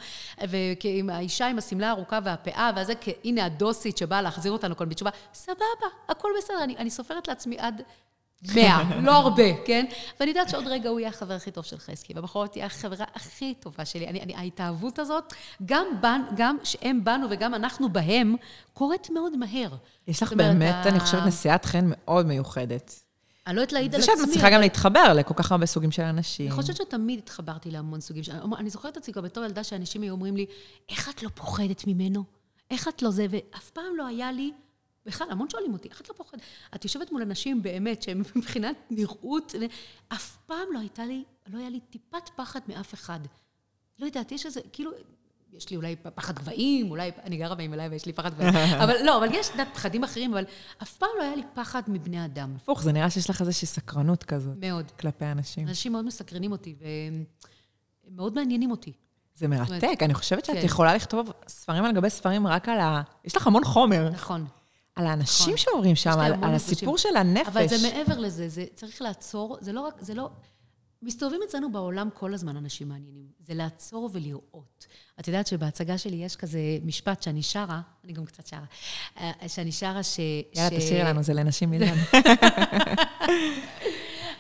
ועם 0.50 1.10
האישה 1.10 1.48
עם 1.48 1.58
השמלה 1.58 1.88
הארוכה 1.88 2.20
והפאה, 2.24 2.72
ואז 2.76 2.92
הנה 3.24 3.46
הדוסית 3.46 3.98
שבאה 4.00 4.22
להחזיר 4.22 4.52
אותנו 4.52 4.78
כל 4.78 4.86
בתשובה, 4.86 5.12
סבבה, 5.34 5.88
הכל 6.08 6.30
בסדר, 6.38 6.64
אני, 6.64 6.78
אני 6.78 6.90
סופרת 6.90 7.28
לעצמי 7.28 7.58
עד 7.60 7.82
מאה, 8.56 8.84
לא 9.06 9.12
הרבה, 9.12 9.66
כן? 9.66 9.86
ואני 10.20 10.32
יודעת 10.32 10.50
שעוד 10.50 10.68
רגע 10.68 10.90
הוא 10.90 11.00
יהיה 11.00 11.10
החבר 11.10 11.34
הכי 11.34 11.52
טוב 11.52 11.64
של 11.64 11.78
חזקי, 11.78 12.14
והבחורת 12.14 12.52
תהיה 12.52 12.66
החברה 12.66 13.06
הכי 13.16 13.54
טובה 13.54 13.86
שלי. 13.86 14.08
אני, 14.08 14.22
אני, 14.22 14.36
ההתאהבות 14.36 15.00
הזאת, 15.00 15.34
גם, 15.66 15.86
בנ, 16.02 16.22
גם 16.36 16.58
שהם 16.64 17.04
בנו 17.04 17.28
וגם 17.30 17.56
אנחנו 17.56 17.90
בהם, 17.90 18.36
קורית 18.74 19.10
מאוד 19.10 19.38
מהר. 19.38 19.76
יש 20.08 20.24
לך 20.24 20.34
באמת, 20.34 20.86
ה... 20.86 20.90
אני 20.90 21.00
חושבת, 21.00 21.24
נשיאת 21.26 21.66
חן 21.66 21.86
מאוד 21.86 22.26
מיוחדת. 22.26 23.00
אני 23.48 23.56
לא 23.56 23.62
יודעת 23.62 23.74
להעיד 23.74 23.96
על 23.96 24.02
עצמי. 24.02 24.16
זה 24.16 24.22
שאת 24.22 24.30
מצליחה 24.30 24.50
גם 24.50 24.62
להתחבר 24.62 25.14
לכל 25.14 25.34
כך 25.34 25.52
הרבה 25.52 25.66
סוגים 25.66 25.92
של 25.92 26.04
אנשים. 26.04 26.46
אני 26.46 26.56
חושבת 26.56 26.76
שתמיד 26.76 27.20
התחברתי 27.20 27.72
להמון 27.72 28.02
סוגים 28.02 28.24
של... 28.24 28.32
אני 28.58 28.70
זוכרת 28.70 28.92
את 28.92 28.98
עצמי 28.98 29.14
גם 29.14 29.24
בתור 29.24 29.46
ילדה 29.46 29.64
שאנשים 29.64 30.02
היו 30.02 30.12
אומרים 30.12 30.36
לי, 30.36 30.46
איך 30.90 31.10
את 31.10 31.24
לא 31.24 31.30
פוחדת 31.36 31.88
ממנו? 31.88 32.39
איך 32.72 32.88
את 32.88 33.02
לא 33.02 33.12
זה? 33.12 33.26
ואף 33.30 33.70
פעם 33.70 33.96
לא 33.98 34.08
היה 34.08 34.32
לי 34.32 34.52
בכלל, 35.06 35.28
המון 35.32 35.50
שואלים 35.50 35.74
אותי, 35.74 35.90
איך 35.90 36.02
את 36.02 36.10
לא 36.10 36.14
פוחדת? 36.14 36.42
את 36.76 36.84
יושבת 36.84 37.12
מול 37.12 37.22
אנשים 37.22 37.62
באמת, 37.62 38.02
שהם 38.02 38.22
מבחינת 38.36 38.76
נראות, 38.90 39.56
אף 40.08 40.38
פעם 40.46 40.68
לא 40.72 40.80
הייתה 40.80 41.06
לי, 41.06 41.24
לא 41.48 41.60
היה 41.60 41.70
לי 41.70 41.80
טיפת 41.80 42.30
פחד 42.36 42.60
מאף 42.68 42.94
אחד. 42.94 43.20
לא 44.00 44.06
יודעת, 44.06 44.32
יש 44.32 44.46
איזה, 44.46 44.62
כאילו, 44.74 44.92
יש 45.54 45.70
לי 45.70 45.76
אולי 45.76 45.96
פחד 45.96 46.40
גבהים, 46.40 46.92
אולי 46.92 47.12
אני 47.24 47.38
גרה 47.38 47.56
בהם 47.56 47.74
אליי 47.74 47.88
ויש 47.88 48.06
לי 48.06 48.14
פחד 48.14 48.34
גבהים, 48.34 48.54
אבל 48.84 48.94
לא, 49.04 49.18
אבל 49.18 49.28
יש, 49.34 49.50
פחדים 49.74 50.04
אחרים, 50.04 50.34
אבל 50.34 50.46
אף 50.84 50.98
פעם 50.98 51.10
לא 51.18 51.24
היה 51.24 51.36
לי 51.36 51.44
פחד 51.54 51.82
מבני 51.88 52.26
אדם. 52.26 52.56
הפוך, 52.56 52.84
זה 52.84 52.92
נראה 52.92 53.10
שיש 53.10 53.30
לך 53.30 53.42
איזושהי 53.42 53.68
סקרנות 53.68 54.24
כזאת. 54.24 54.58
מאוד. 54.60 54.92
כלפי 54.92 55.26
אנשים. 55.26 55.68
אנשים 55.68 55.92
מאוד 55.92 56.06
מסקרנים 56.06 56.52
אותי, 56.52 56.76
ומאוד 58.08 58.36
מעניינים 58.36 58.72
אותי. 58.72 58.94
זה 59.40 59.48
מרתק, 59.48 59.98
אני 60.02 60.14
חושבת 60.14 60.46
שאת 60.46 60.56
כן. 60.56 60.66
יכולה 60.66 60.96
לכתוב 60.96 61.32
ספרים 61.48 61.86
על 61.86 61.92
גבי 61.92 62.10
ספרים 62.10 62.48
רק 62.48 62.70
על 62.70 62.80
ה... 62.80 63.02
יש 63.26 63.36
לך 63.36 63.48
המון 63.48 63.64
חומר. 63.64 64.10
נכון. 64.10 64.46
על 64.96 65.08
האנשים 65.08 65.54
נכון. 65.54 65.58
שעוברים 65.58 65.96
שם, 65.96 66.20
על, 66.20 66.34
על 66.44 66.56
הסיפור 66.56 66.98
של 66.98 67.18
הנפש. 67.18 67.48
אבל 67.48 67.68
זה 67.68 67.88
מעבר 67.88 68.20
לזה, 68.20 68.50
זה 68.50 68.66
צריך 68.76 69.02
לעצור, 69.02 69.58
זה 69.62 69.74
לא 69.74 69.82
רק, 69.82 69.94
זה 70.00 70.14
לא... 70.14 70.30
מסתובבים 71.02 71.40
אצלנו 71.48 71.72
בעולם 71.72 72.10
כל 72.14 72.34
הזמן 72.34 72.58
אנשים 72.58 72.90
מעניינים. 72.90 73.26
זה 73.48 73.54
לעצור 73.54 74.10
ולראות. 74.14 74.88
את 75.20 75.28
יודעת 75.28 75.48
שבהצגה 75.48 75.98
שלי 75.98 76.16
יש 76.16 76.36
כזה 76.36 76.60
משפט 76.84 77.24
שאני 77.24 77.44
שרה, 77.44 77.82
אני 78.04 78.14
גם 78.14 78.26
קצת 78.26 78.48
שרה, 78.48 78.66
אה, 79.20 79.32
שאני 79.48 79.72
שרה 79.72 80.04
ש... 80.04 80.20
יאללה, 80.56 80.70
ש... 80.70 80.84
תשאירי 80.84 81.04
לנו, 81.04 81.24
זה 81.24 81.34
לנשים 81.34 81.70
מיליון. 81.70 81.98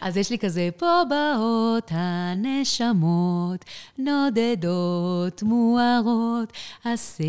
אז 0.01 0.17
יש 0.17 0.29
לי 0.29 0.39
כזה, 0.39 0.69
פה 0.77 1.01
באות 1.09 1.91
הנשמות, 1.93 3.65
נודדות, 3.97 5.43
מוארות, 5.43 6.53
עשה 6.85 7.23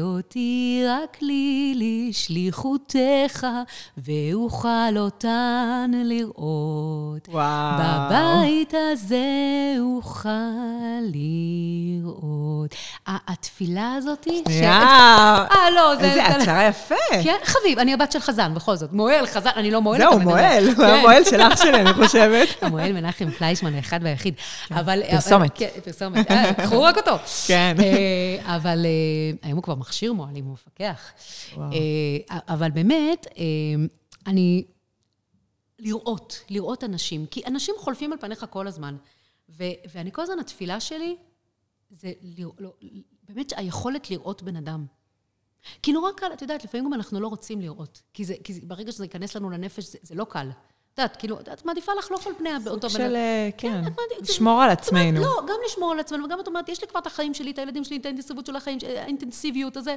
אותי 0.00 0.82
רק 0.88 1.16
לי 1.20 1.74
לשליחותך, 1.76 3.46
ואוכל 3.98 4.98
אותן 4.98 5.90
לראות. 5.94 7.28
וואו. 7.28 7.78
בבית 7.78 8.74
הזה 8.74 9.26
אוכל 9.80 10.28
לראות. 11.02 12.74
התפילה 13.06 13.94
הזאת... 13.94 14.28
שנייה. 14.48 15.46
אה, 15.50 15.70
לא, 15.74 15.96
זה... 15.96 16.04
איזה, 16.04 16.44
שרה 16.44 16.64
יפה. 16.64 16.94
כן, 17.24 17.36
חביב, 17.44 17.78
אני 17.78 17.94
הבת 17.94 18.12
של 18.12 18.20
חזן, 18.20 18.54
בכל 18.54 18.76
זאת. 18.76 18.92
מוהל, 18.92 19.26
חזן, 19.26 19.50
אני 19.56 19.70
לא 19.70 19.80
מוהלת. 19.80 20.02
זהו, 20.10 20.20
מוהל, 20.20 20.68
הוא 20.76 20.84
היה 20.84 21.00
מוהל 21.00 21.24
של 21.24 21.40
אח 21.40 21.62
שלי, 21.62 21.80
אני 21.80 21.92
חושבת. 21.92 22.09
המוהל 22.62 22.92
מנחם 22.92 23.30
פליישמן, 23.30 23.74
האחד 23.74 24.00
והיחיד. 24.02 24.34
כן, 24.68 24.74
אבל... 24.74 25.02
פרסומת. 25.10 25.58
כן, 25.58 25.68
פרסומת. 25.84 26.26
קחו 26.56 26.82
רק 26.82 26.96
אותו. 26.96 27.16
כן. 27.46 27.76
אה, 27.80 28.56
אבל 28.56 28.86
אה, 28.86 29.38
היום 29.42 29.56
הוא 29.56 29.62
כבר 29.62 29.74
מכשיר 29.74 30.12
מוהלים, 30.12 30.44
הוא 30.44 30.52
מפקח. 30.52 31.12
אה, 31.58 32.38
אבל 32.48 32.70
באמת, 32.70 33.26
אני... 34.26 34.64
לראות, 35.78 36.44
לראות 36.50 36.84
אנשים. 36.84 37.26
כי 37.26 37.42
אנשים 37.46 37.74
חולפים 37.78 38.12
על 38.12 38.18
פניך 38.18 38.46
כל 38.50 38.66
הזמן. 38.66 38.96
ואני 39.58 40.12
כל 40.12 40.22
הזמן, 40.22 40.38
התפילה 40.38 40.80
שלי, 40.80 41.16
זה 41.90 42.12
לא, 42.58 42.72
באמת 43.28 43.52
היכולת 43.56 44.10
לראות 44.10 44.42
בן 44.42 44.56
אדם. 44.56 44.86
כי 45.82 45.92
נורא 45.92 46.10
קל, 46.16 46.26
את 46.32 46.42
יודעת, 46.42 46.64
לפעמים 46.64 46.86
גם 46.86 46.94
אנחנו 46.94 47.20
לא 47.20 47.28
רוצים 47.28 47.60
לראות. 47.60 48.02
כי, 48.14 48.24
זה, 48.24 48.34
כי 48.44 48.60
ברגע 48.60 48.92
שזה 48.92 49.04
ייכנס 49.04 49.36
לנו 49.36 49.50
לנפש, 49.50 49.84
זה, 49.84 49.98
זה 50.02 50.14
לא 50.14 50.24
קל. 50.24 50.50
את 50.94 50.98
יודעת, 50.98 51.16
כאילו, 51.16 51.40
את 51.40 51.64
מעדיפה 51.64 51.92
לחלוף 51.98 52.26
על 52.26 52.32
פני 52.38 52.50
אותו 52.66 52.88
בן 52.88 52.94
אדם. 53.00 53.10
של, 53.10 53.16
אה, 53.16 53.48
כן, 53.56 53.82
כן 53.84 54.22
לשמור 54.22 54.62
על 54.62 54.70
עצמנו. 54.70 55.20
לא, 55.20 55.40
גם 55.48 55.56
לשמור 55.66 55.92
על 55.92 56.00
עצמנו, 56.00 56.24
וגם 56.24 56.40
את 56.40 56.46
אומרת, 56.46 56.68
יש 56.68 56.80
לי 56.80 56.88
כבר 56.88 57.00
את 57.00 57.06
החיים 57.06 57.34
שלי, 57.34 57.50
את 57.50 57.58
הילדים 57.58 57.84
שלי, 57.84 57.96
את 57.96 58.06
האינטנסיביות 58.06 58.46
של 58.46 58.56
החיים, 58.56 58.78
האינטנסיביות 58.96 59.76
הזה. 59.76 59.96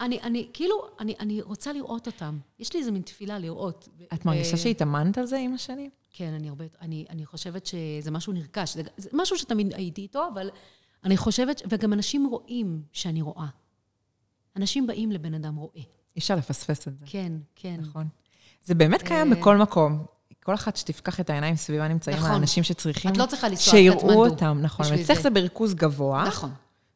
אני, 0.00 0.20
אני, 0.22 0.48
כאילו, 0.52 0.86
אני, 1.00 1.14
אני 1.20 1.42
רוצה 1.42 1.72
לראות 1.72 2.06
אותם. 2.06 2.38
יש 2.58 2.72
לי 2.72 2.80
איזה 2.80 2.90
מין 2.90 3.02
תפילה 3.02 3.38
לראות. 3.38 3.88
את 4.14 4.24
מרגישה 4.24 4.56
שהתאמנת 4.56 5.18
על 5.18 5.26
זה 5.26 5.38
עם 5.38 5.54
השנים? 5.54 5.90
כן, 6.12 6.32
אני 6.32 6.48
הרבה, 6.48 6.64
אני, 6.80 7.04
אני 7.10 7.26
חושבת 7.26 7.66
שזה 7.66 8.10
משהו 8.10 8.32
נרכש. 8.32 8.74
זה, 8.74 8.82
זה 8.96 9.08
משהו 9.12 9.38
שתמיד 9.38 9.74
הייתי 9.74 10.00
איתו, 10.00 10.28
אבל 10.32 10.50
אני 11.04 11.16
חושבת, 11.16 11.62
וגם 11.68 11.92
אנשים 11.92 12.26
רואים 12.26 12.82
שאני 12.92 13.22
רואה. 13.22 13.46
אנשים 14.56 14.86
באים 14.86 15.12
לבן 15.12 15.34
אדם 15.34 15.56
רואה. 15.56 15.72
אי 15.76 16.18
אפשר 16.18 16.36
לפספס 16.36 16.88
את 16.88 16.98
זה. 16.98 17.06
כן, 17.08 17.32
כן. 17.54 17.76
נכון. 17.80 18.08
זה 18.64 18.74
באמת 18.74 19.02
קיים 19.02 19.32
אה, 19.32 19.38
בכל 19.38 19.56
מקום. 19.56 20.04
כל 20.44 20.54
אחת 20.54 20.76
שתפקח 20.76 21.20
את 21.20 21.30
העיניים 21.30 21.56
סביבה 21.56 21.88
נמצאים 21.88 22.16
נכון. 22.16 22.30
האנשים 22.30 22.64
שצריכים... 22.64 23.12
את 23.12 23.16
לא 23.16 23.26
צריכה 23.26 23.48
לנסוע 23.48 23.74
שיראו 23.74 24.26
אותם, 24.26 24.58
נכון. 24.62 24.86
ואצלך 24.90 25.20
זה 25.20 25.30
בריכוז 25.30 25.74
גבוה. 25.74 26.24
נכון. 26.26 26.50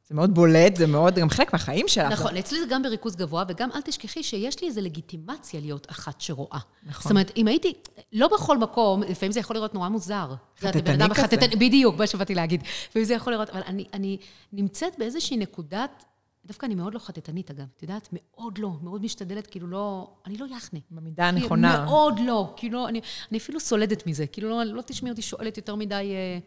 זה 0.09 0.15
מאוד 0.15 0.35
בולט, 0.35 0.77
זה 0.77 0.87
מאוד, 0.87 1.15
גם 1.15 1.31
חלק 1.31 1.53
מהחיים 1.53 1.89
שלך. 1.89 2.13
נכון, 2.13 2.37
אצלי 2.37 2.61
זה 2.61 2.67
גם 2.71 2.83
בריכוז 2.83 3.17
גבוה, 3.17 3.45
וגם 3.49 3.69
אל 3.75 3.81
תשכחי 3.81 4.23
שיש 4.23 4.61
לי 4.63 4.69
איזו 4.69 4.81
לגיטימציה 4.81 5.61
להיות 5.61 5.87
אחת 5.91 6.21
שרואה. 6.21 6.59
נכון. 6.87 7.03
זאת 7.03 7.11
אומרת, 7.11 7.33
אם 7.37 7.49
הייתי, 7.49 7.73
לא 8.13 8.29
בכל 8.29 8.59
מקום, 8.59 9.03
לפעמים 9.03 9.33
זה 9.33 9.41
יכול 9.41 9.57
לראות 9.57 9.75
נורא 9.75 9.89
מוזר. 9.89 10.35
חטטני 10.61 11.05
כזה. 11.15 11.37
בדיוק, 11.59 11.99
מה 11.99 12.07
שבאתי 12.07 12.35
להגיד. 12.35 12.63
לפעמים 12.89 13.07
זה 13.07 13.15
יכול 13.15 13.33
לראות, 13.33 13.51
אבל 13.51 13.63
אני, 13.67 13.85
אני 13.95 14.19
נמצאת 14.53 14.99
באיזושהי 14.99 15.37
נקודת 15.37 16.05
דווקא 16.47 16.67
אני 16.67 16.75
מאוד 16.75 16.95
לא 16.95 16.99
חטטנית, 16.99 17.51
אגב. 17.51 17.67
את 17.77 17.83
יודעת, 17.83 18.09
מאוד 18.13 18.59
לא, 18.59 18.71
מאוד 18.83 19.03
משתדלת, 19.03 19.47
כאילו 19.47 19.67
לא... 19.67 20.15
אני 20.27 20.37
לא 20.37 20.47
יחנה. 20.57 20.81
במידה 20.91 21.29
הנכונה. 21.29 21.85
מאוד 21.85 22.19
לא. 22.19 22.55
כאילו, 22.57 22.89
אני, 22.89 23.01
אני 23.31 23.39
אפילו 23.39 23.61
סולדת 23.61 24.07
מזה. 24.07 24.27
כאילו, 24.27 24.49
לא, 24.49 24.65
לא 24.65 24.83
תשמעי 24.83 25.11
אותי 25.11 25.23
שואלת 25.23 25.57
יותר 25.57 25.75
מדי... 25.75 25.95
אה, 26.15 26.39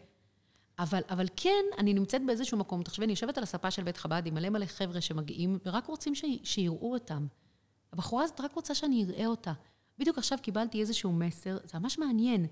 אבל, 0.78 1.00
אבל 1.10 1.26
כן, 1.36 1.64
אני 1.78 1.94
נמצאת 1.94 2.26
באיזשהו 2.26 2.58
מקום. 2.58 2.82
תחשבי, 2.82 3.04
אני 3.04 3.12
יושבת 3.12 3.38
על 3.38 3.42
הספה 3.42 3.70
של 3.70 3.82
בית 3.82 3.96
חב"ד 3.96 4.22
עם 4.26 4.34
מלא 4.34 4.48
מלא 4.48 4.66
חבר'ה 4.66 5.00
שמגיעים, 5.00 5.58
ורק 5.66 5.86
רוצים 5.86 6.14
ש... 6.14 6.24
שיראו 6.42 6.92
אותם. 6.92 7.26
הבחורה 7.92 8.24
הזאת 8.24 8.40
רק 8.40 8.54
רוצה 8.54 8.74
שאני 8.74 9.04
אראה 9.04 9.26
אותה. 9.26 9.52
בדיוק 9.98 10.18
עכשיו 10.18 10.38
קיבלתי 10.42 10.80
איזשהו 10.80 11.12
מסר, 11.12 11.58
זה 11.64 11.78
ממש 11.78 11.98
מעניין. 11.98 12.46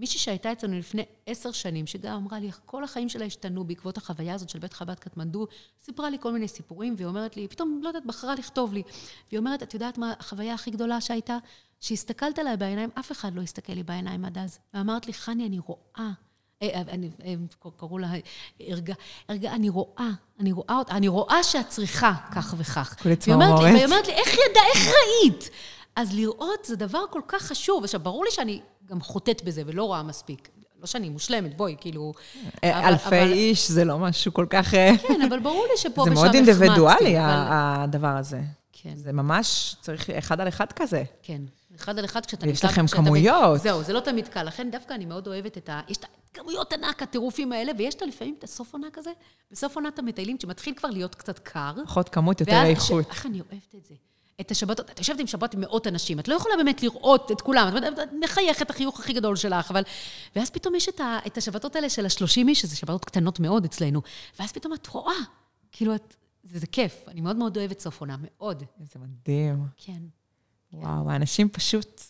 מישהי 0.00 0.20
שהייתה 0.20 0.52
אצלנו 0.52 0.78
לפני 0.78 1.02
עשר 1.26 1.52
שנים, 1.52 1.86
שגם 1.86 2.16
אמרה 2.16 2.38
לי 2.38 2.46
איך 2.46 2.60
כל 2.66 2.84
החיים 2.84 3.08
שלה 3.08 3.24
השתנו 3.24 3.64
בעקבות 3.64 3.96
החוויה 3.96 4.34
הזאת 4.34 4.48
של 4.48 4.58
בית 4.58 4.72
חב"ד 4.72 4.98
קטמנדו, 4.98 5.46
סיפרה 5.84 6.10
לי 6.10 6.16
כל 6.20 6.32
מיני 6.32 6.48
סיפורים, 6.48 6.94
והיא 6.96 7.06
אומרת 7.06 7.36
לי, 7.36 7.48
פתאום, 7.48 7.80
לא 7.82 7.88
יודעת, 7.88 8.06
בחרה 8.06 8.34
לכתוב 8.34 8.74
לי. 8.74 8.82
והיא 9.30 9.38
אומרת, 9.38 9.62
את 9.62 9.74
יודעת 9.74 9.98
מה 9.98 10.12
החוויה 10.18 10.54
הכי 10.54 10.70
גדולה 10.70 11.00
שהייתה? 11.00 11.38
שהסתכלת 11.80 12.38
עליי 12.38 12.56
בעיניים, 12.56 12.90
אף 12.98 13.12
אחד 13.12 13.34
לא 13.34 13.42
הסתכל 13.42 13.72
לי 13.72 13.82
בעיניים 13.82 14.24
עד 14.24 14.38
אז. 14.38 14.58
ואמרת 14.74 15.06
לי, 15.06 15.12
חני, 15.12 15.46
אני 15.46 15.58
רואה. 15.58 16.10
אה, 16.62 16.68
אה, 16.68 16.80
אני, 16.88 17.10
הם 17.24 17.46
קראו 17.76 17.98
לה, 17.98 18.08
הרגע, 18.60 18.94
הרגע, 19.28 19.52
אני 19.52 19.68
רואה, 19.68 20.10
אני 20.40 20.52
רואה 20.52 20.78
אותה, 20.78 20.92
אני 20.92 21.08
רואה 21.08 21.42
שאת 21.42 21.68
צריכה 21.68 22.12
כך 22.32 22.54
וכך. 22.58 22.96
כולי 23.02 23.16
צמרמורת. 23.16 23.60
והיא 23.60 23.84
אומרת 23.84 24.06
לי, 24.06 24.12
איך 24.12 24.28
ידע, 24.28 24.60
איך 24.74 24.88
ראית? 24.88 25.50
אז 25.96 26.14
לראות 26.14 26.64
זה 26.64 26.76
דבר 26.76 27.04
כל 27.10 27.22
כך 27.28 27.42
חשוב. 27.42 27.84
עכשיו, 27.84 28.00
ברור 28.00 28.24
לי 28.24 28.30
שאני 28.30 28.60
גם 28.90 29.00
חוטאת 29.00 29.42
בזה 29.44 29.62
ולא 29.66 29.84
רואה 29.84 30.02
מספיק. 30.02 30.48
לא 30.80 30.86
שאני 30.86 31.08
מושלמת, 31.08 31.56
בואי, 31.56 31.76
כאילו... 31.80 32.12
אה, 32.64 32.88
אלפי 32.88 33.06
אבל, 33.08 33.32
איש 33.32 33.70
זה 33.70 33.84
לא 33.84 33.98
משהו 33.98 34.34
כל 34.34 34.46
כך... 34.50 34.74
אה, 34.74 34.92
כן, 35.08 35.22
אבל 35.22 35.38
ברור 35.38 35.66
לי 35.70 35.76
שפה 35.76 36.02
ושם 36.02 36.12
החמצתי. 36.12 36.14
זה 36.16 36.22
מאוד 36.22 36.34
אינדיבידואלי, 36.34 37.18
אבל... 37.18 37.46
הדבר 37.50 38.16
הזה. 38.16 38.40
כן. 38.72 38.96
זה 38.96 39.12
ממש 39.12 39.76
צריך 39.80 40.10
אחד 40.10 40.40
על 40.40 40.48
אחד 40.48 40.72
כזה. 40.72 41.02
כן, 41.22 41.42
אחד 41.76 41.98
על 41.98 42.04
אחד 42.04 42.26
כשאתה... 42.26 42.46
ויש 42.46 42.64
לכם 42.64 42.86
כמויות. 42.86 43.60
ב... 43.60 43.62
זהו, 43.62 43.82
זה 43.82 43.92
לא 43.92 44.00
תמיד 44.00 44.28
קל. 44.28 44.42
לכן 44.42 44.70
דווקא 44.70 44.94
אני 44.94 45.04
מאוד 45.04 45.26
אוהבת 45.26 45.58
את 45.58 45.68
ה... 45.68 45.80
יש 45.88 45.96
את 45.96 46.04
הכמויות 46.32 46.72
ענק, 46.72 47.02
הטירופים 47.02 47.52
האלה, 47.52 47.72
ויש 47.78 47.94
את 47.94 48.02
לפעמים 48.02 48.34
את 48.38 48.44
הסוף 48.44 48.72
עונה 48.72 48.86
כזה, 48.92 49.10
בסוף 49.50 49.76
עונת 49.76 49.98
המטיילים, 49.98 50.36
שמתחיל 50.42 50.74
כבר 50.74 50.88
להיות 50.88 51.14
קצת 51.14 51.38
קר. 51.38 51.74
פחות 51.84 52.08
כמות, 52.08 52.40
יותר 52.40 52.62
איכות. 52.62 53.10
איך 53.10 53.26
אני 53.26 53.40
אוהבת 53.40 53.74
את 53.74 53.84
זה. 53.84 53.94
את 54.40 54.50
השבתות, 54.50 54.90
את 54.90 54.98
יושבת 54.98 55.20
עם 55.20 55.26
שבת 55.26 55.54
עם 55.54 55.60
מאות 55.60 55.86
אנשים, 55.86 56.18
את 56.18 56.28
לא 56.28 56.34
יכולה 56.34 56.56
באמת 56.56 56.82
לראות 56.82 57.32
את 57.32 57.40
כולם, 57.40 57.76
את 57.76 58.08
מחייכת 58.24 58.62
את 58.62 58.70
החיוך 58.70 59.00
הכי 59.00 59.12
גדול 59.12 59.36
שלך, 59.36 59.70
אבל... 59.70 59.82
ואז 60.36 60.50
פתאום 60.50 60.74
יש 60.74 60.88
את, 60.88 61.00
ה, 61.00 61.18
את 61.26 61.38
השבתות 61.38 61.76
האלה 61.76 61.88
של 61.88 62.06
השלושים 62.06 62.48
איש, 62.48 62.60
שזה 62.60 62.76
שבתות 62.76 63.04
קטנות 63.04 63.40
מאוד 63.40 63.64
אצלנו, 63.64 64.02
ואז 64.38 64.52
פתאום 64.52 64.74
את 64.74 64.86
רואה, 64.86 65.14
כאילו, 65.72 65.94
את, 65.94 66.16
זה, 66.42 66.58
זה 66.58 66.66
כיף. 66.66 67.04
אני 67.08 67.20
מאוד 67.20 67.36
מאוד 67.36 67.56
אוהבת 67.56 67.80
סוף 67.80 68.00
עונה, 68.00 68.16
מאוד. 68.20 68.62
זה 68.92 68.98
מדהים. 68.98 69.64
כן. 69.76 70.02
וואו. 70.72 71.10
האנשים 71.10 71.48
פשוט... 71.48 72.02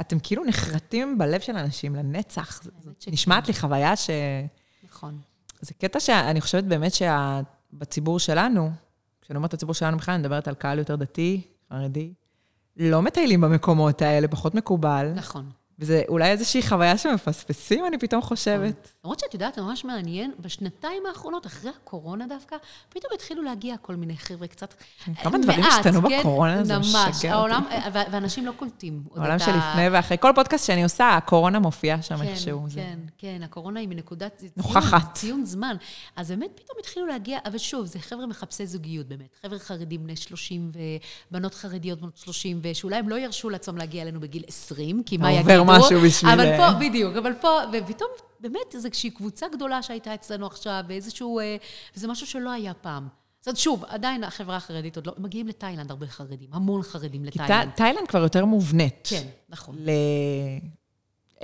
אתם 0.00 0.18
כאילו 0.18 0.44
נחרטים 0.44 1.18
בלב 1.18 1.40
של 1.40 1.56
אנשים 1.56 1.96
לנצח. 1.96 2.60
נשמעת 3.06 3.48
לי 3.48 3.54
חוויה 3.54 3.96
ש... 3.96 4.10
נכון. 4.84 5.20
זה 5.60 5.74
קטע 5.74 6.00
שאני 6.00 6.40
חושבת 6.40 6.64
באמת 6.64 6.92
שבציבור 6.94 8.18
שלנו, 8.18 8.70
כשאני 9.20 9.36
אומרת 9.36 9.54
הציבור 9.54 9.74
שלנו 9.74 9.96
בכלל, 9.96 10.14
אני 10.14 10.22
מדברת 10.22 10.48
על 10.48 10.54
קהל 10.54 10.78
יותר 10.78 10.96
דתי, 10.96 11.42
חרדי, 11.72 12.12
לא 12.76 13.02
מטיילים 13.02 13.40
במקומות 13.40 14.02
האלה, 14.02 14.28
פחות 14.28 14.54
מקובל. 14.54 15.12
נכון. 15.14 15.50
וזה 15.78 16.02
אולי 16.08 16.30
איזושהי 16.30 16.62
חוויה 16.62 16.98
שמפספסים, 16.98 17.86
אני 17.86 17.98
פתאום 17.98 18.22
חושבת. 18.22 18.92
למרות 19.04 19.20
שאת 19.20 19.34
יודעת, 19.34 19.54
זה 19.54 19.62
ממש 19.62 19.84
מעניין, 19.84 20.32
בשנתיים 20.40 21.02
האחרונות, 21.08 21.46
אחרי 21.46 21.70
הקורונה 21.70 22.26
דווקא, 22.26 22.56
פתאום 22.88 23.12
התחילו 23.14 23.42
להגיע 23.42 23.76
כל 23.76 23.96
מיני 23.96 24.16
חבר'ה 24.16 24.46
קצת... 24.46 24.74
כמה 25.22 25.38
דברים 25.38 25.64
השתנו 25.64 26.02
בקורונה, 26.02 26.64
זה 26.64 26.78
משגע 26.78 26.98
אותי. 26.98 27.08
ממש, 27.08 27.24
העולם, 27.24 27.64
ואנשים 28.10 28.46
לא 28.46 28.52
קולטים. 28.52 29.02
העולם 29.16 29.38
שלפני 29.38 29.88
ואחרי. 29.92 30.16
כל 30.20 30.32
פודקאסט 30.34 30.66
שאני 30.66 30.82
עושה, 30.82 31.16
הקורונה 31.16 31.58
מופיעה 31.58 32.02
שם 32.02 32.16
כן, 32.16 32.22
איכשהו. 32.22 32.66
כן, 32.74 32.98
כן, 33.18 33.40
הקורונה 33.44 33.80
היא 33.80 33.88
מנקודת... 33.88 34.42
נוכחת. 34.56 35.14
ציון 35.14 35.44
זמן. 35.44 35.76
אז 36.16 36.30
באמת 36.30 36.50
פתאום 36.54 36.78
התחילו 36.80 37.06
להגיע, 37.06 37.38
אבל 37.46 37.58
שוב, 37.58 37.86
זה 37.86 37.98
חבר'ה 37.98 38.26
מחפשי 38.26 38.66
זוגיות 38.66 39.06
באמת. 39.06 39.36
חבר'ה 39.42 39.58
חרדים 39.58 40.02
בני 40.02 40.16
30 40.16 40.72
ובנות 41.30 41.54
חרדיות 41.54 42.00
בנות 42.00 42.16
30, 42.16 42.60
ושאולי 42.62 42.96
הם 42.96 43.08
לא 43.08 43.18
ירשו 43.18 43.50
לעצמם 43.50 43.76
להגיע 43.76 44.02
אלינו 44.02 44.20
בגיל 44.20 44.42
20, 44.48 45.02
כי 45.06 45.16
מה 45.16 45.32
יגידו? 45.32 45.67
משהו 45.68 46.00
בשביל- 46.04 46.30
אבל 46.32 46.56
פה, 46.56 46.78
בדיוק, 46.80 47.16
אבל 47.16 47.32
פה, 47.40 47.48
ופתאום 47.72 48.08
באמת 48.40 48.74
איזושהי 48.74 49.10
קבוצה 49.10 49.46
גדולה 49.52 49.82
שהייתה 49.82 50.14
אצלנו 50.14 50.46
עכשיו, 50.46 50.80
ואיזשהו... 50.88 51.38
אה, 51.40 51.56
וזה 51.96 52.08
משהו 52.08 52.26
שלא 52.26 52.50
היה 52.50 52.74
פעם. 52.74 53.08
זאת 53.40 53.46
אומרת, 53.48 53.56
שוב, 53.58 53.84
עדיין 53.88 54.24
החברה 54.24 54.56
החרדית 54.56 54.96
עוד 54.96 55.06
לא... 55.06 55.12
מגיעים 55.18 55.48
לתאילנד 55.48 55.90
הרבה 55.90 56.06
חרדים, 56.06 56.48
המון 56.52 56.82
חרדים 56.82 57.22
כי 57.30 57.38
לתאילנד. 57.42 57.72
ת- 57.72 57.76
תאילנד 57.76 58.08
כבר 58.08 58.18
יותר 58.22 58.44
מובנית. 58.44 59.08
כן, 59.10 59.22
נכון. 59.48 59.76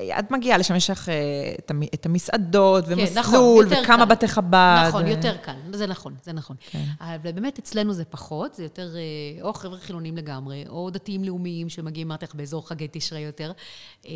ל... 0.01 0.11
את 0.19 0.31
מגיעה 0.31 0.59
לשם, 0.59 0.75
יש 0.75 0.91
לך 0.91 1.09
אה, 1.09 1.15
את 1.59 1.71
המ- 1.71 1.83
את 1.95 2.07
המסעדות, 2.07 2.85
נכון, 2.89 2.99
ומסלול, 2.99 3.65
יותר 3.65 3.83
וכמה 3.83 3.97
קל. 4.07 4.11
בתי 4.15 4.29
חב"ד. 4.29 4.85
נכון, 4.89 5.07
יותר 5.07 5.37
קל, 5.37 5.55
זה 5.73 5.87
נכון, 5.87 6.15
זה 6.23 6.33
נכון. 6.33 6.57
כן. 6.61 6.85
אבל 7.01 7.33
באמת 7.33 7.59
אצלנו 7.59 7.93
זה 7.93 8.05
פחות, 8.05 8.55
זה 8.55 8.63
יותר 8.63 8.97
אה, 8.97 9.43
או 9.43 9.53
חבר'ה 9.55 9.79
חילונים 9.79 10.17
לגמרי, 10.17 10.65
או 10.69 10.91
דתיים 10.91 11.25
לאומיים 11.25 11.69
שמגיעים, 11.69 12.11
אמרתי 12.11 12.25
לך, 12.25 12.35
באזור 12.35 12.69
חגי 12.69 12.89
תשרי 12.93 13.21
יותר. 13.21 13.53
אה, 14.07 14.13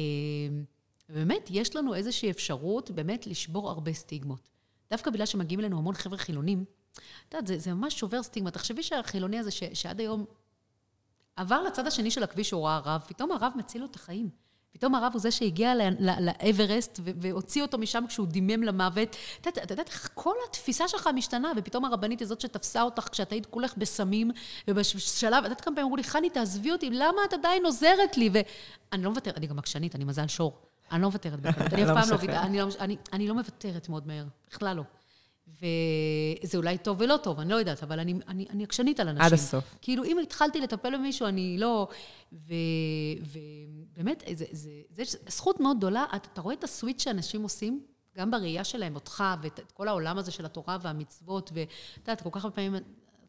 ובאמת, 1.11 1.49
יש 1.51 1.77
לנו 1.77 1.95
איזושהי 1.95 2.31
אפשרות 2.31 2.91
באמת 2.91 3.27
לשבור 3.27 3.71
הרבה 3.71 3.93
סטיגמות. 3.93 4.49
דווקא 4.91 5.11
בגלל 5.11 5.27
שמגיעים 5.27 5.61
אלינו 5.61 5.79
המון 5.79 5.95
חבר'ה 5.95 6.19
חילונים, 6.19 6.65
את 7.29 7.35
יודעת, 7.35 7.47
זה, 7.47 7.59
זה 7.59 7.75
ממש 7.75 7.99
שובר 7.99 8.23
סטיגמה. 8.23 8.51
תחשבי 8.51 8.83
שהחילוני 8.83 9.39
הזה, 9.39 9.51
ש, 9.51 9.63
שעד 9.75 10.01
היום 10.01 10.25
עבר 11.37 11.63
לצד 11.63 11.87
השני 11.87 12.11
של 12.11 12.23
הכביש, 12.23 12.51
הוא 12.51 12.65
ראה 12.67 12.77
הרב, 12.77 13.01
פתאום 13.09 13.33
הרב 13.33 13.53
מציל 13.57 13.81
לו 13.81 13.87
את 13.91 13.97
החיים. 13.97 14.29
פתאום 14.79 14.95
הרב 14.95 15.11
הוא 15.13 15.21
זה 15.21 15.31
שהגיע 15.31 15.73
לאברסט 16.21 17.01
והוציא 17.03 17.63
אותו 17.63 17.79
משם 17.79 18.05
כשהוא 18.09 18.27
דימם 18.27 18.63
למוות. 18.63 19.17
את 19.41 19.47
יודעת- 19.71 19.89
איך 19.89 20.09
כל 20.15 20.35
התפיסה 20.49 20.89
שלך 20.89 21.09
משתנה, 21.15 21.53
ופתאום 21.57 21.85
הרבנית 21.85 22.21
היא 22.21 22.29
זאת 22.29 22.41
שתפסה 22.41 22.83
אותך 22.83 23.09
כשאת 23.13 23.33
היית 23.33 23.47
כולך 23.47 23.75
בסמים, 23.77 24.31
ובשלב, 24.69 25.35
את 25.39 25.45
יודעת 25.45 25.61
כמה 25.61 25.75
פעמים 25.75 25.85
אמרו 25.85 25.97
לי, 25.97 26.05
חני, 26.05 26.31
תעזבי 26.31 26.73
אותי, 26.73 26.91
למה 26.91 27.25
את 27.29 27.33
עדיין 27.33 27.65
עוזרת 27.67 28.17
לי? 28.17 28.31
ואני 28.33 29.03
לא 29.05 29.11
מוותרת, 29.11 29.37
אני 29.39 29.47
גם 29.47 29.59
עקשנית, 29.59 29.95
אני 29.95 30.05
מזל 30.05 30.27
שור. 30.27 30.53
אני 30.93 31.03
לא 31.03 31.09
מוותרת 31.09 31.41
בקלות, 31.41 31.73
אני 31.75 31.85
אף 31.85 31.89
פעם 31.89 32.11
לא. 32.11 32.17
ויתרתי, 32.21 32.39
אני 32.39 32.59
לא- 32.59 32.69
אני 33.13 33.29
לא 33.29 33.35
מוותרת 33.35 33.89
מאוד 33.89 34.07
מהר, 34.07 34.25
בכלל 34.51 34.77
לא. 34.77 34.83
וזה 35.53 36.59
אולי 36.59 36.79
טוב 36.79 37.01
ולא 37.01 37.17
טוב, 37.17 37.41
אני 37.41 37.51
לא 37.51 37.55
יודעת, 37.57 37.83
אבל 37.83 38.01
אני, 38.01 38.15
אני, 38.29 38.47
אני 38.51 38.65
עקשנית 38.65 39.01
על 39.01 39.09
אנשים. 39.09 39.25
עד 39.25 39.33
הסוף. 39.33 39.65
כאילו, 39.83 40.05
אם 40.05 40.19
התחלתי 40.19 40.61
לטפל 40.61 40.97
במישהו, 40.97 41.27
אני 41.27 41.57
לא... 41.59 41.89
ו- 42.33 42.55
ובאמת, 43.23 44.23
זה, 44.33 44.45
זה, 44.51 44.71
זה, 44.91 45.03
זה 45.05 45.19
זכות 45.29 45.61
מאוד 45.61 45.77
גדולה. 45.77 46.05
אתה, 46.17 46.29
אתה 46.33 46.41
רואה 46.41 46.55
את 46.55 46.65
הסוויץ' 46.65 47.03
שאנשים 47.03 47.43
עושים, 47.43 47.83
גם 48.17 48.31
בראייה 48.31 48.65
שלהם, 48.65 48.95
אותך, 48.95 49.25
ואת 49.43 49.61
את 49.61 49.73
כל 49.73 49.89
העולם 49.89 50.19
הזה 50.19 50.31
של 50.31 50.45
התורה 50.45 50.79
והמצוות, 50.83 51.51
ואת 51.55 51.69
יודעת, 51.99 52.23
כל 52.23 52.31
כך 52.33 52.45
הרבה 52.45 52.57
פעמים, 52.57 52.75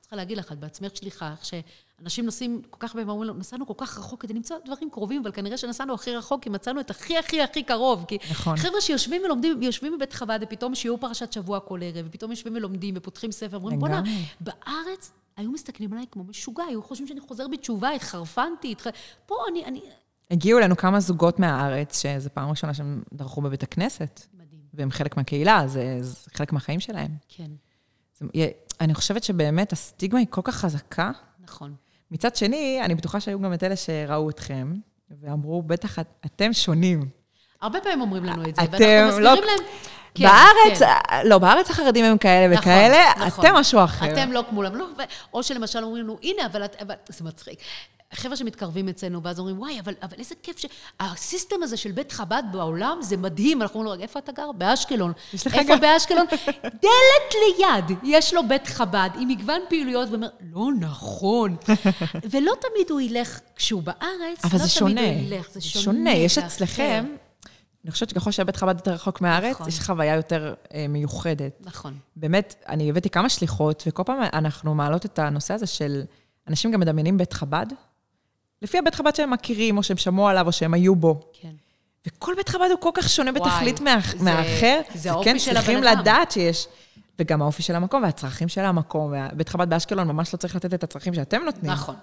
צריכה 0.10 0.22
להגיד 0.22 0.38
לך, 0.38 0.51
את 0.51 0.60
בעצמך 0.60 0.95
שליחה, 0.95 1.32
איך 1.32 1.45
שאנשים 1.45 2.26
נוסעים, 2.26 2.62
כל 2.70 2.78
כך 2.80 2.89
הרבה 2.89 3.01
פעמים 3.01 3.10
אומרים 3.10 3.28
לו, 3.28 3.34
נסענו 3.34 3.68
כל 3.68 3.74
כך 3.78 3.97
רחוק 3.97 4.22
כדי 4.22 4.34
למצוא 4.34 4.57
דברים 4.66 4.89
קרובים, 4.89 5.22
אבל 5.22 5.32
כנראה 5.32 5.57
שנסענו 5.57 5.93
הכי 5.93 6.16
רחוק, 6.16 6.43
כי 6.43 6.49
מצאנו 6.49 6.80
את 6.80 6.89
הכי 6.89 7.18
הכי 7.18 7.41
הכי 7.41 7.64
קרוב. 7.64 8.05
כי 8.07 8.18
נכון. 8.32 8.57
חבר'ה 8.57 8.82
שיושבים 8.82 9.22
ולומדים, 9.26 9.62
יושבים 9.62 9.93
בבית 9.97 10.14
חב"ד, 10.14 10.39
ופתאום 10.41 10.76
שיעור 10.76 10.97
פרשת 10.97 11.34
שבוע 11.34 11.60
כל 11.60 11.80
ערב, 11.84 12.05
ופתאום 12.10 12.32
יושבים 12.32 12.55
ולומדים, 12.55 12.93
ופותחים 12.97 13.32
ספר, 13.32 13.57
אומרים, 13.57 13.80
בוא'נה. 13.80 14.03
בארץ 14.39 15.12
היו 15.38 15.51
מסתכלים 15.51 15.93
עליי 15.93 16.05
כמו 16.12 16.24
משוגע, 16.24 16.64
היו 16.64 16.84
חושבים 16.84 17.07
שאני 17.07 17.20
חוזר 17.20 17.47
בתשובה, 17.47 17.89
התחרפנתי, 17.89 18.72
התח... 18.72 18.88
פה 19.26 19.36
אני, 19.51 19.66
אני... 19.66 19.82
הגיעו 20.32 20.60
אלינו 20.60 20.78
כמה 20.78 20.99
זוגות 20.99 21.39
מהארץ, 21.39 22.01
שזו 22.01 22.30
פעם 22.34 22.49
ראשונה 22.49 22.74
שהם 22.74 23.03
דרכו 23.14 23.41
בבית 23.41 23.64
הכנסת, 23.64 24.22
מדהים, 24.34 24.62
והם 24.74 24.91
חלק 24.91 25.18
מהקהילה, 25.18 25.68
זה, 25.68 25.97
זה 26.01 26.30
חלק 26.34 26.53
מהחיים 26.53 26.80
שלהם. 26.80 27.12
כן, 27.28 27.51
זה, 28.20 28.26
אני 28.82 28.93
חושבת 28.93 29.23
שבאמת 29.23 29.71
הסטיגמה 29.73 30.19
היא 30.19 30.27
כל 30.30 30.41
כך 30.43 30.55
חזקה. 30.55 31.11
נכון. 31.43 31.73
מצד 32.11 32.36
שני, 32.36 32.80
אני 32.84 32.95
בטוחה 32.95 33.19
שהיו 33.19 33.39
גם 33.41 33.53
את 33.53 33.63
אלה 33.63 33.75
שראו 33.75 34.30
אתכם, 34.30 34.73
ואמרו, 35.21 35.61
בטח 35.61 35.99
את- 35.99 36.07
אתם 36.25 36.53
שונים. 36.53 37.09
הרבה 37.61 37.80
פעמים 37.82 38.01
אומרים 38.01 38.23
לנו 38.25 38.49
את 38.49 38.55
זה, 38.55 38.63
אתם 38.63 38.71
ואנחנו 38.80 39.19
לא- 39.19 39.34
מסבירים 39.34 39.57
להם... 39.57 39.67
כן, 40.15 40.23
בארץ, 40.23 40.80
כן. 40.80 41.27
לא, 41.27 41.38
בארץ 41.38 41.69
החרדים 41.69 42.05
הם 42.05 42.17
כאלה 42.17 42.47
נכון, 42.53 42.61
וכאלה, 42.71 43.03
נכון. 43.27 43.45
אתם 43.45 43.55
משהו 43.55 43.84
אחר. 43.84 44.13
אתם 44.13 44.32
לא 44.32 44.43
כמולם, 44.49 44.75
לא, 44.75 44.86
או 45.34 45.43
שלמשל 45.43 45.84
אומרים 45.84 46.03
לנו, 46.03 46.17
הנה, 46.23 46.45
אבל 46.45 46.65
את, 46.65 46.75
אבל, 46.82 46.95
זה 47.09 47.23
מצחיק. 47.25 47.59
חבר'ה 48.14 48.36
שמתקרבים 48.36 48.89
אצלנו, 48.89 49.24
ואז 49.24 49.39
אומרים, 49.39 49.60
וואי, 49.60 49.80
אבל, 49.80 49.93
אבל 50.03 50.14
איזה 50.18 50.36
כיף 50.43 50.57
ש... 50.57 50.66
הסיסטם 50.99 51.64
הזה 51.64 51.78
של 51.78 51.91
בית 51.91 52.12
חב"ד 52.12 52.43
בעולם, 52.51 52.97
זה 53.01 53.18
מדהים. 53.18 53.62
אנחנו 53.62 53.80
אומרים 53.80 53.97
לו, 53.97 54.03
איפה 54.03 54.20
אתה 54.20 54.32
גר? 54.32 54.51
באשקלון. 54.51 55.12
יש 55.34 55.47
לך 55.47 55.55
איפה 55.55 55.74
גם- 55.74 55.82
באשקלון? 55.82 56.26
דלת 56.84 57.34
ליד, 57.60 57.97
יש 58.03 58.34
לו 58.34 58.47
בית 58.47 58.68
חב"ד 58.68 59.10
עם 59.20 59.28
מגוון 59.28 59.62
פעילויות, 59.70 60.10
ואומר, 60.10 60.28
לא 60.53 60.68
נכון. 60.80 61.55
ולא 62.32 62.51
תמיד 62.62 62.89
הוא 62.89 63.01
ילך, 63.01 63.39
כשהוא 63.55 63.84
בארץ, 63.84 64.45
אבל 64.45 64.57
לא 64.60 64.66
זה 64.66 64.80
תמיד 64.80 64.97
שונה. 64.97 65.01
הוא 65.01 65.10
ילך, 65.34 65.49
זה 65.51 65.62
שונה. 65.62 65.84
שונה, 65.84 66.12
יש 66.12 66.38
אצלכם, 66.38 66.84
אחר. 66.84 67.14
אני 67.84 67.91
חושבת 67.91 68.10
שככל 68.10 68.32
שהבית 68.32 68.55
חב"ד 68.55 68.76
יותר 68.78 68.91
רחוק 68.91 69.22
מהארץ, 69.22 69.51
נכון. 69.55 69.68
יש 69.68 69.80
חוויה 69.80 70.16
יותר 70.16 70.53
אה, 70.74 70.86
מיוחדת. 70.89 71.57
נכון. 71.62 71.93
באמת, 72.16 72.64
אני 72.68 72.89
הבאתי 72.89 73.10
כמה 73.10 73.30
שליחות, 73.30 73.84
וכל 73.88 74.03
פעם 74.05 74.20
אנחנו 74.34 74.76
מעלות 74.76 75.05
את 75.05 75.20
הנושא 75.20 75.53
הזה 75.53 75.68
של, 75.68 76.01
אנשים 76.47 76.72
גם 76.72 76.80
מדמיינים 76.80 77.18
בית 77.18 77.34
חב"ד, 77.34 77.66
לפי 78.62 78.78
הבית 78.78 78.95
חב"ד 78.95 79.16
שהם 79.16 79.32
מכירים, 79.32 79.78
או 79.78 79.84
שהם 79.84 79.97
שמעו 79.97 80.28
עליו, 80.28 80.47
או 80.47 80.51
שהם 80.51 80.74
היו 80.74 80.95
בו. 80.95 81.20
כן. 81.41 81.49
וכל 82.07 82.34
בית 82.38 82.49
חב"ד 82.49 82.70
הוא 82.72 82.80
כל 82.80 82.89
כך 82.93 83.10
שונה 83.10 83.32
וואי, 83.32 83.49
בתכלית 83.51 83.82
מה, 83.82 83.97
זה- 84.18 84.24
מהאחר. 84.24 84.80
זה 84.95 85.12
האופי 85.12 85.30
כן, 85.30 85.39
של 85.39 85.53
צריכים 85.53 85.78
הבן 85.78 85.88
אדם. 85.88 85.99
לדעת 86.01 86.32
שיש, 86.32 86.68
וגם 87.20 87.41
האופי 87.41 87.64
של 87.64 87.76
המקום 87.76 88.03
והצרכים 88.03 88.47
של 88.47 88.62
המקום. 88.62 89.14
ובית 89.34 89.49
חב"ד 89.49 89.70
באשקלון 89.70 90.07
ממש 90.07 90.34
לא 90.34 90.38
צריך 90.39 90.55
לתת 90.55 90.74
את 90.74 90.84
הצרכים 90.84 91.14
שאתם 91.14 91.41
נותנים. 91.45 91.72
נכון, 91.72 91.95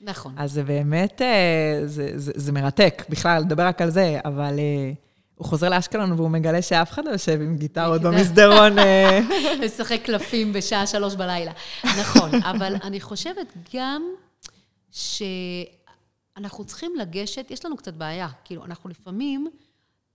נכון. 0.00 0.34
אז 0.38 0.52
זה 0.52 0.62
באמת, 0.62 1.22
אה, 1.22 1.80
זה, 1.86 2.10
זה, 2.14 2.32
זה 2.34 2.52
מרתק 2.52 3.04
בכלל, 3.08 3.42
לדבר 3.42 3.66
רק 3.66 3.82
על 3.82 3.90
זה, 3.90 4.18
אבל 4.24 4.58
אה, 4.58 4.92
הוא 5.34 5.46
חוזר 5.46 5.68
לאשקלון 5.68 6.12
והוא 6.12 6.30
מגלה 6.30 6.62
שאף 6.62 6.90
אחד 6.90 7.04
לא 7.04 7.10
יושב 7.10 7.40
עם 7.40 7.56
גיטרות. 7.56 8.02
במסדרון. 8.02 8.78
אה, 8.78 9.20
לשחק 9.64 10.00
קלפים 10.04 10.52
בשעה 10.52 10.86
שלוש 10.86 11.14
בלילה. 11.14 11.52
נכון, 11.84 12.30
אבל 12.44 12.74
אני 12.84 13.00
חושבת 13.00 13.52
גם 13.74 14.02
שאנחנו 16.34 16.64
צריכים 16.64 16.96
לגשת, 16.96 17.46
יש 17.50 17.64
לנו 17.64 17.76
קצת 17.76 17.94
בעיה. 17.94 18.28
כאילו, 18.44 18.64
אנחנו 18.64 18.90
לפעמים 18.90 19.46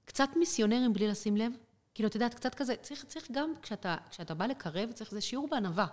קצת 0.05 0.30
מיסיונרים 0.36 0.93
בלי 0.93 1.07
לשים 1.07 1.38
לב. 1.38 1.51
כאילו, 1.93 2.09
את 2.09 2.15
יודעת, 2.15 2.34
קצת 2.34 2.55
כזה, 2.55 2.76
צריך, 2.76 3.05
צריך 3.05 3.32
גם, 3.32 3.53
כשאתה, 3.61 3.95
כשאתה 4.09 4.34
בא 4.34 4.45
לקרב, 4.45 4.91
צריך, 4.91 5.11
זה 5.11 5.22
שיעור 5.22 5.47
בענווה. 5.51 5.86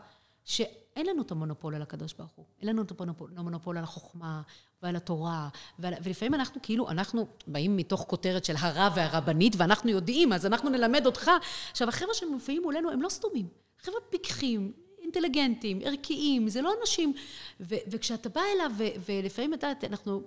שאין 0.45 1.07
לנו 1.07 1.23
את 1.23 1.31
המונופול 1.31 1.75
על 1.75 1.83
הקדוש 1.83 2.13
ברוך 2.13 2.33
הוא. 2.35 2.45
אין 2.61 2.69
לנו 2.69 2.83
את 2.83 2.93
המונופול 3.37 3.79
על 3.79 3.85
החוכמה 3.85 4.43
ועל 4.83 4.97
התורה. 4.97 5.49
ועל, 5.79 5.95
ולפעמים 6.03 6.35
אנחנו 6.35 6.61
כאילו, 6.63 6.91
אנחנו 6.91 7.27
באים 7.47 7.77
מתוך 7.77 8.05
כותרת 8.09 8.45
של 8.45 8.55
הרב 8.59 8.93
והרבנית, 8.97 9.53
ואנחנו 9.59 9.91
יודעים, 9.91 10.33
אז 10.33 10.47
אנחנו 10.47 10.71
נלמד 10.71 11.07
אותך. 11.07 11.31
עכשיו, 11.71 11.89
החבר'ה 11.89 12.15
שמופיעים 12.15 12.63
מולנו 12.63 12.91
הם 12.91 13.03
לא 13.03 13.09
סתומים. 13.09 13.49
חבר'ה 13.79 14.01
פיקחים, 14.11 14.73
אינטליגנטים, 15.05 15.81
ערכיים, 15.85 16.49
זה 16.49 16.63
לא 16.63 16.73
אנשים... 16.81 17.13
ו, 17.61 17.75
וכשאתה 17.87 18.29
בא 18.29 18.41
אליו, 18.55 18.71
ו, 18.79 18.85
ולפעמים, 19.09 19.55
את 19.55 19.63
יודעת, 19.63 19.85
אנחנו... 19.85 20.23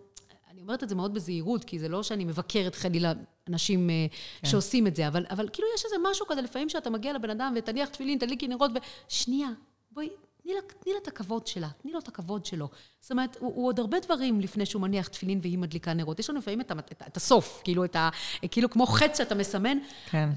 אני 0.51 0.61
אומרת 0.61 0.83
את 0.83 0.89
זה 0.89 0.95
מאוד 0.95 1.13
בזהירות, 1.13 1.63
כי 1.63 1.79
זה 1.79 1.89
לא 1.89 2.03
שאני 2.03 2.25
מבקרת 2.25 2.75
חלילה 2.75 3.13
אנשים 3.49 3.89
אה, 3.89 4.05
כן. 4.41 4.47
שעושים 4.47 4.87
את 4.87 4.95
זה, 4.95 5.07
אבל, 5.07 5.25
אבל 5.29 5.49
כאילו 5.53 5.67
יש 5.75 5.85
איזה 5.85 5.95
משהו 6.11 6.25
כזה, 6.27 6.41
לפעמים 6.41 6.69
שאתה 6.69 6.89
מגיע 6.89 7.13
לבן 7.13 7.29
אדם 7.29 7.53
ותניח 7.55 7.89
תפילין, 7.89 8.19
תדליקי 8.19 8.47
נרות, 8.47 8.71
ושנייה, 9.09 9.49
בואי, 9.91 10.09
תני 10.43 10.53
לה, 10.53 10.61
תני 10.79 10.93
לה 10.93 10.99
את 11.03 11.07
הכבוד 11.07 11.47
שלה, 11.47 11.67
תני 11.81 11.91
לו 11.91 11.99
את 11.99 12.07
הכבוד 12.07 12.45
שלו. 12.45 12.67
זאת 12.99 13.11
אומרת, 13.11 13.37
הוא, 13.39 13.53
הוא 13.55 13.67
עוד 13.67 13.79
הרבה 13.79 13.99
דברים 13.99 14.41
לפני 14.41 14.65
שהוא 14.65 14.81
מניח 14.81 15.07
תפילין 15.07 15.39
והיא 15.41 15.57
מדליקה 15.57 15.93
נרות. 15.93 16.19
יש 16.19 16.29
לנו 16.29 16.39
לפעמים 16.39 16.61
את, 16.61 16.71
המת- 16.71 16.91
את, 16.91 17.03
את 17.07 17.17
הסוף, 17.17 17.61
כאילו, 17.63 17.85
את 17.85 17.95
ה, 17.95 18.09
כאילו 18.51 18.69
כמו 18.69 18.85
חץ 18.87 19.17
שאתה 19.17 19.35
מסמן. 19.35 19.77
כן. 20.09 20.29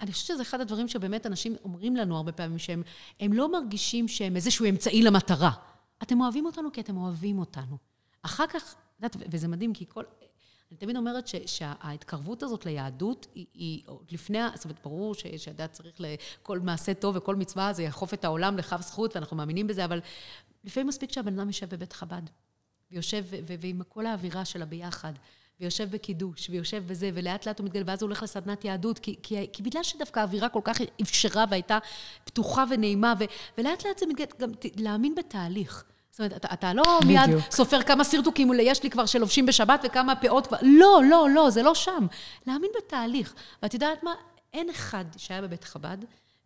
ואני 0.00 0.12
חושבת 0.12 0.26
שזה 0.26 0.42
אחד 0.42 0.60
הדברים 0.60 0.88
שבאמת 0.88 1.26
אנשים 1.26 1.56
אומרים 1.64 1.96
לנו 1.96 2.16
הרבה 2.16 2.32
פעמים, 2.32 2.58
שהם 2.58 2.82
הם 3.20 3.32
לא 3.32 3.52
מרגישים 3.52 4.08
שהם 4.08 4.36
איזשהו 4.36 4.66
אמצעי 4.68 5.02
למטרה. 5.02 5.50
אתם 6.02 6.20
אוהבים 6.20 6.46
אותנו 6.46 6.72
כי 6.72 6.80
אתם 6.80 6.96
אוהבים 6.96 7.38
אותנו. 7.38 7.76
אחר 8.22 8.46
כך, 8.46 8.74
את 8.74 9.02
יודעת, 9.02 9.16
וזה 9.30 9.48
מדהים, 9.48 9.72
כי 9.72 9.84
כל... 9.88 10.02
אני 10.70 10.78
תמיד 10.78 10.96
אומרת 10.96 11.28
ש, 11.28 11.34
שההתקרבות 11.46 12.42
הזאת 12.42 12.66
ליהדות 12.66 13.26
היא, 13.34 13.46
היא 13.54 13.82
עוד 13.86 14.04
לפני, 14.10 14.38
זאת 14.54 14.64
אומרת, 14.64 14.78
ברור 14.82 15.14
שהדת 15.14 15.72
צריך 15.72 15.94
לכל 15.98 16.60
מעשה 16.60 16.94
טוב 16.94 17.16
וכל 17.16 17.36
מצווה, 17.36 17.72
זה 17.72 17.82
יאכוף 17.82 18.14
את 18.14 18.24
העולם 18.24 18.58
לכף 18.58 18.80
זכות, 18.80 19.16
ואנחנו 19.16 19.36
מאמינים 19.36 19.66
בזה, 19.66 19.84
אבל 19.84 20.00
לפעמים 20.64 20.86
מספיק 20.86 21.12
שהבן 21.12 21.38
אדם 21.38 21.46
יושב 21.46 21.74
בבית 21.74 21.92
חב"ד, 21.92 22.22
ויושב, 22.90 23.24
ועם 23.60 23.82
כל 23.88 24.06
האווירה 24.06 24.44
שלה 24.44 24.64
ביחד, 24.64 25.12
ויושב 25.60 25.90
בקידוש, 25.90 26.50
ויושב 26.50 26.82
בזה, 26.86 27.10
ולאט 27.14 27.46
לאט 27.46 27.58
הוא 27.58 27.66
מתגלה, 27.66 27.82
ואז 27.86 28.02
הוא 28.02 28.08
הולך 28.08 28.22
לסדנת 28.22 28.64
יהדות, 28.64 28.98
כי, 28.98 29.16
כי, 29.22 29.46
כי 29.52 29.62
בגלל 29.62 29.82
שדווקא 29.82 30.20
האווירה 30.20 30.48
כל 30.48 30.60
כך 30.64 30.78
אפשרה 31.02 31.44
והייתה 31.50 31.78
פתוחה 32.24 32.64
ונעימה, 32.70 33.14
ו, 33.20 33.24
ולאט 33.58 33.86
לאט 33.86 33.98
זה 33.98 34.06
מתגלה, 34.06 34.26
גם 34.40 34.50
להאמין 34.76 35.14
בתהליך. 35.14 35.84
זאת 36.10 36.20
אומרת, 36.20 36.36
אתה, 36.36 36.48
אתה 36.52 36.74
לא 36.74 36.82
בדיוק. 37.02 37.26
מיד 37.26 37.38
סופר 37.50 37.82
כמה 37.82 38.04
סרטוקים 38.04 38.52
יש 38.60 38.82
לי 38.82 38.90
כבר 38.90 39.06
שלובשים 39.06 39.46
בשבת 39.46 39.80
וכמה 39.84 40.16
פאות 40.16 40.46
כבר, 40.46 40.56
לא, 40.62 41.00
לא, 41.10 41.28
לא, 41.34 41.50
זה 41.50 41.62
לא 41.62 41.74
שם. 41.74 42.06
להאמין 42.46 42.70
בתהליך. 42.78 43.34
ואת 43.62 43.74
יודעת 43.74 44.02
מה? 44.02 44.14
אין 44.52 44.70
אחד 44.70 45.04
שהיה 45.16 45.42
בבית 45.42 45.64
חב"ד, 45.64 45.98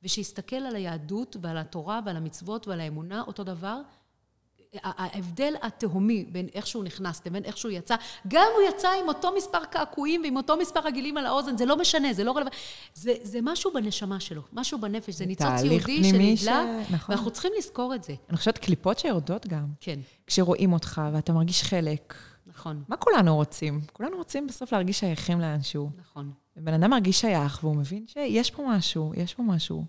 ושיסתכל 0.03 0.57
על 0.57 0.77
היהדות 0.77 1.37
ועל 1.41 1.59
התורה 1.59 2.01
ועל 2.07 2.17
המצוות 2.17 2.69
ועל 2.69 2.81
האמונה, 2.81 3.23
אותו 3.27 3.45
דבר, 3.45 3.81
ההבדל 4.83 5.55
התהומי 5.63 6.25
בין 6.25 6.49
איך 6.55 6.67
שהוא 6.67 6.85
נכנס 6.85 7.27
לבין 7.27 7.45
איך 7.45 7.57
שהוא 7.57 7.73
יצא, 7.73 7.97
גם 8.29 8.47
הוא 8.57 8.69
יצא 8.69 8.89
עם 9.03 9.09
אותו 9.09 9.35
מספר 9.37 9.65
קעקועים 9.65 10.23
ועם 10.25 10.37
אותו 10.37 10.57
מספר 10.57 10.87
עגילים 10.87 11.17
על 11.17 11.27
האוזן, 11.27 11.57
זה 11.57 11.67
לא 11.67 11.77
משנה, 11.77 12.13
זה 12.13 12.25
לא 12.25 12.31
רלוונטי. 12.31 12.57
זה, 12.95 13.15
זה 13.23 13.39
משהו 13.43 13.73
בנשמה 13.73 14.21
שלו, 14.21 14.43
משהו 14.53 14.79
בנפש, 14.79 15.15
זה 15.15 15.27
ניצוץ 15.27 15.63
יהודי 15.65 16.05
שנדלק, 16.05 16.39
ש... 16.39 16.49
נכון. 16.91 17.15
ואנחנו 17.15 17.31
צריכים 17.31 17.53
לזכור 17.59 17.95
את 17.95 18.05
זה. 18.05 18.15
אני 18.29 18.37
חושבת 18.37 18.59
קליפות 18.59 18.99
שיורדות 18.99 19.47
גם. 19.47 19.67
כן. 19.81 20.01
כשרואים 20.27 20.73
אותך 20.73 21.01
ואתה 21.13 21.33
מרגיש 21.33 21.63
חלק. 21.63 22.15
נכון. 22.47 22.83
מה 22.89 22.97
כולנו 22.97 23.37
רוצים? 23.37 23.81
כולנו 23.93 24.17
רוצים 24.17 24.47
בסוף 24.47 24.73
להרגיש 24.73 25.01
שייכים 25.01 25.41
לאנשהו. 25.41 25.91
נכון. 25.99 26.33
ובן 26.57 26.75
אדם 26.75 26.91
מרגיש 26.91 27.21
שייך 27.21 27.65
והוא 27.65 27.77
מבין 27.77 28.05
שיש 28.07 28.51
פה 28.51 28.63
משהו, 28.69 29.13
יש 29.17 29.35
פה 29.35 29.43
משהו. 29.43 29.85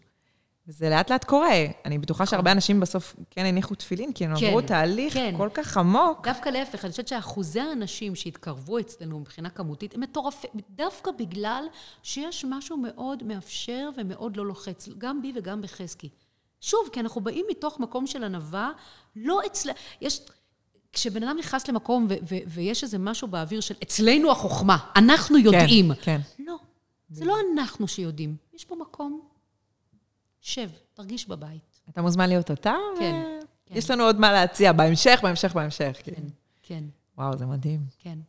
וזה 0.68 0.90
לאט 0.90 1.12
לאט 1.12 1.24
קורה. 1.24 1.66
אני 1.86 1.98
בטוחה 1.98 2.26
שהרבה 2.26 2.52
אנשים 2.52 2.80
בסוף 2.80 3.16
כן 3.30 3.46
הניחו 3.46 3.76
תפילין, 3.76 4.14
כי 4.14 4.26
הם 4.26 4.40
כן, 4.40 4.46
עברו 4.46 4.62
תהליך 4.62 5.14
כן. 5.14 5.34
כל 5.38 5.50
כך 5.54 5.78
עמוק. 5.78 6.28
דווקא 6.28 6.50
להפך, 6.50 6.86
אני 6.86 6.92
חושבת 6.92 7.08
שאחוזי 7.08 7.60
האנשים 7.60 8.16
שהתקרבו 8.16 8.80
אצלנו 8.80 9.20
מבחינה 9.20 9.50
כמותית, 9.50 9.96
הם 9.96 10.02
מטורפים, 10.02 10.50
דווקא 10.70 11.12
בגלל 11.12 11.66
שיש 12.04 12.46
משהו 12.50 12.78
מאוד 12.78 13.24
מאפשר 13.24 13.90
ומאוד 13.98 14.38
לא 14.38 14.46
לוחץ, 14.46 14.90
גם 14.98 15.22
בי 15.22 15.34
וגם 15.36 15.62
בחזקי. 15.62 16.10
שוב, 16.62 16.90
כי 16.92 17.00
אנחנו 17.00 17.22
באים 17.22 17.46
מתוך 17.50 17.80
מקום 17.80 18.08
של 18.08 18.24
ענווה, 18.24 18.72
לא 19.16 19.42
אצל... 19.46 19.70
יש... 20.02 20.22
כשבן 20.94 21.24
אדם 21.24 21.38
נכנס 21.38 21.68
למקום 21.68 22.06
ו- 22.10 22.14
ו- 22.30 22.36
ויש 22.48 22.84
איזה 22.84 22.98
משהו 22.98 23.28
באוויר 23.28 23.62
של 23.62 23.76
אצלנו 23.84 24.32
החוכמה, 24.32 24.78
אנחנו 24.96 25.38
כן, 25.38 25.46
יודעים. 25.46 25.94
כן, 25.94 26.02
כן. 26.02 26.44
לא, 26.46 26.56
זה 27.10 27.26
לא 27.26 27.36
אנחנו 27.54 27.88
שיודעים. 27.88 28.36
יש 28.54 28.66
פה 28.66 28.76
מקום 28.76 29.22
שב, 30.41 30.69
תרגיש 30.93 31.27
בבית. 31.27 31.81
אתה 31.89 32.01
מוזמן 32.01 32.30
להיות 32.30 32.51
אתה? 32.51 32.73
כן. 32.99 33.23
ו... 33.26 33.45
כן. 33.65 33.76
יש 33.76 33.91
לנו 33.91 34.03
עוד 34.03 34.19
מה 34.19 34.31
להציע 34.31 34.72
בהמשך, 34.72 35.19
בהמשך, 35.23 35.53
בהמשך. 35.55 35.97
כן, 36.03 36.11
כן. 36.15 36.22
כן. 36.63 36.84
וואו, 37.18 37.38
זה 37.38 37.45
מדהים. 37.45 37.80
כן. 37.99 38.19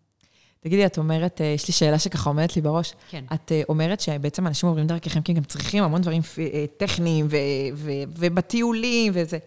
תגידי, 0.61 0.87
את 0.87 0.99
אומרת, 0.99 1.41
אה, 1.41 1.47
יש 1.47 1.67
לי 1.69 1.75
שאלה 1.75 1.99
שככה 1.99 2.31
עומדת 2.31 2.57
לי 2.57 2.63
בראש. 2.63 2.95
כן. 3.11 3.25
את 3.35 3.53
אה, 3.53 3.63
אומרת 3.69 4.01
שבעצם 4.01 4.47
אנשים 4.47 4.69
עוברים 4.69 4.87
דרככם 4.87 5.23
כי 5.23 5.33
הם 5.33 5.39
גם 5.39 5.45
צריכים 5.45 5.85
המון 5.85 6.01
דברים 6.01 6.23
אה, 6.39 6.65
טכניים 6.77 7.27
ובטיולים 8.09 9.13
וזה. 9.15 9.39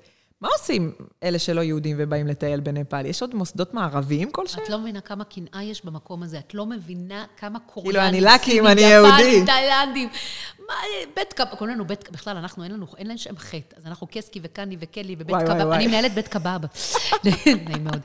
מה 0.42 0.50
עושים 0.60 0.92
אלה 1.24 1.40
שלא 1.40 1.62
יהודים 1.62 1.96
ובאים 2.00 2.28
לטייל 2.28 2.60
בנפאל? 2.60 3.06
יש 3.06 3.22
עוד 3.22 3.36
מוסדות 3.36 3.74
מערביים 3.74 4.32
כלשהם? 4.32 4.64
את 4.64 4.70
לא 4.70 4.80
מבינה 4.80 5.02
כמה 5.02 5.24
קנאה 5.24 5.64
יש 5.64 5.86
במקום 5.86 6.24
הזה. 6.24 6.40
את 6.40 6.54
לא 6.54 6.66
מבינה 6.66 7.26
כמה 7.38 7.60
קוריאנים, 7.60 8.12
כאילו, 8.12 8.30
אני 8.30 8.36
לקי 8.36 8.60
אם 8.60 8.68
אני 8.68 8.82
יהודי. 8.82 9.46
תאילנדים. 9.46 10.10
בית 11.16 11.34
קבב, 11.34 11.56
קוראים 11.56 11.76
לנו 11.76 11.86
בית, 11.88 12.12
בכלל, 12.12 12.38
אנחנו, 12.38 12.64
אין 12.64 12.72
לנו, 12.72 12.86
אין 12.98 13.08
להם 13.08 13.18
שם 13.18 13.38
חטא. 13.38 13.76
אז 13.78 13.88
אנחנו 13.88 14.08
קסקי 14.12 14.40
וקני 14.44 14.78
וקלי 14.80 15.16
ובית 15.20 15.36
קבב. 15.48 15.72
אני 15.72 15.88
מנהלת 15.88 16.14
בית 16.14 16.28
קבב. 16.28 16.60
נעים 17.24 17.84
מאוד. 17.84 18.02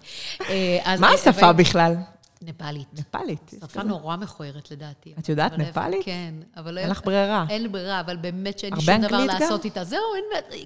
אה, 0.49 0.97
מה 0.99 1.09
השפה 1.09 1.53
בכלל? 1.53 1.95
נפאלית. 2.43 2.89
נפאלית. 2.93 3.51
שפה 3.61 3.83
נורא 3.83 4.17
מכוערת 4.17 4.71
לדעתי. 4.71 5.15
את 5.19 5.29
יודעת 5.29 5.53
נפאלית? 5.53 6.05
כן, 6.05 6.35
אבל... 6.57 6.79
אין 6.79 6.91
לך 6.91 7.05
ברירה. 7.05 7.45
אין 7.49 7.73
ברירה, 7.73 8.01
אבל 8.01 8.17
באמת 8.17 8.59
שאין 8.59 8.75
לי 8.75 8.81
שום 8.81 9.01
דבר 9.01 9.25
לעשות 9.25 9.65
איתה. 9.65 9.85
זהו, 9.85 10.01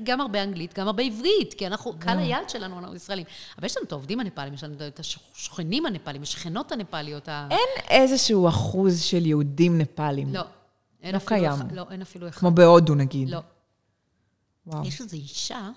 גם 0.02 0.20
הרבה 0.20 0.42
אנגלית, 0.42 0.78
גם 0.78 0.86
הרבה 0.86 1.02
עברית, 1.02 1.54
כי 1.54 1.66
אנחנו, 1.66 1.98
קהל 1.98 2.18
היעד 2.18 2.50
שלנו, 2.50 2.78
אנחנו 2.78 2.96
ישראלים. 2.96 3.26
אבל 3.58 3.66
יש 3.66 3.76
לנו 3.76 3.86
את 3.86 3.92
העובדים 3.92 4.20
הנפאלים, 4.20 4.54
יש 4.54 4.64
לנו 4.64 4.74
את 4.86 5.00
השכנים 5.00 5.86
הנפאלים, 5.86 6.22
השכנות 6.22 6.72
הנפאליות. 6.72 7.28
אין 7.28 7.68
איזשהו 7.90 8.48
אחוז 8.48 9.00
של 9.00 9.26
יהודים 9.26 9.78
נפאלים. 9.78 10.34
לא. 10.34 10.42
לא 11.12 11.18
קיים. 11.18 11.52
לא, 11.72 11.86
אין 11.90 12.02
אפילו 12.02 12.28
אחד. 12.28 12.40
כמו 12.40 12.50
בהודו, 12.50 12.94
נגיד. 12.94 13.28
לא. 13.28 13.40
וואו. 14.66 14.86
יש 14.86 15.00
איזו 15.00 15.16
אישה 15.16 15.70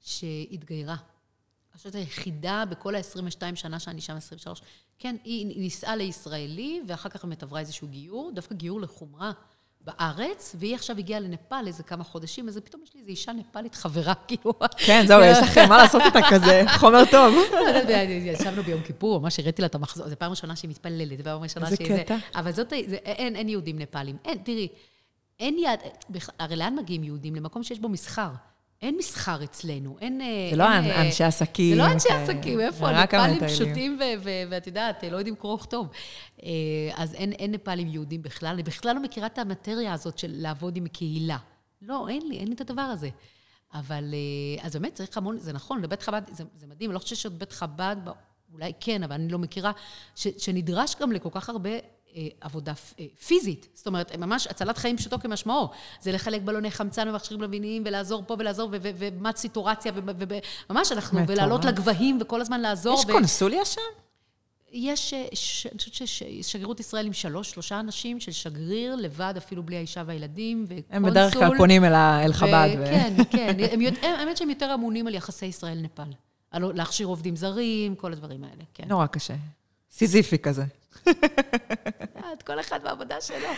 שהתגיירה. 0.00 0.96
אני 1.72 1.76
חושבת 1.78 1.94
היחידה 1.94 2.64
בכל 2.70 2.94
ה-22 2.94 3.54
שנה 3.54 3.78
שאני 3.78 4.00
שם, 4.00 4.16
23. 4.16 4.62
כן, 4.98 5.16
היא 5.24 5.46
נישאה 5.46 5.96
לישראלי, 5.96 6.80
ואחר 6.86 7.08
כך 7.08 7.24
באמת 7.24 7.42
עברה 7.42 7.60
איזשהו 7.60 7.88
גיור, 7.88 8.30
דווקא 8.34 8.54
גיור 8.54 8.80
לחומרה 8.80 9.32
בארץ, 9.80 10.54
והיא 10.58 10.74
עכשיו 10.74 10.98
הגיעה 10.98 11.20
לנפאל 11.20 11.66
איזה 11.66 11.82
כמה 11.82 12.04
חודשים, 12.04 12.48
אז 12.48 12.58
פתאום 12.64 12.82
יש 12.82 12.94
לי 12.94 13.00
איזו 13.00 13.10
אישה 13.10 13.32
נפאלית 13.32 13.74
חברה, 13.74 14.14
כאילו... 14.28 14.52
כן, 14.76 15.04
זהו, 15.06 15.20
יש 15.22 15.38
לכם 15.38 15.68
מה 15.68 15.76
לעשות 15.76 16.02
איתה 16.06 16.18
כזה, 16.30 16.62
חומר 16.80 17.04
טוב. 17.10 17.34
ישבנו 18.24 18.62
ביום 18.62 18.82
כיפור, 18.82 19.20
ממש 19.20 19.40
הראיתי 19.40 19.62
לה 19.62 19.66
את 19.66 19.74
המחזור, 19.74 20.08
זו 20.08 20.16
פעם 20.18 20.30
ראשונה 20.30 20.56
שהיא 20.56 20.70
מתפללת, 20.70 21.20
פעם 21.20 21.42
ראשונה 21.42 21.66
שהיא... 21.66 21.90
איזה 21.90 22.04
קטע. 22.04 22.16
אבל 22.34 22.52
זאת, 22.52 22.72
אין, 22.72 23.36
אין 23.36 23.48
יהודים 23.48 23.78
נפאלים. 23.78 24.16
אין, 24.24 24.38
תראי, 24.38 24.68
אין 25.40 25.58
יד... 25.58 25.80
הרי 26.38 26.56
לאן 26.56 26.76
מגיעים 26.76 27.04
יהודים? 27.04 27.34
למקום 27.34 27.62
שיש 27.62 27.78
בו 27.78 27.88
מסחר. 27.88 28.30
אין 28.82 28.96
מסחר 28.98 29.44
אצלנו, 29.44 29.96
אין... 30.00 30.20
זה 30.50 30.56
לא 30.56 30.72
אין, 30.72 30.84
אה, 30.84 31.06
אנשי 31.06 31.24
עסקים. 31.24 31.74
זה 31.74 31.82
לא 31.82 31.86
אנשי 31.86 32.08
עסקים, 32.08 32.60
איפה? 32.60 32.92
נפאלים 32.92 33.48
פשוטים, 33.48 33.98
ואת 34.50 34.66
יודעת, 34.66 35.04
לא 35.04 35.16
יודעים 35.16 35.36
קרוא 35.36 35.54
וכתוב. 35.54 35.88
אה, 36.42 36.48
אז 36.94 37.14
אין, 37.14 37.32
אין 37.32 37.52
נפאלים 37.52 37.88
יהודים 37.88 38.22
בכלל. 38.22 38.54
אני 38.54 38.62
בכלל 38.62 38.94
לא 38.94 39.02
מכירה 39.02 39.26
את 39.26 39.38
המטריה 39.38 39.92
הזאת 39.92 40.18
של 40.18 40.30
לעבוד 40.34 40.76
עם 40.76 40.88
קהילה. 40.88 41.36
לא, 41.82 42.08
אין 42.08 42.28
לי, 42.28 42.38
אין 42.38 42.48
לי 42.48 42.54
את 42.54 42.60
הדבר 42.60 42.82
הזה. 42.82 43.08
אבל, 43.74 44.14
אה, 44.14 44.66
אז 44.66 44.76
באמת 44.76 44.94
צריך 44.94 45.16
המון, 45.16 45.38
זה 45.38 45.52
נכון, 45.52 45.82
לבית 45.82 46.02
חב"ד, 46.02 46.22
זה, 46.32 46.44
זה 46.56 46.66
מדהים, 46.66 46.90
אני 46.90 46.94
לא 46.94 46.98
חושבת 46.98 47.18
שבית 47.18 47.52
חב"ד, 47.52 47.96
אולי 48.52 48.72
כן, 48.80 49.02
אבל 49.02 49.14
אני 49.14 49.28
לא 49.28 49.38
מכירה, 49.38 49.72
ש, 50.14 50.28
שנדרש 50.38 50.94
גם 51.00 51.12
לכל 51.12 51.28
כך 51.32 51.48
הרבה 51.48 51.70
אה, 51.70 51.78
עבודה 52.40 52.72
אה, 53.00 53.04
פיזית. 53.26 53.68
זאת 53.74 53.86
אומרת, 53.86 54.16
ממש 54.16 54.46
הצלת 54.46 54.78
חיים 54.78 54.96
פשוטו 54.96 55.18
כמשמעו. 55.18 55.68
זה 56.00 56.12
לחלק 56.12 56.42
בלוני 56.42 56.70
חמצן 56.70 57.08
ומכשירים 57.08 57.42
לוויניים, 57.42 57.82
ולעזור 57.86 58.22
פה 58.26 58.36
ולעזור, 58.38 58.70
ומה 58.72 59.30
סיטורציה, 59.36 59.92
וממש 60.68 60.92
אנחנו, 60.92 61.20
ולעלות 61.28 61.64
לגבהים 61.64 62.18
וכל 62.20 62.40
הזמן 62.40 62.60
לעזור. 62.60 62.98
יש 62.98 63.04
קונסוליה 63.04 63.64
שם? 63.64 63.80
יש, 64.72 65.14
אה, 65.14 65.20
אני 65.72 65.78
חושבת 65.78 65.94
שיש 65.94 66.22
שגרירות 66.42 66.80
ישראל 66.80 67.06
עם 67.06 67.12
שלוש, 67.12 67.50
שלושה 67.50 67.80
אנשים, 67.80 68.20
של 68.20 68.32
שגריר, 68.32 68.96
לבד, 68.96 69.34
אפילו 69.36 69.62
בלי 69.62 69.76
האישה 69.76 70.02
והילדים, 70.06 70.64
וקונסול. 70.68 70.84
הם 70.90 71.02
בדרך 71.02 71.34
כלל 71.34 71.56
פונים 71.56 71.84
אל 71.84 72.32
חב"ד. 72.32 72.68
כן, 72.90 73.14
כן. 73.32 73.56
האמת 74.02 74.36
שהם 74.36 74.50
יותר 74.50 74.74
אמונים 74.74 75.06
על 75.06 75.14
יחסי 75.14 75.46
ישראל-נפאל. 75.46 76.08
להכשיר 76.52 77.06
עובדים 77.06 77.36
זרים, 77.36 77.94
כל 77.94 78.12
הדברים 78.12 78.44
האלה, 78.44 78.64
כן. 78.74 78.84
נורא 78.88 79.06
קשה. 79.06 79.34
סיזיפי 79.92 80.38
כזה. 80.38 80.64
את 82.32 82.42
כל 82.46 82.60
אחד 82.60 82.80
בעבודה 82.82 83.20
שלו. 83.20 83.48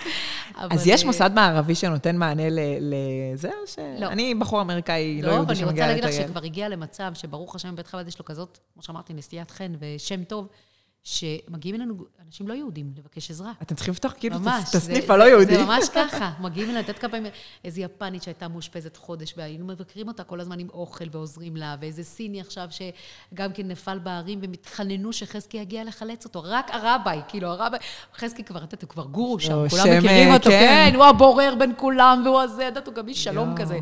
אז 0.54 0.86
יש 0.86 1.04
מוסד 1.04 1.30
מערבי 1.34 1.74
שנותן 1.74 2.16
מענה 2.16 2.42
לזה, 2.80 3.48
או 3.48 3.66
ש... 3.66 3.78
לא. 3.98 4.06
אני 4.06 4.34
בחור 4.34 4.60
אמריקאי, 4.60 5.22
לא 5.22 5.32
יהודי 5.32 5.56
שמגיע 5.56 5.72
לטייל. 5.72 5.84
לא, 5.84 5.98
ואני 5.98 6.04
רוצה 6.04 6.10
להגיד 6.10 6.24
לך 6.24 6.28
שכבר 6.28 6.44
הגיע 6.44 6.68
למצב 6.68 7.10
שברוך 7.14 7.54
השם, 7.54 7.76
בית 7.76 7.86
חב"ד 7.86 8.08
יש 8.08 8.18
לו 8.18 8.24
כזאת, 8.24 8.58
כמו 8.74 8.82
שאמרתי, 8.82 9.14
נשיאת 9.14 9.50
חן 9.50 9.72
ושם 9.80 10.24
טוב. 10.24 10.48
שמגיעים 11.04 11.74
אלינו 11.74 11.94
אנשים 12.30 12.48
לא 12.48 12.54
יהודים 12.54 12.92
לבקש 12.98 13.30
עזרה. 13.30 13.52
אתם 13.62 13.74
צריכים 13.74 13.92
לפתוח 13.92 14.14
כאילו 14.18 14.36
את 14.36 14.74
הסניף 14.74 15.10
הלא 15.10 15.24
יהודי. 15.24 15.56
זה 15.56 15.64
ממש 15.64 15.88
ככה, 15.94 16.32
מגיעים 16.40 16.68
אלינו, 16.68 16.80
לתת 16.80 16.98
כמה 16.98 17.10
פעמים, 17.10 17.32
איזו 17.64 17.80
יפנית 17.80 18.22
שהייתה 18.22 18.48
מאושפזת 18.48 18.96
חודש, 18.96 19.34
והיינו 19.36 19.66
מבקרים 19.66 20.08
אותה 20.08 20.24
כל 20.24 20.40
הזמן 20.40 20.58
עם 20.58 20.68
אוכל 20.72 21.04
ועוזרים 21.12 21.56
לה, 21.56 21.76
ואיזה 21.80 22.04
סיני 22.04 22.40
עכשיו 22.40 22.68
שגם 22.70 23.52
כן 23.52 23.68
נפל 23.68 23.98
בערים, 23.98 24.38
והם 24.42 24.52
התחננו 24.52 25.12
שחזקי 25.12 25.56
יגיע 25.56 25.84
לחלץ 25.84 26.24
אותו, 26.24 26.42
רק 26.44 26.70
הרביי, 26.72 27.20
כאילו 27.28 27.48
הרביי, 27.48 27.80
חזקי 28.16 28.44
כבר, 28.44 28.64
את 28.64 28.82
הוא 28.82 28.88
כבר 28.88 29.04
גורו 29.04 29.40
שם, 29.40 29.68
כולם 29.70 29.98
מכירים 29.98 30.32
אותו, 30.32 30.50
כן. 30.50 30.90
כן, 30.90 30.96
הוא 30.96 31.04
הבורר 31.04 31.54
בין 31.58 31.72
כולם, 31.76 32.22
והוא 32.24 32.40
הזה, 32.40 32.68
את 32.68 32.86
הוא 32.86 32.94
גם 32.94 33.08
איש 33.08 33.24
שלום 33.24 33.54
כזה. 33.56 33.78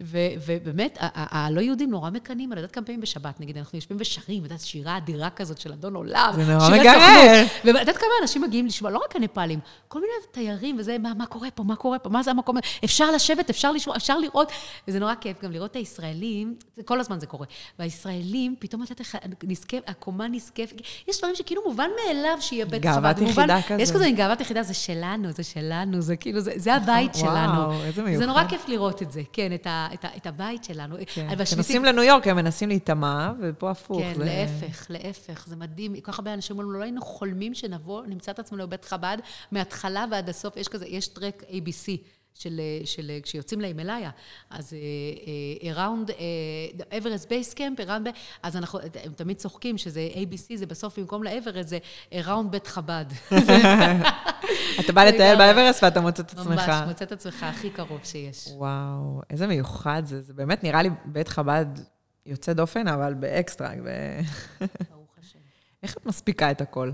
ובאמת, 0.00 0.98
הלא 1.00 1.60
יהודים 1.60 1.90
נורא 1.90 2.10
מקנאים, 2.10 2.52
אני 2.52 2.60
יודעת 2.60 2.74
כמה 2.74 2.84
פעמים 2.84 3.00
בשבת, 3.00 3.40
נגיד, 3.40 3.58
אנחנו 3.58 3.78
יושבים 3.78 3.96
ושרים, 4.00 4.38
את 4.38 4.44
יודעת, 4.44 4.60
שירה 4.60 4.96
אדירה 4.96 5.30
כזאת 5.30 5.58
של 5.58 5.72
אדון 5.72 5.94
עולם. 5.94 6.32
מגרד. 6.72 7.46
ואת 7.64 7.80
יודעת 7.80 7.96
כמה 7.96 8.08
אנשים 8.22 8.42
מגיעים 8.42 8.66
לשמוע, 8.66 8.90
לא 8.90 8.98
רק 8.98 9.16
הנפאלים, 9.16 9.58
כל 9.88 10.00
מיני 10.00 10.12
תיירים 10.30 10.76
וזה, 10.78 10.98
מה, 10.98 11.12
מה 11.14 11.26
קורה 11.26 11.50
פה, 11.50 11.62
מה 11.62 11.76
קורה 11.76 11.98
פה, 11.98 12.10
מה 12.10 12.22
זה 12.22 12.30
המקום 12.30 12.56
הזה, 12.56 12.66
אפשר 12.84 13.10
לשבת, 13.10 13.50
אפשר 13.50 13.72
לשמוע, 13.72 13.96
אפשר 13.96 14.18
לראות, 14.18 14.52
וזה 14.88 14.98
נורא 14.98 15.14
כיף 15.20 15.42
גם 15.42 15.52
לראות 15.52 15.70
את 15.70 15.76
הישראלים, 15.76 16.54
כל 16.84 17.00
הזמן 17.00 17.20
זה 17.20 17.26
קורה, 17.26 17.46
והישראלים, 17.78 18.54
פתאום 18.58 18.82
אתה 18.82 19.04
נזקף, 19.42 19.78
הקומה 19.86 20.28
נזקפת, 20.28 20.80
יש 21.08 21.18
דברים 21.18 21.34
שכאילו 21.34 21.62
מובן 21.66 21.88
מאליו 22.06 22.36
שיהיה 22.40 22.64
בית 22.64 22.86
חב"ד. 22.86 23.02
גאוות 23.02 23.18
יחידה 23.18 23.62
כזה. 23.62 23.82
יש 23.82 23.90
כזה 23.90 24.10
גאוות 24.10 24.40
יחידה, 24.40 24.62
זה 24.62 24.74
שלנו, 24.74 25.32
זה 25.32 25.44
שלנו, 25.44 26.00
זה 26.00 26.16
כאילו, 26.16 26.40
זה, 26.40 26.52
זה 26.56 26.74
הבית 26.74 27.14
שלנו. 27.20 27.60
וואו, 27.60 27.84
איזה 27.84 28.02
מיוחד. 28.02 28.18
זה 28.18 28.26
נורא 28.26 28.44
כיף 28.48 28.68
לראות 28.68 29.02
את 29.02 29.12
זה, 29.12 29.22
כן, 29.32 29.52
את, 29.54 29.66
ה, 29.66 29.88
את, 29.94 30.04
ה, 30.04 30.08
את 30.16 30.26
הבית 30.26 30.64
שלנו. 30.64 30.96
כן. 31.14 31.44
כשנוסעים 31.44 31.84
לניו 31.84 32.04
יורק, 32.04 32.26
הם 32.26 32.36
מנסים 32.36 32.68
להיטמע, 32.68 33.32
ופה 33.40 33.70
הפוך. 33.70 33.98
כן, 33.98 34.12
זה... 34.16 34.24
להפך, 34.24 34.86
להפך, 34.90 35.46
זה 35.46 35.56
מדהים. 35.56 36.00
כל 36.00 36.12
כך 36.12 36.18
הרבה 36.18 36.32
שאומרים, 36.46 36.70
לא 36.70 36.82
היינו 36.82 37.02
חולמים 37.02 37.54
שנבוא, 37.54 38.06
נמצא 38.06 38.32
את 38.32 38.38
עצמנו 38.38 38.66
בבית 38.66 38.84
חב"ד, 38.84 39.18
מההתחלה 39.52 40.04
ועד 40.10 40.28
הסוף, 40.28 40.56
יש 40.56 40.68
כזה, 40.68 40.86
יש 40.86 41.08
טרק 41.08 41.42
ABC. 41.42 41.98
של, 42.38 42.60
של 42.84 43.12
כשיוצאים 43.22 43.60
להימאליה, 43.60 44.10
אז 44.50 44.72
uh, 44.72 45.64
uh, 45.64 45.76
around 45.76 46.10
uh, 46.10 46.82
Everest 46.92 47.26
Base 47.26 47.54
Camp, 47.54 47.86
around, 47.86 48.08
אז 48.42 48.56
אנחנו, 48.56 48.78
הם 49.04 49.12
תמיד 49.16 49.36
צוחקים 49.36 49.78
שזה 49.78 50.08
ABC, 50.14 50.56
זה 50.56 50.66
בסוף 50.66 50.98
במקום 50.98 51.22
לאברסט, 51.22 51.68
זה 51.68 51.78
around 52.12 52.48
בית 52.50 52.66
חב"ד. 52.66 53.04
אתה 54.80 54.92
בא 54.92 55.04
לטייל 55.04 55.38
באברסט 55.38 55.82
ואתה 55.82 56.00
מוצא 56.00 56.22
את 56.22 56.32
עצמך. 56.32 56.46
ממש, 56.46 56.88
מוצא 56.88 57.04
את 57.04 57.12
עצמך 57.12 57.42
הכי 57.42 57.70
קרוב 57.70 58.00
שיש. 58.04 58.48
וואו, 58.52 59.22
איזה 59.30 59.46
מיוחד 59.46 60.02
זה, 60.04 60.22
זה 60.22 60.34
באמת 60.34 60.64
נראה 60.64 60.82
לי 60.82 60.90
בית 61.04 61.28
חב"ד 61.28 61.66
יוצא 62.26 62.52
דופן, 62.52 62.88
אבל 62.88 63.14
באקסטרה. 63.14 63.70
איך 65.82 65.96
את 65.96 66.06
מספיקה 66.06 66.50
את 66.50 66.60
הכל? 66.60 66.90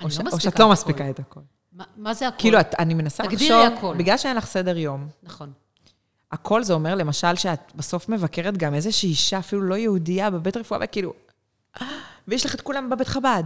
אני 0.00 0.10
ש... 0.10 0.18
לא 0.18 0.24
מספיקה 0.24 0.36
או 0.36 0.40
שאת 0.40 0.54
את 0.54 0.60
לא. 0.60 0.68
מספיקה 0.68 1.10
את 1.10 1.18
הכל. 1.18 1.40
מה, 1.72 1.84
מה 1.96 2.14
זה 2.14 2.28
הכל? 2.28 2.38
כאילו, 2.38 2.60
את, 2.60 2.74
אני 2.78 2.94
מנסה 2.94 3.22
תגדירי 3.22 3.50
לחשוב, 3.50 3.78
הכל. 3.78 3.94
בגלל 3.98 4.16
שאין 4.16 4.36
לך 4.36 4.46
סדר 4.46 4.78
יום, 4.78 5.08
נכון. 5.22 5.52
הכל 6.32 6.62
זה 6.62 6.72
אומר 6.72 6.94
למשל 6.94 7.36
שאת 7.36 7.72
בסוף 7.74 8.08
מבקרת 8.08 8.56
גם 8.56 8.74
איזושהי 8.74 9.08
אישה, 9.08 9.38
אפילו 9.38 9.62
לא 9.62 9.74
יהודייה, 9.74 10.30
בבית 10.30 10.56
רפואה, 10.56 10.80
וכאילו, 10.82 11.12
אה, 11.80 11.86
ויש 12.28 12.46
לך 12.46 12.54
את 12.54 12.60
כולם 12.60 12.90
בבית 12.90 13.08
חב"ד. 13.08 13.44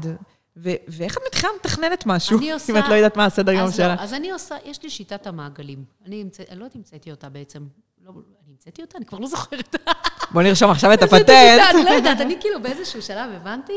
ו- 0.56 0.70
ואיך 0.88 1.16
את 1.18 1.22
מתחילה 1.26 1.52
מתכננת 1.60 2.06
משהו, 2.06 2.38
אני 2.38 2.52
עושה... 2.52 2.72
אם 2.72 2.78
את 2.78 2.84
לא 2.88 2.94
יודעת 2.94 3.16
מה 3.16 3.24
הסדר 3.24 3.52
יום 3.52 3.66
לא, 3.66 3.72
שלך? 3.72 4.00
אז 4.00 4.14
אני 4.14 4.30
עושה, 4.30 4.56
יש 4.64 4.82
לי 4.82 4.90
שיטת 4.90 5.26
המעגלים. 5.26 5.84
אני, 6.06 6.22
המצא, 6.22 6.42
אני 6.50 6.58
לא 6.58 6.64
יודעת 6.64 6.76
אם 6.76 6.80
המצאתי 6.80 7.10
אותה 7.10 7.28
בעצם. 7.28 7.66
לא, 8.04 8.10
אני 8.10 8.50
המצאתי 8.50 8.82
אותה? 8.82 8.98
אני 8.98 9.06
כבר 9.06 9.18
לא 9.18 9.26
זוכרת. 9.26 9.76
בוא 10.32 10.42
נרשום 10.42 10.70
עכשיו 10.70 10.92
את 10.92 10.98
אני 10.98 11.06
הפטנט. 11.06 11.28
יודעת, 11.28 11.74
לא 11.84 11.90
יודעת, 11.90 12.20
אני 12.20 12.36
כאילו 12.40 12.62
באיזשהו 12.62 13.02
שלב 13.02 13.30
הבנתי 13.32 13.72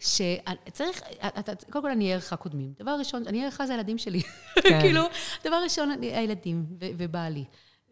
שצריך, 0.00 1.02
קודם 1.70 1.84
כל 1.84 1.90
אני 1.90 2.12
ערך 2.14 2.32
הקודמים. 2.32 2.72
דבר 2.78 2.96
ראשון, 2.98 3.22
אני 3.26 3.44
ערך 3.44 3.60
זה 3.66 3.72
הילדים 3.72 3.98
שלי. 3.98 4.20
כן. 4.54 4.80
כאילו, 4.80 5.02
דבר 5.44 5.56
ראשון, 5.64 5.90
אני- 5.90 6.16
הילדים 6.16 6.64
ובעלי. 6.78 7.44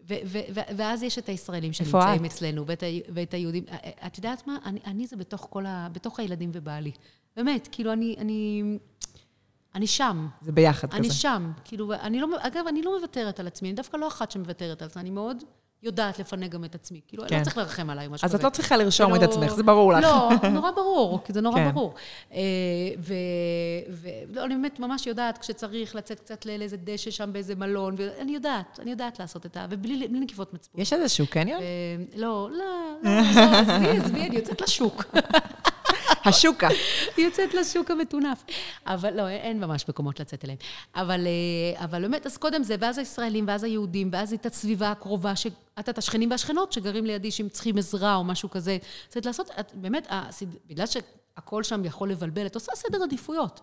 ו- 0.09 0.15
ו- 0.27 0.39
ו- 0.55 0.61
ואז 0.77 1.03
יש 1.03 1.19
את 1.19 1.28
הישראלים 1.28 1.73
שנמצאים 1.73 2.24
את? 2.24 2.31
אצלנו, 2.31 2.66
ואת, 2.66 2.82
ה- 2.82 2.86
ואת 3.15 3.35
היהודים. 3.35 3.65
את 4.07 4.16
יודעת 4.19 4.47
מה? 4.47 4.57
אני, 4.66 4.81
אני 4.86 5.07
זה 5.07 5.16
בתוך 5.16 5.47
כל 5.51 5.66
ה... 5.66 5.89
בתוך 5.93 6.20
הילדים 6.20 6.51
ובעלי. 6.55 6.93
באמת, 7.36 7.69
כאילו, 7.73 7.93
אני... 7.93 8.16
אני, 8.19 8.62
אני 9.74 9.86
שם. 9.86 10.27
זה 10.43 10.53
ביחד 10.53 10.89
אני 10.93 11.09
כזה. 11.09 11.15
שם. 11.19 11.53
כאילו, 11.65 11.93
אני 11.95 12.20
לא... 12.20 12.27
אגב, 12.41 12.65
אני 12.69 12.82
לא 12.82 12.97
מוותרת 12.99 13.41
על 13.41 13.47
עצמי. 13.47 13.69
אני 13.69 13.77
דווקא 13.77 13.97
לא 13.97 14.09
אחת 14.09 14.31
שמוותרת 14.31 14.82
על 14.82 14.89
עצמי. 14.89 15.03
אני 15.03 15.11
מאוד 15.11 15.45
יודעת 15.85 16.19
לפנק 16.19 16.51
גם 16.51 16.65
את 16.65 16.74
עצמי. 16.74 17.01
כאילו, 17.09 17.24
כן. 17.28 17.39
לא 17.39 17.44
צריך 17.44 17.59
לרחם 17.59 17.90
עליי, 17.90 18.09
משהו 18.09 18.27
אז 18.27 18.31
כזה. 18.31 18.39
את 18.39 18.44
לא 18.44 18.51
צריכה 18.51 18.77
לרשום 18.77 19.15
את 19.15 19.19
כאילו- 19.20 19.32
עצמך, 19.32 19.55
זה 19.55 19.62
ברור 19.62 19.93
לך. 19.93 20.02
לא, 20.02 20.31
נורא 20.52 20.70
ברור, 20.70 21.20
כי 21.24 21.32
זה 21.32 21.40
נורא 21.40 21.56
כן. 21.56 21.70
ברור. 21.74 21.94
אה, 22.32 22.40
ו... 22.98 23.15
ו... 23.90 24.09
לא, 24.32 24.44
אני 24.44 24.55
באמת 24.55 24.81
ממש 24.81 25.06
יודעת, 25.06 25.39
כשצריך 25.39 25.94
לצאת 25.97 26.20
קצת 26.20 26.47
לאיזה 26.47 26.77
דשא 26.77 27.11
שם 27.11 27.32
באיזה 27.32 27.55
מלון, 27.55 27.94
ואני 27.98 28.35
יודעת, 28.35 28.81
אני 28.82 28.90
יודעת 28.90 29.19
לעשות 29.19 29.47
את 29.47 29.56
ה... 29.56 29.66
ובלי 29.70 30.09
בלי 30.09 30.20
נקיפות 30.20 30.55
מצפון. 30.55 30.81
יש 30.81 30.93
איזשהו 30.93 31.27
קניון? 31.27 31.61
ו... 31.62 31.65
לא, 32.20 32.48
לא, 32.52 32.65
לא, 33.02 33.12
לא, 33.12 33.40
עזבי, 33.59 33.89
עזבי, 33.97 34.20
אני 34.27 34.36
יוצאת 34.36 34.61
לשוק. 34.61 35.05
השוקה. 36.24 36.68
היא 37.16 37.24
יוצאת 37.26 37.55
לשוק 37.55 37.90
המטונף. 37.90 38.44
אבל 38.86 39.14
לא, 39.16 39.28
אין 39.28 39.60
ממש 39.60 39.89
מקומות 39.89 40.20
לצאת 40.20 40.44
אליהם. 40.44 40.59
אבל, 40.97 41.26
אה, 41.26 41.85
אבל 41.85 42.02
באמת, 42.02 42.26
אז 42.26 42.36
קודם 42.36 42.62
זה, 42.62 42.76
ואז 42.81 42.98
הישראלים, 42.98 43.44
ואז 43.48 43.64
היהודים, 43.64 44.09
ואז 44.12 44.32
את 44.32 44.47
הסביבה 44.47 44.90
הקרובה, 44.90 45.36
ש... 45.36 45.47
את 45.47 45.52
יודעת, 45.78 45.98
השכנים 45.98 46.31
והשכנות 46.31 46.72
שגרים 46.72 47.05
לידי, 47.05 47.31
שהם 47.31 47.48
צריכים 47.48 47.78
עזרה 47.78 48.14
או 48.14 48.24
משהו 48.24 48.51
כזה. 48.51 48.78
זאת 49.09 49.16
אומרת, 49.16 49.26
לעשות, 49.26 49.51
את, 49.60 49.72
באמת, 49.74 50.06
הסד... 50.10 50.47
בגלל 50.66 50.86
שהכל 50.86 51.62
שם 51.62 51.85
יכול 51.85 52.10
לבלבל, 52.10 52.47
את 52.47 52.55
עושה 52.55 52.72
סדר 52.74 53.02
עדיפויות. 53.02 53.60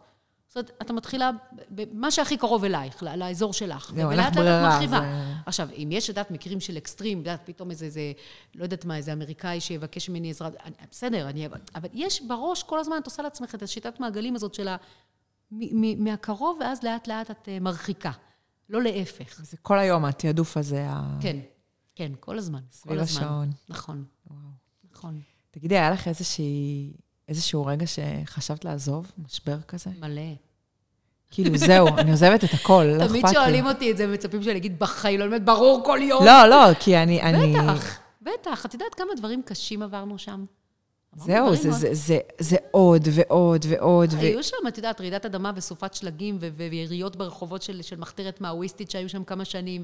זאת 0.52 0.58
אומרת, 0.58 0.72
אתה 0.82 0.94
מתחילה 0.94 1.32
במה 1.70 2.12
שהכי 2.12 2.38
קרוב 2.38 2.64
אלייך, 2.64 3.04
לאזור 3.04 3.54
שלך. 3.54 3.92
זהו, 3.96 4.12
אין 4.12 4.20
לך 4.20 4.36
ברירה, 4.36 4.70
מרחיבה. 4.70 5.00
זה- 5.00 5.34
עכשיו, 5.46 5.70
אם 5.78 5.90
יש, 5.92 6.04
את 6.04 6.10
יודעת, 6.10 6.32
מקרים 6.32 6.60
של 6.60 6.78
אקסטרים, 6.78 7.18
את 7.22 7.26
יודעת, 7.26 7.42
פתאום 7.46 7.72
איזה, 7.72 7.86
איזה, 7.86 8.02
לא 8.56 8.64
יודעת 8.64 8.86
מה, 8.86 8.98
איזה 8.98 9.14
אמריקאי 9.14 9.62
שיבקש 9.62 10.10
ממני 10.10 10.30
עזרה, 10.30 10.50
אני, 10.66 10.76
בסדר, 10.92 11.30
אני... 11.30 11.48
אבל 11.76 11.90
יש 11.94 12.22
בראש, 12.22 12.64
כל 12.64 12.80
הזמן 12.80 12.96
את 13.02 13.06
עושה 13.06 13.24
לעצמך 13.24 13.56
את 13.56 13.64
השיטת 13.64 14.00
מעגלים 14.00 14.36
הזאת 14.36 14.54
של 14.54 14.68
ה... 14.68 14.78
מ- 15.52 15.82
מ- 15.82 16.04
מהקרוב, 16.04 16.58
ואז 16.62 16.84
לאט 16.84 17.08
לאט 17.08 17.32
את 17.32 17.50
אה, 17.50 17.60
מרחיקה. 17.60 18.12
לא 18.70 18.82
להפך. 18.82 19.40
זה 19.44 19.58
כל 19.62 19.80
היום, 19.80 20.06
התעדוף 20.06 20.58
הזה. 20.58 20.86
ה- 20.90 21.18
כן, 21.22 21.38
כן, 21.96 22.12
כל 22.20 22.38
הזמן. 22.38 22.60
סביב 22.72 22.94
כל 22.96 23.00
הזמן. 23.00 23.24
השעון. 23.24 23.50
נכון, 23.70 24.06
נכון. 24.92 25.22
תגידי, 25.52 25.78
היה 25.78 25.92
לך 25.92 26.08
איזושהי, 26.08 26.94
איזשהו 27.32 27.66
רגע 27.66 27.86
שחשבת 27.88 28.66
לעזוב? 28.66 29.12
משבר 29.26 29.58
כזה? 29.68 29.90
מלא. 30.00 30.22
כאילו, 31.32 31.58
זהו, 31.58 31.88
אני 31.88 32.12
עוזבת 32.12 32.44
את 32.44 32.54
הכל, 32.54 32.84
לא 32.84 33.04
אכפת 33.04 33.12
לי. 33.12 33.22
תמיד 33.22 33.34
שואלים 33.34 33.66
אותי 33.66 33.92
את 33.92 33.98
זה, 33.98 34.08
מצפים 34.08 34.44
שאני 34.44 34.58
אגיד 34.58 34.80
בחיים, 34.80 35.20
לא 35.20 35.28
באמת, 35.28 35.46
ברור 35.46 35.82
כל 35.86 36.00
יום. 36.02 36.26
לא, 36.26 36.46
לא, 36.46 36.74
כי 36.80 36.98
אני... 36.98 37.22
בטח, 37.22 38.00
בטח. 38.22 38.66
את 38.66 38.74
יודעת 38.74 38.96
כמה 38.96 39.10
דברים 39.18 39.42
קשים 39.46 39.82
עברנו 39.82 40.18
שם? 40.18 40.46
זהו, 41.16 41.56
זה, 41.56 41.70
מאוד- 41.70 41.80
זה, 41.80 41.90
זה, 41.94 42.18
זה 42.40 42.58
עוד 42.72 43.08
ועוד 43.12 43.66
ועוד. 43.70 44.14
ו... 44.14 44.18
היו 44.18 44.44
שם, 44.44 44.56
את 44.68 44.78
יודעת, 44.78 45.02
רעידת 45.02 45.26
אדמה 45.26 45.52
וסופת 45.56 45.94
שלגים 45.94 46.38
ו- 46.42 46.48
ויריות 46.70 47.16
ברחובות 47.16 47.62
של, 47.62 47.82
של 47.82 47.96
מחתרת 47.98 48.42
מאוויסטית 48.42 48.92
שהיו 48.92 49.10
שם 49.10 49.24
כמה 49.24 49.46
שנים, 49.46 49.84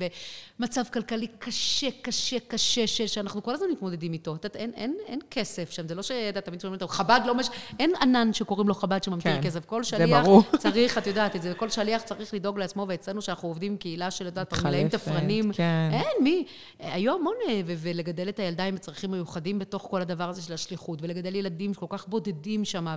ומצב 0.60 0.82
כלכלי 0.94 1.28
קשה, 1.40 1.88
קשה, 2.02 2.38
קשה, 2.48 2.88
ש- 2.88 3.02
שאנחנו 3.02 3.44
כל 3.44 3.54
הזמן 3.54 3.68
מתמודדים 3.72 4.14
איתו. 4.14 4.36
את 4.36 4.44
יודעת, 4.46 4.56
אין, 4.56 4.72
אין, 4.76 4.96
אין 5.08 5.20
כסף 5.32 5.72
שם, 5.72 5.88
זה 5.88 5.96
לא 5.96 6.02
שידעת, 6.02 6.46
תמיד 6.46 6.62
שומעים 6.62 6.74
אותו, 6.82 6.88
חב"ד 6.88 7.20
לא 7.26 7.36
מש... 7.36 7.50
אין 7.80 7.92
ענן 8.02 8.34
שקוראים 8.34 8.68
לו 8.68 8.74
חב"ד 8.76 9.04
שממטיר 9.04 9.32
כן, 9.36 9.42
כסף. 9.44 9.66
כל 9.66 9.84
זה 9.84 9.90
שליח. 9.90 10.26
צריך, 10.58 10.98
את 10.98 11.08
יודעת 11.08 11.36
את 11.36 11.42
זה, 11.42 11.54
כל 11.54 11.70
שליח 11.70 12.02
צריך 12.02 12.34
לדאוג 12.34 12.60
לעצמו, 12.60 12.86
ואצלנו 12.90 13.22
שאנחנו 13.22 13.48
עובדים 13.48 13.78
קהילה 13.78 14.12
של, 14.12 14.24
את 14.28 14.32
יודעת, 14.32 14.54
מתחלפת, 14.54 14.92
תפרנים. 14.92 15.52
כן. 15.54 15.90
אין, 15.94 16.24
מי? 16.24 16.46
היו 16.80 17.14
המון, 17.16 17.36
אה, 17.50 17.62
ו- 17.66 17.74
ולגדל 17.78 18.30
את 18.30 18.40
הילדה 18.40 18.64
עם 18.64 18.78
צרכים 18.78 19.12
מיוחדים 19.12 19.60
בתוך 19.60 19.88
כל 19.92 20.02
הדבר 20.02 20.30
הזה 20.30 20.42
של 20.42 20.54
השליחות, 20.54 21.00
ולגדל 21.18 21.36
ילדים 21.36 21.74
כל 21.74 21.86
כך 21.90 22.08
בודדים 22.08 22.66
שם, 22.66 22.88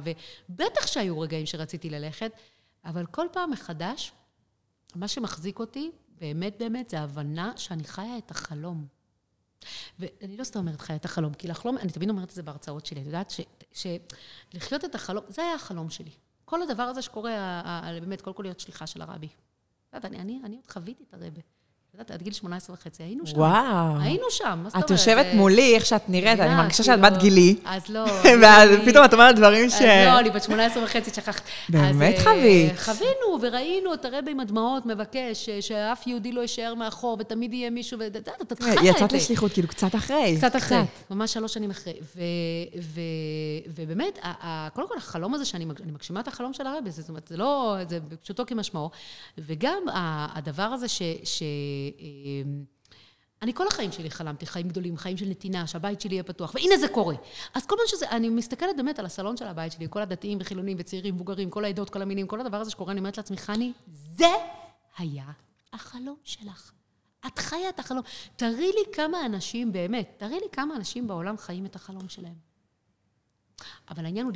ובטח 0.49 0.87
שהיו 0.87 1.21
רגעים 1.21 1.47
שרציתי 1.47 1.91
ללכת, 1.91 2.33
אבל 2.85 3.07
כל 3.07 3.27
פעם 3.33 3.51
מחדש, 3.51 4.13
מה 4.95 5.09
שמחזיק 5.09 5.59
אותי, 5.59 5.91
באמת 6.21 6.59
באמת, 6.59 6.91
זה 6.91 7.01
ההבנה 7.01 7.53
שאני 7.57 7.85
חיה 7.85 8.19
את 8.19 8.31
החלום. 8.31 8.87
ואני 9.99 10.37
לא 10.37 10.45
סתם 10.45 10.59
אומרת 10.59 10.81
חיה 10.81 10.97
את 10.97 11.05
החלום, 11.05 11.35
כי 11.35 11.49
לחלום, 11.49 11.79
אני 11.79 11.91
תמיד 11.93 12.11
אומרת 12.11 12.29
את 12.29 12.35
זה 12.35 12.43
בהרצאות 12.43 12.87
שלי, 12.87 13.01
את 13.01 13.07
יודעת 13.07 13.33
שלחיות 13.73 14.85
את 14.85 14.95
החלום, 14.95 15.25
זה 15.29 15.43
היה 15.43 15.55
החלום 15.55 15.91
שלי. 15.91 16.11
כל 16.45 16.63
הדבר 16.63 16.83
הזה 16.83 17.03
שקורה, 17.03 17.53
באמת, 18.01 18.21
קודם 18.21 18.37
כל 18.37 18.43
להיות 18.43 18.61
שליחה 18.61 18.87
של 18.87 19.03
הרבי. 19.03 19.29
אני, 19.93 20.19
אני, 20.19 20.41
אני 20.45 20.57
עוד 20.57 20.67
חוויתי 20.71 21.05
את 21.09 21.15
הרבה. 21.15 21.41
את 21.91 22.09
יודעת, 22.09 22.11
עד 22.11 22.23
גיל 22.23 22.33
18 22.33 22.77
וחצי, 22.77 23.03
היינו 23.03 23.27
שם. 23.27 23.37
וואו. 23.39 23.99
היינו 24.01 24.25
שם, 24.31 24.45
מה 24.63 24.69
זאת 24.69 24.75
אומרת? 24.75 24.85
את 24.85 24.91
יושבת 24.91 25.27
אה, 25.27 25.35
מולי, 25.35 25.75
איך 25.75 25.87
שאת 25.87 26.09
נראית, 26.09 26.41
אני 26.41 26.55
מרגישה 26.55 26.83
שאת 26.83 26.95
כאילו- 27.01 27.15
בת 27.15 27.23
גילי. 27.23 27.57
אז 27.65 27.83
לא. 27.89 28.05
ואז 28.43 28.71
אני- 28.71 28.87
פתאום 28.87 29.05
את 29.05 29.13
אומרת 29.13 29.37
דברים 29.37 29.71
ש... 29.71 29.75
אז 29.75 29.81
לא, 29.83 30.19
אני 30.19 30.31
בת 30.31 30.43
18 30.43 30.85
וחצי, 30.85 31.11
שכחת. 31.11 31.43
באמת 31.69 32.15
אה, 32.19 32.23
חווית. 32.23 32.73
חווינו 32.81 33.39
וראינו 33.43 33.95
את 33.95 34.05
הרבי 34.05 34.31
עם 34.31 34.41
הדמעות 34.41 34.87
מבקש 34.87 35.17
ש- 35.47 35.51
שאף 35.69 36.07
יהודי 36.07 36.33
לא 36.33 36.41
יישאר 36.41 36.75
מאחור, 36.75 37.17
ותמיד 37.21 37.55
יהיה 37.55 37.71
מישהו, 37.71 37.99
ואת 38.01 38.15
יודעת, 38.15 38.53
את 38.53 38.63
חיה 38.63 38.73
את 38.75 38.79
זה. 38.83 38.89
יצאת 38.89 39.13
לשליחות, 39.13 39.53
כאילו, 39.53 39.69
קצת 39.69 39.95
אחרי. 39.95 40.35
קצת 40.39 40.57
אחרי, 40.57 40.79
ממש 41.11 41.33
שלוש 41.33 41.55
שנים 41.55 41.71
אחרי. 41.71 41.93
ובאמת, 43.77 44.19
קודם 44.75 44.89
כל 44.89 44.95
החלום 44.97 45.35
הזה 45.35 45.45
שאני 45.45 45.65
מג- 45.65 45.83
אני 45.83 45.93
מגשימה 45.93 46.21
את 46.21 46.29
החלום 46.29 46.53
של 46.53 46.67
הרבי, 46.67 46.91
זאת 46.91 47.09
אומרת, 47.09 47.29
זה 47.29 47.37
לא, 47.37 47.77
זה 47.89 47.99
פשוטו 48.23 48.47
כמשמעו. 48.47 48.91
וגם 49.39 49.83
הדבר 50.35 50.63
הזה 50.63 50.89
ש... 50.89 51.03
ש 51.81 52.01
אמ, 52.01 52.65
אני 53.43 53.55
כל 53.55 53.67
החיים 53.67 53.93
שלי 53.93 54.11
חלמתי, 54.11 54.47
חיים 54.47 54.69
גדולים, 54.69 54.97
חיים 54.97 55.17
של 55.17 55.27
נתינה, 55.27 55.67
שהבית 55.67 56.01
שלי 56.01 56.15
יהיה 56.15 56.23
פתוח, 56.23 56.55
והנה 56.55 56.77
זה 56.77 56.89
קורה. 56.89 57.15
אז 57.55 57.67
כל 57.67 57.75
פעם 57.79 57.87
שזה, 57.89 58.11
אני 58.11 58.29
מסתכלת 58.29 58.77
באמת 58.77 58.99
על 58.99 59.07
הסלון 59.07 59.37
של 59.37 59.47
הבית 59.47 59.73
שלי, 59.73 59.87
כל 59.91 60.03
הדתיים 60.03 60.39
וחילונים 60.41 60.77
וצעירים, 60.81 61.15
מבוגרים, 61.15 61.51
כל 61.51 61.65
העדות, 61.65 61.91
כל 61.91 62.03
המינים, 62.03 62.27
כל 62.27 62.41
הדבר 62.41 62.57
הזה 62.57 62.71
שקורה, 62.71 62.93
אני 62.93 62.99
אומרת 62.99 63.17
לעצמי, 63.17 63.37
חני, 63.37 63.73
זה 63.93 64.33
היה 64.99 65.25
החלום 65.73 66.17
שלך. 66.25 66.73
את 67.27 67.39
חיה 67.39 67.69
את 67.69 67.79
החלום. 67.79 68.03
תראי 68.37 68.73
לי 68.73 68.93
כמה 68.93 69.27
אנשים, 69.27 69.73
באמת, 69.73 70.15
תראי 70.17 70.41
לי 70.41 70.47
כמה 70.53 70.77
אנשים 70.77 71.07
בעולם 71.07 71.37
חיים 71.37 71.67
את 71.67 71.77
החלום 71.77 72.09
שלהם. 72.09 72.50
אבל 73.91 74.05
העניין 74.05 74.27
הוא 74.27 74.33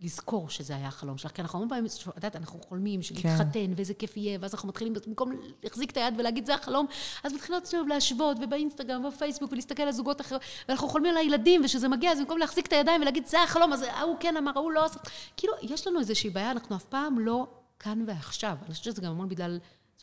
לזכור 0.00 0.50
שזה 0.50 0.76
היה 0.76 0.88
החלום 0.88 1.18
שלך, 1.18 1.32
כי 1.32 1.42
אנחנו 1.42 1.58
המון 1.58 1.68
פעמים, 1.68 1.86
את 2.08 2.16
יודעת, 2.16 2.36
אנחנו 2.36 2.60
חולמים 2.60 3.02
שלהתחתן, 3.02 3.72
ואיזה 3.76 3.94
כיף 3.94 4.16
יהיה, 4.16 4.38
ואז 4.40 4.54
אנחנו 4.54 4.68
מתחילים, 4.68 4.94
במקום 5.06 5.32
להחזיק 5.62 5.90
את 5.90 5.96
היד 5.96 6.14
ולהגיד, 6.18 6.46
זה 6.46 6.54
החלום, 6.54 6.86
אז 7.24 7.32
מתחילות 7.32 7.66
שוב 7.66 7.88
להשוות, 7.88 8.36
ובאינסטגרם, 8.42 9.04
ובפייסבוק, 9.04 9.52
ולהסתכל 9.52 9.82
על 9.82 9.92
זוגות 9.92 10.20
אחרים, 10.20 10.40
ואנחנו 10.68 10.88
חולמים 10.88 11.10
על 11.10 11.16
הילדים, 11.16 11.60
ושזה 11.64 11.88
מגיע, 11.88 12.12
אז 12.12 12.18
במקום 12.18 12.38
להחזיק 12.38 12.66
את 12.66 12.72
הידיים 12.72 13.00
ולהגיד, 13.00 13.26
זה 13.26 13.42
החלום, 13.42 13.72
אז 13.72 13.82
ההוא 13.82 14.16
כן 14.20 14.36
אמר, 14.36 14.52
ההוא 14.54 14.72
לא 14.72 14.84
עשה. 14.84 15.00
כאילו, 15.36 15.52
יש 15.62 15.86
לנו 15.86 16.00
איזושהי 16.00 16.30
בעיה, 16.30 16.50
אנחנו 16.50 16.76
אף 16.76 16.84
פעם 16.84 17.18
לא 17.18 17.46
כאן 17.78 18.04
ועכשיו. 18.06 18.56
אני 18.66 18.74
חושבת 18.74 18.84
שזה 18.84 19.02
גם 19.02 19.10
המון 19.10 19.28
בגלל... 19.28 19.58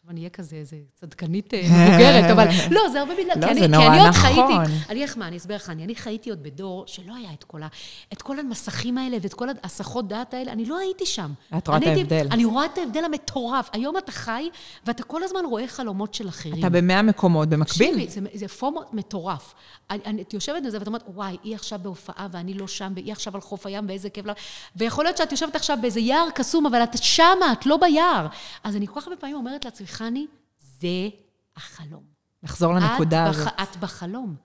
עכשיו 0.05 0.11
אני 0.13 0.19
אהיה 0.19 0.29
כזה, 0.29 0.55
איזה 0.55 0.75
צדקנית 0.93 1.53
אה, 1.53 1.61
מבוגרת, 1.61 2.31
אבל 2.31 2.47
לא, 2.75 2.81
זה 2.91 2.99
הרבה 2.99 3.13
בגלל... 3.13 3.31
לא, 3.35 3.45
כי 3.45 3.51
אני- 3.51 3.59
זה 3.59 3.65
כי 3.65 3.71
נורא 3.71 3.87
אני 3.87 3.99
עוד 3.99 4.07
נכון. 4.09 4.21
חייתי... 4.21 4.53
אני 4.89 4.93
אגיד 4.99 5.09
לך 5.09 5.17
מה, 5.17 5.27
אני 5.27 5.37
אסביר 5.37 5.55
לך, 5.55 5.69
אני 5.69 5.83
אני 5.85 5.95
חייתי 5.95 6.29
עוד 6.29 6.43
בדור 6.43 6.83
שלא 6.87 7.15
היה 7.15 7.29
את 7.33 7.43
כל 7.43 7.63
ה- 7.63 7.67
את 8.13 8.21
כל 8.21 8.39
המסכים 8.39 8.97
האלה 8.97 9.17
ואת 9.21 9.33
כל 9.33 9.47
ההסחות 9.63 10.07
דעת 10.07 10.33
האלה, 10.33 10.51
אני 10.51 10.65
לא 10.65 10.77
הייתי 10.79 11.05
שם. 11.05 11.31
את 11.57 11.67
רואה 11.67 11.77
את 11.79 11.83
אני 11.83 11.91
ההבדל. 11.99 12.27
אני 12.31 12.45
רואה 12.45 12.65
את 12.65 12.77
ההבדל 12.77 13.03
המטורף. 13.05 13.69
היום 13.73 13.97
אתה 13.97 14.11
חי, 14.11 14.49
ואתה 14.85 15.03
כל 15.03 15.23
הזמן 15.23 15.39
רואה 15.49 15.67
חלומות 15.67 16.13
של 16.13 16.27
אחרים. 16.29 16.59
אתה 16.59 16.69
במאה 16.69 17.01
מקומות 17.01 17.49
במקביל. 17.49 17.87
תקשיבי, 18.05 18.07
זה, 18.31 18.37
זה 18.39 18.47
פומו 18.47 18.81
מטורף. 18.93 19.53
אני, 19.89 19.99
אני, 20.05 20.21
את 20.21 20.33
יושבת 20.33 20.63
בזה 20.65 20.77
ואת 20.79 20.87
אומרת, 20.87 21.03
וואי, 21.07 21.37
היא 21.43 21.55
עכשיו 21.55 21.79
בהופעה 21.83 22.27
ואני 22.31 22.53
לא 22.53 22.67
שם, 22.67 22.91
והיא 22.95 23.11
עכשיו 23.11 23.35
על 23.35 23.41
חוף 23.41 23.65
הים 23.65 23.85
ואיזה 23.87 24.09
כיף 24.09 24.25
לה. 24.25 24.33
ויכול 24.75 25.03
להיות 25.03 25.17
שאת 25.17 25.31
יושבת 25.31 25.55
עכשיו 25.55 25.77
באיזה 25.81 25.99
יער 25.99 26.27
קסום, 26.35 26.65
אבל 26.65 26.83
את 26.83 27.03
שמה, 27.03 27.25
את 27.51 27.65
לא 27.65 27.77
ביער. 27.77 28.27
אז 28.63 28.75
אני 28.75 28.87
כל 28.87 28.99
כך 29.01 29.07
הרבה 29.07 29.19
פעמים 29.19 29.35
אומרת 29.35 29.65
לעצמי, 29.65 29.87
חני, 29.95 30.27
זה 30.57 31.09
החלום. 31.55 32.03
לחזור 32.43 32.73
לנקודה 32.73 33.25
את, 33.25 33.35
הזאת. 33.35 33.47
בח, 33.47 33.63
את 33.63 33.77
בחלום. 33.77 34.35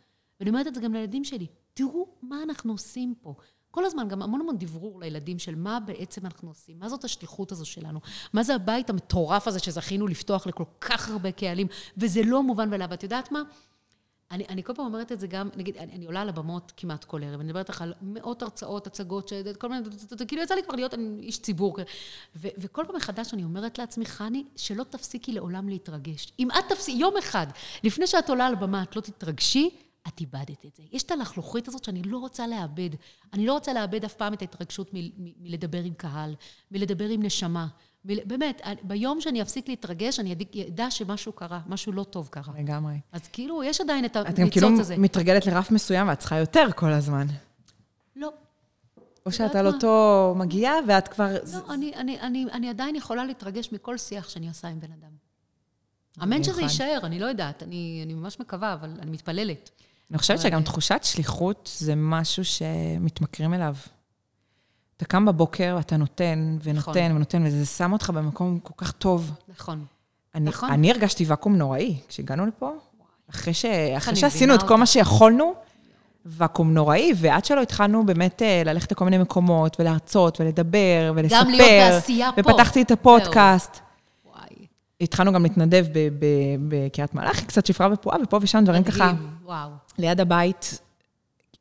ואני 0.41 0.51
אומרת 0.51 0.67
את 0.67 0.75
זה 0.75 0.81
גם 0.81 0.93
לילדים 0.93 1.25
שלי. 1.25 1.47
תראו 1.75 2.07
מה 2.23 2.43
אנחנו 2.43 2.73
עושים 2.73 3.15
פה. 3.21 3.35
כל 3.71 3.85
הזמן, 3.85 4.09
גם 4.09 4.23
המון 4.23 4.41
המון 4.41 4.59
דברור 4.59 5.01
לילדים 5.01 5.39
של 5.39 5.55
מה 5.55 5.81
בעצם 5.81 6.27
אנחנו 6.27 6.49
עושים, 6.49 6.79
מה 6.79 6.89
זאת 6.89 7.05
השליחות 7.05 7.53
הזו 7.53 7.67
שלנו, 7.67 8.01
מה 8.33 8.43
זה 8.43 8.55
הבית 8.55 8.91
המטורף 8.91 9.49
הזה 9.49 9.59
שזכינו 9.59 10.07
לפתוח 10.07 10.47
לכל 10.47 10.65
כך 10.81 11.09
הרבה 11.09 11.33
קהלים, 11.33 11.67
וזה 11.97 12.21
לא 12.25 12.43
מובן 12.43 12.71
מאליו. 12.71 12.89
ואת 12.91 13.03
יודעת 13.03 13.33
מה? 13.33 13.43
אני, 14.31 14.45
אני 14.49 14.63
כל 14.63 14.75
פעם 14.75 14.87
אומרת 14.87 15.13
את 15.13 15.21
זה 15.21 15.27
גם, 15.27 15.49
נגיד, 15.57 15.77
אני, 15.77 15.93
אני 15.93 16.07
עולה 16.07 16.21
על 16.21 16.29
הבמות 16.29 16.73
כמעט 16.77 17.05
כל 17.05 17.25
ערב, 17.25 17.41
אני 17.41 17.49
מדברת 17.49 17.69
לך 17.69 17.83
על 17.83 17.95
מאות 18.03 18.43
הרצאות, 18.43 18.87
הצגות, 18.87 19.29
ש- 19.29 19.33
כל 19.59 19.69
מיני, 19.69 19.83
זה 19.91 20.27
כאילו 20.27 20.43
יצא 20.43 20.55
לי 20.55 20.63
כבר 20.63 20.75
להיות 20.75 20.95
איש 21.23 21.39
ציבור, 21.39 21.75
כזה. 21.77 21.85
ו, 22.37 22.49
וכל 22.59 22.85
פעם 22.87 22.97
מחדש 22.97 23.35
אני 23.35 23.45
אומרת 23.45 23.79
לעצמי, 23.79 24.07
חני, 24.07 24.45
שלא 24.57 24.85
תפסיקי 24.85 25.33
לעולם 25.33 25.69
להתרגש. 25.69 26.33
אם 26.39 26.51
את 26.51 26.65
תפסיקי, 26.69 26.99
יום 26.99 27.17
אחד, 27.17 27.47
לפני 27.85 28.07
שאת 28.07 28.29
עולה 28.29 28.47
על 28.47 28.53
הבמה, 28.53 28.83
את 28.83 28.97
לא 28.97 29.01
תתרגשי, 29.01 29.71
את 30.09 30.21
איבדת 30.21 30.67
את 30.67 30.77
זה. 30.77 30.83
יש 30.93 31.03
את 31.03 31.11
הלחלוכית 31.11 31.69
הזאת 31.69 31.85
שאני 31.85 32.03
לא 32.03 32.19
רוצה 32.19 32.47
לאבד. 32.47 32.91
אני 33.33 33.47
לא 33.47 33.53
רוצה 33.53 33.73
לאבד 33.73 34.05
אף 34.05 34.15
פעם 34.15 34.33
את 34.33 34.43
ההתרגשות 34.43 34.91
מלדבר 35.41 35.83
עם 35.83 35.95
קהל, 35.95 36.35
מלדבר 36.71 37.09
עם 37.09 37.23
נשמה. 37.23 37.67
באמת, 38.05 38.61
ביום 38.83 39.21
שאני 39.21 39.43
אפסיק 39.43 39.69
להתרגש, 39.69 40.21
אני 40.21 40.35
אדע- 40.69 40.91
שמשהו 40.91 41.33
קרה, 41.33 41.61
משהו 41.67 41.93
לא 41.93 42.05
טוב 42.05 42.29
קרה. 42.31 42.55
לגמרי. 42.59 42.95
אז 43.13 43.21
כאילו, 43.33 43.65
יש 43.65 43.81
עדיין 43.81 44.05
את 44.05 44.17
את 44.17 44.39
גם 44.39 44.51
כאילו 44.51 44.67
הניצוץ 44.67 44.85
הזה. 44.87 44.97
מתרגלת 44.97 45.47
לרף 45.47 45.71
מסוים 45.71 46.09
ואת 46.09 46.19
צריכה 46.19 46.39
יותר 46.39 46.67
כל 46.77 46.93
הזמן. 46.93 47.27
לא, 48.17 48.33
או 49.27 49.33
שאת 49.33 49.55
על? 49.55 49.67
אותו 49.67 50.35
מגיעה 50.39 50.75
ואת 50.89 51.09
כבר... 51.09 51.33
לא, 51.53 51.75
אני, 51.75 51.95
אני, 51.97 52.21
אני, 52.21 52.47
אני 52.53 52.69
עדיין 52.69 52.97
יכולה 52.97 53.25
להתרגש 53.25 53.73
מכל 53.73 53.99
שיח 53.99 54.29
שאני 54.29 54.49
עושה 54.49 54.69
עם 54.69 54.81
בן 54.81 54.93
אדם. 54.93 55.11
אמן 56.23 56.45
שזה. 56.45 56.63
יישאר, 56.63 56.99
אני 57.03 57.19
לא 57.19 57.27
יודעת, 57.27 57.63
אני, 57.63 58.03
אני 58.05 58.15
ממש 58.15 58.41
מקווה, 58.41 58.73
אבל 58.73 58.91
אני 59.03 59.11
מתפללת. 59.11 59.71
אני 60.11 60.19
חושבת 60.19 60.41
שגם 60.41 60.63
תחושת 60.63 61.01
שליחות 61.03 61.71
זה 61.79 61.95
משהו 61.97 62.45
שמתמכרים 62.45 63.55
אליו. 63.55 63.75
אתה 65.01 65.09
קם 65.09 65.27
בבוקר 65.27 65.75
ואתה 65.77 65.97
נותן 65.97 66.57
ונותן 66.63 66.75
נכון. 66.75 67.17
ונותן, 67.17 67.47
וזה 67.47 67.67
שם 67.67 67.93
אותך 67.93 68.11
במקום 68.11 68.59
כל 68.63 68.75
כך 68.77 68.93
טוב. 68.93 69.33
נכון. 69.49 69.85
אני, 70.35 70.45
נכון. 70.45 70.71
אני 70.71 70.91
הרגשתי 70.91 71.25
ואקום 71.25 71.57
נוראי 71.57 71.97
כשהגענו 72.09 72.47
לפה. 72.47 72.73
אחרי, 73.31 73.55
ש... 73.55 73.65
אחרי 73.97 74.17
שעשינו 74.17 74.55
את 74.55 74.63
כל 74.63 74.77
מה. 74.77 74.87
שיכולנו, 74.87 75.55
ואקום 76.27 76.75
נוראי, 76.75 77.13
ועד 77.17 77.45
שלא 77.45 77.63
התחלנו 77.63 78.07
באמת 78.07 78.43
אה, 78.43 78.63
ללכת 78.65 78.93
לכל 78.93 79.05
מיני 79.05 79.19
מקומות, 79.19 79.81
ולהרצות, 79.81 80.41
ולדבר, 80.41 81.13
ולספר. 81.15 81.41
גם 81.41 81.51
להיות 81.51 81.93
בעשייה 81.93 82.31
פה. 82.33 82.41
ופתחתי 82.41 82.83
את 82.83 82.91
הפודקאסט. 82.91 83.81
התחלנו 85.01 85.33
גם 85.33 85.43
להתנדב 85.43 85.87
בקריית 86.69 87.15
מלאכי, 87.15 87.47
קצת 87.47 87.67
שפרה 87.67 87.89
ופועה, 87.93 88.17
ופה 88.23 88.39
ושם 88.43 88.63
דברים 88.65 88.85
ככה, 88.85 89.13
וואו. 89.45 89.71
ליד 89.99 90.21
הבית. 90.21 90.81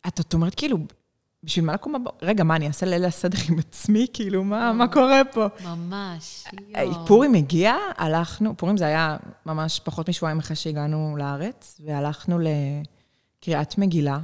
את 0.07 0.33
אומרת, 0.33 0.55
כאילו, 0.55 0.77
בשביל 1.43 1.65
מה 1.65 1.73
לקום 1.73 1.93
בבוקר? 1.93 2.25
רגע, 2.25 2.43
מה, 2.43 2.55
אני 2.55 2.67
אעשה 2.67 2.85
ליל 2.85 3.05
הסדר 3.05 3.37
עם 3.49 3.59
עצמי? 3.59 4.07
כאילו, 4.13 4.43
מה, 4.43 4.73
מה 4.73 4.87
קורה 4.87 5.21
פה? 5.31 5.47
ממש. 5.63 6.43
יואו. 6.67 7.05
פורים 7.05 7.33
הגיע, 7.33 7.75
הלכנו, 7.97 8.57
פורים 8.57 8.77
זה 8.77 8.85
היה 8.85 9.17
ממש 9.45 9.79
פחות 9.83 10.09
משבועיים 10.09 10.39
אחרי 10.39 10.55
שהגענו 10.55 11.15
לארץ, 11.17 11.81
והלכנו 11.85 12.39
לקריאת 12.39 13.77
מגילה, 13.77 14.19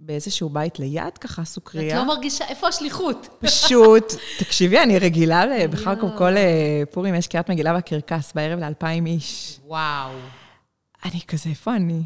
באיזשהו 0.00 0.48
בית 0.48 0.78
ליד, 0.78 1.18
ככה 1.18 1.42
את 1.42 1.46
סוכריה. 1.46 1.96
לא 1.96 2.06
מרגישה, 2.06 2.44
איפה 2.48 2.68
השליחות? 2.68 3.28
פשוט, 3.46 4.12
תקשיבי, 4.38 4.82
אני 4.82 4.98
רגילה, 4.98 5.44
בכלל 5.70 5.96
כל. 6.00 6.06
כל 6.18 6.36
אה, 6.36 6.82
פורים 6.90 7.14
יש 7.14 7.26
קריאת 7.26 7.50
מגילה 7.50 7.76
בקרקס, 7.76 8.32
בערב 8.34 8.60
לאלפיים 8.60 9.06
איש. 9.06 9.60
וואו. 9.66 10.10
אני 11.04 11.20
כזה, 11.28 11.50
איפה 11.50 11.76
אני? 11.76 12.02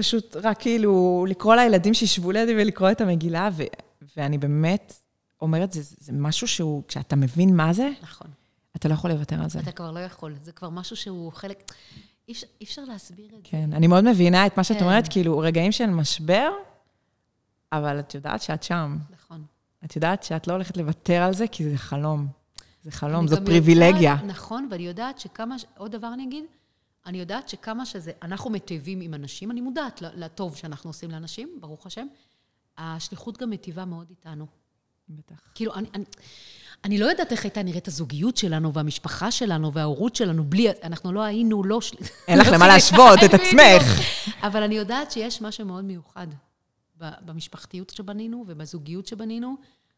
פשוט 0.00 0.36
רק 0.42 0.60
כאילו 0.60 1.26
לקרוא 1.28 1.54
לילדים 1.54 1.94
שישבו 1.94 2.30
לידי 2.32 2.54
ולקרוא 2.54 2.90
את 2.90 3.00
המגילה, 3.00 3.48
ו- 3.52 3.62
ואני 4.16 4.38
באמת 4.38 4.94
אומרת, 5.40 5.72
זה, 5.72 5.80
זה 5.82 6.12
משהו 6.12 6.48
שהוא, 6.48 6.82
כשאתה 6.88 7.16
מבין 7.16 7.56
מה 7.56 7.72
זה, 7.72 7.90
נכון. 8.02 8.28
אתה 8.76 8.88
לא 8.88 8.94
יכול 8.94 9.10
לוותר 9.10 9.42
על 9.42 9.50
זה. 9.50 9.58
אתה 9.60 9.72
כבר 9.72 9.90
לא 9.90 9.98
יכול, 10.00 10.34
זה 10.42 10.52
כבר 10.52 10.68
משהו 10.70 10.96
שהוא 10.96 11.32
חלק... 11.32 11.72
אי 12.28 12.32
אפשר- 12.32 12.46
אי 12.60 12.64
אפשר 12.64 12.82
להסביר 12.84 13.26
את 13.26 13.44
זה. 13.44 13.50
כן, 13.50 13.70
אני 13.72 13.86
מאוד 13.86 14.04
מבינה 14.04 14.46
את 14.46 14.56
מה 14.56 14.64
שאת 14.64 14.76
כן. 14.78 14.84
אומרת, 14.84 15.08
כאילו, 15.10 15.38
רגעים 15.38 15.72
של 15.72 15.86
משבר, 15.86 16.50
אבל 17.72 17.98
את 17.98 18.14
יודעת 18.14 18.42
שאת 18.42 18.62
שם. 18.62 18.98
נכון. 19.10 19.42
את 19.84 19.96
יודעת 19.96 20.22
שאת 20.22 20.46
לא 20.48 20.52
הולכת 20.52 20.76
לוותר 20.76 21.22
על 21.22 21.34
זה, 21.34 21.46
כי 21.48 21.70
זה 21.70 21.76
חלום. 21.76 22.26
זה 22.82 22.90
חלום, 22.90 23.28
זו 23.28 23.36
פריבילגיה. 23.46 24.10
יודעת, 24.10 24.24
נכון, 24.24 24.68
ואני 24.70 24.82
יודעת 24.86 25.18
שכמה, 25.18 25.56
עוד 25.76 25.92
דבר 25.92 26.10
אני 26.14 26.24
אגיד, 26.24 26.44
אני 27.06 27.20
יודעת 27.20 27.48
שכמה 27.48 27.86
שזה, 27.86 28.12
אנחנו 28.22 28.50
מטיבים 28.50 29.00
עם 29.00 29.14
אנשים, 29.14 29.50
אני 29.50 29.60
מודעת 29.60 30.02
לטוב 30.02 30.56
שאנחנו 30.56 30.90
עושים 30.90 31.10
לאנשים, 31.10 31.58
ברוך 31.60 31.86
השם, 31.86 32.06
השליחות 32.78 33.38
גם 33.38 33.50
מטיבה 33.50 33.84
מאוד 33.84 34.06
איתנו. 34.10 34.46
בטח. 35.08 35.50
כאילו, 35.54 35.74
אני, 35.74 35.88
אני, 35.94 36.04
אני 36.84 36.98
לא 36.98 37.06
יודעת 37.06 37.32
איך 37.32 37.44
הייתה 37.44 37.62
נראית 37.62 37.88
הזוגיות 37.88 38.36
שלנו, 38.36 38.72
והמשפחה 38.72 39.30
שלנו, 39.30 39.72
וההורות 39.72 40.16
שלנו, 40.16 40.44
בלי, 40.44 40.66
אנחנו 40.82 41.12
לא 41.12 41.22
היינו, 41.22 41.64
לא... 41.64 41.80
אין 42.28 42.38
לך 42.38 42.46
לא 42.46 42.52
למה 42.54 42.66
להשוות 42.66 43.18
את. 43.24 43.34
עצמך. 43.40 44.00
אבל 44.42 44.62
אני 44.62 44.74
יודעת 44.74 45.10
שיש 45.10 45.42
משהו 45.42 45.66
מאוד 45.66 45.84
מיוחד 45.84 46.26
במשפחתיות 46.96 47.90
שבנינו 47.90 48.44
ובזוגיות 48.48 49.06
שבנינו, 49.06 49.56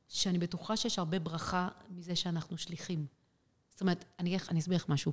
שאני 0.09 0.39
בטוחה 0.39 0.77
שיש 0.77 0.99
הרבה 0.99 1.19
ברכה 1.19 1.69
מזה 1.91 2.17
שאנחנו 2.17 2.59
שליחים. 2.59 3.07
זאת 3.83 3.87
אומרת, 3.87 4.05
אני, 4.21 4.39
אני 4.51 4.61
אסביר 4.61 4.77
לך 4.77 4.89
משהו. 4.89 5.13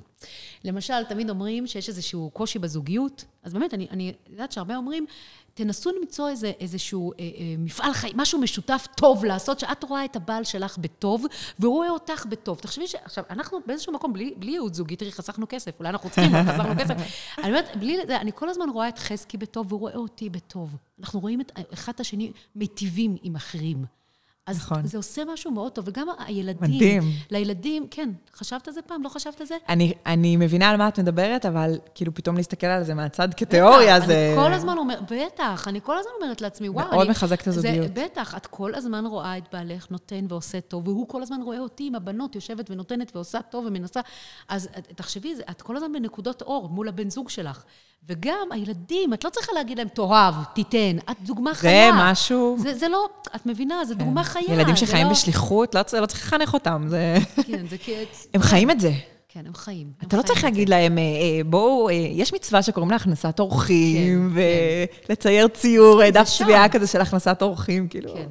למשל, 0.63 1.03
תמיד 1.03 1.29
אומרים 1.29 1.67
שיש 1.67 1.89
איזשהו 1.89 2.29
קושי 2.33 2.59
בזוגיות, 2.59 3.25
אז 3.43 3.53
באמת, 3.53 3.73
אני, 3.73 3.87
אני 3.91 4.13
יודעת 4.29 4.51
שהרבה 4.51 4.75
אומרים, 4.75 5.05
תנסו 5.53 5.91
למצוא 6.01 6.29
איזה, 6.29 6.51
איזשהו 6.59 7.11
אה, 7.11 7.17
אה, 7.19 7.25
מפעל 7.57 7.93
חיים, 7.93 8.13
משהו 8.17 8.39
משותף 8.39 8.87
טוב 8.95 9.25
לעשות, 9.25 9.59
שאת 9.59 9.83
רואה 9.83 10.05
את 10.05 10.15
הבעל 10.15 10.43
שלך 10.43 10.77
בטוב, 10.77 11.25
והוא 11.59 11.73
רואה 11.73 11.89
אותך 11.89 12.25
בטוב. 12.25 12.59
תחשבי 12.59 12.87
ש... 12.87 12.95
עכשיו, 12.95 13.23
אנחנו 13.29 13.59
באיזשהו 13.65 13.93
מקום, 13.93 14.13
בלי, 14.13 14.33
בלי 14.37 14.51
ייעוץ 14.51 14.75
זוגי, 14.75 14.95
תראי, 14.95 15.11
חסכנו 15.11 15.45
כסף, 15.49 15.79
אולי 15.79 15.89
אנחנו 15.89 16.09
צריכים, 16.09 16.31
חסכנו 16.47 16.75
כסף. 16.79 16.95
אני 17.37 17.47
אומרת, 17.47 17.77
בלי 17.79 18.01
אני 18.01 18.31
כל 18.35 18.49
הזמן 18.49 18.69
רואה 18.69 18.89
את 18.89 18.99
חזקי 18.99 19.37
בטוב, 19.37 19.67
והוא 19.69 19.79
רואה 19.79 19.95
אותי 19.95 20.29
בטוב. 20.29 20.75
אנחנו 20.99 21.19
רואים 21.19 21.41
את 21.41 21.51
אחד 21.73 21.93
את 21.93 21.99
השני 21.99 22.31
מיטיבים 22.55 23.15
עם 23.21 23.35
אחרים. 23.35 23.98
אז 24.49 24.57
נכון. 24.57 24.87
זה 24.87 24.97
עושה 24.97 25.21
משהו 25.33 25.51
מאוד 25.51 25.71
טוב, 25.71 25.85
וגם 25.87 26.07
הילדים. 26.25 26.75
מדהים. 26.75 27.03
לילדים, 27.31 27.87
כן. 27.91 28.09
חשבת 28.35 28.67
על 28.67 28.73
זה 28.73 28.81
פעם? 28.81 29.03
לא 29.03 29.09
חשבת 29.09 29.41
על 29.41 29.47
זה? 29.47 29.55
אני, 29.69 29.93
אני 30.05 30.37
מבינה 30.37 30.69
על 30.69 30.77
מה 30.77 30.87
את 30.87 30.99
מדברת, 30.99 31.45
אבל 31.45 31.79
כאילו 31.95 32.13
פתאום 32.13 32.37
להסתכל 32.37 32.67
על 32.67 32.83
זה 32.83 32.93
מהצד 32.93 33.33
כתיאוריה, 33.33 33.99
זה... 33.99 34.33
אני 34.37 34.47
כל 34.47 34.53
הזמן 34.53 34.77
אומרת, 34.77 35.11
בטח, 35.11 35.67
אני 35.67 35.79
כל 35.83 35.97
הזמן 35.97 36.11
אומרת 36.21 36.41
לעצמי, 36.41 36.69
וואו, 36.69 36.87
מאוד 36.91 37.01
אני... 37.01 37.09
מחזק 37.09 37.41
את 37.41 37.47
הזוגיות. 37.47 37.95
זה, 37.95 38.03
בטח, 38.05 38.37
את 38.37 38.47
כל 38.47 38.75
הזמן 38.75 39.05
רואה 39.05 39.37
את 39.37 39.43
בעלך 39.53 39.91
נותן 39.91 40.25
ועושה 40.29 40.61
טוב, 40.61 40.87
והוא 40.87 41.07
כל 41.07 41.21
הזמן 41.21 41.41
רואה 41.41 41.59
אותי 41.59 41.87
עם 41.87 41.95
הבנות, 41.95 42.35
יושבת 42.35 42.71
ונותנת 42.71 43.15
ועושה 43.15 43.41
טוב 43.41 43.65
ומנסה. 43.65 44.01
אז 44.47 44.69
תחשבי, 44.95 45.33
את 45.51 45.61
כל 45.61 45.77
הזמן 45.77 45.93
בנקודות 45.93 46.41
אור 46.41 46.69
מול 46.69 46.87
הבן 46.87 47.09
זוג 47.09 47.29
שלך. 47.29 47.63
וגם 48.07 48.47
הילדים, 48.51 49.13
את 49.13 49.23
לא 49.23 49.29
צריכה 49.29 49.51
להגיד 49.53 49.77
להם, 49.77 49.87
תאהב, 49.87 50.33
תיתן, 50.55 50.97
את 51.11 51.15
דוגמה 51.21 51.53
זה 51.53 51.59
חיה. 51.59 51.91
משהו... 52.11 52.57
זה, 52.59 52.73
זה 52.73 52.87
לא, 52.87 53.05
את 53.35 53.45
מבינה, 53.45 53.85
זה 53.85 53.95
דוגמה 53.95 54.23
חיה. 54.23 54.43
ילדים 54.53 54.75
זה 54.75 54.85
שחיים 54.85 55.07
לא... 55.07 55.11
בשליחות, 55.13 55.75
לא, 55.75 55.81
לא 56.01 56.05
צריך 56.05 56.21
לחנך 56.25 56.53
אותם, 56.53 56.85
זה... 56.89 57.17
כן, 57.47 57.67
זה 57.67 57.77
כי... 57.77 57.93
הם 58.33 58.41
חיים 58.41 58.71
את 58.71 58.79
זה. 58.79 58.91
כן, 59.29 59.43
הם 59.47 59.53
חיים. 59.53 59.87
הם 60.01 60.07
אתה 60.07 60.17
לא 60.17 60.21
חיים 60.21 60.27
צריך 60.27 60.41
זה. 60.41 60.47
להגיד 60.47 60.69
להם, 60.69 60.97
אה, 60.97 61.03
אה, 61.03 61.43
בואו, 61.45 61.89
אה, 61.89 61.93
יש 61.93 62.33
מצווה 62.33 62.61
שקוראים 62.63 62.89
לה 62.89 62.95
הכנסת 62.95 63.39
אורחים, 63.39 64.31
כן, 64.35 64.41
ולצייר 65.09 65.47
ציור, 65.47 66.01
אה, 66.01 66.05
זה 66.07 66.11
דף. 66.11 66.27
צביעה 66.37 66.69
כזה 66.69 66.87
של 66.87 67.01
הכנסת 67.01 67.41
אורחים, 67.41 67.87
כאילו. 67.87 68.13
כן, 68.13 68.27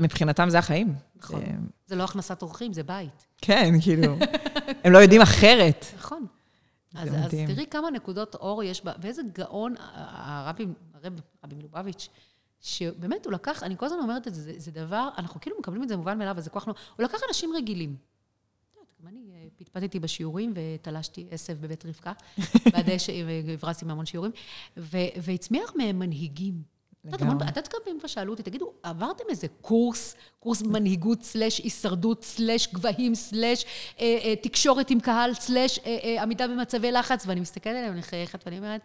מבחינתם 0.00 0.50
זה 0.50 0.58
החיים. 0.58 0.94
נכון. 1.16 1.40
זה- 1.40 1.46
זה 1.86 1.96
לא 1.96 2.04
הכנסת 2.04 2.42
אורחים, 2.42 2.72
זה 2.72 2.82
בית. 2.82 3.26
כן, 3.42 3.74
כאילו, 3.80 4.16
הם 4.84 4.92
לא 4.92 4.98
יודעים 4.98 5.20
אחרת. 5.22 5.86
נכון. 5.98 6.26
אז, 6.96 7.08
אז. 7.14 7.30
תראי 7.30 7.66
כמה 7.70 7.90
נקודות 7.90 8.34
אור 8.34 8.62
יש 8.62 8.84
בה, 8.84 8.92
ואיזה 9.00 9.22
גאון 9.32 9.74
הרבי, 9.78 10.66
הרב, 10.94 11.20
רבי 11.44 11.54
מלובביץ', 11.54 12.08
שבאמת 12.60 13.26
הוא 13.26 13.32
לקח, 13.32 13.62
אני 13.62 13.76
כל 13.76 13.86
הזמן 13.86 13.98
אומרת 13.98 14.28
את 14.28 14.34
זה, 14.34 14.42
זה, 14.42 14.52
זה 14.56 14.70
דבר, 14.70 15.08
אנחנו 15.18 15.40
כאילו 15.40 15.56
מקבלים 15.58 15.82
את 15.82 15.88
זה 15.88 15.96
מובן 15.96 16.18
מאליו, 16.18 16.34
זה 16.38 16.50
כוח 16.50 16.68
לא, 16.68 16.74
הוא 16.96 17.04
לקח 17.04 17.18
אנשים 17.28 17.50
רגילים. 17.56 17.96
גם 19.00 19.08
אני 19.08 19.30
אה, 19.32 19.46
פטפטתי 19.56 20.00
בשיעורים 20.00 20.54
ותלשתי 20.56 21.26
עשב 21.30 21.60
בבית 21.60 21.86
רבקה, 21.86 22.12
בדשא, 22.74 23.12
והברסתי 23.46 23.84
מהמון 23.84 24.06
שיעורים, 24.06 24.32
והצמיח 25.16 25.72
מהם 25.76 25.98
מנהיגים. 25.98 26.75
המון- 27.14 27.36
את 27.36 27.48
יודעת 27.48 27.68
כמה 27.68 27.80
פעמים 27.84 27.98
כבר 27.98 28.08
שאלו 28.08 28.32
אותי, 28.32 28.42
תגידו, 28.42 28.72
עברתם 28.82 29.24
איזה 29.28 29.46
קורס, 29.60 30.14
קורס 30.40 30.62
מנהיגות 30.62 31.22
סלאש 31.22 31.58
הישרדות 31.58 32.24
סלאש 32.24 32.68
גבהים 32.74 33.14
סלאש 33.14 33.64
אה, 34.00 34.18
אה, 34.24 34.36
תקשורת 34.36 34.90
עם 34.90 35.00
קהל 35.00 35.34
סלאש 35.34 35.78
אה, 35.86 36.22
עמידה 36.22 36.48
במצבי 36.48 36.92
לחץ, 36.92 37.24
ואני 37.26 37.40
מסתכלת 37.40 37.76
עליהם, 37.76 37.92
אני 37.92 38.00
מחייכת, 38.00 38.42
ואני 38.46 38.58
אומרת, 38.58 38.80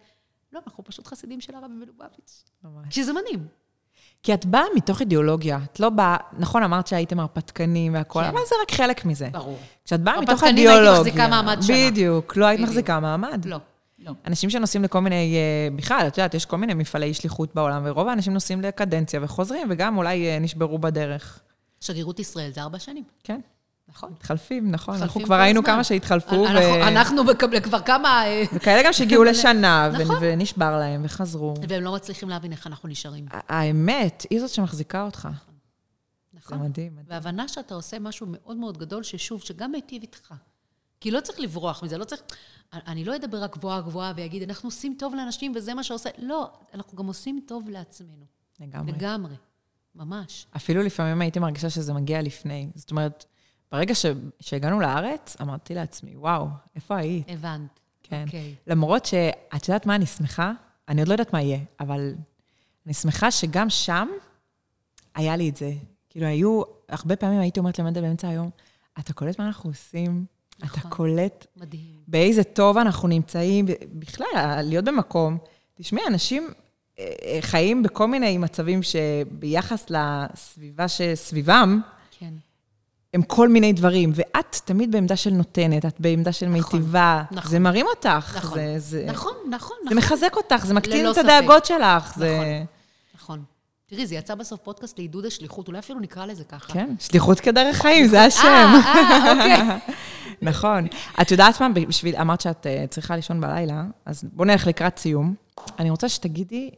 לא, 0.53 0.59
אנחנו 0.65 0.83
פשוט 0.83 1.07
חסידים 1.07 1.41
של 1.41 1.55
הרבי 1.55 1.73
מלובביץ'. 1.73 2.43
ממש. 2.63 2.95
שזה 2.95 3.13
מדהים. 3.13 3.47
כי 4.23 4.33
את 4.33 4.45
באה 4.45 4.63
מתוך 4.75 5.01
אידיאולוגיה. 5.01 5.59
את 5.71 5.79
לא 5.79 5.89
באה, 5.89 6.17
נכון, 6.39 6.63
אמרת 6.63 6.87
שהייתם 6.87 7.19
הרפתקנים 7.19 7.93
והכול, 7.93 8.23
כן. 8.23 8.29
אבל 8.29 8.39
זה 8.49 8.55
רק 8.61 8.71
חלק 8.71 9.05
מזה. 9.05 9.29
ברור. 9.31 9.57
כשאת 9.85 10.01
באה 10.01 10.21
מתוך 10.21 10.29
הרפתקנים 10.29 10.55
הייתי 10.57 10.69
אידיאולוגיה... 10.71 10.99
מחזיקה 11.01 11.27
מעמד 11.27 11.61
שנה. 11.61 11.75
בדיוק, 11.91 12.37
לא 12.37 12.45
היית. 12.45 12.61
מחזיקה 12.61 12.99
מעמד. 12.99 13.45
לא, 13.45 13.57
לא. 14.05 14.11
אנשים 14.27 14.49
שנוסעים 14.49 14.83
לכל 14.83 14.99
מיני, 14.99 15.35
אה, 15.35 15.75
בכלל, 15.75 16.05
את 16.07 16.17
יודעת, 16.17 16.33
יש 16.33 16.45
כל 16.45 16.57
מיני 16.57 16.73
מפעלי 16.73 17.13
שליחות 17.13 17.55
בעולם, 17.55 17.81
ורוב 17.85 18.07
האנשים 18.07 18.33
נוסעים 18.33 18.61
לקדנציה 18.61 19.19
וחוזרים, 19.23 19.67
וגם 19.69 19.97
אולי 19.97 20.27
אה, 20.27 20.39
נשברו 20.39 20.79
בדרך. 20.79 21.39
שגרירות 21.81 22.19
ישראל 22.19 22.51
זה 22.51 22.61
ארבע 22.61 22.79
שנים. 22.79 23.03
כן, 23.23 23.39
נכון. 23.89 24.11
מתחלפים, 24.11 24.71
נכון. 24.71 24.95
אנחנו 25.01 25.23
כבר 25.23 25.35
ראינו 25.35 25.59
הזמן. 25.59 25.71
כמה 25.73 25.83
שהתחלפו, 25.83 26.45
אנחנו- 26.45 27.23
כבר 27.63 27.81
כמה... 27.81 28.25
אה, 28.25 28.43
וכאלה 28.53 28.83
גם 28.85 28.93
שהגיעו 28.93 29.23
לשנה, 29.23 29.89
נכון. 30.01 30.15
ונשבר 30.21 30.79
להם, 30.79 31.01
וחזרו. 31.05 31.53
והם 31.69 31.83
לא 31.83 31.93
מצליחים 31.95 32.29
להבין 32.29 32.51
איך 32.51 32.67
אנחנו 32.67 32.89
נשארים. 32.89 33.25
האמת, 33.31 34.25
היא 34.29 34.39
זאת 34.39 34.49
שמחזיקה 34.49 35.03
אותך. 35.03 35.29
זה 36.33 36.39
נכון. 36.39 36.57
מדהים. 36.57 36.91
מדהים. 36.91 37.05
והבנה 37.07 37.47
שאתה 37.47 37.75
עושה 37.75 37.99
משהו 37.99 38.27
מאוד 38.29 38.57
מאוד 38.57 38.77
גדול, 38.77 39.03
ששוב, 39.03 39.41
שגם 39.41 39.71
מיטיב 39.71 40.01
איתך. 40.01 40.33
כי 41.01 41.11
לא 41.11 41.19
צריך 41.21 41.39
לברוח 41.39 41.83
מזה, 41.83 41.97
לא 41.97 42.03
צריך... 42.03 42.21
אני 42.73 43.05
לא 43.05 43.15
אדבר 43.15 43.43
רק 43.43 43.57
גבוהה 43.57 43.81
גבוהה 43.81 44.13
ויגיד, 44.15 44.43
אנחנו 44.43 44.67
עושים 44.67 44.95
טוב 44.99 45.15
לאנשים 45.15 45.53
וזה 45.55 45.73
מה 45.73 45.83
שעושה... 45.83 46.09
לא, 46.17 46.51
אנחנו 46.73 46.97
גם 46.97 47.05
עושים 47.05 47.41
טוב 47.47 47.69
לעצמנו. 47.69 48.25
לגמרי. 48.59 48.91
לגמרי. 48.91 49.35
ממש. 49.95 50.47
אפילו 50.55 50.83
לפעמים 50.83 51.21
הייתי 51.21 51.39
מרגישה 51.39 51.69
שזה 51.69 51.93
מגיע 51.93 52.21
לפני. 52.21 52.69
זאת 52.75 52.91
אומרת, 52.91 53.25
ברגע 53.71 53.95
ש... 53.95 54.05
שהגענו 54.39 54.79
לארץ, 54.79 55.37
אמרתי 55.41 55.75
לעצמי, 55.75 56.17
וואו, 56.17 56.47
איפה 56.75 56.97
היית? 56.97 57.25
הבנת. 57.29 57.79
כן. 58.03 58.23
אוקיי. 58.25 58.55
למרות 58.67 59.05
שאת 59.05 59.67
יודעת 59.67 59.85
מה 59.85 59.95
אני 59.95 60.05
שמחה? 60.05 60.51
אני 60.87 61.01
עוד 61.01 61.07
לא 61.07 61.13
יודעת 61.13 61.33
מה 61.33 61.41
יהיה, 61.41 61.59
אבל 61.79 62.13
אני 62.85 62.93
שמחה 62.93 63.31
שגם 63.31 63.69
שם 63.69 64.07
היה 65.15 65.35
לי 65.35 65.49
את 65.49 65.57
זה. 65.57 65.73
כאילו, 66.09 66.25
היו, 66.25 66.61
הרבה 66.89 67.15
פעמים 67.15 67.39
הייתי 67.39 67.59
אומרת 67.59 67.79
למנדל 67.79 68.01
באמצע 68.01 68.27
היום, 68.27 68.49
אתה 68.99 69.13
קולט 69.13 69.39
מה 69.39 69.47
אנחנו 69.47 69.69
עושים? 69.69 70.25
אתה 70.65 70.77
נכון. 70.77 70.91
קולט 70.91 71.45
מדהים. 71.57 72.01
באיזה 72.07 72.43
טוב 72.43 72.77
אנחנו 72.77 73.07
נמצאים, 73.07 73.65
בכלל, 73.93 74.61
להיות 74.63 74.85
במקום. 74.85 75.37
תשמעי, 75.75 76.03
אנשים 76.07 76.49
אה, 76.99 77.05
אה, 77.25 77.37
חיים 77.41 77.83
בכל 77.83 78.07
מיני 78.07 78.37
מצבים 78.37 78.79
שביחס 78.83 79.85
לסביבה 79.89 80.87
שסביבם, 80.87 81.81
כן. 82.19 82.33
הם 83.13 83.21
כל 83.21 83.49
מיני 83.49 83.73
דברים, 83.73 84.11
ואת 84.15 84.59
תמיד 84.65 84.91
בעמדה 84.91 85.15
של 85.15 85.29
נותנת, 85.29 85.85
את 85.85 85.99
בעמדה 85.99 86.31
של 86.31 86.45
נכון, 86.45 86.79
מיטיבה. 86.79 87.23
נכון. 87.31 87.51
זה 87.51 87.59
מרים 87.59 87.85
אותך. 87.95 88.37
נכון. 88.37 88.59
זה, 88.59 88.75
זה, 88.77 89.05
נכון, 89.07 89.33
נכון, 89.49 89.77
זה 89.79 89.85
נכון. 89.85 89.97
מחזק 89.97 90.33
אותך, 90.37 90.65
זה 90.65 90.73
מקטין 90.73 91.09
את 91.09 91.15
ספק. 91.15 91.23
הדאגות 91.23 91.65
שלך. 91.65 92.17
זה... 92.17 92.33
נכון. 92.35 92.45
נכון. 92.45 92.80
תראי, 93.91 94.07
זה 94.07 94.15
יצא 94.15 94.35
בסוף 94.35 94.59
פודקאסט 94.59 94.99
לעידוד 94.99 95.25
השליחות, 95.25 95.67
אולי 95.67 95.79
אפילו 95.79 95.99
נקרא 95.99 96.25
לזה 96.25 96.43
ככה. 96.43 96.73
כן, 96.73 96.95
שליחות 96.99 97.39
כדרך 97.39 97.75
חיים, 97.77 98.07
זה 98.07 98.23
השם. 98.23 98.47
אה, 98.47 98.81
אה, 98.85 99.31
אוקיי. 99.31 99.79
נכון. 100.51 100.87
את 101.21 101.31
יודעת 101.31 101.61
מה, 101.61 101.69
בשביל, 101.69 102.15
אמרת 102.15 102.41
שאת 102.41 102.67
אה, 102.67 102.85
צריכה 102.89 103.15
לישון 103.15 103.41
בלילה, 103.41 103.83
אז 104.05 104.23
בואו 104.33 104.47
נלך 104.47 104.67
לקראת 104.67 104.97
סיום. 104.97 105.35
אני 105.79 105.89
רוצה 105.89 106.09
שתגידי 106.09 106.69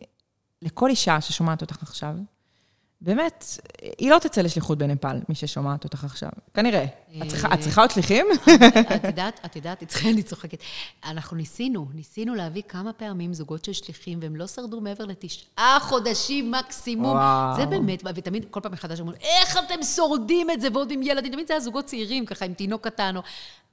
לכל 0.62 0.90
אישה 0.90 1.22
ששומעת 1.22 1.62
אותך 1.62 1.84
עכשיו, 1.84 2.16
באמת, 3.04 3.46
היא 3.98 4.10
לא 4.12 4.20
תצא 4.20 4.42
לשליחות 4.42 4.78
בנפאל, 4.78 5.18
מי 5.30 5.36
ששומעת 5.36 5.84
אותך 5.84 6.04
עכשיו. 6.04 6.30
כנראה. 6.54 6.86
את 7.22 7.28
צריכה- 7.28 7.54
את 7.54 7.60
צריכה 7.60 7.82
עוד 7.82 7.92
שליחים? 7.92 8.26
את 8.96 9.04
יודעת, 9.04 9.40
את 9.46 9.56
יודעת, 9.56 9.84
אני 10.06 10.24
צוחקת. 10.24 10.58
אנחנו 11.06 11.38
ניסינו, 11.38 11.88
ניסינו 11.94 12.36
להביא 12.36 12.62
כמה 12.68 12.94
פעמים 12.94 13.34
זוגות 13.34 13.66
של 13.66 13.74
שליחים, 13.74 14.20
והם 14.22 14.36
לא 14.36 14.48
שרדו 14.48 14.82
מעבר 14.82 15.06
לתשעה 15.06 15.78
חודשים 15.82 16.52
מקסימום. 16.52 17.18
זה 17.56 17.66
באמת, 17.66 18.04
ותמיד, 18.16 18.46
כל 18.52 18.60
פעם 18.60 18.72
מחדש 18.72 19.00
אומרים, 19.00 19.18
איך 19.22 19.58
אתם 19.58 19.84
שורדים 19.96 20.52
את 20.52 20.62
זה 20.62 20.68
ועוד 20.74 20.92
עם 20.92 21.02
ילדים? 21.04 21.32
תמיד 21.32 21.48
זה 21.48 21.54
היה 21.54 21.60
זוגות 21.62 21.86
צעירים, 21.86 22.26
ככה, 22.26 22.46
עם 22.46 22.54
תינוק 22.54 22.88
קטן. 22.88 23.18
או... 23.18 23.22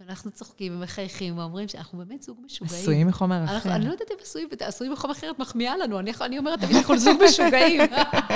ואנחנו 0.07 0.31
צוחקים 0.31 0.77
ומחייכים 0.77 1.39
ואומרים 1.39 1.69
שאנחנו 1.69 1.99
באמת 1.99 2.23
זוג 2.23 2.37
משוגעים. 2.45 2.81
עשויים 2.81 3.07
מחומר 3.07 3.45
אחר. 3.45 3.75
אני 3.75 3.87
לא 3.87 3.93
יודעת 3.93 4.11
אם 4.11 4.17
עשויים, 4.23 4.49
עשויים 4.61 4.93
מחומר 4.93 5.13
אחרת 5.13 5.39
מחמיאה 5.39 5.77
לנו. 5.77 5.99
אני 5.99 6.13
אני 6.21 6.39
אומרת, 6.39 6.61
תמיד 6.61 6.77
אנחנו 6.77 6.99
זוג 6.99 7.17
משוגעים. 7.29 7.81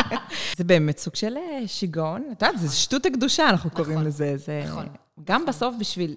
זה 0.58 0.64
באמת 0.64 0.83
סוג 0.92 1.14
של 1.14 1.36
אה, 1.36 1.68
שיגעון. 1.68 2.22
את 2.32 2.42
יודעת, 2.42 2.60
זה 2.60 2.76
שטות 2.76 3.06
הקדושה, 3.06 3.48
אנחנו 3.48 3.70
קוראים 3.70 4.02
לזה. 4.02 4.36
זה... 4.36 4.62
נכון. 4.66 4.86
גם 5.24 5.46
בסוף, 5.46 5.74
בשביל, 5.80 6.16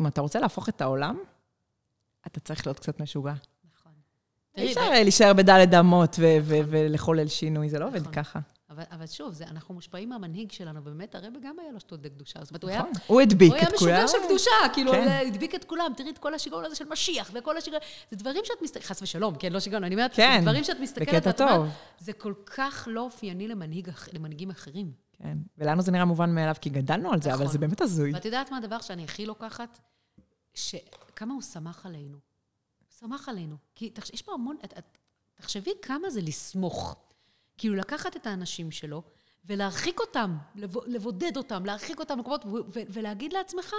אם 0.00 0.06
אתה, 0.06 0.20
רוצה 0.20 0.40
להפוך 0.40 0.68
את 0.68 0.80
העולם, 0.80 1.18
אתה 2.26 2.40
צריך 2.40 2.66
להיות 2.66 2.78
קצת 2.78 3.00
משוגע. 3.00 3.32
נכון. 3.74 3.92
אי 4.56 4.66
אפשר 4.66 4.80
אה, 4.80 5.02
להישאר 5.02 5.32
בדלת 5.32 5.74
אמות 5.74 6.16
ולחולל 6.44 7.28
שינוי, 7.28 7.68
זה 7.68 7.78
לא 7.78 7.86
עובד 7.86 8.00
נכון. 8.00 8.12
ככה. 8.12 8.38
אבל, 8.70 8.82
אבל 8.90 9.06
שוב, 9.06 9.32
זה, 9.32 9.44
אנחנו 9.46 9.74
מושפעים 9.74 10.08
מהמנהיג 10.08 10.52
שלנו, 10.52 10.80
ובאמת, 10.80 11.14
הרבי 11.14 11.38
גם 11.40 11.56
היה 11.58 11.72
לו 11.72 11.80
שטות 11.80 12.04
לקדושה. 12.04 12.38
זאת 12.42 12.50
אומרת, 12.50 12.62
הוא 12.62 12.70
היה... 12.70 12.80
נכון. 12.80 12.92
הוא 13.06 13.20
הדביק 13.20 13.50
הוא 13.50 13.56
היה 13.58 13.68
את 13.68 13.74
כולם. 13.78 14.04
משוגע 14.04 14.08
של 14.08 14.26
קדושה, 14.26 14.50
כאילו, 14.72 14.92
כן. 14.92 15.26
הדביק 15.28 15.54
את 15.54 15.64
כולם. 15.64 15.92
תראי 15.96 16.10
את 16.10 16.18
כל 16.18 16.34
השיגעון 16.34 16.64
הזה 16.64 16.74
של 16.74 16.84
משיח, 16.88 17.30
וכל 17.34 17.56
השיגעון... 17.56 17.82
זה 18.10 18.16
דברים 18.16 18.44
שאת 18.44 18.62
מסתכלת... 18.62 18.84
חס 18.84 19.02
ושלום, 19.02 19.34
כן, 19.38 19.52
לא 19.52 19.60
שיגעון, 19.60 19.84
אני 19.84 19.94
אומרת, 19.94 20.14
כן, 20.14 20.38
דברים 20.42 20.64
שאת 20.64 20.80
מסתכלת, 20.80 21.26
ואת 21.26 21.40
אומרת. 21.40 21.70
זה 21.98 22.12
כל 22.12 22.34
כך 22.46 22.88
לא 22.90 23.00
אופייני 23.00 23.48
למנהיג, 23.48 23.90
למנהיגים 24.12 24.50
אחרים. 24.50 24.92
כן, 25.22 25.38
ולנו 25.58 25.82
זה 25.82 25.92
נראה 25.92 26.04
מובן 26.04 26.34
מאליו, 26.34 26.54
כי 26.60 26.70
גדלנו 26.70 27.12
על 27.12 27.22
זה, 27.22 27.30
אבל 27.30 27.40
נכון. 27.40 27.52
זה 27.52 27.58
באמת 27.58 27.80
הזוי. 27.80 28.14
ואת 28.14 28.24
יודעת 28.24 28.50
מה 28.50 28.56
הדבר 28.56 28.80
שאני 28.80 29.04
הכי 29.04 29.26
לוקחת? 29.26 29.78
שכמה 30.54 31.34
הוא 31.34 31.42
שמח 31.42 31.86
עלינו. 31.86 32.18
הוא 32.78 33.08
שמח 33.08 33.28
עלינו. 33.28 33.56
כי 33.74 33.90
תחש... 33.90 34.10
יש 34.10 34.22
פה 34.22 34.32
המון... 34.32 34.56
תחשבי 35.34 35.70
כמה 35.82 36.10
זה 36.10 36.20
לסמוך. 36.20 36.96
כאילו, 37.58 37.74
לקחת 37.74 38.16
את 38.16 38.26
האנשים 38.26 38.70
שלו 38.70 39.02
ולהרחיק 39.44 40.00
אותם, 40.00 40.36
לבו- 40.54 40.84
לבודד 40.86 41.36
אותם, 41.36 41.66
להרחיק 41.66 42.00
אותם 42.00 42.16
למקומות, 42.16 42.44
ולהגיד 42.72 43.32
לעצמך, 43.32 43.72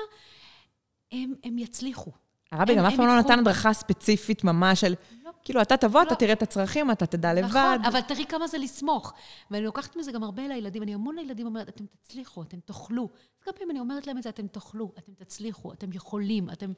הם, 1.11 1.34
הם 1.43 1.57
יצליחו. 1.57 2.11
הרבי 2.51 2.76
גם 2.76 2.85
אף 2.85 2.95
פעם 2.95 3.07
לא 3.07 3.19
נתן 3.19 3.39
הדרכה 3.39 3.73
ספציפית 3.73 4.43
ממש 4.43 4.81
של, 4.81 4.93
לא. 5.23 5.31
כאילו, 5.43 5.61
אתה 5.61 5.77
תבוא, 5.77 6.01
אתה 6.01 6.10
לא. 6.11 6.15
תראה 6.15 6.34
את 6.34 6.41
הצרכים, 6.41 6.91
אתה 6.91 7.06
תדע 7.06 7.34
לבד. 7.34 7.47
נכון, 7.47 7.85
אבל 7.85 8.01
תראי 8.01 8.26
כמה 8.26 8.47
זה 8.47 8.57
לסמוך. 8.57 9.14
ואני 9.51 9.64
לוקחת 9.64 9.95
מזה 9.95 10.11
גם 10.11 10.23
הרבה 10.23 10.47
לילדים, 10.47 10.84
אני 10.84 10.93
המון 10.93 11.15
לילדים 11.15 11.45
אומרת, 11.45 11.69
אתם 11.69 11.85
תצליחו, 11.85 12.41
אתם 12.41 12.60
תאכלו. 12.60 13.10
אז 13.38 13.43
כמה 13.43 13.53
פעמים 13.53 13.72
אני 13.72 13.80
אומרת 13.80 14.07
להם 14.07 14.18
את 14.18 14.23
זה, 14.23 14.30
אתם 14.30 14.47
תאכלו, 14.47 14.91
אתם 14.97 15.11
תצליחו, 15.14 15.73
אתם 15.73 15.93
יכולים, 15.93 16.49
אתם... 16.49 16.73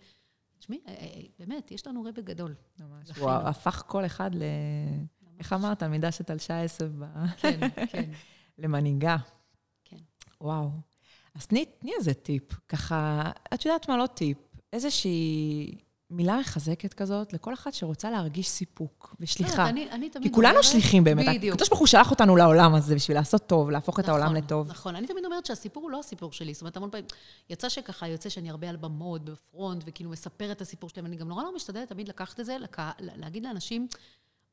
תשמעי, 0.60 0.80
אה, 0.88 0.94
אה, 0.94 1.22
באמת, 1.40 1.72
יש 1.72 1.88
לנו 1.88 2.03
רבי 2.03 2.22
גדול. 2.22 2.56
ממש. 2.80 3.18
הוא 3.18 3.30
הפך 3.30 3.84
כל 3.88 4.06
אחד 4.06 4.36
ל... 4.36 4.44
איך 5.41 5.53
אמרת? 5.53 5.84
מידה 5.84 6.11
שתלשה 6.11 6.61
עשב 6.63 6.91
ב- 6.99 7.27
כן, 7.38 7.59
כן. 7.91 8.09
למנהיגה. 8.57 9.18
כן. 9.85 9.97
וואו. 10.41 10.69
אז 11.35 11.45
תני, 11.47 11.65
איזה 11.97 12.13
טיפ, 12.13 12.43
ככה, 12.69 13.22
את 13.53 13.65
יודעת 13.65 13.89
מה, 13.89 13.97
לא 13.97 14.07
טיפ, 14.07 14.38
איזושהי 14.73 15.72
מילה 16.09 16.39
מחזקת 16.39 16.93
כזאת 16.93 17.34
לכל 17.34 17.53
אחת 17.53 17.73
שרוצה 17.73 18.09
להרגיש 18.11 18.49
סיפוק 18.49 19.15
ושליחה. 19.19 19.63
לא, 19.63 19.69
אני- 19.69 19.91
אני 19.91 20.09
תמיד 20.09 20.27
כי 20.27 20.34
כולנו 20.34 20.49
אומרת- 20.53 20.63
שליחים 20.63 21.03
באמת. 21.03 21.26
בדיוק. 21.38 21.53
הקדוש 21.55 21.69
ברוך 21.69 21.80
הוא 21.80 21.88
שלח 21.88 22.11
אותנו 22.11 22.35
לעולם 22.35 22.76
הזה 22.76 22.95
בשביל 22.95 23.18
לעשות 23.18 23.47
טוב, 23.47 23.69
להפוך 23.69 23.99
את 23.99 24.09
העולם 24.09 24.23
נכון, 24.23 24.35
לטוב. 24.38 24.68
נכון. 24.69 24.95
אני 24.95 25.07
תמיד 25.07 25.26
אומרת 25.26 25.45
שהסיפור 25.45 25.84
הוא 25.84 25.91
לא 25.91 25.99
הסיפור 25.99 26.31
שלי. 26.31 26.53
זאת 26.53 26.61
אומרת, 26.61 26.77
המון 26.77 26.89
פעמים, 26.91 27.05
יצא 27.49 27.69
שככה, 27.69 28.07
יוצא 28.07 28.30
שאני 28.30 28.49
הרבה 28.49 28.69
על 28.69 28.76
במות, 28.76 29.26
בפרונט, 29.26 29.84
וכאילו 29.85 30.09
מספרת 30.09 30.51
את 30.57 30.61
הסיפור 30.61 30.89
שלהם. 30.89 31.05
אני 31.05 31.15
גם 31.15 31.27
נורא 31.27 31.43
לא 31.43 31.55
משתדלת 31.55 31.89
תמיד 31.89 32.07
לקחת 32.07 32.39
את 32.39 32.45
זה, 32.45 32.57
לקה, 32.57 32.91
להגיד 32.99 33.43
לאנשים, 33.43 33.88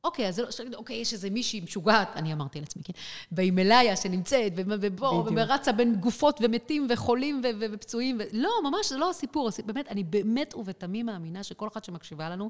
אוקיי, 0.03 0.27
אז 0.27 0.35
זה 0.35 0.41
לא, 0.43 0.77
אוקיי, 0.77 0.95
יש 0.95 1.13
איזה 1.13 1.29
מישהי 1.29 1.61
משוגעת, 1.61 2.09
אני 2.15 2.33
אמרתי 2.33 2.59
לעצמי, 2.59 2.83
כן, 2.83 2.93
והימלאיה 3.31 3.95
שנמצאת, 3.95 4.53
ובוא. 4.55 5.31
ורצה 5.35 5.71
בין 5.71 5.95
גופות 5.95 6.39
ומתים 6.43 6.87
וחולים 6.89 7.41
ופצועים, 7.59 8.17
ו... 8.19 8.23
לא, 8.31 8.49
ממש, 8.63 8.89
זה 8.89 8.97
לא 8.97 9.09
הסיפור. 9.09 9.47
הסיפור. 9.47 9.73
באמת, 9.73 9.87
אני 9.87 10.03
באמת 10.03 10.53
ובתמים 10.55 11.05
מאמינה 11.05 11.43
שכל 11.43 11.67
אחת 11.67 11.83
שמקשיבה 11.83 12.29
לנו, 12.29 12.49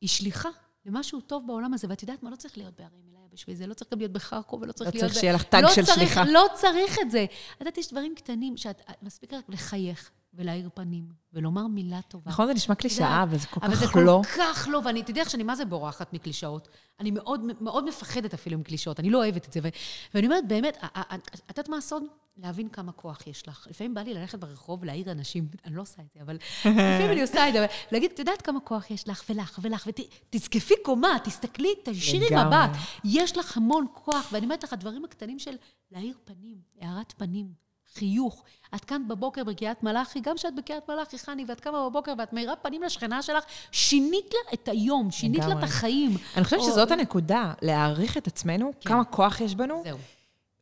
היא 0.00 0.08
שליחה 0.08 0.48
למשהו 0.86 1.20
טוב 1.20 1.46
בעולם 1.46 1.74
הזה. 1.74 1.86
ואת 1.90 2.02
יודעת 2.02 2.22
מה? 2.22 2.30
לא 2.30 2.36
צריך 2.36 2.58
להיות 2.58 2.74
בהרי 2.78 2.96
הימלאיה 2.96 3.28
בשביל 3.32 3.56
זה, 3.56 3.66
לא 3.66 3.74
צריך 3.74 3.92
גם 3.92 3.98
להיות 3.98 4.12
בחרקוב, 4.12 4.62
ולא 4.62 4.72
צריך 4.72 4.94
לא 4.94 5.00
להיות... 5.00 5.04
צריך 5.04 5.16
ב- 5.16 5.20
שיהיה 5.20 5.32
לך 5.32 5.42
טאג 5.42 5.62
לא 5.62 5.70
של 5.70 5.84
צריך, 5.84 5.98
שליחה. 5.98 6.24
לא 6.24 6.46
צריך 6.54 6.98
את 7.02 7.10
זה. 7.10 7.24
את 7.54 7.60
יודעת, 7.60 7.78
יש 7.78 7.90
דברים 7.90 8.14
קטנים 8.14 8.56
שאת, 8.56 8.82
מספיק 9.02 9.32
רק 9.32 9.44
לחייך, 9.48 10.10
ולהאיר 10.36 10.68
פנים, 10.74 11.04
ולומר 11.32 11.66
מילה 11.66 12.02
טובה. 12.02 12.30
נכון, 12.30 12.46
זה 12.46 12.54
נשמע 12.54 12.74
קלישאה, 12.74 13.22
אבל 13.22 13.38
זה 13.38 13.46
כל 13.46 13.60
אבל 13.62 13.74
זה 13.74 13.86
כך 13.86 13.96
לא. 13.96 14.22
כל 14.24 14.28
כך 14.38 14.68
לא, 14.70 14.80
ואני, 14.84 15.00
אתה 15.00 15.10
יודע 15.10 15.24
שאני 15.24 15.42
מה 15.42 15.56
זה 15.56 15.64
בורחת 15.64 16.12
מקלישאות? 16.12 16.68
אני 17.00 17.10
מאוד, 17.10 17.40
מאוד 17.60 17.88
מפחדת 17.88 18.34
אפילו 18.34 18.58
מקלישאות, 18.58 19.00
אני 19.00 19.10
לא 19.10 19.18
אוהבת 19.18 19.48
את 19.48 19.52
זה. 19.52 19.60
ו, 19.62 19.68
ואני 20.14 20.26
אומרת, 20.26 20.48
באמת, 20.48 20.76
את 20.84 21.48
יודעת 21.48 21.68
מה 21.68 21.76
הסוד? 21.76 22.02
להבין 22.36 22.68
כמה 22.68 22.92
כוח 22.92 23.26
יש 23.26 23.48
לך. 23.48 23.66
לפעמים 23.70 23.94
בא 23.94 24.00
לי 24.00 24.14
ללכת 24.14 24.38
ברחוב 24.38 24.82
ולהעיר 24.82 25.10
אנשים, 25.10 25.48
אני 25.64 25.74
לא 25.74 25.82
עושה 25.82 26.02
את 26.02 26.10
זה, 26.14 26.22
אבל 26.22 26.36
לפעמים 26.60 27.10
אני 27.10 27.22
עושה 27.22 27.48
את 27.48 27.52
זה, 27.52 27.58
אבל 27.58 27.68
להגיד, 27.92 28.10
את 28.14 28.18
יודעת 28.18 28.42
כמה 28.42 28.60
כוח 28.60 28.90
יש 28.90 29.08
לך, 29.08 29.22
ולך, 29.28 29.58
ולך, 29.62 29.88
ותזקפי 30.30 30.74
קומה, 30.84 31.16
תסתכלי, 31.24 31.68
תשאירי. 31.84 32.26
מבט. 32.26 32.70
יש 33.04 33.38
לך 33.38 33.56
המון 33.56 33.86
כוח, 33.92 34.28
ואני 34.32 34.44
אומרת 34.44 34.64
לך, 34.64 34.72
הדברים 34.72 35.04
הקטנים 35.04 35.38
של 35.38 35.54
להאיר 35.90 36.16
פנים, 36.24 36.56
הארת 36.80 37.12
פנים. 37.16 37.63
חיוך. 37.98 38.42
את 38.74 38.84
קמת 38.84 39.06
בבוקר 39.08 39.44
בקריית 39.44 39.82
מלאכי, 39.82 40.20
גם 40.20 40.36
כשאת 40.36 40.54
בקריית 40.54 40.88
מלאכי, 40.88 41.18
חני, 41.18 41.44
ואת 41.48 41.60
קמה 41.60 41.88
בבוקר 41.88 42.12
ואת 42.18 42.32
מאירה 42.32 42.56
פנים 42.56 42.82
לשכנה 42.82 43.22
שלך, 43.22 43.44
שינית 43.72 44.26
לה 44.34 44.52
את 44.54 44.68
היום, 44.68 45.10
שינית 45.10 45.44
לה 45.44 45.58
את. 45.58 45.62
החיים. 45.62 46.16
אני 46.36 46.44
חושבת 46.44 46.60
או- 46.60 46.66
שזאת 46.66 46.90
הנקודה, 46.90 47.52
להעריך 47.62 48.16
את 48.16 48.26
עצמנו, 48.26 48.72
כן. 48.80 48.88
כמה 48.88 49.04
כוח 49.04 49.40
יש 49.40 49.54
בנו, 49.54 49.82
זהו. 49.84 49.98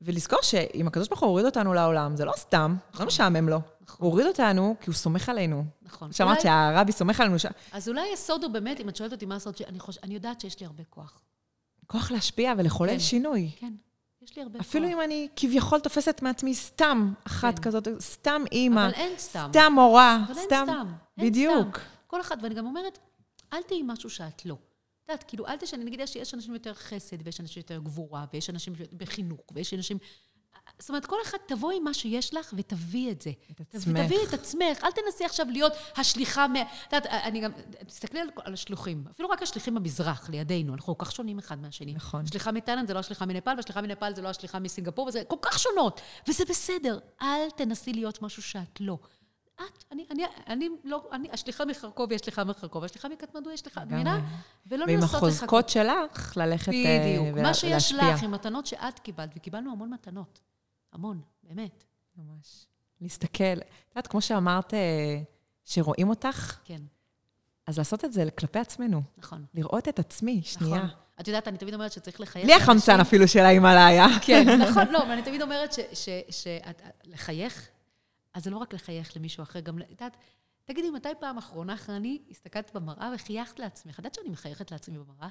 ולזכור 0.03 0.39
שאם 0.43 0.87
הקדוש 0.87 1.09
ברוך 1.09 1.21
הוא 1.21 1.29
הוריד 1.29 1.47
אותנו 1.47 1.75
לעולם, 1.75 2.17
זה 2.17 2.25
לא 2.25 2.33
סתם, 2.37 2.77
זה 2.95 3.01
לא 3.01 3.07
משעמם 3.07 3.49
לו. 3.49 3.61
נכון. 3.81 3.97
הוא 4.01 4.11
הוריד 4.11 4.27
אותנו 4.27 4.75
כי 4.81 4.91
הוא 4.91 4.95
סומך 4.95 5.29
עלינו. 5.29 5.65
נכון. 5.83 6.13
שאמרת 6.13 6.31
אולי- 6.33 6.43
שהרבי 6.43 6.93
סומך 6.93 7.21
עלינו, 7.21 7.39
ש- 7.39 7.47
אז 7.73 7.89
אולי 7.89 8.13
הסוד 8.13 8.45
הוא 8.45 8.53
באמת, 8.53 8.81
אם 8.81 8.89
את 8.89 8.97
שואלת 8.97 9.13
אותי 9.13 9.27
מה 9.27 9.35
הסוד, 9.37 9.55
חוש... 9.79 9.99
אני 10.03 10.15
יודעת 10.15 10.41
שיש 10.41 10.61
לי 10.61 10.67
הרבה 10.67 10.83
כוח. 10.91 11.21
כוח 11.87 12.11
להשפיע 12.11 12.53
ולחולל 12.59 12.91
כן. 12.93 12.99
שינוי. 12.99 13.51
כן, 13.57 13.73
יש 14.23 14.37
לי 14.37 14.43
הרבה 14.43 14.61
אפילו 14.61 14.85
כוח. 14.85 14.95
אם 14.95 15.01
אני 15.01 15.29
כביכול 15.37 15.81
תופסת 15.81 16.23
מעצמי 16.23 16.55
סתם 16.55 17.13
אחת 17.27 17.59
כן. 17.59 17.63
כזאת, 17.63 17.89
סתם 18.01 18.43
אימא, 18.53 18.87
אבל 18.87 18.95
אין 18.95 19.19
סתם. 19.19 19.49
סתם 19.51 19.73
מורה, 19.75 20.23
אבל 20.27 20.39
אין 20.39 20.47
סתם... 20.47 20.65
סתם. 20.67 20.87
אין 21.19 21.27
בדיוק. 21.27 21.79
סתם. 21.79 21.87
כל 22.07 22.21
אחד, 22.21 22.37
ואני 22.43 22.55
גם 22.55 22.67
אומרת, 22.67 22.99
אל 23.53 23.63
תהיי 23.63 23.83
משהו 23.85 24.11
שאת 24.11 24.47
לא. 24.47 24.55
את 24.55 25.09
יודעת, 25.09 25.23
כאילו, 25.23 25.47
אל 25.47 25.57
תשני, 25.57 25.85
נגיד, 25.85 26.01
יש, 26.01 26.17
יש 26.17 26.35
אנשים 26.35 26.55
יותר 26.55 26.75
חסד, 26.75 27.27
ויש 27.27 27.41
אנשים 27.41 27.61
יותר 27.61 27.79
גבורה, 27.79 28.25
ויש 28.33 28.51
אנשים 28.51 28.73
בחינוך, 28.97 29.41
ויש 29.55 29.75
אנשים... 29.75 29.99
זאת 30.83 30.89
אומרת, 30.89 31.07
כל 31.07 31.17
אחד 31.23 31.39
תבואי 31.47 31.77
עם 31.77 31.85
מה 31.85 31.95
שיש 31.95 32.35
לך 32.35 32.55
ותביאי 32.57 33.13
את 33.13 33.23
זה. 33.23 33.31
את 33.51 33.61
עצמך. 33.61 33.99
ותביאי 34.01 34.25
את 34.29 34.35
עצמך. 34.35 34.85
אל 34.85 34.91
תנסי 34.91 35.25
עכשיו 35.25 35.47
להיות 35.51 35.73
השליחה 35.97 36.49
מ... 36.49 36.57
את 36.57 36.93
יודעת, 36.93 37.07
אני 37.07 37.41
גם... 37.41 37.51
תסתכלי 37.87 38.21
על, 38.21 38.29
על 38.45 38.53
השלוחים. 38.53 39.05
אפילו 39.11 39.29
רק 39.29 39.43
השליחים 39.43 39.75
במזרח, 39.75 40.29
לידינו. 40.31 40.75
אנחנו 40.75 40.97
כל 40.97 41.05
כך 41.05 41.13
שונים 41.13 41.39
אחד 41.39 41.61
מהשני. 41.63 41.95
נכון. 41.95 42.27
שליחה 42.27 42.53
מתאילנד 42.53 42.89
זה 42.89 42.95
לא 42.95 42.99
השליחה 42.99 43.27
מנפאל, 43.27 43.57
והשליחה 43.57 43.81
מנפאל 43.81 44.15
זה 44.15 44.23
לא 44.23 44.29
השליחה 44.29 44.59
מסינגפור, 44.59 45.07
וזה 45.07 45.23
כל 45.29 45.37
כך 45.43 45.59
שונות. 45.59 46.01
וזה 46.29 46.45
בסדר. 46.45 46.99
אל 47.23 47.51
תנסי 47.57 47.93
להיות 47.93 48.23
משהו 48.23 48.43
שאת 48.43 48.81
לא. 48.81 48.99
את, 49.55 49.85
אני, 49.93 50.07
אני, 50.11 50.23
אני 50.47 50.69
לא, 50.85 51.09
אני, 51.13 51.29
השליחה 51.33 51.65
מחרקוב 51.65 52.11
היא 52.11 52.19
השליחה 52.23 52.45
מחרקוב, 52.45 52.85
השליחה 52.85 53.09
מקטמנדו 53.09 53.51
היא 53.51 53.55
השליחה, 53.55 53.83
את 53.83 53.87
מבינה? 53.87 54.21
ולא 54.67 54.85
ועם 54.85 54.97
לנסות 54.97 55.15
החוזקות 55.15 55.69
שלך, 55.69 56.37
ללכת 56.37 56.73
אה, 56.73 57.19
בדיוק. 57.19 57.39
מה 57.39 57.55
שיש 57.55 57.73
להשפיע. 57.73 58.15
לך 58.15 58.23
עם 58.23 58.31
מתנות 58.31 58.67
שאת 58.67 58.99
קיבלת, 58.99 59.31
וקיבלנו 59.37 59.73
המון 59.73 59.91
מתנות. 59.91 60.52
המון, 60.93 61.21
באמת. 61.43 61.85
ממש. 62.17 62.67
להסתכל. 63.01 63.59
את 63.59 63.91
יודעת, 63.91 64.07
כמו 64.07 64.21
שאמרת, 64.21 64.75
אה, 64.75 65.23
שרואים 65.65 66.09
אותך, 66.09 66.59
כן, 66.65 66.83
אז 67.67 67.79
לעשות 67.79 68.05
את 68.05 68.13
זה 68.13 68.25
כלפי 68.39 68.59
עצמנו. 68.59 69.03
נכון. 69.17 69.45
לראות 69.55 69.89
את 69.89 69.99
עצמי, 69.99 70.43
שנייה. 70.45 70.77
נכון. 70.77 70.91
את 71.21 71.29
יודעת, 71.29 71.49
אני 71.49 71.59
תמיד 71.59 71.75
אומרת 71.75 71.93
שצריך 71.93 72.21
לחייך. 72.21 72.45
בלי 72.45 72.55
החמצן. 72.55 73.01
אפילו 73.01 73.29
של 73.29 73.39
ההימאליה. 73.41 74.07
כן, 74.23 74.47
נכון, 74.69 74.89
לא, 74.89 75.03
אבל 75.03 75.11
אני 75.11 75.23
תמיד 75.23 75.43
אומרת 75.43 75.75
שלחייך, 76.31 77.69
אז 78.35 78.45
זה 78.45 78.51
לא 78.51 78.57
רק 78.57 78.75
לחייך 78.75 79.17
למישהו 79.17 79.43
אחר, 79.43 79.61
גם, 79.61 79.79
את 79.79 79.91
יודעת, 79.91 80.17
תגידי, 80.65 80.91
מתי 80.91 81.09
פעם 81.21 81.39
אחרונה, 81.39 81.77
חני, 81.77 82.23
הסתכלת 82.31 82.71
במראה 82.75 83.13
וחייכת 83.15 83.59
לעצמך? 83.59 83.93
את 83.95 83.99
יודעת 83.99 84.15
שאני 84.15 84.29
מחייכת 84.29 84.71
לעצמי 84.71 84.99
במראה? 84.99 85.29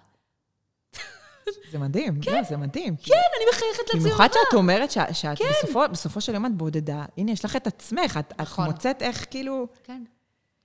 זה 1.71 1.79
מדהים, 1.79 2.19
לא, 2.27 2.43
זה 2.43 2.57
מדהים. 2.57 2.95
כן, 2.95 3.13
אני 3.37 3.45
מחייכת 3.53 3.89
במראה. 3.93 4.03
במיוחד 4.05 4.27
שאת 4.33 4.53
אומרת 4.53 4.91
ש- 4.91 4.97
שאת 5.13 5.37
בסופו- 5.63 5.89
בסופו 5.91 6.21
של 6.21 6.33
יום 6.33 6.45
את 6.45 6.55
בודדה, 6.55 7.05
הנה, 7.17 7.31
יש 7.31 7.45
לך 7.45 7.55
את 7.55 7.67
עצמך, 7.67 8.17
את 8.19 8.31
את 8.31 8.41
נכון. 8.41 8.65
מוצאת 8.65 9.01
איך 9.01 9.25
כאילו... 9.29 9.67
כן, 9.83 10.03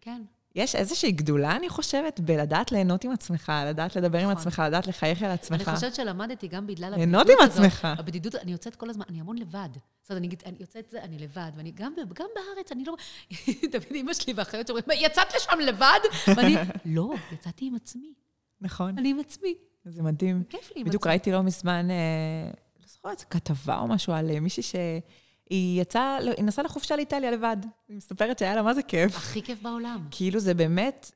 כן. 0.01 0.23
יש 0.55 0.75
איזושהי 0.75 1.13
גדולה, 1.13 1.57
אני 1.57 1.69
חושבת, 1.69 2.21
בלדעת 2.21 2.73
ליהנות 2.73 3.05
עם 3.05 3.11
עצמך, 3.13 3.53
לדעת 3.67 3.97
לדבר 3.97 4.19
עם 4.19 4.25
נכון. 4.31 4.37
עצמך, 4.41 4.63
לדעת 4.67 4.87
לחייך 4.87 5.23
על 5.23 5.31
עצמך. 5.31 5.69
אני 5.69 5.75
חושבת 5.77 5.95
שלמדתי 5.95 6.49
גם 6.49 6.67
בגלל 6.67 6.95
ליהנות 6.97 7.21
הבדידות 7.21 7.41
עם 7.43 7.51
הזאת. 7.51 7.65
עצמך. 7.65 7.89
הבדידות, 7.99 8.35
אני 8.35 8.53
יוצאת 8.53 8.77
כל 8.77 8.91
הזמן, 8.91 9.05
אני 9.09 9.21
המון 9.21 9.39
לבד. 9.39 9.69
זאת 10.03 10.11
אומרת, 10.11 10.23
אני, 10.25 10.37
אני 10.47 10.57
יוצאת 10.61 10.95
אני 11.03 11.19
לבד, 11.19 11.51
ואני 11.57 11.71
גם, 11.71 11.93
גם 12.15 12.27
בארץ, 12.35 12.73
אני 12.73 12.85
לא... 12.85 12.97
תמיד 13.73 13.93
אימא 13.95 14.13
שלי 14.15 14.33
והאחיות 14.37 14.67
שאומרים, 14.67 14.85
"מה, 14.89 14.95
יצאת 14.95 15.35
לשם 15.37 15.61
לבד? 15.61 16.01
ואני, 16.37 16.57
לא, 16.97 17.11
יצאתי 17.33 17.67
עם 17.67 17.75
עצמי. 17.75 18.13
נכון, 18.61 18.99
אני 18.99 19.11
עם 19.11 19.19
עצמי. 19.21 19.55
זה 19.91 20.03
מדהים. 20.03 20.43
כיף 20.49 20.73
לי 20.77 20.85
בדיוק. 20.85 21.07
ראיתי 21.07 21.33
לא 21.33 21.43
מזמן, 21.43 21.91
אה, 21.91 22.51
לא 22.81 22.87
זוכרת, 22.87 23.25
כתבה 23.31 23.79
או 23.79 23.87
משהו 23.87 24.13
על 24.13 24.41
מישהי 24.41 24.63
שהיא 24.63 25.81
יצאה, 25.83 26.17
היא 26.37 26.45
נסעה 26.45 26.65
לחופשה 26.65 26.97
לאיטליה 26.97 27.31
לבד. 27.31 27.57
היא 27.89 27.97
מספרת 27.97 28.39
שהיה 28.39 28.55
לה 28.57 28.63
מה 28.63 28.75
זה 28.75 28.83
כיף. 28.83 29.17
הכי 29.17 29.43
כיף 29.43 29.63
בעולם. 29.63 30.07
כאילו 30.11 30.41
זה 30.41 30.55
באמת, 30.55 31.11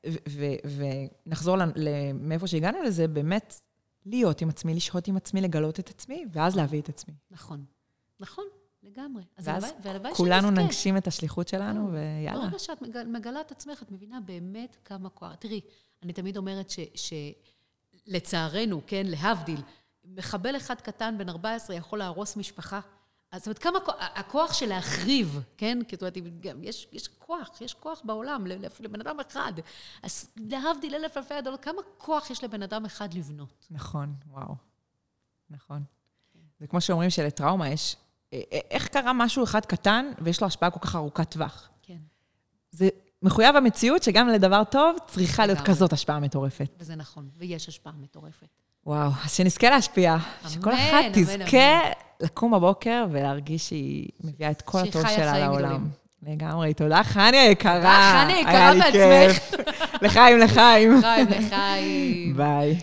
ונחזור 1.26 1.56
מאיפה 2.14 2.46
שהגענו 2.46 2.82
לזה, 2.82 3.08
באמת 3.08 3.60
להיות 4.06 4.40
עם 4.42 4.48
עצמי, 4.48 4.74
לשהות 4.74 5.08
עם 5.08 5.16
עצמי, 5.16 5.40
לגלות 5.40 5.80
את 5.80 5.88
עצמי, 5.90 6.24
ואז 6.32 6.56
להביא 6.56 6.80
את 6.80 6.88
עצמי. 6.88 7.14
נכון. 7.30 7.64
נכון, 8.20 8.44
לגמרי. 8.82 9.22
אז 9.36 9.48
ואז 9.48 9.72
כולנו. 10.14 10.50
נגשים 10.50 10.96
את 10.96 11.06
השליחות 11.06 11.48
שלנו, 11.48 11.80
ברור. 11.86 11.92
ויאללה. 11.94 12.40
ברגע 12.46 12.58
שאת 12.58 12.82
מגל- 12.82 13.06
מגלה 13.06 13.40
את 13.40 13.50
עצמך, 13.50 13.82
את 13.82 13.90
מבינה 13.90 14.20
באמת 14.20 14.76
כמה 14.84 15.08
כוח. 15.08 15.34
תראי, 15.34 15.60
אני 16.02 16.12
תמיד 16.12 16.36
אומרת 16.36 16.70
ש... 16.70 16.80
לצערנו, 18.10 18.80
כן, 18.86 19.02
להבדיל, 19.06 19.60
מחבל 20.04 20.56
אחד 20.56 20.80
קטן 20.80 21.18
בן 21.18 21.28
14 21.28 21.76
יכול 21.76 21.98
להרוס 21.98 22.36
משפחה. 22.36 22.80
אז 23.32 23.40
זאת 23.40 23.46
אומרת, 23.46 23.58
כמה 23.58 23.80
כוח, 23.80 23.94
הכוח 23.98 24.52
של 24.52 24.66
להחריב, 24.66 25.40
כן? 25.56 25.78
כי 25.88 25.96
זאת 25.96 26.02
אומרת, 26.02 26.16
יש, 26.62 26.88
יש 26.92 27.08
כוח, 27.08 27.60
יש 27.60 27.74
כוח 27.74 28.00
בעולם 28.04 28.46
לבן 28.80 29.00
אדם 29.00 29.20
אחד. 29.20 29.52
אז 30.02 30.28
להבדיל 30.36 30.94
אלף 30.94 31.16
אלפי 31.16 31.34
הדולר, 31.34 31.56
כמה 31.56 31.82
כוח 31.98 32.30
יש 32.30 32.44
לבן 32.44 32.62
אדם 32.62 32.84
אחד 32.84 33.14
לבנות? 33.14 33.66
נכון, 33.70 34.14
וואו. 34.26 34.54
נכון. 35.50 35.82
זה 36.60 36.66
כמו 36.66 36.80
שאומרים 36.80 37.10
שלטראומה 37.10 37.68
יש, 37.68 37.96
אה, 38.32 38.40
אה, 38.52 38.60
איך 38.70 38.88
קרה 38.88 39.12
משהו 39.12 39.44
אחד 39.44 39.66
קטן 39.66 40.06
ויש 40.18 40.40
לו 40.40 40.46
השפעה 40.46 40.70
כל 40.70 40.80
כך 40.80 40.96
ארוכת 40.96 41.30
טווח? 41.30 41.68
כן. 41.82 41.98
זה 42.70 42.88
מחויב 43.22 43.56
המציאות 43.56 44.02
שגם 44.02 44.28
לדבר 44.28 44.62
טוב 44.64 44.96
צריכה 45.06 45.46
להיות. 45.46 45.60
כזאת 45.60 45.92
השפעה 45.92 46.20
מטורפת. 46.20 46.68
וזה 46.80 46.96
נכון, 46.96 47.28
ויש 47.38 47.68
השפעה 47.68 47.92
מטורפת. 48.02 48.46
וואו, 48.86 49.10
אז 49.24 49.32
שנזכה 49.32 49.70
להשפיע. 49.70 50.16
שכל 50.48 50.70
אמן, 50.70 50.78
אחת 50.80 51.16
אמן, 51.16 51.44
תזכה 51.44 51.80
לקום 52.20 52.50
בבוקר 52.52 53.06
ולהרגיש 53.10 53.68
שהיא 53.68 54.08
מביאה 54.24 54.50
את 54.50 54.62
כל 54.62 54.78
הטוב 54.78 55.08
שלה 55.08 55.38
לעולם. 55.38 55.88
לגמרי. 56.22 56.74
תודה, 56.74 57.02
חני 57.04 57.36
היקרה. 57.36 58.22
חני 58.24 58.32
היקרה 58.32 58.72
בעצמך. 58.74 59.60
לחיים, 60.02 60.38
לחיים. 60.38 61.00
חיים 61.00 61.26
לחיים. 61.28 62.36
ביי. 62.36 62.78